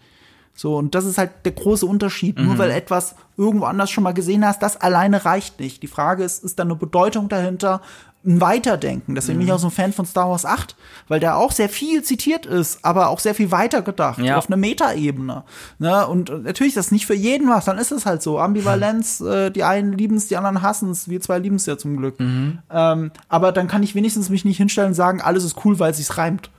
So, 0.58 0.76
und 0.76 0.96
das 0.96 1.06
ist 1.06 1.18
halt 1.20 1.30
der 1.46 1.52
große 1.54 1.86
Unterschied. 1.86 2.38
Mhm. 2.40 2.46
Nur 2.46 2.58
weil 2.58 2.72
etwas 2.72 3.14
irgendwo 3.38 3.66
anders 3.66 3.92
schon 3.92 4.04
mal 4.04 4.14
gesehen 4.14 4.44
hast, 4.46 4.62
das 4.64 4.76
alleine 4.76 5.24
reicht 5.24 5.60
nicht. 5.60 5.84
Die 5.84 5.88
Frage 5.88 6.24
ist, 6.24 6.44
ist 6.44 6.58
da 6.58 6.64
eine 6.64 6.76
Bedeutung 6.76 7.30
dahinter, 7.30 7.80
ein 8.26 8.42
Weiterdenken. 8.42 9.14
Deswegen 9.14 9.38
Mhm. 9.38 9.42
bin 9.42 9.48
ich 9.50 9.54
auch 9.54 9.60
so 9.60 9.68
ein 9.68 9.72
Fan 9.72 9.94
von 9.94 10.06
Star 10.08 10.30
Wars 10.32 10.44
8, 10.46 10.76
weil 11.08 11.20
da 11.20 11.36
auch 11.36 11.52
sehr 11.52 11.70
viel 11.70 12.02
zitiert 12.04 12.48
ist, 12.48 12.84
aber 12.84 13.10
auch 13.10 13.20
sehr 13.20 13.36
viel 13.36 13.52
weitergedacht, 13.52 14.18
Ja. 14.18 14.38
auf 14.38 14.48
einer 14.48 14.58
Metaebene. 14.58 15.44
Ne? 15.78 16.08
Und 16.08 16.32
äh, 16.32 16.38
natürlich 16.40 16.72
ist 16.72 16.78
das 16.78 16.92
nicht 16.92 17.06
für 17.06 17.14
jeden 17.14 17.48
was, 17.48 17.66
dann 17.66 17.78
ist 17.78 17.92
es 17.92 18.08
halt 18.08 18.24
so. 18.24 18.40
Ambivalenz, 18.40 19.22
äh, 19.22 19.52
die 19.52 19.64
einen 19.64 19.94
lieben 19.94 20.18
es, 20.18 20.28
die 20.28 20.36
anderen 20.38 20.64
hassen 20.64 20.90
es. 20.90 21.08
Wir 21.08 21.22
zwei 21.22 21.38
lieben 21.38 21.58
es 21.58 21.68
ja 21.68 21.78
zum 21.78 21.96
Glück. 21.98 22.16
Ähm, 22.20 23.12
aber 23.30 23.52
dann 23.52 23.68
kann 23.68 23.84
ich 23.84 23.94
wenigstens 23.94 24.30
mich 24.30 24.44
nicht 24.44 24.58
hinstellen 24.58 24.90
und 24.90 24.96
sagen, 24.96 25.22
alles 25.22 25.44
ist 25.44 25.64
cool, 25.64 25.78
weil 25.80 25.92
es 25.92 25.98
sich 25.98 26.18
reimt. 26.18 26.50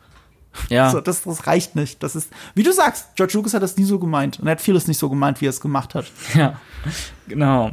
Ja. 0.69 0.91
So, 0.91 1.01
das, 1.01 1.23
das 1.23 1.47
reicht 1.47 1.77
nicht. 1.77 2.03
Das 2.03 2.17
ist, 2.17 2.31
wie 2.55 2.63
du 2.63 2.73
sagst, 2.73 3.17
George 3.17 3.35
Lucas 3.35 3.55
hat 3.55 3.63
das 3.63 3.77
nie 3.77 3.85
so 3.85 3.99
gemeint. 3.99 4.41
Und 4.41 4.47
er 4.47 4.53
hat 4.53 4.61
vieles 4.61 4.87
nicht 4.87 4.99
so 4.99 5.09
gemeint, 5.09 5.41
wie 5.41 5.47
er 5.47 5.51
es 5.51 5.61
gemacht 5.61 5.95
hat. 5.95 6.07
Ja, 6.35 6.55
genau. 7.27 7.71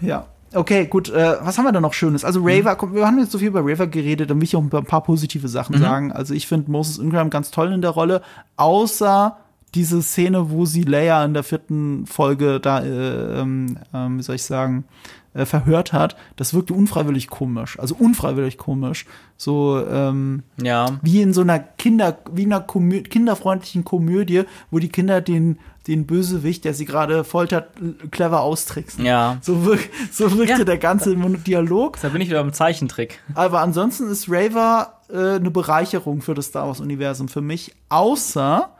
Ja. 0.00 0.26
Okay, 0.52 0.86
gut. 0.86 1.10
Äh, 1.10 1.36
was 1.42 1.58
haben 1.58 1.64
wir 1.64 1.72
da 1.72 1.80
noch 1.80 1.92
Schönes? 1.92 2.24
Also 2.24 2.40
Raver, 2.42 2.74
komm, 2.76 2.94
wir 2.94 3.06
haben 3.06 3.18
jetzt 3.18 3.30
so 3.32 3.38
viel 3.38 3.48
über 3.48 3.60
Raver 3.60 3.86
geredet, 3.86 4.30
dann 4.30 4.38
will 4.38 4.44
ich 4.44 4.56
auch 4.56 4.62
ein 4.62 4.70
paar, 4.70 4.80
ein 4.80 4.86
paar 4.86 5.02
positive 5.02 5.48
Sachen 5.48 5.78
sagen. 5.78 6.12
Also 6.12 6.34
ich 6.34 6.46
finde 6.46 6.70
Moses 6.70 6.98
Ingram 6.98 7.30
ganz 7.30 7.50
toll 7.50 7.72
in 7.72 7.82
der 7.82 7.90
Rolle, 7.90 8.22
außer 8.56 9.36
diese 9.74 10.02
Szene, 10.02 10.50
wo 10.50 10.66
sie 10.66 10.82
Leia 10.82 11.24
in 11.24 11.34
der 11.34 11.42
vierten 11.44 12.06
Folge 12.06 12.58
da, 12.60 12.80
äh, 12.82 13.40
ähm, 13.40 13.78
ähm, 13.94 14.18
wie 14.18 14.22
soll 14.22 14.34
ich 14.36 14.42
sagen, 14.42 14.84
äh, 15.32 15.44
verhört 15.46 15.92
hat, 15.92 16.16
das 16.34 16.54
wirkte 16.54 16.74
unfreiwillig 16.74 17.28
komisch. 17.28 17.78
Also 17.78 17.94
unfreiwillig 17.96 18.58
komisch. 18.58 19.06
So, 19.36 19.80
ähm, 19.88 20.42
Ja. 20.60 20.98
wie 21.02 21.22
in 21.22 21.32
so 21.32 21.42
einer 21.42 21.60
Kinder, 21.60 22.18
wie 22.32 22.42
in 22.42 22.52
einer 22.52 22.62
Komö 22.64 23.02
kinderfreundlichen 23.02 23.84
Komödie, 23.84 24.42
wo 24.72 24.80
die 24.80 24.88
Kinder 24.88 25.20
den, 25.20 25.58
den 25.86 26.04
Bösewicht, 26.04 26.64
der 26.64 26.74
sie 26.74 26.84
gerade 26.84 27.22
foltert, 27.22 27.68
clever 28.10 28.40
austricksen. 28.40 29.04
Ja. 29.06 29.38
So, 29.40 29.64
wirk 29.64 29.88
so 30.10 30.36
wirkte 30.36 30.58
Ja. 30.58 30.64
der 30.64 30.78
ganze 30.78 31.14
Dialog. 31.16 31.98
Da 32.02 32.08
bin 32.08 32.20
ich 32.22 32.28
wieder 32.28 32.42
beim 32.42 32.52
Zeichentrick. 32.52 33.20
Aber 33.34 33.60
ansonsten 33.60 34.10
ist 34.10 34.26
Raver 34.28 34.94
äh, 35.08 35.36
eine 35.36 35.50
Bereicherung 35.52 36.22
für 36.22 36.34
das 36.34 36.46
Star 36.46 36.66
Wars-Universum 36.66 37.28
für 37.28 37.40
mich. 37.40 37.72
Außer, 37.88 38.70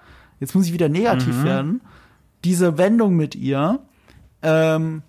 jetzt 0.41 0.55
muss 0.55 0.67
ich 0.67 0.73
wieder 0.73 0.89
negativ 0.89 1.37
Mhm. 1.37 1.45
werden, 1.45 1.81
diese 2.45 2.77
Wendung 2.79 3.15
mit 3.17 3.35
ihr. 3.37 3.79
Ähm, 4.43 5.03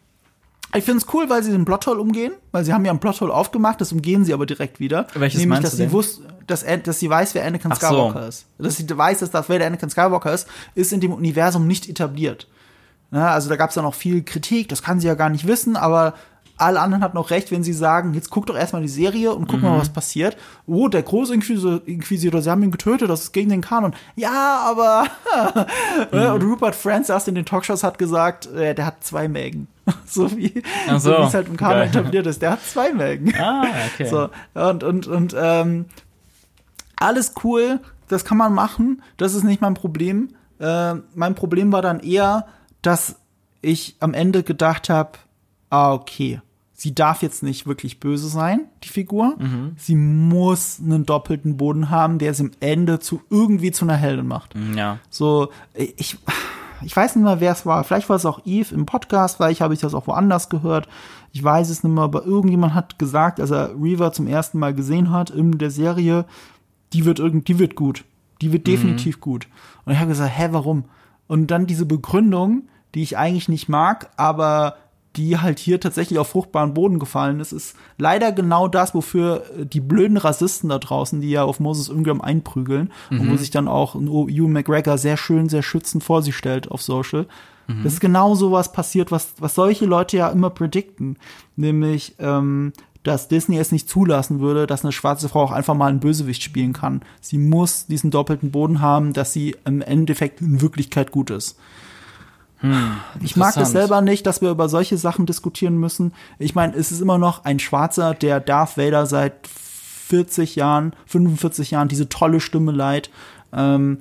ich 0.74 0.84
finde 0.86 1.00
es 1.06 1.14
cool, 1.14 1.30
weil 1.30 1.44
sie 1.44 1.52
den 1.52 1.66
Plothole 1.66 2.00
umgehen, 2.00 2.32
weil 2.52 2.64
sie 2.64 2.74
haben 2.74 2.86
ja 2.86 2.92
einen 2.92 3.00
Plothole 3.00 3.34
aufgemacht, 3.34 3.82
das 3.82 3.92
umgehen 3.92 4.24
sie 4.24 4.34
aber 4.34 4.46
direkt 4.46 4.80
wieder. 4.80 5.08
Welches 5.16 5.40
Nämlich, 5.40 5.50
meinst 5.60 5.64
dass 5.66 5.72
du 5.72 5.78
sie 5.78 5.84
denn? 5.84 5.92
wusste, 5.92 6.24
dass, 6.48 6.66
dass 6.84 7.00
sie 7.00 7.10
weiß, 7.10 7.36
wer 7.36 7.46
Anakin 7.46 7.72
Ach 7.74 7.80
so. 7.80 7.88
Skywalker 7.88 8.28
ist. 8.28 8.46
Dass 8.58 8.78
sie 8.78 8.90
weiß, 8.90 9.20
dass 9.20 9.32
Darth 9.32 9.50
Vader 9.50 9.66
Anakin 9.68 9.90
Skywalker 9.90 10.34
ist, 10.34 10.48
ist 10.76 10.94
in 10.94 11.02
dem 11.02 11.12
Universum 11.14 11.68
nicht 11.68 11.90
etabliert. 11.90 12.48
Ja, 13.12 13.32
also 13.32 13.50
da 13.50 13.58
gab 13.58 13.70
es 13.72 13.76
dann 13.76 13.84
auch 13.84 13.94
viel 13.96 14.24
Kritik, 14.24 14.70
das 14.70 14.82
kann 14.82 15.02
sie 15.02 15.08
ja 15.08 15.16
gar 15.16 15.30
nicht 15.30 15.46
wissen, 15.46 15.76
aber 15.76 16.14
alle 16.58 16.80
anderen 16.80 17.04
hatten 17.04 17.18
auch 17.18 17.30
recht, 17.30 17.52
wenn 17.52 17.64
sie 17.64 17.74
sagen, 17.74 18.14
jetzt 18.14 18.30
guck 18.30 18.45
doch 18.45 18.56
erstmal 18.56 18.82
die 18.82 18.88
Serie 18.88 19.34
und 19.34 19.47
guck 19.47 19.62
mal, 19.62 19.80
was 19.80 19.89
passiert. 19.89 20.38
Oh, 20.68 20.88
der 20.88 21.04
große 21.04 21.34
Inquisitor, 21.34 21.82
Inquisitor, 21.86 22.41
sie 22.41 22.49
haben 22.49 22.64
ihn 22.64 22.72
getötet, 22.72 23.10
das 23.10 23.24
ist 23.24 23.32
gegen 23.32 23.49
den 23.49 23.62
Kanon. 23.62 23.93
Ja, 24.16 24.60
aber 24.66 25.06
und 26.34 26.43
Rupert 26.43 26.78
erst 26.86 27.28
in 27.28 27.36
den 27.36 27.45
Talkshows 27.45 27.84
hat 27.84 27.97
gesagt, 27.97 28.47
äh, 28.47 28.76
der 28.76 28.86
hat 28.86 29.04
zwei 29.04 29.28
Mägen. 29.28 29.68
so 30.06 30.36
wie 30.36 30.62
so, 30.97 31.10
wie 31.12 31.24
es 31.24 31.34
halt 31.34 31.47
im 31.47 31.58
Kanon 31.58 31.80
geil. 31.80 31.88
etabliert 31.88 32.28
ist. 32.28 32.41
Der 32.41 32.52
hat 32.52 32.64
zwei 32.64 32.93
Mägen. 32.93 33.34
Ah, 33.39 33.66
okay. 33.93 34.08
So, 34.08 34.30
und, 34.54 34.84
und, 34.84 35.08
und 35.08 35.36
ähm, 35.38 35.86
alles 36.95 37.34
cool, 37.43 37.80
das 38.08 38.26
kann 38.26 38.38
man 38.38 38.54
machen, 38.54 39.02
das 39.18 39.34
ist 39.34 39.43
nicht 39.43 39.62
mein 39.62 39.74
Problem. 39.74 40.30
Äh, 40.60 40.95
mein 41.16 41.36
Problem 41.36 41.72
war 41.72 41.82
dann 41.82 41.99
eher, 41.99 42.45
dass 42.82 43.16
ich 43.62 43.95
am 43.99 44.14
Ende 44.14 44.43
gedacht 44.43 44.89
habe, 44.89 45.12
ah, 45.72 45.94
okay, 45.94 46.40
sie 46.74 46.94
darf 46.94 47.22
jetzt 47.22 47.42
nicht 47.42 47.66
wirklich 47.66 48.00
böse 48.00 48.28
sein, 48.28 48.68
die 48.84 48.90
Figur. 48.90 49.36
Sie 49.78 49.96
muss 49.96 50.80
einen 50.80 51.06
doppelten 51.06 51.58
Boden 51.58 51.90
haben, 51.90 52.20
der 52.20 52.34
sie 52.34 52.44
am 52.44 52.52
Ende 52.60 53.00
zu 53.00 53.22
irgendwie 53.30 53.72
zu 53.72 53.86
einer 53.86 53.96
Heldin 53.96 54.28
macht. 54.28 54.54
Ja. 54.76 55.00
So, 55.10 55.50
ich, 55.76 56.18
ich 56.84 56.96
weiß 56.96 57.16
nicht 57.16 57.24
mehr, 57.24 57.40
wer 57.40 57.52
es 57.52 57.66
war. 57.66 57.84
Vielleicht 57.84 58.10
war 58.10 58.16
es 58.16 58.26
auch 58.26 58.42
Eve 58.46 58.74
im 58.74 58.86
Podcast, 58.86 59.38
vielleicht 59.38 59.62
habe 59.62 59.74
ich 59.74 59.80
das 59.80 59.94
auch 59.94 60.08
woanders 60.08 60.50
gehört. 60.50 60.88
Ich 61.32 61.44
weiß 61.44 61.70
es 61.70 61.84
nicht 61.84 61.94
mehr, 61.94 62.04
aber 62.04 62.26
irgendjemand 62.26 62.74
hat 62.74 63.00
gesagt, 63.00 63.40
als 63.40 63.52
er 63.52 63.72
Reaver 63.80 64.12
zum 64.12 64.28
ersten 64.28 64.60
Mal 64.60 64.74
gesehen 64.74 65.12
hat 65.12 65.30
in 65.30 65.58
der 65.58 65.72
Serie, 65.72 66.26
die 66.94 67.06
wird 67.06 67.20
irgend, 67.20 67.48
die 67.48 67.60
wird 67.60 67.76
gut. 67.76 68.04
Die 68.42 68.52
wird 68.52 68.66
definitiv 68.66 69.22
gut. 69.22 69.48
Und 69.86 69.94
ich 69.94 70.00
habe 70.00 70.10
gesagt, 70.10 70.32
hä, 70.36 70.48
warum? 70.52 70.86
Und 71.28 71.52
dann 71.52 71.68
diese 71.68 71.86
Begründung, 71.86 72.64
die 72.96 73.04
ich 73.04 73.18
eigentlich 73.18 73.48
nicht 73.48 73.70
mag, 73.70 74.10
aber 74.18 74.76
die 75.16 75.38
halt 75.38 75.59
hier 75.59 75.80
tatsächlich 75.80 76.20
auf 76.20 76.30
fruchtbaren 76.30 76.74
Boden 76.74 76.99
gefallen 76.99 77.39
ist, 77.39 77.51
ist 77.51 77.76
leider 77.97 78.32
genau 78.32 78.68
das, 78.68 78.95
wofür 78.95 79.43
äh, 79.57 79.66
die 79.66 79.82
blöden 79.82 80.18
Rassisten 80.18 80.70
da 80.70 80.80
draußen, 80.80 81.22
die 81.22 81.30
ja 81.30 81.43
auf 81.43 81.59
Moses 81.59 81.89
Ingram 81.89 82.22
einprügeln 82.22 82.91
und 83.09 83.30
wo 83.30 83.36
sich 83.36 83.51
dann 83.51 83.68
auch 83.68 83.95
Ewan 83.95 84.53
McGregor 84.53 84.97
sehr 84.97 85.18
schön, 85.18 85.49
sehr 85.49 85.64
schützend 85.64 86.03
vor 86.03 86.22
sich 86.22 86.36
stellt 86.36 86.72
auf 86.72 86.82
Social. 86.82 87.28
Das 87.84 87.93
ist 87.93 87.99
genau 87.99 88.36
sowas 88.36 88.72
passiert, 88.72 89.12
was, 89.12 89.34
was 89.39 89.55
solche 89.55 89.86
Leute 89.86 90.18
ja 90.18 90.30
immer 90.30 90.49
predikten. 90.49 91.18
Nämlich, 91.55 92.16
ähm, 92.20 92.74
dass 93.03 93.28
Disney 93.28 93.57
es 93.57 93.72
nicht 93.72 93.89
zulassen 93.89 94.39
würde, 94.39 94.68
dass 94.68 94.84
eine 94.84 94.91
schwarze 94.91 95.30
Frau 95.30 95.43
auch 95.43 95.51
einfach 95.51 95.74
mal 95.74 95.88
einen 95.88 95.99
Bösewicht 95.99 96.43
spielen 96.43 96.74
kann. 96.74 97.01
Sie 97.20 97.38
muss 97.38 97.88
diesen 97.88 98.12
doppelten 98.12 98.51
Boden 98.51 98.82
haben, 98.82 99.14
dass 99.14 99.34
sie 99.34 99.55
im 99.66 99.82
Endeffekt 99.82 100.41
in 100.41 100.62
Wirklichkeit 100.62 101.12
gut 101.12 101.30
ist. 101.30 101.57
Ich 103.22 103.36
mag 103.36 103.47
das 103.49 103.70
interessant. 103.70 103.72
selber 103.72 104.01
nicht, 104.01 104.26
dass 104.28 104.41
wir 104.41 104.49
über 104.51 104.70
solche 104.70 104.97
Sachen 104.97 105.26
diskutieren 105.26 105.78
müssen. 105.78 106.14
Ich 106.39 106.53
meine, 106.55 106.76
es 106.76 106.91
ist 106.91 107.01
immer 107.01 107.18
noch 107.18 107.43
ein 107.45 107.59
Schwarzer, 107.59 108.14
der 108.14 108.39
Darth 108.39 108.78
Vader 108.78 109.05
seit 109.07 109.47
40 109.47 110.55
Jahren, 110.55 110.93
45 111.07 111.72
Jahren 111.72 111.88
diese 111.88 112.09
tolle 112.09 112.39
Stimme 112.39 112.72
leiht. 112.72 113.09
Ähm, 113.53 113.99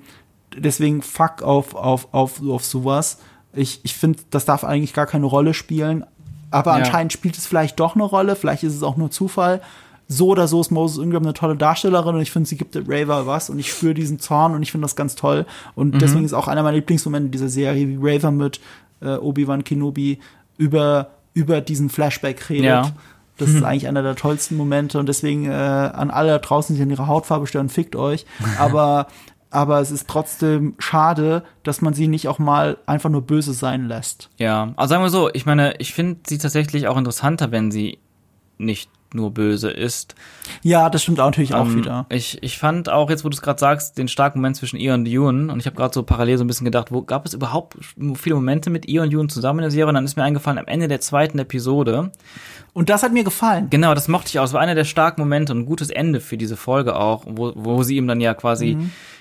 deswegen 0.57 1.03
fuck 1.03 1.43
auf, 1.43 1.75
auf, 1.75 2.13
auf, 2.13 2.43
auf 2.47 2.65
sowas. 2.65 3.19
Ich, 3.53 3.81
ich 3.85 3.95
finde, 3.95 4.21
das 4.31 4.45
darf 4.45 4.65
eigentlich 4.65 4.93
gar 4.93 5.07
keine 5.07 5.27
Rolle 5.27 5.55
spielen. 5.55 6.05
Aber 6.51 6.73
Ja. 6.73 6.85
anscheinend 6.85 7.13
spielt 7.13 7.39
es 7.39 7.47
vielleicht 7.47 7.79
doch 7.81 7.95
eine 7.95 8.05
Rolle. 8.05 8.37
Vielleicht 8.37 8.65
ist 8.65 8.75
es 8.75 8.83
auch 8.83 8.97
nur 8.97 9.11
Zufall. 9.11 9.61
So 10.13 10.27
oder 10.27 10.49
so 10.49 10.61
ist 10.61 10.73
Moses 10.73 10.99
Ingram 10.99 11.23
eine 11.23 11.35
tolle 11.35 11.55
Darstellerin 11.57 12.17
und 12.17 12.21
ich 12.21 12.33
finde, 12.33 12.49
sie 12.49 12.57
gibt 12.57 12.77
Raver 12.89 13.29
was 13.29 13.49
und 13.49 13.61
ich 13.61 13.71
spüre 13.71 13.95
diesen 13.95 14.19
Zorn 14.19 14.55
und 14.55 14.63
ich 14.63 14.73
finde 14.73 14.85
das 14.85 14.97
ganz 14.97 15.15
toll. 15.15 15.47
Und 15.77 16.03
deswegen 16.03 16.25
ist 16.25 16.33
auch 16.33 16.49
einer 16.49 16.65
meiner 16.65 16.79
Lieblingsmomente 16.79 17.31
dieser 17.31 17.49
Serie, 17.49 17.87
wie 17.87 17.97
Raver 18.01 18.33
mit 18.33 18.61
äh, 19.03 19.15
Obi-Wan 19.15 19.63
Kenobi 19.63 20.19
über, 20.57 21.11
über 21.33 21.61
diesen 21.61 21.91
Flashback 21.91 22.51
redet. 22.51 22.65
Ja. 22.65 22.93
Das 23.39 23.51
ist 23.51 23.63
eigentlich 23.63 23.87
einer 23.87 24.03
der 24.03 24.17
tollsten 24.17 24.57
Momente 24.57 24.99
und 24.99 25.09
deswegen 25.09 25.47
äh, 25.47 25.53
an 25.53 26.11
alle 26.11 26.31
da 26.31 26.39
draußen, 26.39 26.75
die 26.75 26.83
an 26.83 26.91
ihrer 26.91 27.07
Hautfarbe 27.07 27.47
stören, 27.47 27.69
fickt 27.69 27.95
euch. 27.95 28.27
Aber, 28.59 29.07
aber 29.51 29.81
es 29.81 29.93
ist 29.93 30.09
trotzdem 30.09 30.75
schade, 30.79 31.45
dass 31.63 31.83
man 31.83 31.95
sie 31.95 32.09
nicht 32.09 32.27
auch 32.27 32.41
mal 32.41 32.79
einfach 32.87 33.11
nur 33.11 33.23
böse 33.23 33.53
sein 33.53 33.87
lässt. 33.87 34.29
Ja, 34.39 34.73
also 34.77 34.91
sagen 34.91 35.05
wir 35.05 35.11
so, 35.11 35.31
ich 35.33 35.47
meine, 35.47 35.75
ich 35.79 35.95
finde 35.95 36.21
sie 36.27 36.39
tatsächlich 36.39 36.89
auch 36.89 36.97
interessanter, 36.97 37.51
wenn 37.53 37.71
sie 37.71 37.99
nicht 38.59 38.91
nur 39.15 39.33
böse 39.33 39.71
ist. 39.71 40.15
Ja, 40.63 40.89
das 40.91 41.03
stimmt 41.03 41.21
auch 41.21 41.27
natürlich 41.27 41.55
auch 41.55 41.67
Ähm, 41.67 41.77
wieder. 41.77 42.07
Ich, 42.11 42.43
ich 42.43 42.59
fand 42.59 42.89
auch, 42.89 43.11
jetzt 43.11 43.25
wo 43.25 43.29
du 43.29 43.35
es 43.35 43.43
gerade 43.43 43.59
sagst, 43.59 43.99
den 43.99 44.09
starken 44.09 44.39
Moment 44.39 44.57
zwischen 44.57 44.77
ihr 44.77 44.95
und 44.95 45.07
Ewan 45.07 45.51
und 45.51 45.59
ich 45.61 45.67
habe 45.67 45.77
gerade 45.77 45.93
so 45.95 46.03
parallel 46.03 46.39
so 46.39 46.45
ein 46.45 46.47
bisschen 46.47 46.65
gedacht, 46.65 46.93
wo 46.93 47.03
gab 47.03 47.27
es 47.27 47.35
überhaupt 47.35 47.77
viele 48.15 48.35
Momente 48.37 48.71
mit 48.71 48.87
ihr 48.87 49.03
und 49.03 49.13
Ewan 49.13 49.29
zusammen 49.29 49.61
in 49.61 49.63
der 49.65 49.71
Serie 49.71 49.89
und 49.89 49.95
dann 49.95 50.05
ist 50.05 50.17
mir 50.17 50.23
eingefallen, 50.23 50.59
am 50.59 50.67
Ende 50.67 50.89
der 50.89 51.01
zweiten 51.01 51.39
Episode, 51.39 52.11
Und 52.73 52.89
das 52.89 53.03
hat 53.03 53.13
mir 53.13 53.25
gefallen. 53.25 53.69
genau, 53.71 53.95
das 53.95 54.07
mochte 54.09 54.29
ich 54.29 54.39
auch, 54.39 54.45
es 54.45 54.53
war 54.53 54.61
einer 54.61 54.75
der 54.75 54.85
starken 54.85 55.21
Momente 55.23 55.53
und 55.53 55.61
ein 55.61 55.67
gutes 55.67 55.91
Ende 55.91 56.21
für 56.21 56.37
diese 56.37 56.57
Folge 56.57 56.97
auch, 56.97 57.25
wo, 57.27 57.53
wo 57.57 57.83
sie 57.83 57.97
ihm 57.97 58.07
dann 58.07 58.21
ja 58.21 58.35
quasi 58.35 58.77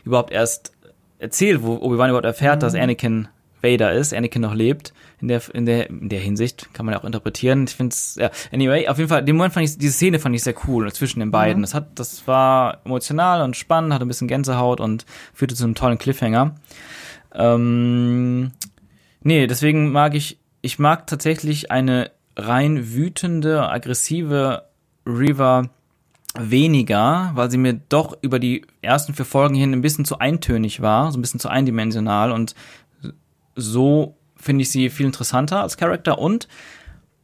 überhaupt 0.06 0.32
erst 0.32 0.72
erzählt, 1.18 1.64
wo 1.64 1.76
Obi-Wan 1.78 2.10
überhaupt 2.10 2.26
erfährt, 2.26 2.64
dass 2.64 2.76
Anakin 2.76 3.28
Vader 3.62 3.94
ist, 3.94 4.14
Anakin 4.14 4.42
noch 4.42 4.54
lebt. 4.54 4.94
In 5.22 5.28
der, 5.28 5.42
in 5.54 5.66
der, 5.66 5.90
in 5.90 6.10
der 6.10 6.20
Hinsicht 6.20 6.74
kann 6.74 6.86
man 6.86 6.94
ja 6.94 7.02
auch 7.02 7.06
interpretieren. 7.06 7.66
Ich 7.68 7.76
finde 7.76 7.94
es, 7.94 8.16
ja, 8.16 8.32
anyway, 8.54 8.88
auf 8.88 8.98
jeden 8.98 9.10
Fall, 9.10 9.24
den 9.24 9.36
Moment 9.36 9.54
fand 9.54 9.68
ich, 9.68 9.78
diese 9.78 9.94
Szene 9.94 10.20
fand 10.20 10.36
ich 10.36 10.44
sehr 10.44 10.56
cool 10.68 10.92
zwischen 10.94 11.20
den 11.20 11.32
beiden. 11.32 11.62
Das 11.62 11.74
hat, 11.74 12.00
das 12.00 12.26
war 12.28 12.80
emotional 12.86 13.42
und 13.42 13.58
spannend, 13.58 13.94
hatte 13.94 14.06
ein 14.06 14.08
bisschen 14.08 14.28
Gänsehaut 14.28 14.80
und 14.80 15.06
führte 15.34 15.56
zu 15.56 15.64
einem 15.66 15.76
tollen 15.76 15.98
Cliffhanger. 15.98 16.56
Ähm, 17.34 18.52
nee, 19.22 19.46
deswegen 19.48 19.92
mag 19.92 20.16
ich, 20.16 20.40
ich 20.62 20.80
mag 20.80 21.08
tatsächlich 21.08 21.70
eine 21.70 22.12
rein 22.36 22.94
wütende, 22.94 23.70
aggressive 23.70 24.64
Reaver 25.06 25.70
weniger, 26.38 27.32
weil 27.34 27.50
sie 27.50 27.58
mir 27.58 27.74
doch 27.90 28.18
über 28.22 28.40
die 28.40 28.66
ersten 28.82 29.14
vier 29.14 29.26
Folgen 29.26 29.56
hin 29.56 29.74
ein 29.74 29.82
bisschen 29.82 30.06
zu 30.06 30.20
eintönig 30.20 30.82
war, 30.82 31.12
so 31.12 31.18
ein 31.18 31.22
bisschen 31.22 31.40
zu 31.40 31.50
eindimensional 31.50 32.32
und 32.32 32.54
so 33.60 34.16
finde 34.36 34.62
ich 34.64 34.72
sie 34.72 34.90
viel 34.90 35.06
interessanter 35.06 35.62
als 35.62 35.78
Charakter 35.78 36.18
und 36.20 36.48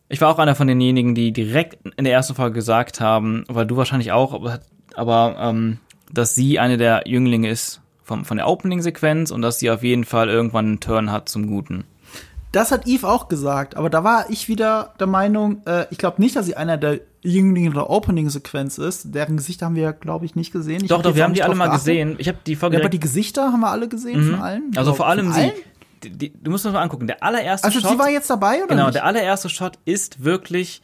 ich 0.08 0.22
war 0.22 0.30
auch 0.30 0.38
einer 0.38 0.56
von 0.56 0.68
denjenigen, 0.68 1.16
die 1.16 1.32
direkt 1.32 1.80
in 1.98 2.04
der 2.04 2.14
ersten 2.14 2.36
Folge 2.36 2.54
gesagt 2.54 3.00
haben, 3.02 3.44
weil 3.48 3.66
du 3.66 3.76
wahrscheinlich 3.78 4.12
auch, 4.12 4.34
aber, 4.34 4.60
aber 4.94 5.36
ähm, 5.40 5.80
dass 6.12 6.36
sie 6.36 6.60
eine 6.60 6.78
der 6.78 7.04
Jünglinge 7.08 7.50
ist 7.50 7.82
vom, 8.04 8.24
von 8.24 8.38
der 8.38 8.48
Opening-Sequenz 8.48 9.32
und 9.32 9.42
dass 9.42 9.58
sie 9.60 9.72
auf 9.72 9.82
jeden 9.82 10.04
Fall 10.04 10.30
irgendwann 10.30 10.66
einen 10.66 10.80
Turn 10.80 11.12
hat 11.12 11.28
zum 11.28 11.48
Guten. 11.48 11.86
Das 12.52 12.72
hat 12.72 12.88
Eve 12.88 13.08
auch 13.10 13.28
gesagt, 13.28 13.76
aber 13.76 13.90
da 13.90 14.04
war 14.04 14.30
ich 14.30 14.48
wieder 14.48 14.94
der 15.00 15.08
Meinung, 15.08 15.62
äh, 15.66 15.88
ich 15.90 15.98
glaube 15.98 16.22
nicht, 16.22 16.36
dass 16.36 16.46
sie 16.46 16.56
einer 16.56 16.78
der 16.78 17.00
Jünglinge 17.22 17.72
der 17.72 17.90
Opening-Sequenz 17.90 18.78
ist. 18.78 19.14
Deren 19.14 19.36
Gesichter 19.38 19.66
haben 19.66 19.76
wir, 19.76 19.92
glaube 19.92 20.26
ich, 20.26 20.36
nicht 20.36 20.54
gesehen. 20.54 20.82
Ich 20.84 20.88
doch, 20.90 20.98
hab 20.98 21.04
doch, 21.04 21.16
wir 21.16 21.24
haben 21.24 21.34
die 21.34 21.44
alle 21.44 21.56
mal 21.56 21.66
geachtet. 21.66 21.86
gesehen. 21.86 22.16
Ich 22.20 22.28
habe 22.28 22.38
die 22.46 22.56
Folge 22.56 22.78
Ja, 22.78 22.82
aber 22.84 22.90
die 22.90 23.00
Gesichter 23.00 23.52
haben 23.52 23.62
wir 23.62 23.72
alle 23.72 23.90
gesehen 23.90 24.24
von 24.32 24.40
allen. 24.42 24.72
also 24.76 24.92
Oder 24.92 24.98
vor 24.98 25.08
allem 25.08 25.34
sie. 25.34 25.42
allen? 25.42 25.52
Die, 26.10 26.34
du 26.34 26.52
musst 26.52 26.66
das 26.66 26.74
mal 26.74 26.82
angucken. 26.82 27.08
Der 27.08 27.22
allererste 27.24 27.66
Also 27.68 27.80
Shot. 27.80 27.92
sie 27.92 28.00
war 28.00 28.10
jetzt 28.10 28.30
dabei 28.30 28.58
oder 28.60 28.68
Genau, 28.68 28.86
nicht? 28.86 28.96
der 28.96 29.06
allererste 29.06 29.50
Shot 29.50 29.80
ist 29.86 30.24
wirklich 30.24 30.82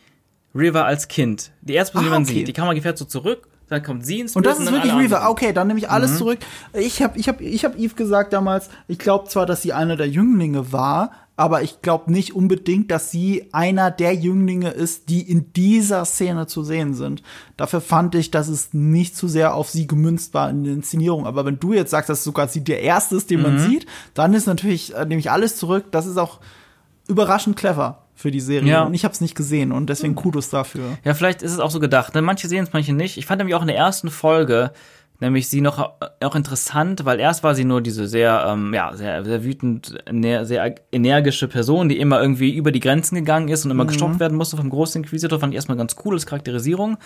River 0.53 0.86
als 0.86 1.07
Kind. 1.07 1.51
Die 1.61 1.74
erste 1.74 1.93
Person, 1.93 2.07
Ah, 2.07 2.09
die 2.09 2.19
man 2.19 2.24
okay. 2.24 2.34
sieht. 2.39 2.47
Die 2.47 2.53
Kamera 2.53 2.80
fährt 2.82 2.97
so 2.97 3.05
zurück, 3.05 3.47
dann 3.69 3.82
kommt 3.84 4.05
sie 4.05 4.19
ins 4.19 4.36
Und 4.36 4.45
das 4.45 4.57
Bild 4.57 4.67
ist 4.67 4.74
dann 4.74 4.84
wirklich 4.84 4.93
Reaver. 4.93 5.17
anderen. 5.17 5.32
Okay, 5.32 5.54
dann 5.54 5.67
nehme 5.67 5.79
ich 5.79 5.86
Mhm. 5.87 5.91
alles 5.91 6.17
zurück. 6.17 6.39
Ich 6.74 7.01
habe 7.01 7.17
ich 7.17 7.28
hab, 7.29 7.39
ich 7.39 7.63
hab 7.63 7.78
Eve 7.78 7.96
gesagt 7.96 8.33
damals, 8.33 8.70
ich 8.87 9.00
glaube 9.00 9.29
zwar, 9.29 9.46
dass 9.46 9.62
sie 9.62 9.71
einer 9.74 9.96
der 9.96 10.09
Jünglinge 10.09 10.71
war, 10.74 11.12
aber 11.37 11.63
ich 11.63 11.82
glaube 11.82 12.12
nicht 12.12 12.36
unbedingt, 12.36 12.91
dass 12.91 13.09
sie 13.09 13.49
einer 13.51 13.89
der 13.89 14.13
Jünglinge 14.13 14.70
ist, 14.70 15.09
die 15.09 15.21
in 15.21 15.53
dieser 15.53 16.05
Szene 16.05 16.45
zu 16.45 16.63
sehen 16.63 16.93
sind. 16.93 17.24
Dafür 17.58 17.82
fand 17.82 18.16
ich, 18.16 18.32
dass 18.32 18.47
es 18.47 18.74
nicht 18.74 19.16
zu 19.16 19.28
sehr 19.28 19.55
auf 19.55 19.70
sie 19.70 19.87
gemünzt 19.87 20.33
war 20.33 20.49
in 20.49 20.63
der 20.63 20.74
Inszenierung. 20.74 21.25
Aber 21.25 21.45
wenn 21.45 21.59
du 21.59 21.74
jetzt 21.74 21.91
sagst, 21.91 22.09
dass 22.09 22.24
sogar 22.24 22.47
sie 22.47 22.63
der 22.63 22.82
Erste 22.82 23.16
ist, 23.16 23.32
den 23.32 23.39
mhm. 23.39 23.43
man 23.43 23.59
sieht, 23.59 23.87
dann 24.13 24.33
ist 24.33 24.45
natürlich, 24.45 24.93
äh, 24.93 25.05
nehme 25.05 25.20
ich 25.20 25.32
alles 25.32 25.55
zurück. 25.55 25.86
Das 25.91 26.05
ist 26.05 26.17
auch 26.17 26.41
überraschend 27.08 27.58
clever 27.58 28.05
für 28.13 28.32
die 28.32 28.39
Serie. 28.39 28.70
Ja. 28.70 28.83
Und 28.83 28.93
ich 28.93 29.03
habe 29.03 29.13
es 29.13 29.21
nicht 29.21 29.36
gesehen 29.36 29.71
und 29.71 29.89
deswegen 29.89 30.16
Kudos 30.16 30.49
dafür. 30.49 30.97
Ja, 31.03 31.13
vielleicht 31.13 31.41
ist 31.41 31.53
es 31.53 31.59
auch 31.59 31.71
so 31.71 31.79
gedacht. 31.79 32.13
Ne? 32.13 32.21
Manche 32.21 32.47
sehen 32.47 32.63
es, 32.63 32.74
manche 32.74 32.93
nicht. 32.93 33.17
Ich 33.17 33.25
fand 33.25 33.39
nämlich 33.39 33.55
auch 33.55 33.62
in 33.62 33.67
der 33.67 33.78
ersten 33.78 34.09
Folge 34.09 34.71
nämlich 35.22 35.48
sie 35.48 35.62
noch 35.62 35.93
auch 36.20 36.36
interessant, 36.36 37.06
weil 37.06 37.20
erst 37.20 37.43
war 37.43 37.56
sie 37.56 37.64
nur 37.64 37.80
diese 37.82 38.08
sehr, 38.08 38.46
ähm, 38.50 38.74
ja, 38.74 38.93
sehr, 38.96 39.24
sehr 39.24 39.43
wütend, 39.43 40.04
sehr 40.10 40.76
energische 40.92 41.48
Person, 41.48 41.88
die 41.88 42.00
immer 42.00 42.20
irgendwie 42.22 42.54
über 42.54 42.72
die 42.72 42.80
Grenzen 42.80 43.16
gegangen 43.16 43.48
ist 43.48 43.64
und 43.64 43.72
immer 43.72 43.84
mhm. 43.84 43.89
gestoppt 43.89 44.20
werden 44.20 44.38
musste 44.38 44.58
vom 44.58 44.70
Großinquisitor, 44.70 45.39
fand 45.39 45.54
ich 45.54 45.56
erstmal 45.56 45.78
ganz 45.78 45.96
cool 46.04 46.16
als 46.16 46.26
Charakterisierung. 46.26 46.98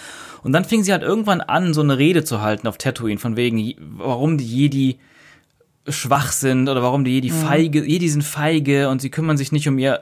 Und 0.43 0.53
dann 0.53 0.65
fing 0.65 0.83
sie 0.83 0.93
halt 0.93 1.03
irgendwann 1.03 1.41
an, 1.41 1.73
so 1.73 1.81
eine 1.81 1.97
Rede 1.97 2.23
zu 2.23 2.41
halten 2.41 2.67
auf 2.67 2.77
Tatooine, 2.77 3.19
von 3.19 3.35
wegen, 3.35 3.75
warum 3.97 4.37
die 4.37 4.45
Jedi 4.45 4.99
schwach 5.87 6.31
sind 6.31 6.69
oder 6.69 6.81
warum 6.81 7.03
die 7.03 7.11
Jedi 7.11 7.31
mhm. 7.31 7.35
feige, 7.35 7.85
Jedi 7.85 8.07
sind 8.07 8.23
feige 8.23 8.89
und 8.89 9.01
sie 9.01 9.09
kümmern 9.11 9.37
sich 9.37 9.51
nicht 9.51 9.67
um 9.67 9.77
ihr 9.77 9.99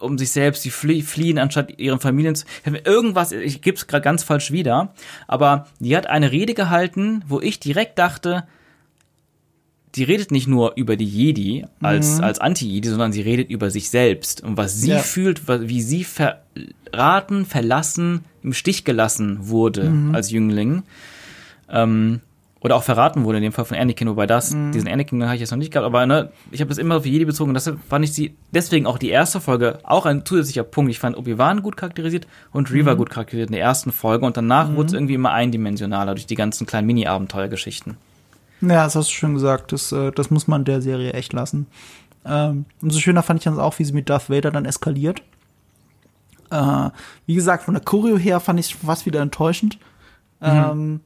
um 0.00 0.18
sich 0.18 0.30
selbst, 0.30 0.64
die 0.64 0.70
flie 0.70 1.02
fliehen, 1.02 1.38
anstatt 1.38 1.78
ihren 1.78 2.00
Familien 2.00 2.34
zu. 2.34 2.46
Irgendwas, 2.84 3.32
ich 3.32 3.62
gebe 3.62 3.76
es 3.76 3.86
gerade 3.86 4.02
ganz 4.02 4.22
falsch 4.22 4.50
wieder, 4.50 4.94
aber 5.28 5.66
die 5.78 5.96
hat 5.96 6.06
eine 6.06 6.32
Rede 6.32 6.54
gehalten, 6.54 7.22
wo 7.28 7.40
ich 7.40 7.60
direkt 7.60 7.98
dachte, 7.98 8.44
die 9.96 10.04
redet 10.04 10.30
nicht 10.30 10.46
nur 10.46 10.74
über 10.76 10.96
die 10.96 11.06
Jedi 11.06 11.66
als, 11.80 12.18
mhm. 12.18 12.24
als 12.24 12.38
Anti-Jedi, 12.38 12.88
sondern 12.88 13.12
sie 13.12 13.22
redet 13.22 13.50
über 13.50 13.70
sich 13.70 13.90
selbst 13.90 14.42
und 14.42 14.56
was 14.56 14.80
sie 14.80 14.90
ja. 14.90 14.98
fühlt, 14.98 15.48
wie 15.48 15.82
sie 15.82 16.04
verraten, 16.04 17.44
verlassen, 17.44 18.24
im 18.42 18.52
Stich 18.52 18.84
gelassen 18.84 19.48
wurde 19.48 19.90
mhm. 19.90 20.14
als 20.14 20.30
Jüngling. 20.30 20.84
Ähm, 21.68 22.20
oder 22.60 22.76
auch 22.76 22.82
verraten 22.82 23.24
wurde 23.24 23.38
in 23.38 23.42
dem 23.42 23.52
Fall 23.52 23.64
von 23.64 23.76
Anakin, 23.76 24.08
wobei 24.08 24.26
das, 24.26 24.52
mhm. 24.52 24.72
diesen 24.72 24.88
Anakin 24.88 25.24
habe 25.24 25.34
ich 25.34 25.40
jetzt 25.40 25.50
noch 25.50 25.58
nicht 25.58 25.72
gehabt, 25.72 25.86
aber 25.86 26.04
ne, 26.06 26.30
ich 26.50 26.60
habe 26.60 26.70
es 26.70 26.78
immer 26.78 26.96
auf 26.96 27.06
Jedi 27.06 27.24
bezogen 27.24 27.50
und 27.50 27.54
deshalb 27.54 27.78
fand 27.88 28.04
ich 28.04 28.12
sie, 28.12 28.36
deswegen 28.52 28.86
auch 28.86 28.98
die 28.98 29.08
erste 29.08 29.40
Folge, 29.40 29.78
auch 29.82 30.04
ein 30.04 30.24
zusätzlicher 30.24 30.64
Punkt. 30.64 30.90
Ich 30.90 30.98
fand 30.98 31.16
Obi-Wan 31.16 31.62
gut 31.62 31.76
charakterisiert 31.76 32.26
und 32.52 32.70
Reva 32.70 32.94
mhm. 32.94 32.98
gut 32.98 33.10
charakterisiert 33.10 33.48
in 33.48 33.54
der 33.54 33.62
ersten 33.62 33.92
Folge 33.92 34.26
und 34.26 34.36
danach 34.36 34.68
mhm. 34.68 34.76
wurde 34.76 34.86
es 34.88 34.92
irgendwie 34.92 35.14
immer 35.14 35.32
eindimensionaler 35.32 36.14
durch 36.14 36.26
die 36.26 36.34
ganzen 36.34 36.66
kleinen 36.66 36.86
Mini-Abenteuergeschichten. 36.86 37.96
Ja, 38.60 38.84
das 38.84 38.94
hast 38.94 39.08
du 39.08 39.14
schon 39.14 39.34
gesagt, 39.34 39.72
das, 39.72 39.90
äh, 39.92 40.12
das 40.12 40.30
muss 40.30 40.46
man 40.46 40.64
der 40.66 40.82
Serie 40.82 41.14
echt 41.14 41.32
lassen. 41.32 41.66
Ähm, 42.26 42.66
umso 42.82 42.98
schöner 42.98 43.22
fand 43.22 43.40
ich 43.40 43.44
dann 43.44 43.58
auch, 43.58 43.78
wie 43.78 43.84
sie 43.84 43.94
mit 43.94 44.10
Darth 44.10 44.28
Vader 44.28 44.50
dann 44.50 44.66
eskaliert. 44.66 45.22
Äh, 46.50 46.90
wie 47.24 47.34
gesagt, 47.34 47.64
von 47.64 47.72
der 47.72 47.82
Choreo 47.82 48.18
her 48.18 48.38
fand 48.40 48.60
ich 48.60 48.66
es 48.66 48.72
fast 48.72 49.06
wieder 49.06 49.20
enttäuschend. 49.22 49.78
Mhm. 50.40 50.46
Ähm, 50.46 51.00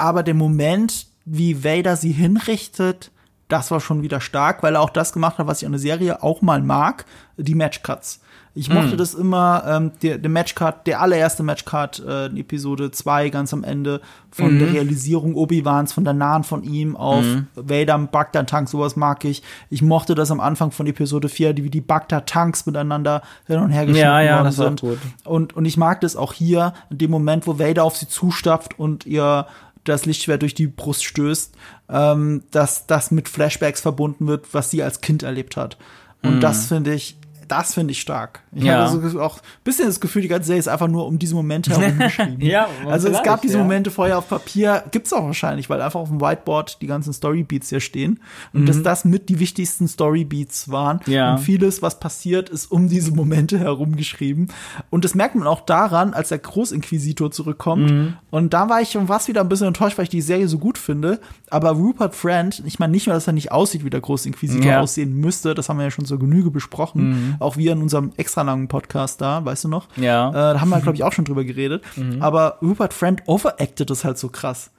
aber 0.00 0.22
der 0.22 0.34
Moment, 0.34 1.06
wie 1.24 1.64
Vader 1.64 1.96
sie 1.96 2.12
hinrichtet, 2.12 3.10
das 3.48 3.70
war 3.70 3.80
schon 3.80 4.02
wieder 4.02 4.20
stark, 4.20 4.62
weil 4.62 4.76
er 4.76 4.80
auch 4.80 4.90
das 4.90 5.12
gemacht 5.12 5.38
hat, 5.38 5.46
was 5.46 5.60
ich 5.60 5.66
an 5.66 5.72
der 5.72 5.80
Serie 5.80 6.22
auch 6.22 6.40
mal 6.40 6.62
mag, 6.62 7.04
die 7.36 7.54
Matchcuts. 7.54 8.20
Ich 8.52 8.68
mochte 8.68 8.96
mm. 8.96 8.98
das 8.98 9.14
immer, 9.14 9.62
ähm, 9.66 9.92
der, 10.02 10.18
der 10.18 10.30
Matchcut, 10.30 10.86
der 10.86 11.00
allererste 11.00 11.44
Matchcut 11.44 12.02
äh, 12.04 12.26
in 12.26 12.36
Episode 12.36 12.90
2, 12.90 13.30
ganz 13.30 13.52
am 13.54 13.62
Ende, 13.62 14.00
von 14.32 14.56
mm. 14.56 14.58
der 14.58 14.68
mhm. 14.68 14.74
Realisierung 14.74 15.34
Obi-Wans, 15.36 15.92
von 15.92 16.02
der 16.02 16.14
Nahen 16.14 16.42
von 16.42 16.64
ihm 16.64 16.96
auf 16.96 17.24
mm. 17.24 17.46
Vader 17.54 17.96
Bagdad-Tank, 17.98 18.68
sowas 18.68 18.96
mag 18.96 19.24
ich. 19.24 19.44
Ich 19.70 19.82
mochte 19.82 20.16
das 20.16 20.32
am 20.32 20.40
Anfang 20.40 20.72
von 20.72 20.88
Episode 20.88 21.28
4, 21.28 21.58
wie 21.58 21.70
die 21.70 21.80
Bagdad-Tanks 21.80 22.66
miteinander 22.66 23.22
hin 23.46 23.60
und 23.60 23.70
her 23.70 23.86
geschickt 23.86 24.02
ja, 24.02 24.20
ja, 24.20 24.38
worden 24.38 24.52
sind. 24.52 24.82
Und, 25.24 25.54
und 25.54 25.64
ich 25.64 25.76
mag 25.76 26.00
das 26.00 26.16
auch 26.16 26.32
hier, 26.32 26.74
in 26.90 26.98
dem 26.98 27.10
Moment, 27.12 27.46
wo 27.46 27.60
Vader 27.60 27.84
auf 27.84 27.96
sie 27.96 28.08
zustapft 28.08 28.76
und 28.78 29.06
ihr 29.06 29.46
das 29.90 30.06
Lichtschwert 30.06 30.42
durch 30.42 30.54
die 30.54 30.66
Brust 30.66 31.04
stößt, 31.04 31.54
ähm, 31.90 32.42
dass 32.50 32.86
das 32.86 33.10
mit 33.10 33.28
Flashbacks 33.28 33.80
verbunden 33.80 34.26
wird, 34.26 34.52
was 34.52 34.70
sie 34.70 34.82
als 34.82 35.00
Kind 35.00 35.22
erlebt 35.22 35.56
hat. 35.56 35.76
Und 36.22 36.38
mm. 36.38 36.40
das 36.40 36.66
finde 36.66 36.94
ich 36.94 37.16
das 37.50 37.74
finde 37.74 37.90
ich 37.90 38.00
stark. 38.00 38.44
Ich 38.52 38.62
ja. 38.62 38.88
habe 38.88 39.10
so 39.10 39.20
auch 39.20 39.38
ein 39.38 39.64
bisschen 39.64 39.86
das 39.86 39.98
Gefühl, 39.98 40.22
die 40.22 40.28
ganze 40.28 40.46
Serie 40.46 40.60
ist 40.60 40.68
einfach 40.68 40.86
nur 40.86 41.06
um 41.06 41.18
diese 41.18 41.34
Momente 41.34 41.70
herum 41.72 41.98
geschrieben. 41.98 42.40
ja, 42.40 42.68
also 42.86 43.08
es 43.08 43.22
gab 43.24 43.42
diese 43.42 43.56
ja. 43.56 43.62
Momente 43.64 43.90
vorher 43.90 44.18
auf 44.18 44.28
Papier, 44.28 44.84
gibt's 44.92 45.12
auch 45.12 45.24
wahrscheinlich, 45.24 45.68
weil 45.68 45.82
einfach 45.82 45.98
auf 45.98 46.10
dem 46.10 46.20
Whiteboard 46.20 46.80
die 46.80 46.86
ganzen 46.86 47.12
Storybeats 47.12 47.68
hier 47.68 47.80
stehen 47.80 48.20
und 48.52 48.62
mhm. 48.62 48.66
dass 48.66 48.82
das 48.82 49.04
mit 49.04 49.28
die 49.28 49.40
wichtigsten 49.40 49.88
Storybeats 49.88 50.70
waren. 50.70 51.00
Ja. 51.06 51.32
Und 51.32 51.38
vieles, 51.38 51.82
was 51.82 51.98
passiert, 51.98 52.48
ist 52.48 52.70
um 52.70 52.88
diese 52.88 53.10
Momente 53.10 53.58
herum 53.58 53.96
geschrieben. 53.96 54.46
Und 54.88 55.04
das 55.04 55.16
merkt 55.16 55.34
man 55.34 55.48
auch 55.48 55.62
daran, 55.62 56.14
als 56.14 56.28
der 56.28 56.38
Großinquisitor 56.38 57.32
zurückkommt. 57.32 57.90
Mhm. 57.90 58.14
Und 58.30 58.54
da 58.54 58.68
war 58.68 58.80
ich 58.80 58.90
schon 58.90 59.08
was 59.08 59.26
wieder 59.26 59.40
ein 59.40 59.48
bisschen 59.48 59.66
enttäuscht, 59.66 59.98
weil 59.98 60.04
ich 60.04 60.10
die 60.10 60.20
Serie 60.20 60.46
so 60.46 60.58
gut 60.58 60.78
finde. 60.78 61.20
Aber 61.50 61.70
Rupert 61.70 62.14
Friend, 62.14 62.62
ich 62.64 62.78
meine 62.78 62.92
nicht 62.92 63.08
nur, 63.08 63.14
dass 63.14 63.26
er 63.26 63.32
nicht 63.32 63.50
aussieht, 63.50 63.84
wie 63.84 63.90
der 63.90 64.00
Großinquisitor 64.00 64.64
ja. 64.64 64.80
aussehen 64.80 65.14
müsste, 65.14 65.54
das 65.54 65.68
haben 65.68 65.78
wir 65.78 65.84
ja 65.84 65.90
schon 65.90 66.04
zur 66.04 66.20
Genüge 66.20 66.52
besprochen. 66.52 67.10
Mhm 67.10 67.36
auch 67.40 67.56
wir 67.56 67.72
in 67.72 67.82
unserem 67.82 68.12
extra 68.16 68.42
langen 68.42 68.68
Podcast 68.68 69.20
da, 69.20 69.44
weißt 69.44 69.64
du 69.64 69.68
noch? 69.68 69.88
Ja. 69.96 70.30
Äh, 70.30 70.54
da 70.54 70.60
haben 70.60 70.70
wir, 70.70 70.80
glaube 70.80 70.96
ich, 70.96 71.04
auch 71.04 71.12
schon 71.12 71.24
drüber 71.24 71.44
geredet. 71.44 71.84
Mhm. 71.96 72.22
Aber 72.22 72.58
Rupert 72.62 72.94
Friend 72.94 73.20
overacted 73.26 73.90
das 73.90 74.04
halt 74.04 74.16
so 74.16 74.28
krass. 74.28 74.70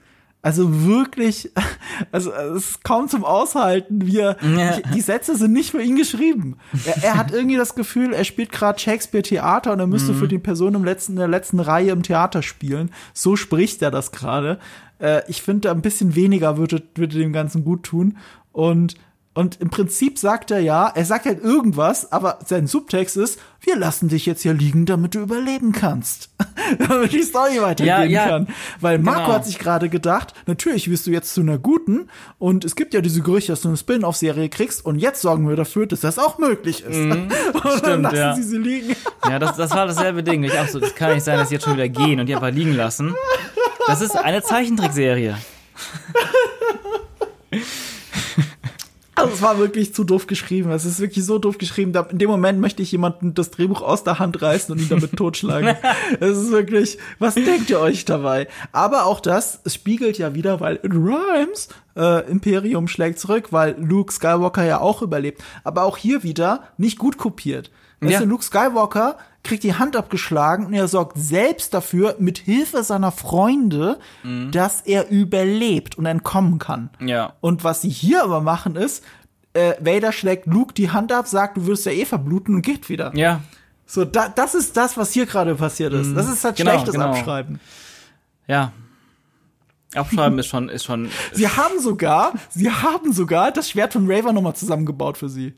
Also 0.42 0.86
wirklich, 0.86 1.52
also 2.12 2.32
es 2.32 2.70
ist 2.70 2.84
kaum 2.84 3.08
zum 3.08 3.24
Aushalten. 3.24 4.08
Wir, 4.08 4.38
ja. 4.58 4.80
die 4.94 5.02
Sätze 5.02 5.36
sind 5.36 5.54
nicht 5.54 5.72
für 5.72 5.82
ihn 5.82 5.96
geschrieben. 5.96 6.58
Er, 6.86 7.04
er 7.04 7.18
hat 7.18 7.32
irgendwie 7.32 7.58
das 7.58 7.76
Gefühl, 7.76 8.14
er 8.14 8.24
spielt 8.24 8.52
gerade 8.52 8.80
Shakespeare 8.80 9.22
Theater 9.22 9.74
und 9.74 9.80
er 9.80 9.88
müsste 9.88 10.14
mhm. 10.14 10.18
für 10.18 10.28
die 10.28 10.40
Person 10.40 10.74
im 10.74 10.84
letzten, 10.84 11.14
in 11.14 11.20
der 11.20 11.28
letzten 11.28 11.60
Reihe 11.60 11.92
im 11.92 12.02
Theater 12.04 12.42
spielen. 12.42 12.92
So 13.14 13.36
spricht 13.36 13.82
er 13.82 13.92
das 13.92 14.12
gerade. 14.12 14.58
Äh, 15.00 15.22
ich 15.28 15.42
finde, 15.42 15.70
ein 15.70 15.82
bisschen 15.82 16.16
weniger 16.16 16.58
würde, 16.58 16.82
würde 16.96 17.18
dem 17.18 17.34
Ganzen 17.34 17.64
gut 17.64 17.84
tun. 17.84 18.18
Und 18.52 18.96
und 19.34 19.62
im 19.62 19.70
Prinzip 19.70 20.20
sagt 20.20 20.52
er 20.52 20.60
ja, 20.60 20.92
er 20.94 21.06
sagt 21.06 21.26
halt 21.26 21.42
irgendwas, 21.42 22.12
aber 22.12 22.40
sein 22.46 22.68
Subtext 22.68 23.16
ist, 23.16 23.40
wir 23.62 23.78
lassen 23.78 24.10
dich 24.10 24.26
jetzt 24.26 24.42
hier 24.42 24.54
liegen, 24.54 24.86
damit 24.86 25.16
du 25.16 25.20
überleben 25.20 25.72
kannst. 25.72 26.30
damit 26.80 27.14
die 27.14 27.24
Story 27.24 27.62
weitergehen 27.62 27.88
ja, 27.88 28.04
ja. 28.04 28.28
kann. 28.28 28.48
Weil 28.82 29.00
Marco 29.00 29.22
genau. 29.22 29.34
hat 29.36 29.46
sich 29.46 29.58
gerade 29.58 29.88
gedacht, 29.88 30.34
natürlich 30.48 30.90
wirst 30.90 31.08
du 31.08 31.12
jetzt 31.12 31.34
zu 31.34 31.40
einer 31.40 31.58
guten 31.58 32.10
und 32.40 32.66
es 32.66 32.76
gibt 32.76 32.94
ja 32.94 33.00
diese 33.00 33.22
Gerüchte, 33.22 33.54
dass 33.54 33.62
du 33.62 33.70
eine 33.70 33.78
Spin-off-Serie 33.78 34.50
kriegst 34.50 34.86
und 34.86 35.00
jetzt 35.00 35.22
sorgen 35.22 35.48
wir 35.48 35.56
dafür, 35.56 35.88
dass 35.88 36.02
das 36.02 36.20
auch 36.20 36.38
möglich 36.38 36.84
ist. 36.84 36.98
Mhm, 36.98 37.30
und 37.54 37.62
stimmt, 37.62 37.86
dann 37.86 38.02
lassen 38.02 38.16
ja. 38.18 38.36
sie 38.36 38.44
sie 38.44 38.58
liegen. 38.58 38.96
ja, 39.30 39.40
das, 39.40 39.56
das 39.56 39.72
war 39.72 39.88
dasselbe 39.88 40.24
Ding. 40.24 40.44
Ich 40.44 40.52
so, 40.70 40.80
das 40.80 40.94
kann 40.94 41.14
nicht 41.14 41.24
sein, 41.24 41.38
dass 41.38 41.48
sie 41.48 41.56
jetzt 41.56 41.64
schon 41.64 41.76
wieder 41.76 41.88
gehen 41.88 42.20
und 42.20 42.26
die 42.26 42.36
einfach 42.36 42.52
liegen 42.52 42.76
lassen. 42.76 43.16
Das 43.88 44.02
ist 44.02 44.18
eine 44.18 44.44
Zeichentrickserie. 44.44 45.38
Also 49.16 49.34
es 49.34 49.42
war 49.42 49.58
wirklich 49.58 49.94
zu 49.94 50.04
doof 50.04 50.26
geschrieben. 50.28 50.72
Es 50.72 50.86
ist 50.86 51.00
wirklich 51.00 51.26
so 51.26 51.38
doof 51.38 51.58
geschrieben. 51.58 51.94
In 52.12 52.18
dem 52.18 52.30
Moment 52.30 52.60
möchte 52.60 52.82
ich 52.82 52.92
jemanden 52.92 53.34
das 53.34 53.52
Drehbuch 53.52 53.82
aus 53.82 54.04
der 54.04 54.20
Hand 54.20 54.42
reißen 54.42 54.74
und 54.74 54.82
ihn 54.82 54.90
damit 54.90 55.16
totschlagen. 55.18 55.76
Es 56.20 56.38
ist 56.38 56.52
wirklich, 56.52 56.98
was 57.20 57.36
denkt 57.36 57.70
ihr 57.70 57.80
euch 57.80 58.06
dabei? 58.06 58.48
Aber 58.72 59.06
auch 59.06 59.20
das 59.20 59.60
spiegelt 59.66 60.18
ja 60.18 60.34
wieder, 60.34 60.60
weil 60.60 60.78
in 60.78 60.92
Rhymes 60.92 61.70
äh, 61.96 62.30
Imperium 62.30 62.88
schlägt 62.88 63.20
zurück, 63.20 63.48
weil 63.52 63.76
Luke 63.80 64.14
Skywalker 64.14 64.64
ja 64.64 64.80
auch 64.80 65.02
überlebt. 65.02 65.44
Aber 65.64 65.84
auch 65.84 65.98
hier 65.98 66.24
wieder 66.24 66.64
nicht 66.78 66.98
gut 66.98 67.18
kopiert. 67.18 67.70
Weißt 68.00 68.14
ja. 68.14 68.20
du, 68.22 68.26
Luke 68.26 68.44
Skywalker 68.44 69.18
kriegt 69.44 69.64
die 69.64 69.74
Hand 69.74 69.96
abgeschlagen 69.96 70.66
und 70.66 70.74
er 70.74 70.88
sorgt 70.88 71.18
selbst 71.18 71.74
dafür, 71.74 72.16
mit 72.20 72.38
Hilfe 72.38 72.84
seiner 72.84 73.12
Freunde, 73.12 74.00
mhm. 74.24 74.52
dass 74.52 74.82
er 74.82 75.10
überlebt 75.10 75.98
und 75.98 76.06
entkommen 76.06 76.60
kann. 76.60 76.90
Ja. 77.00 77.34
Und 77.42 77.64
was 77.64 77.82
sie 77.82 77.90
hier 77.90 78.24
aber 78.24 78.42
machen 78.42 78.76
ist, 78.76 79.04
äh, 79.54 79.74
Vader 79.80 80.12
schlägt 80.12 80.46
Luke 80.46 80.74
die 80.74 80.92
Hand 80.92 81.12
ab, 81.12 81.28
sagt, 81.28 81.58
du 81.58 81.66
wirst 81.68 81.86
ja 81.86 81.92
eh 81.92 82.06
verbluten 82.06 82.56
und 82.56 82.62
geht 82.62 82.90
wieder. 82.90 83.12
Ja. 83.16 83.42
So, 83.86 84.06
da, 84.06 84.30
das 84.30 84.56
ist 84.56 84.78
das, 84.78 84.96
was 84.96 85.12
hier 85.12 85.26
gerade 85.26 85.56
passiert 85.56 85.92
ist. 85.94 86.16
Das 86.16 86.30
ist 86.30 86.44
halt 86.46 86.56
genau, 86.56 86.72
schlechtes 86.72 86.94
genau. 86.94 87.08
Abschreiben. 87.08 87.60
Ja, 88.48 88.72
Abschreiben 89.94 90.40
ist 90.40 90.48
schon, 90.48 90.70
ist 90.70 90.86
schon. 90.86 91.10
Sie 91.34 91.48
haben 91.48 91.80
sogar, 91.80 92.34
sie 92.50 92.72
haben 92.72 93.12
sogar 93.12 93.52
das 93.52 93.70
Schwert 93.70 93.94
von 93.94 94.10
Raver 94.10 94.32
nochmal 94.32 94.56
zusammengebaut 94.56 95.18
für 95.18 95.30
sie. 95.30 95.54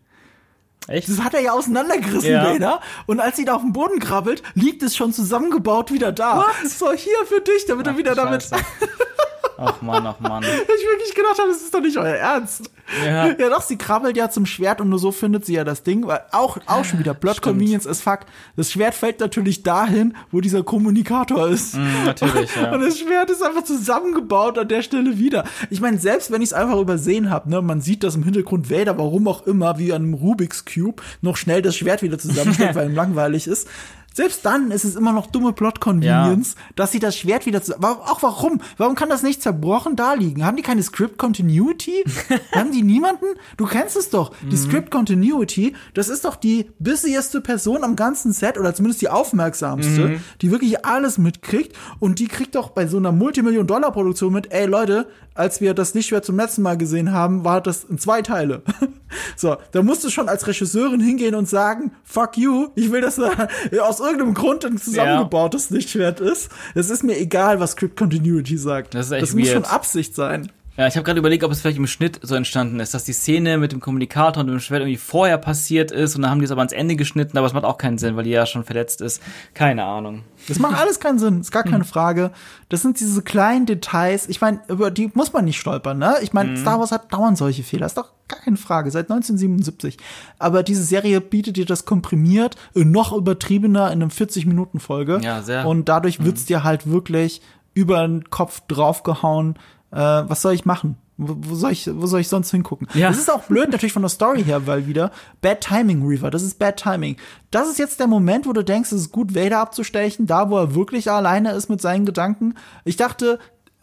Echt? 0.88 1.10
Das 1.10 1.20
hat 1.22 1.34
er 1.34 1.42
ja 1.42 1.54
auseinandergerissen, 1.54 2.32
ja. 2.32 2.44
Vader. 2.44 2.82
Und 3.06 3.20
als 3.20 3.38
sie 3.38 3.46
da 3.46 3.56
auf 3.56 3.62
dem 3.62 3.74
Boden 3.74 4.00
krabbelt, 4.00 4.44
liegt 4.54 4.84
es 4.84 4.96
schon 4.96 5.14
zusammengebaut 5.14 5.92
wieder 5.92 6.12
da. 6.12 6.38
What? 6.38 6.70
So, 6.70 6.92
hier 6.92 7.26
für 7.26 7.42
dich, 7.42 7.66
damit 7.68 7.88
Ach, 7.88 7.94
er 7.94 7.98
wieder 7.98 8.16
damit. 8.16 8.50
Ach 9.66 9.82
Mann, 9.82 10.06
ach 10.06 10.20
Mann. 10.20 10.44
Ich 10.54 10.90
wirklich 10.90 11.16
gedacht 11.16 11.40
habe, 11.40 11.50
das 11.50 11.62
ist 11.62 11.74
doch 11.74 11.80
nicht 11.80 11.98
euer 11.98 12.16
Ernst. 12.16 12.70
Ja. 13.06 13.28
Ja, 13.28 13.50
doch, 13.50 13.62
sie 13.62 13.78
krabbelt 13.78 14.18
ja 14.18 14.30
zum 14.30 14.46
Schwert 14.46 14.82
und 14.82 14.90
nur 14.90 15.00
so 15.00 15.12
findet 15.12 15.46
sie 15.46 15.54
ja 15.54 15.64
das 15.64 15.84
Ding. 15.84 16.06
Weil 16.06 16.22
auch, 16.32 16.58
auch 16.68 16.84
schon 16.84 17.00
wieder 17.00 17.14
Blood 17.14 17.38
Stimmt. 17.38 17.58
Convenience 17.58 17.86
ist 17.86 18.02
Fakt. 18.02 18.28
Das 18.56 18.72
Schwert 18.72 18.94
fällt 18.94 19.20
natürlich 19.20 19.64
dahin, 19.64 20.16
wo 20.32 20.42
dieser 20.42 20.64
Kommunikator 20.64 21.48
ist. 21.48 21.76
Mm, 21.76 22.06
natürlich, 22.06 22.56
ja. 22.62 22.74
Und 22.74 22.82
das 22.82 23.00
Schwert 23.00 23.30
ist 23.30 23.42
einfach 23.42 23.64
zusammengebaut 23.64 24.58
an 24.58 24.68
der 24.68 24.82
Stelle 24.82 25.18
wieder. 25.18 25.46
Ich 25.70 25.80
meine, 25.80 25.98
selbst 25.98 26.32
wenn 26.32 26.42
ich 26.42 26.50
es 26.50 26.54
einfach 26.54 26.80
übersehen 26.80 27.30
habe, 27.30 27.50
ne, 27.50 27.62
man 27.62 27.82
sieht 27.82 28.04
das 28.04 28.16
im 28.16 28.24
Hintergrund 28.24 28.70
Vader, 28.70 28.98
warum 28.98 29.28
auch 29.28 29.48
immer, 29.48 29.80
wie 29.80 29.94
an 29.94 30.04
einem 30.04 30.14
Rubik's 30.14 30.66
Cube, 30.66 31.02
noch 31.22 31.38
schnell 31.38 31.62
das 31.62 31.76
Schwert 31.76 32.02
wieder 32.02 32.20
zusammensteckt, 32.20 32.76
weil 32.76 32.90
ihm 32.90 32.96
langweilig 32.96 33.48
ist. 33.48 33.68
Selbst 34.14 34.46
dann 34.46 34.70
ist 34.72 34.84
es 34.84 34.96
immer 34.96 35.12
noch 35.12 35.28
dumme 35.28 35.54
Plot-Convenience, 35.54 36.56
dass 36.76 36.92
sie 36.92 37.00
das 37.00 37.18
Schwert 37.18 37.46
wieder 37.48 37.64
zusammen. 37.64 37.84
Auch 37.84 38.22
warum? 38.22 38.62
Warum 38.78 38.94
kann 38.96 39.10
das 39.10 39.24
nicht 39.24 39.42
zerbrochen 39.42 39.96
da 39.96 40.14
liegen? 40.14 40.46
Haben 40.46 40.56
die 40.56 40.64
keine 40.64 40.84
Script-Continuity? 40.84 42.04
Haben 42.52 42.72
die 42.72 42.84
niemanden? 42.84 43.26
Du 43.58 43.66
kennst 43.66 43.98
es 43.98 44.10
doch. 44.12 44.32
Die 44.52 44.56
Script-Continuity, 44.58 45.76
das 45.96 46.10
ist 46.10 46.26
doch 46.26 46.36
die 46.36 46.70
busieste 46.80 47.42
Person 47.42 47.84
am 47.84 47.96
ganzen 47.96 48.34
Set 48.34 48.58
oder 48.60 48.76
zumindest 48.76 49.02
die 49.02 49.10
aufmerksamste, 49.10 50.20
die 50.42 50.52
wirklich 50.52 50.86
alles 50.86 51.18
mitkriegt. 51.18 51.76
Und 52.00 52.20
die 52.20 52.28
kriegt 52.28 52.54
doch 52.56 52.70
bei 52.70 52.86
so 52.86 52.98
einer 52.98 53.12
Multimillion-Dollar-Produktion 53.12 54.32
mit, 54.32 54.52
ey 54.54 54.68
Leute, 54.68 55.08
als 55.36 55.62
wir 55.62 55.74
das 55.74 55.94
Lichtschwert 55.94 56.26
zum 56.26 56.38
letzten 56.38 56.62
Mal 56.62 56.78
gesehen 56.78 57.12
haben, 57.12 57.44
war 57.44 57.62
das 57.62 57.84
in 57.84 57.98
zwei 57.98 58.22
Teile. 58.22 58.62
so, 59.36 59.58
da 59.72 59.82
musst 59.82 60.04
du 60.04 60.10
schon 60.10 60.30
als 60.30 60.48
Regisseurin 60.48 61.00
hingehen 61.00 61.36
und 61.36 61.50
sagen, 61.50 61.92
fuck 62.04 62.38
you, 62.38 62.70
ich 62.76 62.92
will, 62.92 63.02
dass 63.02 63.16
da 63.16 63.48
aus 63.82 64.00
irgendeinem 64.00 64.34
Grund 64.34 64.66
ein 64.66 64.78
zusammengebautes 64.78 65.70
Lichtschwert 65.70 66.20
ist. 66.20 66.50
Es 66.76 66.90
ist 66.90 67.04
mir 67.04 67.18
egal, 67.18 67.60
was 67.60 67.72
Script 67.72 67.98
Continuity 67.98 68.58
sagt. 68.58 68.94
Das 68.94 69.08
ist 69.08 69.12
echt 69.12 69.24
das 69.24 69.34
muss 69.36 69.50
schon. 69.50 69.66
Absicht 69.66 70.16
sein. 70.16 70.52
Ja, 70.76 70.88
ich 70.88 70.96
habe 70.96 71.04
gerade 71.04 71.20
überlegt, 71.20 71.44
ob 71.44 71.52
es 71.52 71.62
vielleicht 71.62 71.78
im 71.78 71.86
Schnitt 71.86 72.20
so 72.24 72.34
entstanden 72.34 72.80
ist, 72.80 72.96
dass 72.96 73.04
die 73.04 73.14
Szene 73.14 73.60
mit 73.60 73.72
dem 73.72 73.80
Kommunikator 73.80 74.42
und 74.42 74.48
dem 74.48 74.60
Schwert 74.60 74.82
irgendwie 74.82 74.98
vorher 74.98 75.38
passiert 75.38 75.92
ist 75.92 76.16
und 76.16 76.24
dann 76.24 76.32
haben 76.32 76.40
die 76.40 76.46
es 76.46 76.52
aber 76.52 76.62
ans 76.62 76.74
Ende 76.74 76.96
geschnitten, 76.96 77.38
aber 77.38 77.46
es 77.46 77.54
macht 77.54 77.64
auch 77.64 77.78
keinen 77.78 78.00
Sinn, 78.00 78.16
weil 78.16 78.24
die 78.24 78.32
ja 78.32 78.48
schon 78.48 78.64
verletzt 78.64 79.00
ist. 79.02 79.22
Keine 79.54 79.84
Ahnung. 79.84 80.24
Das 80.48 80.58
macht 80.58 80.82
alles 80.82 81.00
keinen 81.00 81.20
Sinn, 81.20 81.42
ist 81.42 81.52
gar 81.52 81.64
keine 81.64 81.84
Frage. 81.84 82.32
Das 82.70 82.82
sind 82.82 83.00
diese 83.00 83.22
kleinen 83.22 83.68
Details. 83.68 84.28
Ich 84.28 84.42
meine, 84.42 84.62
über 84.68 84.90
die 84.90 85.12
muss 85.14 85.32
man 85.32 85.46
nicht 85.46 85.60
stolpern, 85.60 86.00
ne? 86.00 86.16
Ich 86.24 86.34
meine, 86.34 86.58
Star 86.58 86.80
Wars 86.80 86.92
hat 86.92 87.14
dauernd 87.14 87.38
solche 87.38 87.62
Fehler, 87.62 87.86
ist 87.86 87.98
doch 87.98 88.12
gar 88.28 88.40
keine 88.40 88.58
Frage, 88.58 88.90
seit 88.90 89.12
1977. 89.12 89.98
Aber 90.40 90.64
diese 90.64 90.84
Serie 90.84 91.22
bietet 91.22 91.56
dir 91.56 91.66
das 91.66 91.86
komprimiert, 91.86 92.56
noch 92.74 93.14
übertriebener 93.14 93.92
in 93.92 94.02
einem 94.02 94.10
40-Minuten-Folge. 94.10 95.22
Ja, 95.24 95.44
sehr. 95.44 95.68
Und 95.68 95.88
dadurch 95.88 96.26
wird's 96.26 96.46
dir 96.46 96.64
halt 96.64 96.90
wirklich 96.90 97.42
über 97.76 98.06
den 98.08 98.30
Kopf 98.30 98.62
draufgehauen. 98.68 99.58
Äh, 99.94 99.98
was 99.98 100.42
soll 100.42 100.54
ich 100.54 100.66
machen? 100.66 100.98
Wo 101.18 101.36
wo 101.38 101.56
soll 101.56 101.72
ich, 101.72 101.88
wo 101.94 102.08
soll 102.08 102.22
ich 102.22 102.28
sonst 102.28 102.50
hingucken? 102.52 102.88
Ja. 102.96 103.08
Das 103.10 103.20
ist 103.20 103.32
auch 103.32 103.44
blöd 103.44 103.70
natürlich 103.72 103.94
von 103.94 104.02
der 104.02 104.10
Story 104.10 104.44
her, 104.44 104.66
weil 104.66 104.88
wieder 104.88 105.12
Bad 105.42 105.62
Timing, 105.62 106.04
Reaver. 106.06 106.32
Das 106.32 106.42
ist 106.42 106.58
Bad 106.58 106.78
Timing. 106.78 107.18
Das 107.52 107.70
ist 107.70 107.78
jetzt 107.78 108.00
der 108.00 108.08
Moment, 108.08 108.48
wo 108.48 108.54
du 108.54 108.64
denkst, 108.64 108.92
es 108.92 109.02
ist 109.02 109.12
gut, 109.12 109.36
Vader 109.36 109.60
abzustechen, 109.60 110.26
da 110.26 110.50
wo 110.50 110.58
er 110.58 110.74
wirklich 110.74 111.12
alleine 111.12 111.52
ist 111.52 111.70
mit 111.70 111.82
seinen 111.82 112.06
Gedanken. 112.08 112.56
Ich 112.84 112.96
dachte, 112.98 113.38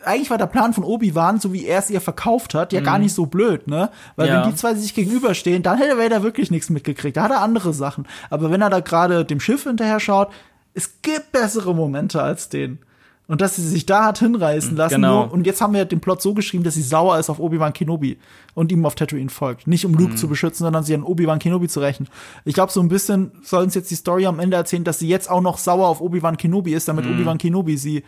eigentlich 0.04 0.30
war 0.30 0.38
der 0.38 0.46
Plan 0.46 0.72
von 0.74 0.82
Obi-Wan, 0.82 1.38
so 1.38 1.52
wie 1.52 1.66
er 1.66 1.78
es 1.78 1.90
ihr 1.90 2.00
verkauft 2.00 2.54
hat, 2.54 2.72
ja 2.72 2.80
gar 2.80 2.98
nicht 2.98 3.14
so 3.14 3.26
blöd, 3.26 3.68
ne? 3.68 3.90
Weil 4.16 4.28
Ja. 4.28 4.42
wenn 4.42 4.50
die 4.50 4.56
zwei 4.56 4.74
sich 4.74 4.94
gegenüberstehen, 4.94 5.62
dann 5.62 5.78
hätte 5.78 5.98
Vader 5.98 6.22
wirklich 6.22 6.50
nichts 6.50 6.70
mitgekriegt. 6.70 7.16
Da 7.16 7.24
hat 7.24 7.30
er 7.30 7.42
andere 7.42 7.72
Sachen. 7.74 8.06
Aber 8.30 8.50
wenn 8.50 8.62
er 8.62 8.70
da 8.70 8.80
gerade 8.80 9.24
dem 9.24 9.40
Schiff 9.40 9.64
hinterher 9.64 10.00
schaut, 10.00 10.30
es 10.74 11.02
gibt 11.02 11.32
bessere 11.32 11.74
Momente 11.74 12.22
als 12.22 12.48
den. 12.48 12.78
Und 13.30 13.40
dass 13.40 13.54
sie 13.54 13.62
sich 13.62 13.86
da 13.86 14.06
hat 14.06 14.18
hinreißen 14.18 14.76
lassen. 14.76 14.96
Genau. 14.96 15.26
Nur, 15.26 15.32
und 15.32 15.46
jetzt 15.46 15.60
haben 15.60 15.72
wir 15.72 15.84
den 15.84 16.00
Plot 16.00 16.20
so 16.20 16.34
geschrieben, 16.34 16.64
dass 16.64 16.74
sie 16.74 16.82
sauer 16.82 17.16
ist 17.16 17.30
auf 17.30 17.38
Obi-Wan 17.38 17.72
Kenobi 17.72 18.18
und 18.54 18.72
ihm 18.72 18.84
auf 18.84 18.96
Tatooine 18.96 19.30
folgt. 19.30 19.68
Nicht 19.68 19.86
um 19.86 19.94
Luke 19.94 20.16
zu 20.16 20.26
beschützen, 20.26 20.64
sondern 20.64 20.82
sie 20.82 20.94
an 20.94 21.04
Obi-Wan 21.04 21.38
Kenobi 21.38 21.68
zu 21.68 21.78
rächen. 21.78 22.08
Ich 22.44 22.54
glaube, 22.54 22.72
so 22.72 22.80
ein 22.80 22.88
bisschen 22.88 23.30
soll 23.44 23.62
uns 23.62 23.76
jetzt 23.76 23.88
die 23.92 23.94
Story 23.94 24.26
am 24.26 24.40
Ende 24.40 24.56
erzählen, 24.56 24.82
dass 24.82 24.98
sie 24.98 25.06
jetzt 25.06 25.30
auch 25.30 25.40
noch 25.42 25.58
sauer 25.58 25.86
auf 25.86 26.00
Obi-Wan 26.00 26.38
Kenobi 26.38 26.74
ist, 26.74 26.88
damit 26.88 27.06
Obi-Wan 27.06 27.38
Kenobi 27.38 27.76
sie 27.76 28.02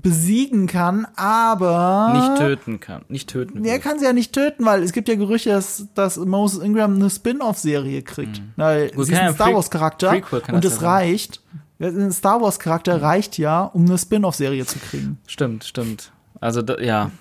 besiegen 0.00 0.66
kann, 0.66 1.06
aber 1.16 2.12
Nicht 2.14 2.36
töten 2.38 2.80
kann. 2.80 3.02
Nicht 3.08 3.28
töten. 3.28 3.62
er 3.64 3.74
will. 3.74 3.80
kann 3.80 3.98
sie 3.98 4.06
ja 4.06 4.14
nicht 4.14 4.32
töten, 4.32 4.64
weil 4.64 4.82
es 4.82 4.92
gibt 4.92 5.08
ja 5.08 5.14
Gerüchte, 5.14 5.50
dass, 5.50 5.88
dass 5.94 6.16
Moses 6.16 6.62
Ingram 6.62 6.94
eine 6.94 7.10
Spin-off-Serie 7.10 8.02
kriegt. 8.02 8.40
Weil 8.56 8.90
Gut, 8.92 9.06
sie 9.06 9.12
ist 9.12 9.18
ein 9.18 9.34
Star 9.34 9.52
Prequel 9.52 10.40
kann 10.40 10.54
und 10.54 10.64
das 10.64 10.72
es 10.74 10.78
sein. 10.80 10.88
reicht. 10.88 11.42
Ein 11.80 12.12
Star 12.12 12.42
Wars-Charakter 12.42 13.00
reicht 13.00 13.38
ja, 13.38 13.62
um 13.64 13.86
eine 13.86 13.96
Spin-off-Serie 13.96 14.66
zu 14.66 14.78
kriegen. 14.78 15.18
Stimmt, 15.26 15.64
stimmt. 15.64 16.12
Also, 16.40 16.60
ja. 16.78 17.10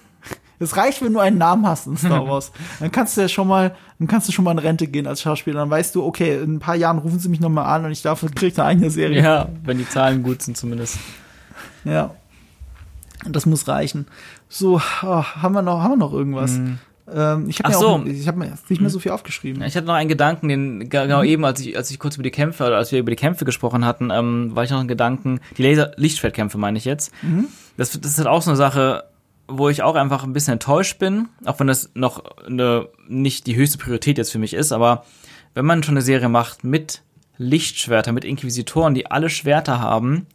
Es 0.62 0.76
reicht, 0.76 1.02
wenn 1.02 1.14
du 1.14 1.20
einen 1.20 1.38
Namen 1.38 1.66
hast 1.66 1.88
in 1.88 1.96
Star 1.96 2.28
Wars. 2.28 2.52
dann 2.82 2.92
kannst 2.92 3.16
du 3.16 3.22
ja 3.22 3.30
schon 3.30 3.48
mal, 3.48 3.74
dann 3.98 4.10
kannst 4.10 4.28
du 4.28 4.34
schon 4.34 4.44
mal 4.44 4.52
in 4.52 4.60
Rente 4.60 4.88
gehen 4.88 5.08
als 5.08 5.22
Schauspieler. 5.22 5.62
Dann 5.62 5.70
weißt 5.70 5.96
du, 5.96 6.04
okay, 6.04 6.44
in 6.44 6.56
ein 6.56 6.60
paar 6.60 6.76
Jahren 6.76 6.98
rufen 6.98 7.18
sie 7.18 7.30
mich 7.30 7.40
noch 7.40 7.48
mal 7.48 7.64
an 7.64 7.86
und 7.86 7.92
ich 7.92 8.02
darf 8.02 8.26
krieg 8.36 8.60
eine 8.60 8.68
eigene 8.68 8.92
Serie. 8.92 9.24
Ja, 9.24 9.48
wenn 9.64 9.78
die 9.78 9.88
Zahlen 9.88 10.22
gut 10.22 10.42
sind 10.42 10.58
zumindest. 10.58 10.98
Ja. 11.86 12.14
Das 13.26 13.46
muss 13.46 13.70
reichen. 13.70 14.08
So, 14.50 14.82
oh, 15.02 15.24
haben 15.24 15.54
wir 15.54 15.62
noch, 15.62 15.82
haben 15.82 15.92
wir 15.92 15.98
noch 15.98 16.14
irgendwas? 16.14 16.60
Ähm, 17.14 17.50
ich 17.50 17.60
habe 17.60 17.70
Mhm. 17.70 17.74
Mir, 17.74 17.78
auch- 17.88 18.00
so. 18.00 18.06
ich 18.06 18.28
hab 18.28 18.36
mir 18.36 18.54
nicht 18.70 18.82
mehr 18.82 18.90
so 18.90 19.00
viel 19.00 19.12
aufgeschrieben. 19.12 19.62
Ich 19.64 19.76
hatte 19.76 19.86
noch 19.88 19.94
einen 19.96 20.10
Gedanken, 20.10 20.48
den 20.50 20.90
genau 20.90 21.24
eben, 21.24 21.44
als 21.46 21.60
ich, 21.62 21.76
als 21.78 21.90
ich 21.92 22.00
kurz 22.00 22.16
über 22.16 22.24
die 22.24 22.32
Kämpfe, 22.32 22.66
oder 22.66 22.78
als 22.78 22.92
wir 22.92 23.00
über 23.00 23.10
die 23.12 23.16
Kämpfe 23.16 23.46
gesprochen 23.46 23.86
hatten, 23.86 24.10
ähm, 24.12 24.56
war 24.56 24.64
ich 24.64 24.70
noch 24.72 24.80
einen 24.80 24.88
Gedanken, 24.88 25.40
die 25.58 25.64
Laser-Lichtschwertkämpfe 25.64 26.58
meine 26.58 26.78
ich 26.78 26.86
jetzt. 26.86 27.12
Das, 27.78 27.92
das 28.00 28.12
ist 28.12 28.18
halt 28.18 28.28
auch 28.28 28.42
so 28.42 28.50
eine 28.52 28.58
Sache, 28.58 29.04
wo 29.48 29.70
ich 29.70 29.82
auch 29.82 29.96
einfach 29.96 30.24
ein 30.24 30.34
bisschen 30.34 30.54
enttäuscht 30.54 31.00
bin, 31.00 31.28
auch 31.46 31.60
wenn 31.60 31.68
das 31.68 31.90
noch 31.96 32.24
eine, 32.46 32.88
nicht 33.08 33.48
die 33.48 33.56
höchste 33.56 33.78
Priorität 33.80 34.18
jetzt 34.18 34.32
für 34.32 34.38
mich 34.40 34.54
ist, 34.54 34.72
aber 34.72 35.06
wenn 35.56 35.66
man 35.66 35.82
schon 35.84 35.94
eine 35.96 36.02
Serie 36.04 36.30
macht 36.30 36.64
mit 36.64 37.02
Lichtschwertern, 37.38 38.14
mit 38.14 38.26
Inquisitoren, 38.26 38.94
die 38.94 39.10
alle 39.10 39.30
Schwerter 39.30 39.80
haben, 39.80 40.28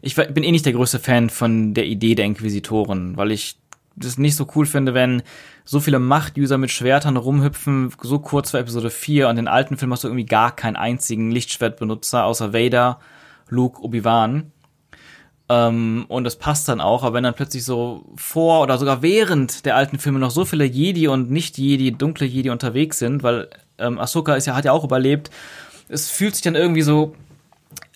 ich 0.00 0.14
bin 0.14 0.44
eh 0.44 0.50
nicht 0.52 0.64
der 0.66 0.72
größte 0.72 0.98
Fan 0.98 1.30
von 1.30 1.74
der 1.74 1.84
Idee 1.86 2.14
der 2.14 2.24
Inquisitoren, 2.26 3.16
weil 3.16 3.32
ich 3.32 3.56
das 3.96 4.18
nicht 4.18 4.36
so 4.36 4.46
cool 4.54 4.64
finde, 4.66 4.94
wenn 4.94 5.22
so 5.64 5.80
viele 5.80 5.98
Machtuser 5.98 6.58
mit 6.58 6.70
Schwertern 6.70 7.16
rumhüpfen, 7.16 7.92
so 8.02 8.18
kurz 8.18 8.50
vor 8.50 8.60
Episode 8.60 8.90
4 8.90 9.28
und 9.28 9.36
den 9.36 9.48
alten 9.48 9.76
Filmen 9.76 9.92
hast 9.92 10.04
du 10.04 10.08
irgendwie 10.08 10.26
gar 10.26 10.54
keinen 10.54 10.76
einzigen 10.76 11.30
Lichtschwertbenutzer, 11.30 12.24
außer 12.24 12.52
Vader, 12.52 13.00
Luke, 13.48 13.82
Obi-Wan. 13.82 14.52
Ähm, 15.48 16.04
und 16.08 16.24
das 16.24 16.36
passt 16.36 16.68
dann 16.68 16.80
auch, 16.80 17.02
aber 17.02 17.16
wenn 17.16 17.24
dann 17.24 17.34
plötzlich 17.34 17.64
so 17.64 18.04
vor 18.16 18.62
oder 18.62 18.78
sogar 18.78 19.02
während 19.02 19.64
der 19.64 19.76
alten 19.76 19.98
Filme 19.98 20.18
noch 20.18 20.30
so 20.30 20.44
viele 20.44 20.64
Jedi 20.64 21.08
und 21.08 21.30
Nicht-Jedi, 21.30 21.92
dunkle 21.92 22.26
Jedi 22.26 22.50
unterwegs 22.50 22.98
sind, 22.98 23.22
weil 23.22 23.48
ähm, 23.78 23.98
Ahsoka 23.98 24.36
ist 24.36 24.46
ja, 24.46 24.54
hat 24.54 24.64
ja 24.64 24.72
auch 24.72 24.84
überlebt, 24.84 25.30
es 25.88 26.10
fühlt 26.10 26.34
sich 26.34 26.42
dann 26.42 26.54
irgendwie 26.54 26.82
so 26.82 27.14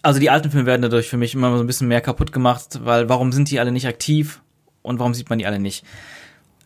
also 0.03 0.20
die 0.20 0.31
alten 0.31 0.51
Filme 0.51 0.66
werden 0.66 0.82
dadurch 0.82 1.09
für 1.09 1.16
mich 1.16 1.35
immer 1.35 1.57
so 1.57 1.62
ein 1.62 1.66
bisschen 1.66 1.89
mehr 1.89 2.01
kaputt 2.01 2.32
gemacht, 2.32 2.81
weil 2.85 3.09
warum 3.09 3.32
sind 3.32 3.51
die 3.51 3.61
alle 3.61 3.73
nicht 3.73 3.86
aktiv 3.86 4.40
und 4.82 4.99
warum 4.99 5.15
sieht 5.15 5.28
man 5.28 5.39
die 5.39 5.47
alle 5.47 5.59
nicht? 5.59 5.85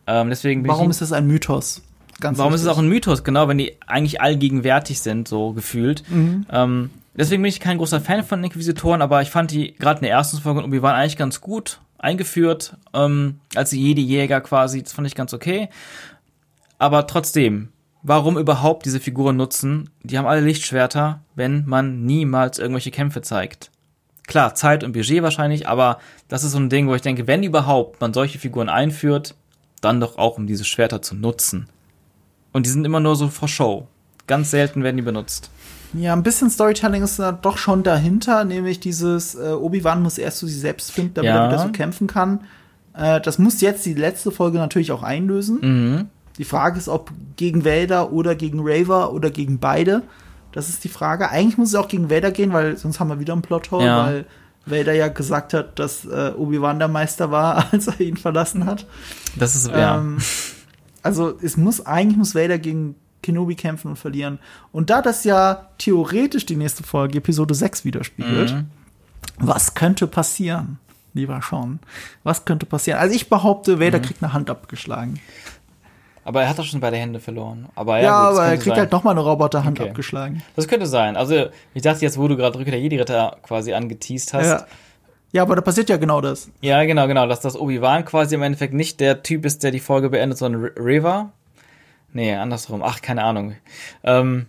Ähm, 0.07 0.29
deswegen 0.29 0.63
bin 0.63 0.71
Warum 0.71 0.89
ist 0.89 1.01
das 1.01 1.11
ein 1.11 1.27
Mythos? 1.27 1.81
Ganz 2.19 2.37
warum 2.37 2.53
ist 2.53 2.61
es 2.61 2.67
auch 2.67 2.77
ein 2.77 2.87
Mythos, 2.87 3.23
genau, 3.23 3.47
wenn 3.47 3.57
die 3.57 3.75
eigentlich 3.87 4.21
allgegenwärtig 4.21 5.01
sind, 5.01 5.27
so 5.27 5.53
gefühlt. 5.53 6.03
Ähm, 6.51 6.89
deswegen 7.15 7.41
bin 7.41 7.49
ich 7.49 7.59
kein 7.59 7.77
großer 7.77 7.99
Fan 7.99 8.23
von 8.23 8.43
Inquisitoren, 8.43 9.01
aber 9.01 9.21
ich 9.21 9.29
fand 9.29 9.51
die 9.51 9.73
gerade 9.75 9.99
in 9.99 10.03
der 10.03 10.11
ersten 10.11 10.37
Folge 10.37 10.63
und 10.63 10.81
waren 10.81 10.95
eigentlich 10.95 11.17
ganz 11.17 11.41
gut 11.41 11.79
eingeführt, 11.97 12.75
ähm, 12.93 13.39
als 13.55 13.71
Jedi-Jäger 13.71 14.41
quasi, 14.41 14.83
das 14.83 14.93
fand 14.93 15.07
ich 15.07 15.15
ganz 15.15 15.33
okay. 15.33 15.69
Aber 16.77 17.07
trotzdem, 17.07 17.69
warum 18.03 18.37
überhaupt 18.37 18.85
diese 18.85 18.99
Figuren 18.99 19.37
nutzen? 19.37 19.89
Die 20.03 20.17
haben 20.17 20.27
alle 20.27 20.41
Lichtschwerter, 20.41 21.21
wenn 21.35 21.65
man 21.65 22.05
niemals 22.05 22.59
irgendwelche 22.59 22.91
Kämpfe 22.91 23.21
zeigt. 23.21 23.71
Klar, 24.27 24.55
Zeit 24.55 24.83
und 24.83 24.93
Budget 24.93 25.23
wahrscheinlich, 25.23 25.67
aber 25.67 25.99
das 26.27 26.43
ist 26.43 26.51
so 26.51 26.59
ein 26.59 26.69
Ding, 26.69 26.87
wo 26.87 26.95
ich 26.95 27.01
denke, 27.01 27.27
wenn 27.27 27.43
überhaupt 27.43 27.99
man 28.01 28.13
solche 28.13 28.39
Figuren 28.39 28.69
einführt, 28.69 29.35
dann 29.83 29.99
doch 29.99 30.17
auch, 30.17 30.37
um 30.37 30.47
diese 30.47 30.63
Schwerter 30.65 31.01
zu 31.01 31.15
nutzen. 31.15 31.67
Und 32.51 32.65
die 32.65 32.69
sind 32.69 32.85
immer 32.85 32.99
nur 32.99 33.15
so 33.15 33.27
for 33.29 33.47
Show. 33.47 33.87
Ganz 34.27 34.51
selten 34.51 34.83
werden 34.83 34.97
die 34.97 35.03
benutzt. 35.03 35.49
Ja, 35.93 36.13
ein 36.13 36.23
bisschen 36.23 36.49
Storytelling 36.49 37.03
ist 37.03 37.19
da 37.19 37.31
doch 37.31 37.57
schon 37.57 37.83
dahinter, 37.83 38.45
nämlich 38.45 38.79
dieses 38.79 39.35
äh, 39.35 39.51
Obi-Wan 39.51 40.01
muss 40.01 40.17
erst 40.17 40.39
zu 40.39 40.47
sich 40.47 40.59
selbst 40.59 40.91
finden, 40.91 41.15
damit 41.15 41.29
Ja. 41.29 41.43
er 41.45 41.49
wieder 41.51 41.59
so 41.61 41.69
kämpfen 41.71 42.07
kann. 42.07 42.39
Äh, 42.95 43.21
das 43.21 43.37
muss 43.37 43.61
jetzt 43.61 43.85
die 43.85 43.93
letzte 43.93 44.31
Folge 44.31 44.57
natürlich 44.57 44.91
auch 44.91 45.03
einlösen. 45.03 45.59
Mhm. 45.61 46.05
Die 46.39 46.45
Frage 46.45 46.79
ist, 46.79 46.89
ob 46.89 47.11
gegen 47.35 47.63
Vader 47.63 48.11
oder 48.11 48.33
gegen 48.33 48.59
Raver 48.63 49.13
oder 49.13 49.29
gegen 49.29 49.59
beide. 49.59 50.01
Das 50.51 50.69
ist 50.69 50.83
die 50.83 50.89
Frage. 50.89 51.29
Eigentlich 51.29 51.57
muss 51.59 51.69
es 51.69 51.75
auch 51.75 51.87
gegen 51.87 52.09
Vader 52.09 52.31
gehen, 52.31 52.53
weil 52.53 52.75
sonst 52.77 52.99
haben 52.99 53.09
wir 53.09 53.19
wieder 53.19 53.33
einen 53.33 53.41
Plothole, 53.43 53.85
Ja. 53.85 54.05
weil 54.05 54.25
Vader 54.65 54.93
ja 54.93 55.07
gesagt 55.09 55.53
hat, 55.53 55.77
dass 55.79 56.05
äh, 56.05 56.31
Obi-Wan 56.37 56.79
der 56.79 56.87
Meister 56.87 57.31
war, 57.31 57.67
als 57.73 57.87
er 57.87 57.99
ihn 58.01 58.17
verlassen 58.17 58.65
hat. 58.65 58.85
Das 59.35 59.55
ist, 59.55 59.67
ja. 59.67 59.97
Ähm, 59.97 60.17
also 61.01 61.37
es 61.41 61.57
muss 61.57 61.85
eigentlich 61.85 62.17
muss 62.17 62.35
Vader 62.35 62.57
gegen 62.59 62.95
Kenobi 63.21 63.55
kämpfen 63.55 63.89
und 63.89 63.97
verlieren. 63.97 64.39
Und 64.71 64.89
da 64.89 65.01
das 65.01 65.23
ja 65.23 65.69
theoretisch 65.77 66.45
die 66.45 66.55
nächste 66.57 66.83
Folge 66.83 67.17
Episode 67.19 67.53
6 67.53 67.83
widerspiegelt, 67.85 68.53
Mhm. 68.53 68.65
was 69.39 69.73
könnte 69.73 70.07
passieren? 70.07 70.79
lieber 71.15 71.41
Sean. 71.47 71.79
Was 72.23 72.43
könnte 72.43 72.65
passieren? 72.65 72.99
Also 72.99 73.13
ich 73.15 73.29
behaupte, 73.29 73.79
Vader 73.79 73.99
Mhm. 73.99 74.01
kriegt 74.01 74.23
eine 74.23 74.33
Hand 74.33 74.49
abgeschlagen. 74.49 75.19
Aber 76.25 76.41
er 76.41 76.49
hat 76.49 76.57
doch 76.57 76.63
schon 76.63 76.79
beide 76.79 76.97
Hände 76.97 77.19
verloren. 77.19 77.67
Aber 77.75 77.97
ja, 77.97 78.03
Ja, 78.03 78.29
gut, 78.29 78.37
aber 78.39 78.45
er 78.47 78.51
kriegt 78.53 78.63
sein. 78.65 78.77
halt 78.77 78.91
nochmal 78.91 79.11
eine 79.13 79.21
Roboterhand 79.21 79.79
Okay. 79.79 79.89
abgeschlagen. 79.89 80.41
Das 80.55 80.67
könnte 80.67 80.85
sein. 80.85 81.17
Also, 81.17 81.47
ich 81.73 81.81
dachte 81.81 82.01
jetzt, 82.01 82.17
wo 82.17 82.27
du 82.27 82.37
gerade 82.37 82.57
Rückkehr 82.57 82.71
der 82.71 82.81
Jedi-Ritter 82.81 83.37
quasi 83.43 83.73
angeteased 83.73 84.33
hast. 84.33 84.47
Ja. 84.47 84.65
ja, 85.33 85.41
aber 85.41 85.55
da 85.55 85.61
passiert 85.61 85.89
ja 85.89 85.97
genau 85.97 86.21
das. 86.21 86.49
Ja, 86.61 86.83
genau, 86.85 87.07
genau. 87.07 87.27
Dass 87.27 87.41
das 87.41 87.59
Obi-Wan 87.59 88.05
quasi 88.05 88.35
im 88.35 88.41
Endeffekt 88.41 88.73
nicht 88.73 88.99
der 89.01 89.21
Typ 89.23 89.45
ist, 89.45 89.63
der 89.63 89.71
die 89.71 89.79
Folge 89.81 90.09
beendet, 90.09 90.37
sondern 90.37 90.63
Reva. 90.77 91.31
Nee, 92.13 92.33
andersrum. 92.35 92.83
Ach, 92.83 93.01
keine 93.01 93.23
Ahnung. 93.23 93.55
Ähm, 94.03 94.45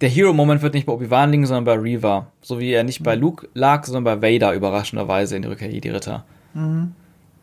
der 0.00 0.08
Hero-Moment 0.08 0.62
wird 0.62 0.74
nicht 0.74 0.86
bei 0.86 0.92
Obi-Wan 0.92 1.30
liegen, 1.32 1.46
sondern 1.46 1.64
bei 1.64 1.74
Reva. 1.74 2.26
So 2.42 2.58
wie 2.60 2.70
er 2.72 2.84
nicht 2.84 3.02
bei 3.02 3.14
Luke 3.16 3.48
lag, 3.54 3.84
sondern 3.86 4.04
bei 4.04 4.22
Vader 4.34 4.52
überraschenderweise 4.52 5.34
in 5.36 5.42
die 5.42 5.48
Rückkehr 5.48 5.70
Jedi-Ritter. 5.70 6.24
Mhm. 6.54 6.92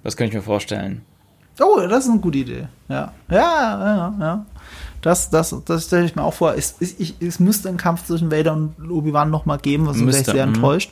Das 0.04 0.16
könnte 0.16 0.30
ich 0.30 0.36
mir 0.36 0.42
vorstellen. 0.44 1.02
Oh, 1.62 1.80
das 1.88 2.06
ist 2.06 2.12
eine 2.12 2.20
gute 2.20 2.40
Idee. 2.40 2.68
Ja, 2.88 3.14
ja, 3.30 3.38
ja, 3.38 4.16
ja. 4.20 4.46
Das, 5.02 5.30
das, 5.30 5.56
das 5.66 5.86
stelle 5.86 6.06
ich 6.06 6.16
mir 6.16 6.24
auch 6.24 6.34
vor. 6.34 6.56
Es, 6.56 6.76
es, 6.80 7.00
ich, 7.00 7.16
es 7.22 7.40
müsste 7.40 7.70
einen 7.70 7.78
Kampf 7.78 8.06
zwischen 8.06 8.32
Vader 8.32 8.54
und 8.54 8.92
Obi-Wan 8.92 9.30
noch 9.30 9.46
mal 9.46 9.58
geben, 9.58 9.88
was 9.88 9.98
ich 9.98 10.04
Müsste, 10.04 10.32
sehr 10.32 10.46
mhm. 10.46 10.56
enttäuscht. 10.56 10.92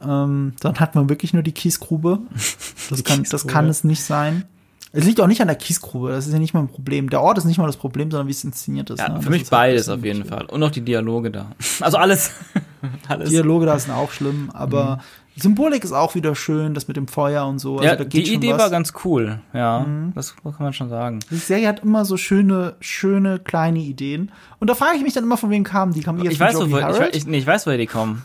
Ähm, 0.00 0.54
dann 0.60 0.78
hat 0.80 0.94
man 0.94 1.08
wirklich 1.08 1.32
nur 1.32 1.42
die 1.42 1.52
Kiesgrube. 1.52 2.18
Das, 2.88 2.98
Die 2.98 3.02
kann, 3.02 3.22
das 3.22 3.30
Kiesgrube. 3.30 3.52
kann 3.52 3.68
es 3.68 3.84
nicht 3.84 4.04
sein. 4.04 4.44
Es 4.94 5.04
liegt 5.06 5.20
auch 5.22 5.26
nicht 5.26 5.40
an 5.40 5.48
der 5.48 5.56
Kiesgrube, 5.56 6.10
das 6.10 6.26
ist 6.26 6.34
ja 6.34 6.38
nicht 6.38 6.52
mal 6.52 6.60
ein 6.60 6.68
Problem. 6.68 7.08
Der 7.08 7.22
Ort 7.22 7.38
ist 7.38 7.46
nicht 7.46 7.56
mal 7.56 7.66
das 7.66 7.78
Problem, 7.78 8.10
sondern 8.10 8.26
wie 8.26 8.32
es 8.32 8.44
inszeniert 8.44 8.90
ist. 8.90 8.98
Ja, 8.98 9.08
ne? 9.08 9.14
für 9.16 9.22
Das 9.22 9.30
mich 9.30 9.42
ist 9.42 9.52
halt 9.52 9.60
beides 9.62 9.86
das 9.86 9.98
auf 9.98 10.04
jeden. 10.04 10.26
Fall. 10.26 10.44
Und 10.44 10.62
auch 10.62 10.70
die 10.70 10.82
Dialoge 10.82 11.30
da. 11.30 11.52
Also 11.80 11.96
alles. 11.96 12.30
alles. 13.08 13.30
Dialoge 13.30 13.64
da 13.64 13.78
sind 13.78 13.94
auch 13.94 14.12
schlimm, 14.12 14.50
aber 14.52 14.98
die 14.98 15.02
Symbolik 15.36 15.82
ist 15.82 15.92
auch 15.92 16.14
wieder 16.14 16.34
schön, 16.34 16.74
das 16.74 16.88
mit 16.88 16.96
dem 16.96 17.08
Feuer 17.08 17.46
und 17.46 17.58
so. 17.58 17.78
Also 17.78 17.84
ja, 17.88 18.04
die 18.04 18.34
Idee 18.34 18.52
was. 18.52 18.58
war 18.60 18.70
ganz 18.70 18.92
cool. 19.04 19.40
Ja, 19.54 19.80
Mhm. 19.80 20.12
das 20.14 20.36
kann 20.42 20.54
man 20.58 20.72
schon 20.74 20.88
sagen. 20.90 21.20
Die 21.30 21.36
Serie 21.36 21.68
hat 21.68 21.80
immer 21.80 22.04
so 22.04 22.16
schöne, 22.16 22.76
schöne 22.80 23.38
kleine 23.38 23.78
Ideen. 23.78 24.30
Und 24.58 24.68
da 24.68 24.74
frage 24.74 24.96
ich 24.96 25.02
mich 25.02 25.14
dann 25.14 25.24
immer, 25.24 25.36
von 25.38 25.48
wem 25.50 25.64
kamen 25.64 25.94
die? 25.94 26.00
Kamen 26.02 26.18
die 26.18 26.24
jetzt 26.24 26.34
Ich 26.34 26.40
weiß, 26.40 26.56
wo, 26.56 26.64
ich, 27.06 27.16
ich, 27.16 27.26
nee, 27.26 27.38
ich 27.38 27.46
weiß, 27.46 27.66
woher 27.66 27.78
die 27.78 27.86
kommen. 27.86 28.24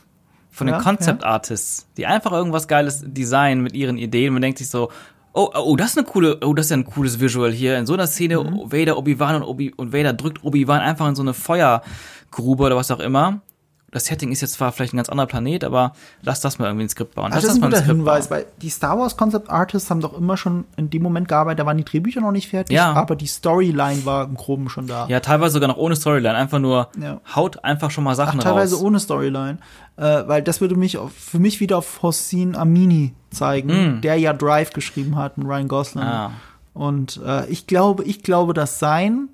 Von 0.52 0.68
Ja, 0.68 0.78
den 0.80 0.84
Concept 0.84 1.24
Artists, 1.24 1.88
die 1.98 2.06
einfach 2.08 2.32
irgendwas 2.34 2.68
Geiles 2.68 3.04
designen 3.06 3.62
mit 3.64 3.74
ihren 3.74 3.98
Ideen. 3.98 4.34
Man 4.34 4.42
denkt 4.42 4.58
sich 4.58 4.70
so, 4.70 4.90
oh, 5.34 5.50
oh, 5.54 5.76
das 5.76 5.92
ist 5.92 5.98
eine 6.00 6.08
coole, 6.08 6.40
oh, 6.44 6.54
das 6.56 6.66
ist 6.66 6.70
ja 6.72 6.78
ein 6.78 6.84
cooles 6.86 7.20
Visual 7.20 7.52
hier. 7.52 7.78
In 7.78 7.86
so 7.86 7.94
einer 7.94 8.08
Szene, 8.08 8.40
Mhm. 8.44 8.72
Vader, 8.72 8.98
Obi-Wan 8.98 9.36
und, 9.36 9.44
Obi 9.44 9.72
und 9.78 9.94
Vader 9.94 10.14
drückt 10.14 10.44
Obi-Wan 10.44 10.80
einfach 10.82 11.08
in 11.08 11.16
so 11.16 11.22
eine 11.22 11.34
Feuergrube 11.36 12.64
oder 12.64 12.76
was 12.76 12.90
auch 12.92 13.00
immer. 13.00 13.42
Das 13.90 14.06
Setting 14.08 14.34
ist 14.34 14.42
jetzt 14.42 14.56
zwar 14.56 14.74
vielleicht 14.74 14.94
ein 14.94 14.98
ganz 14.98 15.08
anderer 15.08 15.28
Planet, 15.28 15.64
aber 15.64 15.94
lass 16.22 16.42
das 16.42 16.60
mal 16.60 16.66
irgendwie 16.66 16.84
ins 16.84 16.92
Skript 16.92 17.16
bauen. 17.16 17.28
Ach, 17.32 17.36
Lass 17.36 17.46
das 17.46 17.54
ist 17.56 17.64
ein 17.64 17.70
guter 17.72 17.82
Hinweis, 17.84 18.28
bauen. 18.28 18.40
weil 18.40 18.46
die 18.62 18.70
Star 18.70 19.00
Wars 19.00 19.16
Concept 19.16 19.50
Artists 19.50 19.90
haben 19.90 20.02
doch 20.02 20.18
immer 20.18 20.36
schon 20.36 20.66
in 20.76 20.90
dem 20.90 21.02
Moment 21.04 21.30
gearbeitet, 21.30 21.60
da 21.62 21.66
waren 21.66 21.78
die 21.78 21.86
Drehbücher 21.86 22.20
noch 22.20 22.34
nicht 22.34 22.50
fertig, 22.50 22.76
Ja. 22.76 22.92
aber 22.94 23.16
die 23.16 23.28
Storyline 23.28 24.04
war 24.06 24.26
im 24.26 24.36
Groben 24.36 24.68
schon 24.68 24.88
da. 24.88 25.08
Ja, 25.08 25.22
teilweise 25.22 25.54
sogar 25.54 25.70
noch 25.70 25.78
ohne 25.78 25.96
Storyline. 25.96 26.36
Einfach 26.36 26.60
nur 26.60 26.90
Ja. 27.02 27.22
haut 27.34 27.64
einfach 27.64 27.90
schon 27.90 28.04
mal 28.04 28.12
Ach, 28.12 28.16
Sachen 28.18 28.42
teilweise 28.42 28.76
raus. 28.76 28.84
ohne 28.84 29.00
Storyline, 29.00 29.58
äh, 29.96 30.02
weil 30.28 30.42
das 30.42 30.60
würde 30.60 30.76
mich 30.76 30.98
auf, 30.98 31.14
für 31.14 31.40
mich 31.40 31.62
wieder 31.62 31.78
auf 31.78 32.04
Hossein 32.04 32.58
Amini 32.58 33.14
zeigen, 33.32 34.00
Mm. 34.00 34.02
der 34.02 34.16
ja 34.18 34.34
Drive 34.34 34.72
geschrieben 34.74 35.16
hat 35.16 35.38
mit 35.38 35.48
Ryan 35.48 35.70
Gosling. 35.70 36.04
Ah. 36.04 36.32
Und 36.74 37.22
äh, 37.26 37.46
ich 37.48 37.68
glaube, 37.68 38.04
ich 38.04 38.22
glaube, 38.22 38.54
dass 38.54 38.80
sein 38.80 39.30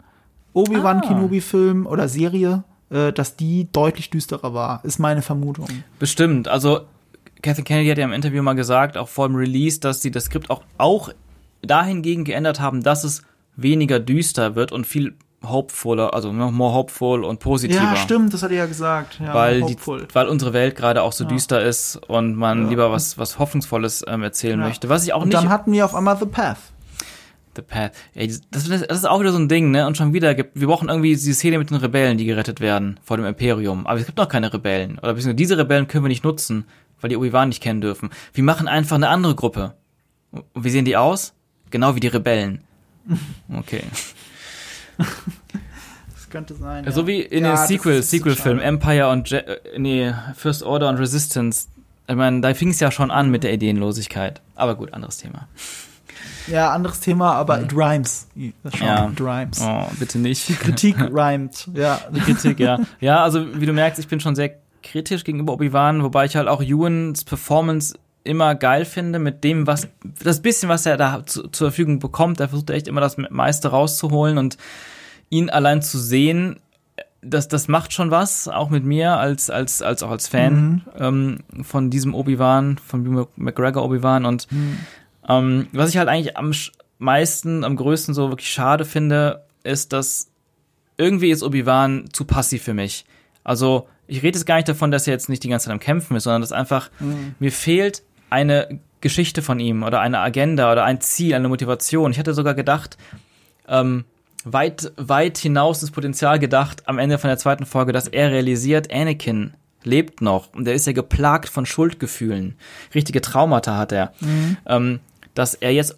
Obi-Wan 0.54 1.00
Ah. 1.00 1.08
Kenobi-Film 1.08 1.88
oder 1.88 2.08
Serie, 2.08 2.64
äh, 2.94 3.12
dass 3.12 3.36
die 3.36 3.68
deutlich 3.72 4.10
düsterer 4.10 4.54
war, 4.54 4.80
ist 4.84 5.00
meine 5.00 5.22
Vermutung. 5.22 5.68
Bestimmt. 6.00 6.48
Also 6.48 6.82
Kathleen 7.42 7.66
Kennedy 7.66 7.90
hat 7.90 7.98
ja 7.98 8.06
im 8.06 8.14
Interview 8.14 8.42
mal 8.44 8.54
gesagt, 8.54 8.98
auch 8.98 9.10
vor 9.10 9.28
dem 9.28 9.36
Release, 9.36 9.80
dass 9.80 10.02
sie 10.02 10.12
das 10.12 10.26
Skript 10.26 10.50
auch, 10.50 10.62
auch 10.78 11.10
dahingegen 11.62 12.24
geändert 12.24 12.60
haben, 12.60 12.84
dass 12.84 13.04
es 13.04 13.24
weniger 13.56 14.00
düster 14.00 14.56
wird 14.56 14.72
und 14.72 14.86
viel 14.88 15.16
hopefuller, 15.46 16.14
also 16.14 16.32
noch 16.32 16.52
more 16.52 16.74
hopeful 16.74 17.26
und 17.26 17.40
positiver. 17.42 17.82
Ja, 17.84 17.96
stimmt, 17.98 18.34
das 18.34 18.44
hat 18.44 18.52
er 18.52 18.58
ja 18.60 18.66
gesagt. 18.66 19.20
Ja, 19.20 19.34
Weil, 19.34 19.64
die, 19.64 19.76
weil 20.14 20.28
unsere 20.28 20.54
Welt 20.54 20.76
gerade 20.78 21.02
auch 21.02 21.12
so 21.12 21.26
düster 21.26 21.62
ist 21.62 21.98
und 22.08 22.36
man 22.36 22.64
Ja. 22.64 22.70
lieber 22.70 22.92
was, 22.94 23.18
was 23.18 23.40
Hoffnungsvolles 23.40 24.06
ähm, 24.08 24.24
erzählen 24.24 24.60
Ja. 24.60 24.66
möchte. 24.68 24.88
Was 24.88 25.04
ich 25.04 25.12
auch 25.14 25.22
Und 25.22 25.28
nicht. 25.30 25.38
dann 25.38 25.50
hatten 25.50 25.74
wir 25.74 25.84
auf 25.84 25.96
einmal 25.96 26.18
The 26.18 26.28
Path. 26.28 26.58
The 27.56 27.62
Path. 27.62 27.94
Ey, 28.16 28.28
das, 28.28 28.68
das 28.68 28.82
ist 28.82 29.06
auch 29.08 29.20
wieder 29.20 29.32
so 29.32 29.38
ein 29.38 29.48
Ding, 29.50 29.72
ne? 29.72 29.86
Und 29.88 29.96
schon 29.98 30.14
wieder 30.14 30.34
gibt, 30.36 30.60
wir 30.60 30.68
brauchen 30.68 30.90
irgendwie 30.90 31.10
diese 31.10 31.34
Szene 31.34 31.58
mit 31.60 31.70
den 31.70 31.78
Rebellen, 31.78 32.18
die 32.18 32.26
gerettet 32.26 32.60
werden 32.62 33.00
vor 33.04 33.18
dem 33.18 33.26
Imperium. 33.26 33.86
Aber 33.86 34.00
es 34.00 34.06
gibt 34.06 34.18
noch 34.18 34.28
keine 34.28 34.54
Rebellen. 34.54 34.98
Oder 35.00 35.14
beziehungsweise 35.14 35.36
diese 35.36 35.58
Rebellen 35.58 35.88
können 35.88 36.04
wir 36.04 36.10
nicht 36.10 36.24
nutzen, 36.24 36.66
weil 37.02 37.10
die 37.10 37.18
Obi-Wan 37.18 37.50
nicht 37.50 37.62
kennen 37.62 37.82
dürfen. 37.82 38.10
Wir 38.34 38.44
machen 38.44 38.68
einfach 38.68 38.96
eine 38.96 39.10
andere 39.10 39.36
Gruppe. 39.36 39.74
Und 40.32 40.46
wie 40.56 40.70
sehen 40.70 40.86
die 40.86 40.98
aus? 40.98 41.34
Genau 41.70 41.96
wie 41.96 42.00
die 42.00 42.08
Rebellen. 42.08 42.62
Okay. 43.54 43.84
Das 44.98 46.30
könnte 46.30 46.54
sein. 46.56 46.90
So 46.92 47.08
wie 47.08 47.22
in 47.22 47.44
Ja, 47.44 47.56
den 47.56 47.68
Sequel, 47.68 48.02
Sequel-Film. 48.04 48.60
Empire 48.60 49.10
und 49.10 49.30
Je 49.30 49.38
äh, 49.38 49.60
nee, 49.78 50.14
First 50.36 50.64
Order 50.64 50.90
und 50.90 50.98
Resistance. 50.98 51.68
Ich 52.08 52.16
meine, 52.16 52.42
da 52.42 52.54
fing 52.54 52.70
es 52.70 52.80
ja 52.80 52.92
schon 52.92 53.12
an 53.12 53.30
mit 53.32 53.44
der 53.44 53.54
Ideenlosigkeit. 53.54 54.42
Aber 54.56 54.76
gut, 54.76 54.94
anderes 54.94 55.18
Thema. 55.18 55.48
Ja, 56.48 56.72
anderes 56.72 57.00
Thema, 57.00 57.34
aber 57.34 57.62
it 57.62 57.74
rhymes. 57.74 58.28
Das 58.64 58.80
Ja. 58.80 59.10
It 59.10 59.22
rhymes. 59.22 59.62
Oh, 59.62 59.86
bitte 60.00 60.20
nicht. 60.20 60.48
Die 60.50 60.56
Kritik 60.56 61.00
rhymt. 61.14 61.70
Ja. 61.74 62.00
Die 62.12 62.20
Kritik, 62.20 62.60
ja. 62.60 62.80
Ja, 63.00 63.24
also 63.24 63.60
wie 63.60 63.66
du 63.66 63.74
merkst, 63.74 64.00
ich 64.00 64.08
bin 64.08 64.20
schon 64.20 64.36
sehr 64.36 64.52
kritisch 64.82 65.24
gegenüber 65.24 65.54
Obi-Wan, 65.54 66.04
wobei 66.04 66.26
ich 66.26 66.36
halt 66.36 66.48
auch 66.48 66.62
Ewans 66.62 67.24
Performance 67.24 67.98
immer 68.26 68.56
geil 68.56 68.86
finde 68.86 69.20
mit 69.20 69.44
dem, 69.44 69.68
was, 69.68 69.88
das 70.24 70.42
bisschen, 70.42 70.70
was 70.70 70.86
er 70.86 70.98
da 70.98 71.26
zu, 71.26 71.48
zur 71.50 71.70
Verfügung 71.70 72.00
bekommt. 72.00 72.40
Er 72.40 72.50
versucht 72.50 72.70
echt 72.70 72.88
immer 72.88 73.02
das 73.02 73.18
meiste 73.18 73.70
rauszuholen 73.70 74.38
und 74.38 74.58
ihn 75.30 75.50
allein 75.50 75.82
zu 75.82 75.98
sehen, 75.98 76.58
das, 77.22 77.48
das 77.48 77.68
macht 77.68 77.94
schon 77.94 78.12
was, 78.12 78.48
auch 78.48 78.70
mit 78.70 78.84
mir 78.84 79.18
als, 79.18 79.50
als, 79.50 79.82
als 79.82 80.04
auch 80.04 80.12
als 80.12 80.28
Fan 80.28 80.84
ähm, 80.98 81.40
von 81.64 81.90
diesem 81.90 82.14
Obi-Wan, 82.14 82.78
von 82.78 83.28
McGregor 83.36 83.84
Obi-Wan 83.84 84.26
und 84.26 84.48
ähm, 85.28 85.68
was 85.72 85.90
ich 85.90 85.98
halt 85.98 86.10
eigentlich 86.10 86.38
am 86.38 86.52
meisten, 86.98 87.64
am 87.64 87.76
größten 87.76 88.14
so 88.14 88.30
wirklich 88.30 88.52
schade 88.52 88.86
finde, 88.86 89.44
ist, 89.64 89.94
dass 89.94 90.30
irgendwie 90.98 91.32
ist 91.32 91.44
Obi-Wan 91.44 92.06
zu 92.12 92.26
passiv 92.26 92.64
für 92.64 92.74
mich. 92.74 93.06
Also, 93.44 93.88
ich 94.08 94.18
rede 94.18 94.38
jetzt 94.38 94.46
gar 94.46 94.56
nicht 94.56 94.70
davon, 94.70 94.92
dass 94.92 95.08
er 95.08 95.14
jetzt 95.14 95.30
nicht 95.30 95.44
die 95.44 95.50
ganze 95.50 95.66
Zeit 95.66 95.74
am 95.74 95.80
Kämpfen 95.80 96.16
ist, 96.16 96.24
sondern 96.24 96.42
dass 96.42 96.52
einfach 96.52 96.90
mir 97.40 97.52
fehlt 97.52 98.04
eine 98.30 98.80
Geschichte 99.02 99.42
von 99.42 99.60
ihm 99.60 99.84
oder 99.84 100.00
eine 100.00 100.20
Agenda 100.20 100.72
oder 100.72 100.84
ein 100.86 101.02
Ziel, 101.02 101.36
eine 101.36 101.50
Motivation. 101.50 102.12
Ich 102.12 102.20
hatte 102.20 102.34
sogar 102.34 102.54
gedacht, 102.54 102.98
ähm, 103.68 104.06
weit, 104.46 104.92
weit 104.98 105.38
hinaus 105.38 105.82
ins 105.82 105.92
Potenzial 105.92 106.40
gedacht, 106.40 106.88
am 106.88 107.00
Ende 107.00 107.18
von 107.18 107.30
der 107.30 107.38
zweiten 107.38 107.66
Folge, 107.66 107.92
dass 107.92 108.08
er 108.08 108.32
realisiert, 108.32 108.94
Anakin 108.94 109.54
lebt 109.84 110.22
noch 110.22 110.54
und 110.54 110.68
er 110.68 110.74
ist 110.74 110.88
ja 110.88 110.94
geplagt 110.94 111.50
von 111.50 111.66
Schuldgefühlen. 111.66 112.56
Richtige 112.96 113.22
Traumata 113.22 113.78
hat 113.78 113.92
er. 113.92 114.14
Ähm, 114.66 115.00
dass 115.34 115.54
er 115.56 115.72
jetzt 115.72 115.98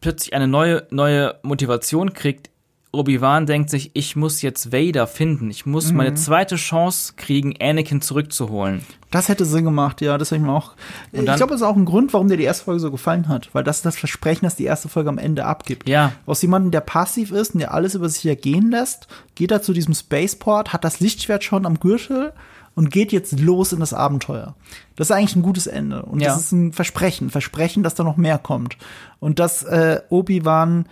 plötzlich 0.00 0.34
eine 0.34 0.48
neue, 0.48 0.86
neue 0.90 1.36
Motivation 1.42 2.12
kriegt. 2.12 2.50
Obi-Wan 2.92 3.46
denkt 3.46 3.70
sich, 3.70 3.90
ich 3.94 4.14
muss 4.14 4.40
jetzt 4.40 4.70
Vader 4.72 5.08
finden. 5.08 5.50
Ich 5.50 5.66
muss 5.66 5.90
Mhm. 5.90 5.96
meine 5.96 6.14
zweite 6.14 6.54
Chance 6.54 7.14
kriegen, 7.16 7.54
Anakin 7.60 8.00
zurückzuholen. 8.00 8.82
Das 9.10 9.28
hätte 9.28 9.44
Sinn 9.44 9.64
gemacht, 9.64 10.00
ja, 10.00 10.16
das 10.16 10.30
habe 10.30 10.40
ich 10.40 10.46
mir 10.46 10.52
auch. 10.52 10.74
Und 11.10 11.20
ich 11.20 11.24
dann- 11.24 11.36
glaube, 11.36 11.52
das 11.52 11.60
ist 11.62 11.66
auch 11.66 11.74
ein 11.76 11.86
Grund, 11.86 12.12
warum 12.12 12.28
dir 12.28 12.36
die 12.36 12.44
erste 12.44 12.64
Folge 12.66 12.78
so 12.80 12.92
gefallen 12.92 13.26
hat, 13.28 13.48
weil 13.52 13.64
das 13.64 13.78
ist 13.78 13.86
das 13.86 13.96
Versprechen, 13.96 14.44
das 14.44 14.54
die 14.54 14.64
erste 14.64 14.88
Folge 14.88 15.08
am 15.08 15.18
Ende 15.18 15.44
abgibt. 15.44 15.88
Ja. 15.88 16.12
Aus 16.26 16.40
jemandem, 16.42 16.70
der 16.70 16.82
passiv 16.82 17.32
ist 17.32 17.54
und 17.54 17.60
der 17.60 17.74
alles 17.74 17.96
über 17.96 18.08
sich 18.08 18.26
ergehen 18.26 18.70
lässt, 18.70 19.08
geht 19.34 19.50
er 19.50 19.60
zu 19.60 19.72
diesem 19.72 19.94
Spaceport, 19.94 20.72
hat 20.72 20.84
das 20.84 21.00
Lichtschwert 21.00 21.42
schon 21.42 21.66
am 21.66 21.80
Gürtel 21.80 22.32
und 22.74 22.90
geht 22.90 23.12
jetzt 23.12 23.38
los 23.38 23.72
in 23.72 23.80
das 23.80 23.92
Abenteuer. 23.94 24.54
Das 24.96 25.08
ist 25.08 25.16
eigentlich 25.16 25.36
ein 25.36 25.42
gutes 25.42 25.66
Ende. 25.66 26.02
Und 26.02 26.20
Ja. 26.20 26.28
das 26.28 26.40
ist 26.40 26.52
ein 26.52 26.72
Versprechen, 26.72 27.30
Versprechen, 27.30 27.82
dass 27.82 27.94
da 27.94 28.02
noch 28.04 28.16
mehr 28.16 28.38
kommt. 28.38 28.76
Und 29.20 29.38
dass 29.38 29.62
äh, 29.62 30.00
Obi-Wan 30.08 30.86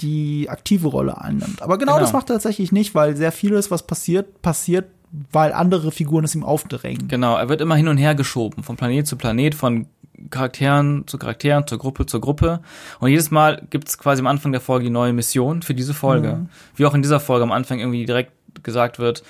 die 0.00 0.48
aktive 0.48 0.88
Rolle 0.88 1.20
einnimmt. 1.20 1.60
Aber 1.62 1.76
genau, 1.78 1.92
Genau. 1.94 2.04
das 2.04 2.12
macht 2.12 2.30
er 2.30 2.34
tatsächlich 2.34 2.70
nicht, 2.72 2.94
weil 2.94 3.16
sehr 3.16 3.32
vieles, 3.32 3.70
was 3.70 3.84
passiert, 3.86 4.42
passiert, 4.42 4.86
weil 5.32 5.52
andere 5.52 5.90
Figuren 5.90 6.24
es 6.24 6.34
ihm 6.34 6.44
aufdrängen. 6.44 7.08
Genau, 7.08 7.36
er 7.36 7.48
wird 7.48 7.60
immer 7.60 7.74
hin 7.76 7.88
und 7.88 7.96
her 7.98 8.14
geschoben, 8.14 8.62
von 8.62 8.76
Planet 8.76 9.06
zu 9.06 9.16
Planet, 9.16 9.54
von 9.54 9.86
Charakteren 10.30 11.04
zu 11.06 11.16
Charakteren, 11.18 11.66
zur 11.66 11.78
Gruppe 11.78 12.04
zu 12.06 12.20
Gruppe. 12.20 12.60
Und 13.00 13.08
jedes 13.10 13.30
Mal 13.30 13.62
gibt 13.70 13.88
es 13.88 13.98
quasi 13.98 14.20
am 14.20 14.26
Anfang 14.26 14.52
der 14.52 14.60
Folge 14.60 14.84
die 14.84 14.90
neue 14.90 15.12
Mission 15.12 15.62
für 15.62 15.74
diese 15.74 15.94
Folge. 15.94 16.46
Wie 16.74 16.86
auch 16.86 16.94
in 16.94 17.02
dieser 17.02 17.20
Folge 17.20 17.44
am 17.44 17.52
Anfang 17.52 17.78
irgendwie 17.78 18.04
direkt 18.04 18.32
gesagt 18.64 18.98
wird, 18.98 19.22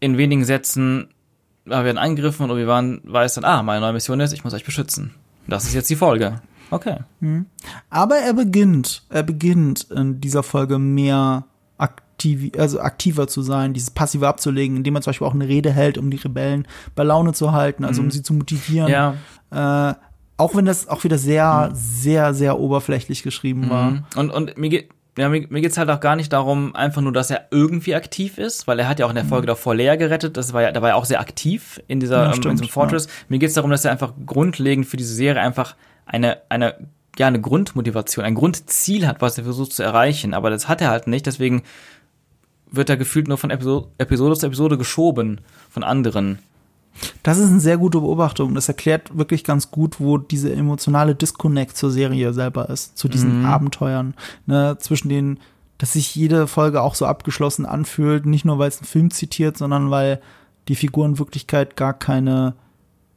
in 0.00 0.18
wenigen 0.18 0.44
Sätzen 0.44 1.08
wir 1.64 1.84
werden 1.84 1.98
angegriffen 1.98 2.44
und 2.44 2.50
Obi-Wan 2.50 3.00
weiß 3.04 3.34
dann, 3.34 3.44
ah, 3.44 3.62
meine 3.62 3.80
neue 3.80 3.94
Mission 3.94 4.20
ist, 4.20 4.32
ich 4.32 4.44
muss 4.44 4.52
euch 4.52 4.64
beschützen. 4.64 5.14
Das 5.46 5.64
ist 5.64 5.74
jetzt 5.74 5.90
die 5.90 5.96
Folge. 5.96 6.40
Okay. 6.70 6.96
Aber 7.90 8.16
er 8.16 8.34
beginnt, 8.34 9.04
er 9.08 9.22
beginnt 9.22 9.84
in 9.90 10.20
dieser 10.20 10.42
Folge 10.42 10.78
mehr 10.78 11.46
aktiv, 11.78 12.52
also 12.58 12.80
aktiver 12.80 13.28
zu 13.28 13.42
sein, 13.42 13.72
dieses 13.74 13.90
Passive 13.90 14.26
abzulegen, 14.28 14.76
indem 14.76 14.96
er 14.96 15.02
zum 15.02 15.10
Beispiel 15.10 15.26
auch 15.26 15.34
eine 15.34 15.48
Rede 15.48 15.72
hält, 15.72 15.98
um 15.98 16.10
die 16.10 16.16
Rebellen 16.16 16.66
bei 16.94 17.02
Laune 17.02 17.32
zu 17.32 17.52
halten, 17.52 17.84
also 17.84 18.02
um 18.02 18.10
sie 18.10 18.22
zu 18.22 18.34
motivieren. 18.34 18.90
Ja, 18.90 19.14
Äh, 19.50 19.94
Auch 20.36 20.56
wenn 20.56 20.64
das 20.64 20.88
auch 20.88 21.04
wieder 21.04 21.16
sehr, 21.16 21.70
mhm. 21.70 21.76
sehr, 21.76 22.34
sehr 22.34 22.58
oberflächlich 22.58 23.22
geschrieben 23.22 23.70
war. 23.70 23.90
Mhm. 23.90 24.04
Und, 24.16 24.30
und 24.30 24.58
mir 24.58 24.68
geht, 24.68 24.90
ja, 25.16 25.28
mir, 25.28 25.46
mir 25.48 25.60
geht's 25.60 25.78
halt 25.78 25.90
auch 25.90 26.00
gar 26.00 26.16
nicht 26.16 26.32
darum, 26.32 26.74
einfach 26.74 27.00
nur, 27.00 27.12
dass 27.12 27.30
er 27.30 27.46
irgendwie 27.50 27.94
aktiv 27.94 28.38
ist, 28.38 28.66
weil 28.66 28.78
er 28.80 28.88
hat 28.88 28.98
ja 28.98 29.06
auch 29.06 29.10
in 29.10 29.16
der 29.16 29.24
Folge 29.24 29.44
mhm. 29.44 29.48
davor 29.48 29.74
Lea 29.74 29.96
gerettet, 29.96 30.36
das 30.36 30.52
war 30.52 30.62
ja, 30.62 30.72
da 30.72 30.82
war 30.82 30.90
er 30.90 30.96
auch 30.96 31.04
sehr 31.04 31.20
aktiv 31.20 31.80
in 31.86 32.00
dieser, 32.00 32.24
ja, 32.24 32.32
stimmt, 32.32 32.46
ähm, 32.46 32.50
in 32.52 32.56
diesem 32.56 32.72
Fortress. 32.72 33.06
Ja. 33.06 33.12
Mir 33.28 33.38
geht's 33.38 33.54
darum, 33.54 33.70
dass 33.70 33.84
er 33.84 33.92
einfach 33.92 34.12
grundlegend 34.26 34.86
für 34.86 34.96
diese 34.96 35.14
Serie 35.14 35.40
einfach 35.40 35.76
eine, 36.06 36.38
eine, 36.48 36.74
ja, 37.16 37.28
eine 37.28 37.40
Grundmotivation, 37.40 38.24
ein 38.24 38.34
Grundziel 38.34 39.06
hat, 39.06 39.20
was 39.20 39.38
er 39.38 39.44
versucht 39.44 39.72
zu 39.72 39.82
erreichen, 39.82 40.34
aber 40.34 40.50
das 40.50 40.68
hat 40.68 40.80
er 40.80 40.90
halt 40.90 41.06
nicht, 41.06 41.26
deswegen 41.26 41.62
wird 42.70 42.90
er 42.90 42.96
gefühlt 42.96 43.28
nur 43.28 43.38
von 43.38 43.50
Episode, 43.50 43.88
Episode 43.98 44.36
zu 44.36 44.46
Episode 44.46 44.78
geschoben 44.78 45.40
von 45.70 45.84
anderen. 45.84 46.40
Das 47.22 47.38
ist 47.38 47.50
eine 47.50 47.60
sehr 47.60 47.78
gute 47.78 48.00
Beobachtung. 48.00 48.54
Das 48.54 48.68
erklärt 48.68 49.16
wirklich 49.16 49.44
ganz 49.44 49.70
gut, 49.70 50.00
wo 50.00 50.18
diese 50.18 50.52
emotionale 50.52 51.14
Disconnect 51.14 51.76
zur 51.76 51.90
Serie 51.90 52.32
selber 52.32 52.68
ist, 52.70 52.96
zu 52.96 53.08
diesen 53.08 53.40
mhm. 53.40 53.46
Abenteuern, 53.46 54.14
ne, 54.46 54.76
zwischen 54.78 55.08
den, 55.08 55.40
dass 55.78 55.94
sich 55.94 56.14
jede 56.14 56.46
Folge 56.46 56.82
auch 56.82 56.94
so 56.94 57.06
abgeschlossen 57.06 57.66
anfühlt, 57.66 58.26
nicht 58.26 58.44
nur 58.44 58.58
weil 58.58 58.68
es 58.68 58.78
einen 58.78 58.86
Film 58.86 59.10
zitiert, 59.10 59.58
sondern 59.58 59.90
weil 59.90 60.20
die 60.68 60.76
Figur 60.76 61.06
in 61.06 61.18
Wirklichkeit 61.18 61.76
gar 61.76 61.94
keine 61.94 62.54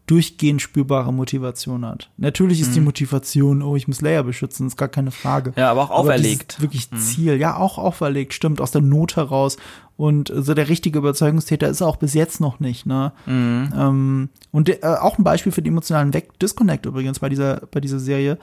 durchgehend 0.08 0.62
spürbare 0.62 1.14
Motivation 1.14 1.86
hat. 1.86 2.10
Natürlich 2.18 2.62
ist 2.62 2.70
mhm. 2.70 2.74
die 2.74 2.82
Motivation, 2.82 3.62
oh, 3.62 3.76
ich 3.76 3.88
muss 3.88 4.02
Leia 4.02 4.24
beschützen, 4.24 4.68
ist 4.68 4.78
gar 4.78 4.88
keine 4.88 5.12
Frage. 5.12 5.54
Ja, 5.58 5.70
aber 5.70 5.84
auch 5.84 5.92
auferlegt. 5.92 6.56
Aber 6.56 6.64
wirklich 6.64 6.90
mhm. 6.90 6.98
Ziel, 6.98 7.40
ja, 7.40 7.58
auch 7.58 7.78
auferlegt, 7.78 8.34
stimmt, 8.34 8.62
aus 8.62 8.72
der 8.72 8.82
Not 8.82 9.18
heraus. 9.18 9.58
Und 9.98 10.32
so 10.34 10.54
der 10.54 10.70
richtige 10.70 11.00
Überzeugungstäter 11.00 11.68
ist 11.68 11.82
er 11.82 11.88
auch 11.88 11.98
bis 11.98 12.14
jetzt 12.14 12.40
noch 12.40 12.60
nicht, 12.60 12.86
ne? 12.86 13.12
Mhm. 13.26 13.74
Ähm, 13.76 14.30
und 14.52 14.70
äh, 14.70 14.80
auch 14.84 15.18
ein 15.18 15.24
Beispiel 15.24 15.52
für 15.52 15.62
den 15.62 15.74
emotionalen 15.74 16.14
Weg 16.14 16.40
Disconnect 16.40 16.86
übrigens 16.86 17.20
bei 17.20 17.30
dieser, 17.30 17.64
bei 17.72 17.82
dieser 17.82 18.00
Serie, 18.00 18.38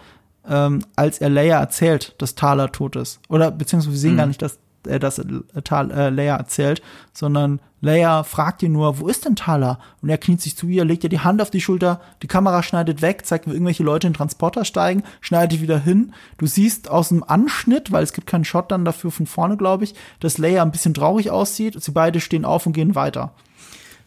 ähm, 0.47 0.85
als 0.97 1.19
er 1.19 1.31
Leia 1.31 1.59
erzählt, 1.59 2.15
dass 2.19 2.35
Thaler 2.35 2.73
tot 2.73 2.97
ist. 2.97 3.21
Oder 3.29 3.51
beziehungsweise 3.51 3.93
wir 3.93 3.99
sehen 3.99 4.15
mhm. 4.15 4.19
gar 4.19 4.27
nicht, 4.27 4.43
dass 4.43 4.59
er 4.87 4.99
das 4.99 5.19
äh, 5.19 5.25
äh, 5.55 6.11
Leia 6.11 6.37
erzählt, 6.37 6.83
sondern 7.13 7.61
Leia 7.81 8.23
fragt 8.23 8.63
ihn 8.63 8.73
nur, 8.73 8.99
wo 8.99 9.09
ist 9.09 9.25
denn 9.25 9.37
Thala? 9.37 9.79
Und 10.01 10.09
er 10.09 10.19
kniet 10.19 10.41
sich 10.41 10.57
zu 10.57 10.67
ihr, 10.67 10.85
legt 10.85 11.05
ihr 11.05 11.11
die 11.11 11.21
Hand 11.21 11.43
auf 11.43 11.51
die 11.51 11.61
Schulter, 11.61 12.01
die 12.23 12.27
Kamera 12.27 12.63
schneidet 12.63 13.03
weg, 13.03 13.27
zeigt, 13.27 13.47
wie 13.47 13.53
irgendwelche 13.53 13.83
Leute 13.83 14.07
in 14.07 14.13
den 14.13 14.17
Transporter 14.17 14.65
steigen, 14.65 15.03
schneidet 15.21 15.61
wieder 15.61 15.79
hin. 15.79 16.15
Du 16.39 16.47
siehst 16.47 16.91
aus 16.91 17.11
dem 17.11 17.23
Anschnitt, 17.23 17.93
weil 17.93 18.03
es 18.03 18.15
gibt 18.15 18.27
keinen 18.27 18.45
Shot 18.45 18.71
dann 18.71 18.85
dafür 18.85 19.11
von 19.11 19.27
vorne, 19.27 19.57
glaube 19.57 19.85
ich, 19.85 19.95
dass 20.21 20.39
Leia 20.39 20.63
ein 20.63 20.73
bisschen 20.73 20.95
traurig 20.95 21.31
aussieht. 21.31 21.81
Sie 21.83 21.93
beide 21.93 22.21
stehen 22.21 22.45
auf 22.45 22.67
und 22.67 22.73
gehen 22.73 22.95
weiter. 22.95 23.35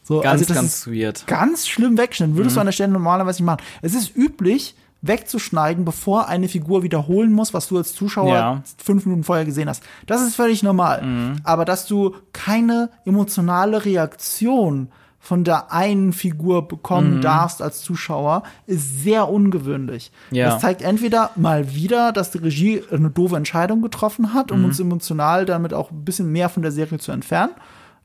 So, 0.08 0.22
ganz, 0.22 0.42
also 0.42 0.54
ganz 0.54 0.88
weird. 0.88 1.28
Ganz 1.28 1.68
schlimm 1.68 1.98
wegschneiden. 1.98 2.38
Würdest 2.38 2.56
mhm. 2.56 2.58
du 2.58 2.62
an 2.62 2.68
der 2.68 2.72
Stelle 2.72 2.94
normalerweise 2.94 3.44
nicht 3.44 3.46
machen. 3.46 3.62
Es 3.82 3.94
ist 3.94 4.16
üblich, 4.16 4.76
wegzuschneiden, 5.02 5.86
bevor 5.86 6.28
eine 6.28 6.48
Figur 6.48 6.84
wiederholen 6.84 7.32
muss, 7.32 7.54
was 7.54 7.68
du 7.68 7.78
als 7.78 7.94
Zuschauer 7.94 8.34
ja. 8.34 8.64
fünf 8.84 9.06
Minuten 9.06 9.24
vorher 9.24 9.46
gesehen 9.46 9.70
hast. 9.70 9.84
Das 10.06 10.22
ist 10.22 10.36
völlig 10.36 10.64
normal. 10.64 11.04
Mhm. 11.04 11.36
Aber 11.44 11.66
dass 11.66 11.86
du 11.86 12.16
keine 12.34 12.90
emotionale 13.06 13.86
Reaktion 13.86 14.90
von 15.20 15.44
der 15.44 15.74
einen 15.74 16.14
Figur 16.14 16.68
bekommen 16.68 17.18
mhm. 17.18 17.22
darfst 17.22 17.62
als 17.62 17.82
Zuschauer, 17.82 18.44
ist 18.66 19.04
sehr 19.04 19.28
ungewöhnlich. 19.28 20.12
Ja. 20.32 20.52
Das 20.52 20.62
zeigt 20.62 20.82
entweder 20.82 21.32
mal 21.36 21.76
wieder, 21.76 22.14
dass 22.14 22.32
die 22.32 22.38
Regie 22.38 22.82
eine 22.92 23.10
doofe 23.10 23.36
Entscheidung 23.36 23.82
getroffen 23.82 24.34
hat, 24.34 24.52
um 24.52 24.60
mhm. 24.60 24.66
uns 24.66 24.80
emotional 24.80 25.46
damit 25.46 25.74
auch 25.74 25.92
ein 25.92 26.06
bisschen 26.06 26.32
mehr 26.32 26.48
von 26.48 26.64
der 26.64 26.72
Serie 26.72 27.00
zu 27.00 27.12
entfernen, 27.12 27.52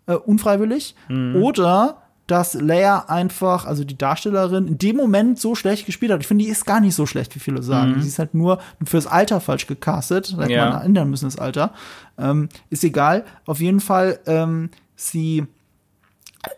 äh, 0.06 0.14
unfreiwillig, 0.14 0.96
mhm. 1.08 1.36
oder 1.36 1.98
dass 2.26 2.54
Leia 2.54 3.06
einfach, 3.08 3.66
also 3.66 3.84
die 3.84 3.98
Darstellerin, 3.98 4.68
in 4.68 4.78
dem 4.78 4.96
Moment 4.96 5.40
so 5.40 5.54
schlecht 5.54 5.86
gespielt 5.86 6.12
hat. 6.12 6.20
Ich 6.20 6.26
finde, 6.26 6.44
die 6.44 6.50
ist 6.50 6.64
gar 6.64 6.80
nicht 6.80 6.94
so 6.94 7.04
schlecht, 7.04 7.34
wie 7.34 7.40
viele 7.40 7.62
sagen. 7.62 7.92
Mhm. 7.92 8.02
Sie 8.02 8.08
ist 8.08 8.18
halt 8.18 8.34
nur 8.34 8.58
fürs 8.84 9.06
Alter 9.06 9.40
falsch 9.40 9.66
gecastet. 9.66 10.34
Da 10.36 10.42
hätte 10.42 10.52
ja. 10.52 10.70
man 10.70 10.82
ändern 10.82 11.10
müssen, 11.10 11.24
das 11.24 11.38
Alter. 11.38 11.72
Ähm, 12.18 12.48
ist 12.70 12.84
egal. 12.84 13.24
Auf 13.44 13.60
jeden 13.60 13.80
Fall, 13.80 14.20
ähm, 14.26 14.70
sie, 14.94 15.46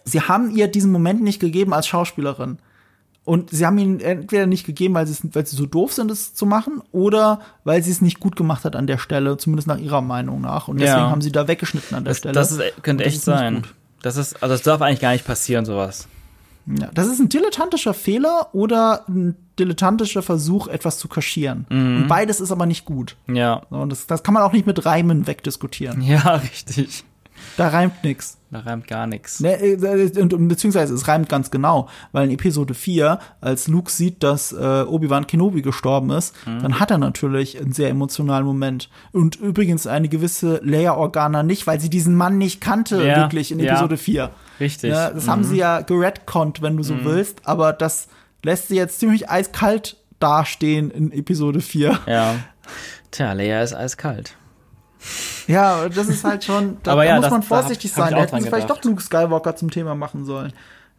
sie 0.05 0.21
haben 0.21 0.51
ihr 0.51 0.69
diesen 0.69 0.93
Moment 0.93 1.23
nicht 1.23 1.41
gegeben 1.41 1.73
als 1.73 1.87
Schauspielerin. 1.87 2.59
Und 3.25 3.49
sie 3.49 3.65
haben 3.65 3.79
ihn 3.79 4.01
entweder 4.01 4.47
nicht 4.47 4.67
gegeben, 4.67 4.93
weil 4.93 5.07
sie, 5.07 5.17
weil 5.33 5.47
sie 5.47 5.57
so 5.57 5.65
doof 5.65 5.95
sind, 5.95 6.11
es 6.11 6.35
zu 6.35 6.45
machen, 6.45 6.83
oder 6.93 7.41
weil 7.65 7.83
sie 7.83 7.91
es 7.91 8.03
nicht 8.03 8.21
gut 8.21 8.37
gemacht 8.37 8.67
hat 8.67 8.77
an 8.77 8.87
der 8.87 8.99
Stelle, 8.99 9.39
zumindest 9.39 9.67
nach 9.67 9.79
ihrer 9.79 10.03
Meinung 10.03 10.43
nach. 10.43 10.69
Und 10.69 10.79
deswegen 10.79 10.99
ja. 10.99 11.11
haben 11.11 11.23
sie 11.23 11.33
da 11.33 11.49
weggeschnitten 11.49 11.97
an 11.97 12.05
der 12.05 12.11
das, 12.11 12.19
Stelle. 12.19 12.35
Das 12.35 12.53
ist, 12.53 12.61
könnte 12.83 13.05
echt 13.07 13.23
sein. 13.23 13.63
Gut. 13.63 13.75
Das 14.05 14.19
ist, 14.19 14.43
also 14.43 14.55
das 14.55 14.61
darf 14.61 14.83
eigentlich 14.83 15.01
gar 15.01 15.13
nicht 15.13 15.25
passieren, 15.25 15.65
sowas. 15.65 16.09
Ja, 16.67 16.91
das 16.93 17.07
ist 17.07 17.21
ein 17.21 17.31
dilettantischer 17.31 17.95
Fehler 17.95 18.49
oder 18.53 19.09
ein 19.09 19.35
dilettantischer 19.59 20.23
Versuch, 20.23 20.69
etwas 20.69 20.99
zu 20.99 21.09
kaschieren. 21.09 21.65
Mhm. 21.71 22.03
Und 22.03 22.09
beides 22.09 22.39
ist 22.39 22.53
aber 22.53 22.67
nicht 22.67 22.85
gut. 22.85 23.17
Ja. 23.29 23.63
Und 23.71 23.89
das, 23.91 24.07
das 24.07 24.23
kann 24.23 24.35
man 24.35 24.43
auch 24.43 24.53
nicht 24.53 24.67
mit 24.67 24.85
Reimen 24.85 25.27
wegdiskutieren. 25.27 26.03
Ja, 26.03 26.35
richtig. 26.53 27.05
Da 27.57 27.69
reimt 27.69 28.05
nix. 28.05 28.37
Da 28.55 28.61
reimt 28.61 28.87
gar 28.87 29.09
nichts. 29.09 29.41
Ne, 29.41 29.61
äh, 29.61 30.21
und, 30.21 30.47
beziehungsweise 30.47 30.95
es 30.95 31.09
reimt 31.09 31.29
ganz 31.29 31.51
genau, 31.51 31.89
weil 32.13 32.29
in 32.29 32.31
Episode 32.31 32.73
4, 32.73 33.19
als 33.41 33.67
Luke 33.67 33.91
sieht, 33.91 34.23
dass 34.23 34.53
äh, 34.53 34.85
Obi-Wan 34.87 35.27
Kenobi 35.27 35.61
gestorben 35.61 36.11
ist, 36.11 36.37
mhm. 36.47 36.63
dann 36.63 36.79
hat 36.79 36.93
er 36.93 36.99
natürlich 36.99 37.61
einen 37.61 37.73
sehr 37.73 37.89
emotionalen 37.89 38.47
Moment. 38.47 38.91
Und 39.11 39.35
übrigens 39.35 39.89
eine 39.89 40.09
gewisse 40.09 40.61
Leia 40.63 40.95
Organa 40.95 41.43
nicht, 41.43 41.67
weil 41.67 41.81
sie 41.81 41.91
diesen 41.91 42.15
Mann 42.15 42.39
nicht 42.39 42.61
kannte, 42.61 43.05
ja. 43.05 43.17
wirklich 43.17 43.51
in 43.51 43.59
Episode 43.59 43.97
ja. 43.97 44.01
4. 44.01 44.31
Richtig. 44.61 44.91
Ja, 44.93 45.11
das 45.11 45.27
mhm. 45.27 45.31
haben 45.31 45.43
sie 45.43 45.57
ja 45.57 45.81
geredconnt, 45.81 46.63
wenn 46.63 46.77
du 46.77 46.85
so 46.85 46.95
mhm. 46.95 47.07
willst, 47.07 47.41
aber 47.49 47.73
das 47.73 48.07
lässt 48.45 48.69
sie 48.69 48.77
jetzt 48.77 49.01
ziemlich 49.01 49.29
eiskalt 49.29 49.97
dastehen 50.21 50.93
in 50.93 51.11
Episode 51.11 51.61
4. 51.61 51.99
Ja. 52.07 52.37
Tja, 53.11 53.33
Leia 53.33 53.65
ist 53.65 53.75
eiskalt. 53.75 54.37
Ja, 55.47 55.89
das 55.89 56.09
ist 56.09 56.25
halt 56.25 56.45
schon, 56.45 56.79
da, 56.83 56.93
Aber 56.93 57.05
ja, 57.05 57.11
da 57.11 57.17
muss 57.17 57.25
das, 57.25 57.33
man 57.33 57.43
vorsichtig 57.43 57.93
hab, 57.93 58.05
sein. 58.05 58.15
Da 58.15 58.21
hätten 58.21 58.41
sie 58.41 58.49
vielleicht 58.49 58.71
doch 58.71 58.83
Luke 58.83 59.03
Skywalker 59.03 59.57
zum 59.57 59.71
Thema 59.71 59.95
machen 59.95 60.25
sollen. 60.25 60.53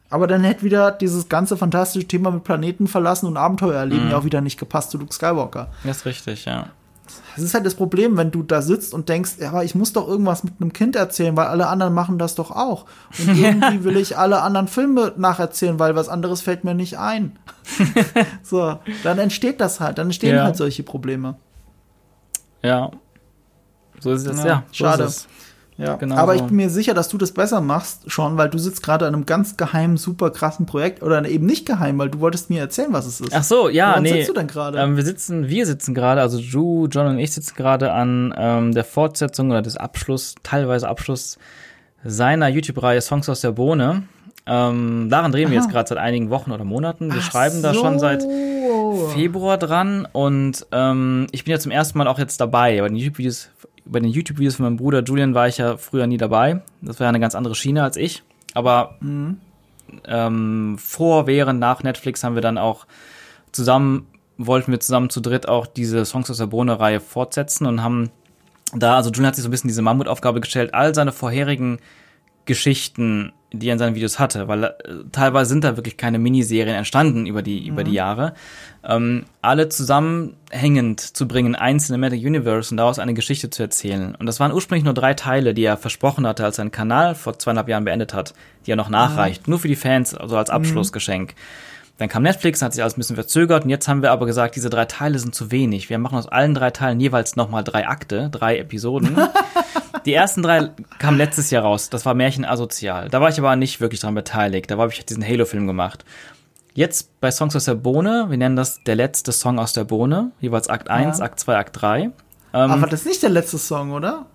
Aber 0.09 0.27
dann 0.27 0.43
hätte 0.43 0.63
wieder 0.63 0.91
dieses 0.91 1.29
ganze 1.29 1.57
fantastische 1.57 2.07
Thema 2.07 2.31
mit 2.31 2.43
Planeten 2.43 2.87
verlassen 2.87 3.25
und 3.25 3.37
Abenteuer 3.37 3.79
erleben 3.79 4.05
mhm. 4.05 4.11
ja 4.11 4.17
auch 4.17 4.23
wieder 4.23 4.41
nicht 4.41 4.59
gepasst 4.59 4.91
zu 4.91 4.97
Luke 4.97 5.13
Skywalker. 5.13 5.71
Das 5.83 5.97
ist 5.97 6.05
richtig, 6.05 6.45
ja. 6.45 6.67
Das 7.35 7.43
ist 7.43 7.53
halt 7.53 7.65
das 7.65 7.75
Problem, 7.75 8.17
wenn 8.17 8.31
du 8.31 8.41
da 8.41 8.61
sitzt 8.61 8.93
und 8.93 9.09
denkst, 9.09 9.33
ja, 9.39 9.49
aber 9.49 9.63
ich 9.63 9.75
muss 9.75 9.93
doch 9.93 10.07
irgendwas 10.07 10.43
mit 10.43 10.53
einem 10.59 10.73
Kind 10.73 10.95
erzählen, 10.95 11.35
weil 11.35 11.47
alle 11.47 11.67
anderen 11.67 11.93
machen 11.93 12.17
das 12.17 12.35
doch 12.35 12.51
auch. 12.51 12.85
Und 13.19 13.37
irgendwie 13.37 13.83
will 13.83 13.97
ich 13.97 14.17
alle 14.17 14.41
anderen 14.41 14.67
Filme 14.67 15.13
nacherzählen, 15.17 15.77
weil 15.77 15.95
was 15.95 16.07
anderes 16.07 16.41
fällt 16.41 16.63
mir 16.63 16.73
nicht 16.73 16.97
ein. 16.97 17.37
so, 18.43 18.79
dann 19.03 19.19
entsteht 19.19 19.59
das 19.59 19.79
halt, 19.79 19.97
dann 19.97 20.07
entstehen 20.07 20.35
ja. 20.35 20.43
halt 20.43 20.55
solche 20.55 20.83
Probleme. 20.83 21.35
Ja, 22.63 22.91
so 23.99 24.11
ist 24.11 24.25
es, 24.27 24.39
ja. 24.39 24.45
ja 24.45 24.63
schade. 24.71 25.03
Es. 25.03 25.27
Ja, 25.77 25.95
genau 25.95 26.15
aber 26.15 26.33
so. 26.33 26.39
ich 26.39 26.47
bin 26.47 26.55
mir 26.55 26.69
sicher, 26.69 26.93
dass 26.93 27.09
du 27.09 27.17
das 27.17 27.33
besser 27.33 27.59
machst, 27.59 28.09
schon, 28.09 28.37
weil 28.37 28.49
du 28.49 28.57
sitzt 28.57 28.81
gerade 28.81 29.07
an 29.07 29.13
einem 29.13 29.25
ganz 29.25 29.57
geheimen, 29.57 29.97
super 29.97 30.29
krassen 30.29 30.65
Projekt 30.65 31.03
oder 31.03 31.25
eben 31.27 31.45
nicht 31.45 31.65
geheim, 31.65 31.99
weil 31.99 32.09
du 32.09 32.21
wolltest 32.21 32.49
mir 32.49 32.61
erzählen, 32.61 32.93
was 32.93 33.05
es 33.05 33.19
ist. 33.19 33.33
Ach 33.33 33.43
so, 33.43 33.67
ja, 33.67 33.89
Woran 33.89 34.03
nee. 34.03 34.13
sitzt 34.13 34.29
du 34.29 34.33
denn 34.33 34.47
gerade? 34.47 34.79
Ähm, 34.79 34.95
wir 34.95 35.03
sitzen, 35.03 35.49
wir 35.49 35.65
sitzen 35.65 35.93
gerade, 35.93 36.21
also 36.21 36.39
Drew, 36.39 36.87
John 36.87 37.07
und 37.07 37.19
ich 37.19 37.33
sitzen 37.33 37.55
gerade 37.57 37.91
an 37.91 38.33
ähm, 38.37 38.73
der 38.73 38.85
Fortsetzung 38.85 39.49
oder 39.49 39.61
des 39.61 39.75
Abschluss, 39.75 40.35
teilweise 40.43 40.87
Abschluss 40.87 41.37
seiner 42.05 42.47
YouTube-Reihe 42.47 43.01
Songs 43.01 43.27
aus 43.27 43.41
der 43.41 43.51
Bohne. 43.51 44.03
Ähm, 44.47 45.09
daran 45.09 45.31
drehen 45.31 45.47
Aha. 45.47 45.51
wir 45.51 45.59
jetzt 45.59 45.71
gerade 45.71 45.89
seit 45.89 45.97
einigen 45.97 46.29
Wochen 46.29 46.51
oder 46.51 46.63
Monaten. 46.63 47.11
Wir 47.11 47.19
Ach 47.19 47.31
schreiben 47.31 47.57
so. 47.57 47.63
da 47.63 47.73
schon 47.73 47.99
seit 47.99 48.25
Februar 49.13 49.57
dran 49.57 50.07
und 50.09 50.67
ähm, 50.71 51.27
ich 51.31 51.43
bin 51.43 51.51
ja 51.51 51.59
zum 51.59 51.71
ersten 51.71 51.97
Mal 51.97 52.07
auch 52.07 52.19
jetzt 52.19 52.39
dabei 52.39 52.79
bei 52.79 52.87
den 52.87 52.95
YouTube-Videos 52.95 53.49
bei 53.85 53.99
den 53.99 54.09
YouTube-Videos 54.09 54.55
von 54.55 54.65
meinem 54.65 54.77
Bruder 54.77 55.03
Julian 55.03 55.33
war 55.33 55.47
ich 55.47 55.57
ja 55.57 55.77
früher 55.77 56.07
nie 56.07 56.17
dabei. 56.17 56.61
Das 56.81 56.99
war 56.99 57.05
ja 57.05 57.09
eine 57.09 57.19
ganz 57.19 57.35
andere 57.35 57.55
Schiene 57.55 57.83
als 57.83 57.97
ich. 57.97 58.23
Aber 58.53 58.97
mhm. 58.99 59.37
ähm, 60.05 60.77
vor, 60.79 61.27
während, 61.27 61.59
nach 61.59 61.83
Netflix 61.83 62.23
haben 62.23 62.35
wir 62.35 62.41
dann 62.41 62.57
auch 62.57 62.87
zusammen, 63.51 64.07
wollten 64.37 64.71
wir 64.71 64.79
zusammen 64.79 65.09
zu 65.09 65.21
dritt 65.21 65.47
auch 65.47 65.67
diese 65.67 66.03
Songs 66.05 66.29
aus 66.29 66.37
der 66.37 66.47
Bohne-Reihe 66.47 66.99
fortsetzen 66.99 67.65
und 67.65 67.83
haben 67.83 68.09
da, 68.73 68.95
also 68.95 69.09
Julian 69.09 69.27
hat 69.27 69.35
sich 69.35 69.43
so 69.43 69.49
ein 69.49 69.51
bisschen 69.51 69.67
diese 69.67 69.81
Mammutaufgabe 69.81 70.41
gestellt, 70.41 70.73
all 70.73 70.93
seine 70.95 71.11
vorherigen 71.11 71.79
Geschichten, 72.45 73.33
die 73.51 73.69
er 73.69 73.73
in 73.73 73.79
seinen 73.79 73.95
Videos 73.95 74.19
hatte, 74.19 74.47
weil 74.47 74.63
äh, 74.63 74.73
teilweise 75.11 75.49
sind 75.49 75.63
da 75.63 75.77
wirklich 75.77 75.97
keine 75.97 76.19
Miniserien 76.19 76.75
entstanden 76.75 77.25
über 77.25 77.41
die, 77.41 77.61
mhm. 77.61 77.67
über 77.67 77.83
die 77.83 77.91
mhm. 77.91 77.95
Jahre, 77.95 78.33
ähm, 78.83 79.25
alle 79.41 79.69
zusammenhängend 79.69 80.99
zu 80.99 81.27
bringen, 81.27 81.55
ein 81.55 81.79
Cinematic 81.79 82.23
Universe 82.23 82.71
und 82.71 82.77
daraus 82.77 82.99
eine 82.99 83.13
Geschichte 83.13 83.49
zu 83.49 83.63
erzählen. 83.63 84.15
Und 84.15 84.25
das 84.25 84.39
waren 84.39 84.51
ursprünglich 84.51 84.85
nur 84.85 84.93
drei 84.93 85.13
Teile, 85.13 85.53
die 85.53 85.63
er 85.63 85.77
versprochen 85.77 86.27
hatte, 86.27 86.43
als 86.43 86.57
er 86.57 86.63
einen 86.63 86.71
Kanal 86.71 87.15
vor 87.15 87.39
zweieinhalb 87.39 87.69
Jahren 87.69 87.85
beendet 87.85 88.13
hat, 88.13 88.33
die 88.65 88.71
er 88.71 88.77
noch 88.77 88.89
nachreicht, 88.89 89.47
mhm. 89.47 89.51
nur 89.51 89.59
für 89.59 89.67
die 89.67 89.75
Fans, 89.75 90.13
also 90.13 90.37
als 90.37 90.49
mhm. 90.49 90.55
Abschlussgeschenk. 90.55 91.31
Mhm. 91.31 91.74
Dann 91.97 92.09
kam 92.09 92.23
Netflix, 92.23 92.61
hat 92.61 92.73
sich 92.73 92.81
alles 92.83 92.97
ein 92.97 92.99
bisschen 92.99 93.15
verzögert 93.15 93.63
und 93.63 93.69
jetzt 93.69 93.87
haben 93.87 94.01
wir 94.01 94.11
aber 94.11 94.25
gesagt, 94.25 94.55
diese 94.57 94.69
drei 94.69 94.83
Teile 94.85 95.17
sind 95.17 95.33
zu 95.33 95.49
wenig. 95.51 95.89
Wir 95.89 95.97
machen 95.97 96.17
aus 96.17 96.27
allen 96.27 96.53
drei 96.53 96.71
Teilen 96.71 96.99
jeweils 96.99 97.37
nochmal 97.37 97.63
drei 97.63 97.87
Akte, 97.87 98.29
drei 98.29 98.57
Episoden. 98.57 99.17
Die 100.05 100.13
ersten 100.13 100.43
drei 100.43 100.69
kamen 100.99 101.17
letztes 101.17 101.49
Jahr 101.51 101.63
raus. 101.63 101.89
Das 101.89 102.05
war 102.05 102.13
Märchen 102.13 102.45
asozial. 102.45 103.09
Da 103.09 103.21
war 103.21 103.29
ich 103.29 103.39
aber 103.39 103.55
nicht 103.55 103.79
wirklich 103.81 104.01
dran 104.01 104.13
beteiligt. 104.13 104.69
Da 104.69 104.77
habe 104.77 104.91
ich 104.91 105.03
diesen 105.05 105.25
Halo-Film 105.25 105.65
gemacht. 105.67 106.05
Jetzt 106.75 107.19
bei 107.21 107.31
Songs 107.31 107.55
aus 107.55 107.65
der 107.65 107.73
Bohne, 107.75 108.25
wir 108.29 108.37
nennen 108.37 108.55
das 108.57 108.83
der 108.83 108.95
letzte 108.95 109.31
Song 109.31 109.57
aus 109.57 109.71
der 109.73 109.85
Bohne, 109.85 110.31
jeweils 110.41 110.67
Akt 110.67 110.89
1, 110.89 111.19
Ja. 111.19 111.25
Akt 111.25 111.39
2, 111.39 111.57
Akt 111.57 111.81
3. 111.81 112.01
Ähm, 112.01 112.11
Aber 112.53 112.85
das 112.87 112.99
ist 113.01 113.05
nicht 113.07 113.23
der 113.23 113.29
letzte 113.29 113.57
Song, 113.57 113.93
oder? 113.93 114.25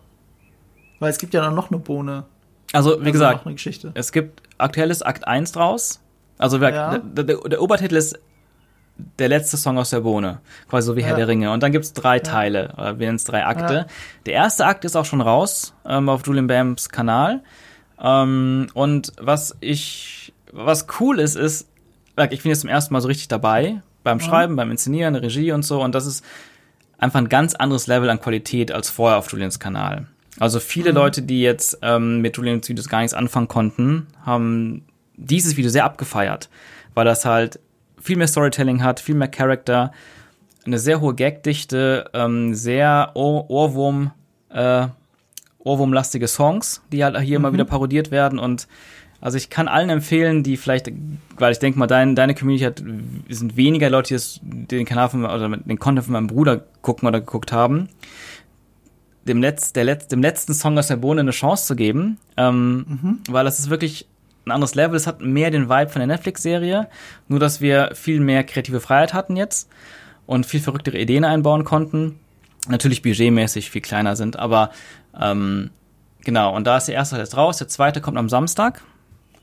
Weil 0.99 1.11
es 1.11 1.19
gibt 1.19 1.35
ja 1.35 1.41
dann 1.43 1.55
noch 1.55 1.71
eine 1.71 1.79
Bohne. 1.79 2.25
also, 2.73 2.93
wie 2.93 3.01
Also 3.01 3.13
gesagt, 3.13 3.47
es 3.95 4.11
gibt 4.13 4.43
aktuelles 4.59 5.03
Akt 5.03 5.29
1 5.29 5.53
draus. 5.53 6.01
Also, 6.41 6.59
Ja. 6.59 6.99
der, 6.99 7.25
der, 7.25 7.37
der 7.37 7.63
Obertitel 7.63 7.97
ist 7.97 8.19
der 9.19 9.29
letzte 9.29 9.57
Song 9.57 9.79
aus 9.79 9.91
der 9.91 10.01
Bohne, 10.01 10.41
quasi 10.69 10.87
so 10.87 10.97
wie 10.97 11.03
Herr 11.03 11.13
Ja. 11.13 11.17
der 11.19 11.29
Ringe. 11.29 11.53
Und 11.53 11.63
dann 11.63 11.73
gibt's 11.73 11.93
drei 11.93 12.19
Teile, 12.19 12.73
oder 12.77 12.99
wir 12.99 13.07
nennen 13.07 13.17
es 13.17 13.25
drei 13.25 13.47
Akte. 13.47 13.87
Der 14.27 14.35
erste 14.35 14.67
Akt 14.67 14.85
ist 14.85 14.97
auch 14.97 15.05
schon 15.07 15.21
raus 15.21 15.75
ähm, 15.87 16.09
auf 16.09 16.27
Julian 16.27 16.47
Bams 16.47 16.89
Kanal. 16.91 17.43
Ähm, 18.03 18.67
und 18.75 19.13
was 19.21 19.57
ich, 19.61 20.33
was 20.53 20.87
cool 21.01 21.19
ist, 21.21 21.37
ist, 21.37 21.69
ich 22.31 22.43
bin 22.43 22.51
jetzt 22.51 22.61
zum 22.61 22.71
ersten 22.71 22.93
Mal 22.93 23.01
so 23.01 23.09
richtig 23.09 23.29
dabei 23.29 23.81
beim 24.03 24.21
Schreiben, 24.21 24.57
beim 24.57 24.71
Inszenieren, 24.71 25.15
Regie 25.15 25.53
und 25.53 25.63
so. 25.65 25.83
Und 25.83 25.95
das 25.95 26.07
ist 26.07 26.25
einfach 26.99 27.19
ein 27.21 27.29
ganz 27.31 27.55
anderes 27.55 27.87
Level 27.87 28.11
an 28.11 28.21
Qualität 28.21 28.73
als 28.73 28.91
vorher 28.91 29.19
auf 29.19 29.31
Julians 29.33 29.59
Kanal. 29.61 30.07
Also 30.39 30.61
viele 30.61 30.91
Leute, 30.93 31.23
die 31.23 31.41
jetzt 31.43 31.79
ähm, 31.83 32.21
mit 32.21 32.37
Julians 32.37 32.69
Videos 32.69 32.89
gar 32.89 32.99
nichts 33.01 33.15
anfangen 33.15 33.49
konnten, 33.49 34.07
haben 34.25 34.85
dieses 35.21 35.57
Video 35.57 35.71
sehr 35.71 35.85
abgefeiert, 35.85 36.49
weil 36.95 37.05
das 37.05 37.25
halt 37.25 37.61
viel 38.01 38.17
mehr 38.17 38.29
Storytelling 38.29 38.83
hat, 38.83 39.01
viel 39.01 39.15
mehr 39.15 39.29
Charakter, 39.29 39.93
eine 40.65 40.79
sehr 40.79 41.01
hohe 41.01 41.15
Gagdichte, 41.15 42.11
ähm, 42.13 42.55
sehr 42.55 43.13
Ohr 43.15 43.49
Ohrwurm, 43.51 44.13
äh, 44.51 44.87
Ohrwurmlastige 45.59 46.29
Songs, 46.29 46.83
die 46.93 47.05
halt 47.05 47.19
hier 47.21 47.37
immer 47.37 47.53
wieder 47.53 47.65
parodiert 47.65 48.11
werden. 48.11 48.39
Und 48.39 48.67
also 49.21 49.37
ich 49.37 49.51
kann 49.51 49.69
allen 49.69 49.91
empfehlen, 49.91 50.43
die 50.43 50.57
vielleicht, 50.57 50.91
weil 51.39 51.53
ich 51.53 51.59
denke 51.59 51.79
mal, 51.79 51.87
dein, 51.87 52.15
deine 52.15 52.35
Community 52.35 52.65
hat, 52.65 52.83
sind 53.29 53.57
weniger 53.57 53.91
Leute, 53.91 54.09
die 54.09 54.15
das, 54.15 54.41
den 54.43 54.87
Kanal 54.87 55.11
von, 55.11 55.25
oder 55.25 55.49
den 55.49 55.79
Content 55.79 56.07
von 56.07 56.15
meinem 56.15 56.27
Bruder 56.27 56.65
gucken 56.81 57.07
oder 57.07 57.21
geguckt 57.21 57.53
haben, 57.53 57.89
dem, 59.25 59.43
Letz, 59.43 59.73
der 59.73 59.85
Letz, 59.85 60.09
dem 60.09 60.23
letzten 60.23 60.55
Song 60.55 60.79
aus 60.79 60.89
der 60.89 60.97
Bohne 60.97 61.21
eine 61.21 61.33
Chance 61.33 61.67
zu 61.67 61.77
geben, 61.77 62.19
ähm, 62.39 63.21
weil 63.29 63.45
das 63.45 63.59
ist 63.59 63.69
wirklich 63.69 64.07
ein 64.51 64.55
anderes 64.55 64.75
Level. 64.75 64.97
Es 64.97 65.07
hat 65.07 65.21
mehr 65.21 65.51
den 65.51 65.69
Vibe 65.69 65.91
von 65.91 66.01
der 66.01 66.07
Netflix-Serie, 66.07 66.89
nur 67.29 67.39
dass 67.41 67.61
wir 67.61 67.91
viel 67.95 68.21
mehr 68.21 68.45
kreative 68.45 68.81
Freiheit 68.81 69.15
hatten 69.15 69.37
jetzt 69.37 69.69
und 70.27 70.47
viel 70.47 70.61
verrücktere 70.61 70.99
Ideen 70.99 71.25
einbauen 71.25 71.65
konnten. 71.65 72.19
Natürlich 72.69 73.03
budgetmäßig 73.03 73.71
viel 73.71 73.81
kleiner 73.81 74.17
sind, 74.17 74.39
aber 74.39 74.71
ähm, 75.19 75.71
genau. 76.25 76.55
Und 76.55 76.67
da 76.67 76.77
ist 76.77 76.87
der 76.89 76.95
erste 76.95 77.15
Teil 77.17 77.25
jetzt 77.25 77.37
raus, 77.37 77.59
der 77.59 77.69
zweite 77.69 78.01
kommt 78.01 78.19
am 78.19 78.29
Samstag, 78.29 78.83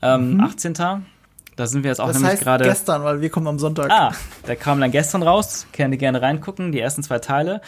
ähm, 0.02 0.40
18. 0.40 0.74
Da 0.74 1.66
sind 1.66 1.82
wir 1.82 1.90
jetzt 1.90 2.00
auch 2.00 2.06
Das 2.06 2.20
nämlich 2.20 2.38
gerade. 2.38 2.64
gestern, 2.64 3.02
weil 3.02 3.20
wir 3.20 3.30
kommen 3.30 3.48
am 3.48 3.58
Sonntag. 3.58 3.90
Ah, 3.90 4.12
der 4.46 4.54
kam 4.54 4.80
dann 4.80 4.92
gestern 4.92 5.24
raus. 5.24 5.66
Könnt 5.72 5.92
ihr 5.92 5.98
gerne 5.98 6.22
reingucken, 6.22 6.70
die 6.70 6.78
ersten 6.78 7.02
zwei 7.02 7.18
Teile. 7.18 7.60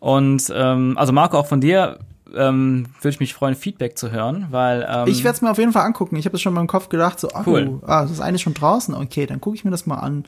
Und 0.00 0.52
ähm, 0.52 0.98
also 0.98 1.12
Marco, 1.12 1.38
auch 1.38 1.46
von 1.46 1.60
dir 1.60 2.00
ähm, 2.34 2.86
würde 3.00 3.10
ich 3.10 3.20
mich 3.20 3.34
freuen, 3.34 3.54
Feedback 3.54 3.96
zu 3.98 4.10
hören, 4.10 4.46
weil 4.50 4.86
ähm, 4.88 5.06
Ich 5.08 5.22
werde 5.24 5.36
es 5.36 5.42
mir 5.42 5.50
auf 5.50 5.58
jeden 5.58 5.72
Fall 5.72 5.84
angucken. 5.84 6.16
Ich 6.16 6.24
habe 6.26 6.36
es 6.36 6.42
schon 6.42 6.50
in 6.50 6.54
meinem 6.56 6.66
Kopf 6.66 6.88
gedacht, 6.88 7.20
so, 7.20 7.28
ah, 7.32 7.44
Cool. 7.46 7.80
ah, 7.86 8.02
das 8.02 8.10
ist 8.12 8.20
eigentlich 8.20 8.42
schon 8.42 8.54
draußen. 8.54 8.94
Okay, 8.94 9.26
dann 9.26 9.40
gucke 9.40 9.56
ich 9.56 9.64
mir 9.64 9.70
das 9.70 9.86
mal 9.86 9.96
an. 9.98 10.24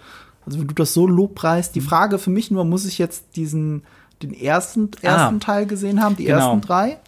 Also 0.47 0.61
wenn 0.61 0.67
du 0.69 0.75
das 0.75 0.95
so 0.95 1.07
lobpreist, 1.07 1.73
Mhm. 1.75 1.81
die 1.81 1.87
Frage 1.87 2.19
für 2.19 2.31
mich 2.31 2.51
nur, 2.51 2.65
muss 2.65 2.85
ich 2.87 2.99
jetzt 2.99 3.37
diesen 3.37 3.83
den 4.23 4.33
ersten 4.35 4.91
ersten 5.01 5.37
Ah. 5.37 5.39
Teil 5.41 5.67
gesehen 5.67 6.03
haben, 6.03 6.17
die 6.17 6.25
Genau. 6.25 6.39
ersten 6.39 6.61
drei? 6.61 6.99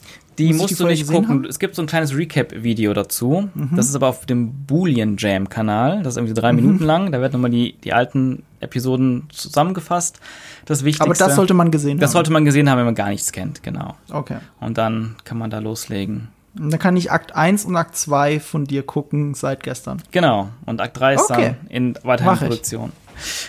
Die 0.48 0.52
musst 0.54 0.70
die 0.70 0.74
du 0.76 0.86
nicht 0.86 1.06
gucken. 1.08 1.28
haben? 1.28 1.44
Es 1.44 1.58
gibt 1.58 1.74
so 1.74 1.82
ein 1.82 1.86
kleines 1.86 2.16
Recap-Video 2.16 2.92
dazu. 2.94 3.48
Mhm. 3.54 3.70
Das 3.76 3.88
ist 3.88 3.94
aber 3.94 4.08
auf 4.08 4.26
dem 4.26 4.64
Boolean 4.66 5.16
Jam-Kanal. 5.18 6.02
Das 6.02 6.14
ist 6.14 6.16
irgendwie 6.18 6.34
drei 6.34 6.52
Minuten 6.52 6.84
lang. 6.84 7.12
Da 7.12 7.20
werden 7.20 7.32
nochmal 7.32 7.50
die, 7.50 7.74
die 7.84 7.92
alten 7.92 8.42
Episoden 8.60 9.28
zusammengefasst. 9.30 10.20
Das 10.66 10.84
Wichtigste. 10.84 11.04
Aber 11.04 11.14
das 11.14 11.36
sollte 11.36 11.54
man 11.54 11.70
gesehen 11.70 11.98
das 11.98 12.10
haben. 12.10 12.12
sollte 12.14 12.32
man 12.32 12.44
gesehen 12.44 12.68
haben, 12.70 12.78
wenn 12.78 12.84
man 12.86 12.94
gar 12.94 13.08
nichts 13.08 13.32
kennt. 13.32 13.62
Genau. 13.62 13.96
Okay. 14.10 14.38
Und 14.60 14.78
dann 14.78 15.16
kann 15.24 15.38
man 15.38 15.50
da 15.50 15.58
loslegen. 15.58 16.28
Und 16.58 16.70
dann 16.72 16.80
kann 16.80 16.96
ich 16.96 17.12
Akt 17.12 17.34
1 17.36 17.64
und 17.64 17.76
Akt 17.76 17.96
2 17.96 18.40
von 18.40 18.64
dir 18.64 18.82
gucken 18.82 19.34
seit 19.34 19.62
gestern. 19.62 20.02
Genau. 20.10 20.48
Und 20.66 20.80
Akt 20.80 20.98
3 20.98 21.14
ist 21.14 21.30
Okay. 21.30 21.54
dann 21.60 21.70
in 21.70 21.94
weiterhin 22.02 22.32
Mach 22.32 22.42
ich. 22.42 22.48
Produktion. 22.48 22.92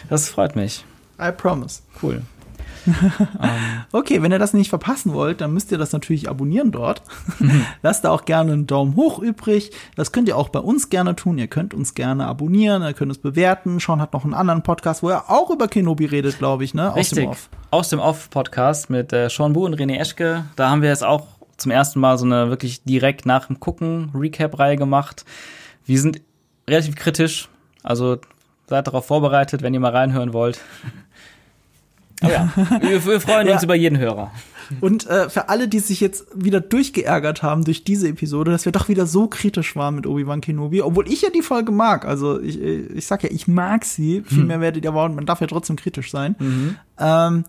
Das 0.10 0.30
freut 0.30 0.56
mich. 0.56 0.86
I 1.20 1.32
promise. 1.36 1.82
Cool. 2.02 2.22
Okay, 3.92 4.22
wenn 4.22 4.32
ihr 4.32 4.40
das 4.40 4.54
nicht 4.54 4.70
verpassen 4.70 5.14
wollt, 5.14 5.42
dann 5.42 5.54
müsst 5.54 5.72
ihr 5.72 5.78
das 5.78 5.92
natürlich 5.92 6.30
abonnieren 6.30 6.72
dort. 6.72 7.02
Mhm. 7.40 7.66
Lasst 7.82 8.06
da 8.06 8.12
auch 8.12 8.26
gerne 8.26 8.54
einen 8.54 8.68
Daumen 8.68 8.96
hoch 8.96 9.20
übrig. 9.20 9.72
Das 9.96 10.12
könnt 10.12 10.28
ihr 10.28 10.38
auch 10.38 10.50
bei 10.50 10.60
uns 10.60 10.90
gerne 10.90 11.16
tun. 11.16 11.38
Ihr 11.38 11.48
könnt 11.48 11.74
uns 11.74 11.94
gerne 11.94 12.26
abonnieren, 12.26 12.84
ihr 12.84 12.94
könnt 12.94 13.12
es 13.12 13.18
bewerten. 13.18 13.80
Sean 13.80 14.02
hat 14.02 14.14
noch 14.14 14.24
einen 14.24 14.34
anderen 14.34 14.64
Podcast, 14.64 15.04
wo 15.04 15.10
er 15.10 15.30
auch 15.30 15.50
über 15.50 15.68
Kenobi 15.68 16.06
redet, 16.06 16.38
glaube 16.38 16.64
ich, 16.64 16.74
ne? 16.74 16.92
Aus 16.92 16.98
Richtig. 16.98 17.20
dem 17.20 17.30
Off. 17.30 17.50
Aus 17.72 17.90
dem 17.90 18.00
Off-Podcast 18.00 18.90
mit 18.90 19.14
äh, 19.14 19.30
Sean 19.30 19.54
Bu 19.54 19.66
und 19.66 19.76
René 19.76 19.98
Eschke. 19.98 20.46
Da 20.56 20.70
haben 20.70 20.82
wir 20.82 20.90
jetzt 20.90 21.04
auch 21.04 21.28
zum 21.58 21.72
ersten 21.72 22.00
Mal 22.00 22.18
so 22.18 22.26
eine 22.26 22.50
wirklich 22.50 22.84
direkt 22.84 23.26
nach 23.26 23.48
dem 23.48 23.60
Gucken 23.60 24.12
Recap-Reihe 24.16 24.78
gemacht. 24.78 25.26
Wir 25.86 26.00
sind 26.00 26.22
relativ 26.68 26.96
kritisch, 26.96 27.50
also 27.84 28.18
seid 28.68 28.88
darauf 28.88 29.06
vorbereitet, 29.06 29.62
wenn 29.62 29.74
ihr 29.74 29.80
mal 29.80 29.92
reinhören 29.92 30.34
wollt. 30.34 30.60
Ja, 32.22 32.52
wir, 32.82 33.06
wir 33.06 33.20
freuen 33.22 33.48
uns 33.50 33.62
Ja. 33.62 33.64
über 33.64 33.76
jeden 33.76 33.98
Hörer. 33.98 34.32
Und 34.80 35.06
äh, 35.08 35.30
für 35.30 35.50
alle, 35.50 35.68
die 35.68 35.80
sich 35.80 36.00
jetzt 36.00 36.28
wieder 36.34 36.62
durchgeärgert 36.62 37.44
haben 37.44 37.66
durch 37.66 37.84
diese 37.84 38.08
Episode, 38.08 38.52
dass 38.52 38.64
wir 38.64 38.72
doch 38.72 38.88
wieder 38.88 39.06
so 39.06 39.28
kritisch 39.28 39.76
waren 39.76 39.96
mit 39.96 40.08
Obi-Wan 40.08 40.40
Kenobi, 40.40 40.82
obwohl 40.82 41.10
ich 41.12 41.22
ja 41.24 41.30
die 41.30 41.42
Folge 41.42 41.74
mag. 41.74 42.06
Also 42.06 42.40
ich, 42.40 42.58
äh, 42.62 42.78
ich 42.94 43.06
sag 43.06 43.24
ja, 43.24 43.30
ich 43.32 43.50
mag 43.50 43.84
sie. 43.84 44.18
Hm. 44.20 44.26
Viel 44.26 44.44
mehr 44.46 44.62
werdet 44.62 44.86
ihr 44.86 44.92
aber, 44.92 45.10
man 45.10 45.26
darf 45.26 45.42
ja 45.42 45.48
trotzdem 45.48 45.76
kritisch 45.76 46.10
sein. 46.10 46.36
Mhm. 46.40 46.76
Ähm, 46.98 47.44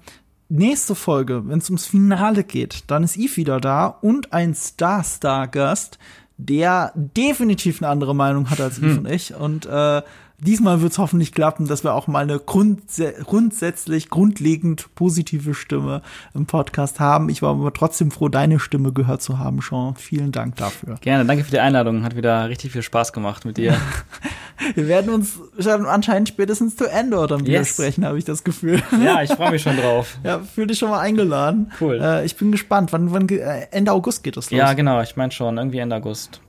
nächste 0.48 0.96
Folge, 0.96 1.46
wenn 1.46 1.58
es 1.58 1.70
ums 1.70 1.86
Finale 1.86 2.42
geht, 2.42 2.84
dann 2.88 3.04
ist 3.04 3.16
Eve 3.16 3.36
wieder 3.36 3.60
da 3.60 3.86
und 3.86 4.32
ein 4.32 4.52
Star-Star-Gast, 4.54 5.98
der 6.38 6.92
definitiv 6.96 7.80
eine 7.82 7.90
andere 7.90 8.16
Meinung 8.16 8.50
hat 8.50 8.60
als 8.60 8.78
Hm. 8.80 8.84
Eve 8.90 8.98
und 8.98 9.08
ich. 9.10 9.34
Und 9.34 9.66
äh, 9.66 10.02
diesmal 10.42 10.82
wird 10.82 10.92
es 10.92 10.98
hoffentlich 10.98 11.32
klappen, 11.32 11.66
dass 11.66 11.84
wir 11.84 11.94
auch 11.94 12.06
mal 12.06 12.22
eine 12.24 12.38
grundsä 12.38 13.14
grundsätzlich, 13.24 14.10
grundlegend 14.10 14.94
positive 14.94 15.54
Stimme 15.54 16.02
im 16.34 16.46
Podcast 16.46 17.00
haben. 17.00 17.28
Ich 17.28 17.42
war 17.42 17.50
aber 17.50 17.72
trotzdem 17.72 18.10
froh, 18.10 18.28
deine 18.28 18.58
Stimme 18.58 18.92
gehört 18.92 19.22
zu 19.22 19.38
haben, 19.38 19.60
Sean. 19.60 19.94
Vielen 19.96 20.32
Dank 20.32 20.56
dafür. 20.56 20.96
Gerne, 21.00 21.24
danke 21.24 21.44
für 21.44 21.50
die 21.50 21.60
Einladung. 21.60 22.02
Hat 22.04 22.16
wieder 22.16 22.48
richtig 22.48 22.72
viel 22.72 22.82
Spaß 22.82 23.12
gemacht 23.12 23.44
mit 23.44 23.56
dir. 23.56 23.76
Wir 24.74 24.86
werden 24.86 25.12
uns 25.12 25.40
anscheinend 25.56 26.28
spätestens 26.28 26.76
zu 26.76 26.88
Endor 26.88 27.26
dann 27.26 27.40
wieder 27.40 27.58
Yes. 27.60 27.70
sprechen, 27.70 28.04
habe 28.04 28.18
ich 28.18 28.24
das 28.24 28.44
Gefühl. 28.44 28.80
ja, 29.04 29.22
ich 29.22 29.32
freue 29.32 29.50
mich 29.50 29.62
schon 29.62 29.76
drauf. 29.76 30.18
Ja, 30.22 30.38
fühl 30.40 30.66
dich 30.68 30.78
schon 30.78 30.90
mal 30.90 31.00
eingeladen. 31.00 31.72
Cool. 31.80 32.00
Äh, 32.00 32.24
ich 32.24 32.36
bin 32.36 32.52
gespannt. 32.52 32.92
Wann, 32.92 33.10
wann 33.12 33.28
äh, 33.28 33.66
Ende 33.72 33.90
August 33.92 34.22
geht 34.22 34.36
das 34.36 34.50
los? 34.50 34.58
Ja, 34.58 34.72
genau, 34.74 35.00
ich 35.02 35.16
meine 35.16 35.32
schon, 35.32 35.56
irgendwie 35.58 35.78
Ende 35.78 35.96
August. 35.96 36.40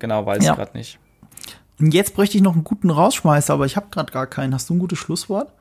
Genau, 0.00 0.26
weiß 0.26 0.44
Ja. 0.44 0.52
ich 0.52 0.56
gerade 0.58 0.76
nicht. 0.76 0.98
Und 1.82 1.92
jetzt 1.92 2.14
bräuchte 2.14 2.36
ich 2.36 2.42
noch 2.42 2.54
einen 2.54 2.64
guten 2.64 2.90
Rausschmeißer, 2.90 3.52
aber 3.52 3.66
ich 3.66 3.76
habe 3.76 3.86
gerade 3.90 4.12
gar 4.12 4.26
keinen. 4.26 4.54
Hast 4.54 4.70
du 4.70 4.74
ein 4.74 4.78
gutes 4.78 4.98
Schlusswort? 4.98 5.52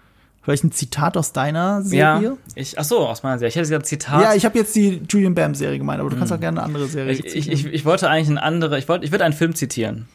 Vielleicht 0.43 0.63
ein 0.63 0.71
Zitat 0.71 1.17
aus 1.17 1.33
deiner 1.33 1.81
Serie? 1.83 2.29
Ja, 2.29 2.37
ich, 2.55 2.79
ach 2.79 2.83
so, 2.83 2.99
aus 2.99 3.21
meiner 3.21 3.37
Serie. 3.37 3.49
Ich 3.49 3.55
hätte 3.55 3.63
gesagt 3.63 3.85
Zitat. 3.85 4.21
Ja, 4.21 4.33
ich 4.33 4.45
habe 4.45 4.57
jetzt 4.57 4.75
die 4.75 5.01
Julian 5.09 5.35
Bam 5.35 5.53
Serie 5.53 5.77
gemeint, 5.77 5.99
aber 5.99 6.09
du 6.09 6.17
kannst 6.17 6.31
auch 6.33 6.39
gerne 6.39 6.59
eine 6.59 6.65
andere 6.65 6.87
Serie 6.87 7.11
Ich, 7.13 7.25
ich, 7.25 7.35
ich, 7.35 7.45
zitieren. 7.45 7.73
ich 7.73 7.85
wollte 7.85 8.09
eigentlich 8.09 8.27
einen 8.27 8.37
andere, 8.39 8.79
ich 8.79 8.87
wollte, 8.87 9.05
ich 9.05 9.11
würde 9.11 9.23
einen 9.25 9.33
Film 9.35 9.53
zitieren. 9.53 10.07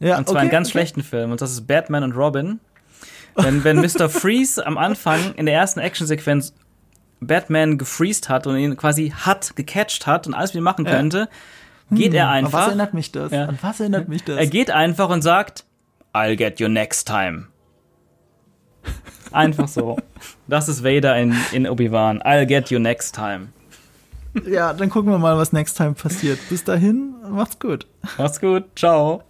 ja, 0.00 0.18
Und 0.18 0.28
zwar 0.28 0.40
einen 0.40 0.50
ganz 0.50 0.70
schlechten 0.70 1.02
Film. 1.02 1.30
Und 1.30 1.40
das 1.40 1.52
ist 1.52 1.66
Batman 1.66 2.02
und 2.02 2.12
Robin. 2.12 2.60
Wenn, 3.36 3.62
wenn 3.62 3.76
Mr. 3.80 4.08
Freeze 4.08 4.64
am 4.66 4.78
Anfang 4.78 5.34
in 5.36 5.46
der 5.46 5.54
ersten 5.54 5.80
Actionsequenz 5.80 6.54
Batman 7.20 7.78
gefreezed 7.78 8.28
hat 8.28 8.46
und 8.46 8.56
ihn 8.56 8.76
quasi 8.76 9.10
hat, 9.10 9.54
gecatcht 9.56 10.06
hat 10.06 10.26
und 10.26 10.34
alles 10.34 10.54
wieder 10.54 10.62
machen 10.62 10.84
Ja. 10.86 10.92
Geht 11.90 12.14
er 12.14 12.28
An 12.28 12.44
was 12.44 12.54
einfach. 12.54 12.66
erinnert 12.68 12.94
mich 12.94 13.12
das? 13.12 13.32
Ja. 13.32 13.44
An 13.46 13.58
was 13.60 13.80
erinnert 13.80 14.08
mich 14.08 14.24
das? 14.24 14.36
Er 14.38 14.46
geht 14.46 14.70
einfach 14.70 15.08
und 15.10 15.22
sagt, 15.22 15.64
I'll 16.14 16.36
get 16.36 16.60
you 16.60 16.68
next 16.68 17.06
time. 17.06 17.46
Einfach 19.32 19.68
so. 19.68 19.96
Das 20.48 20.68
ist 20.68 20.82
Vader 20.82 21.16
in, 21.18 21.36
in 21.52 21.68
Obi-Wan. 21.68 22.22
I'll 22.22 22.46
get 22.46 22.70
you 22.70 22.78
next 22.78 23.14
time. 23.14 23.48
ja, 24.46 24.72
dann 24.72 24.88
gucken 24.90 25.12
wir 25.12 25.18
mal, 25.18 25.36
was 25.36 25.52
next 25.52 25.76
time 25.76 25.92
passiert. 25.92 26.38
Bis 26.48 26.64
dahin, 26.64 27.14
macht's 27.30 27.58
gut. 27.58 27.86
Macht's 28.16 28.40
gut. 28.40 28.64
Ciao. 28.74 29.22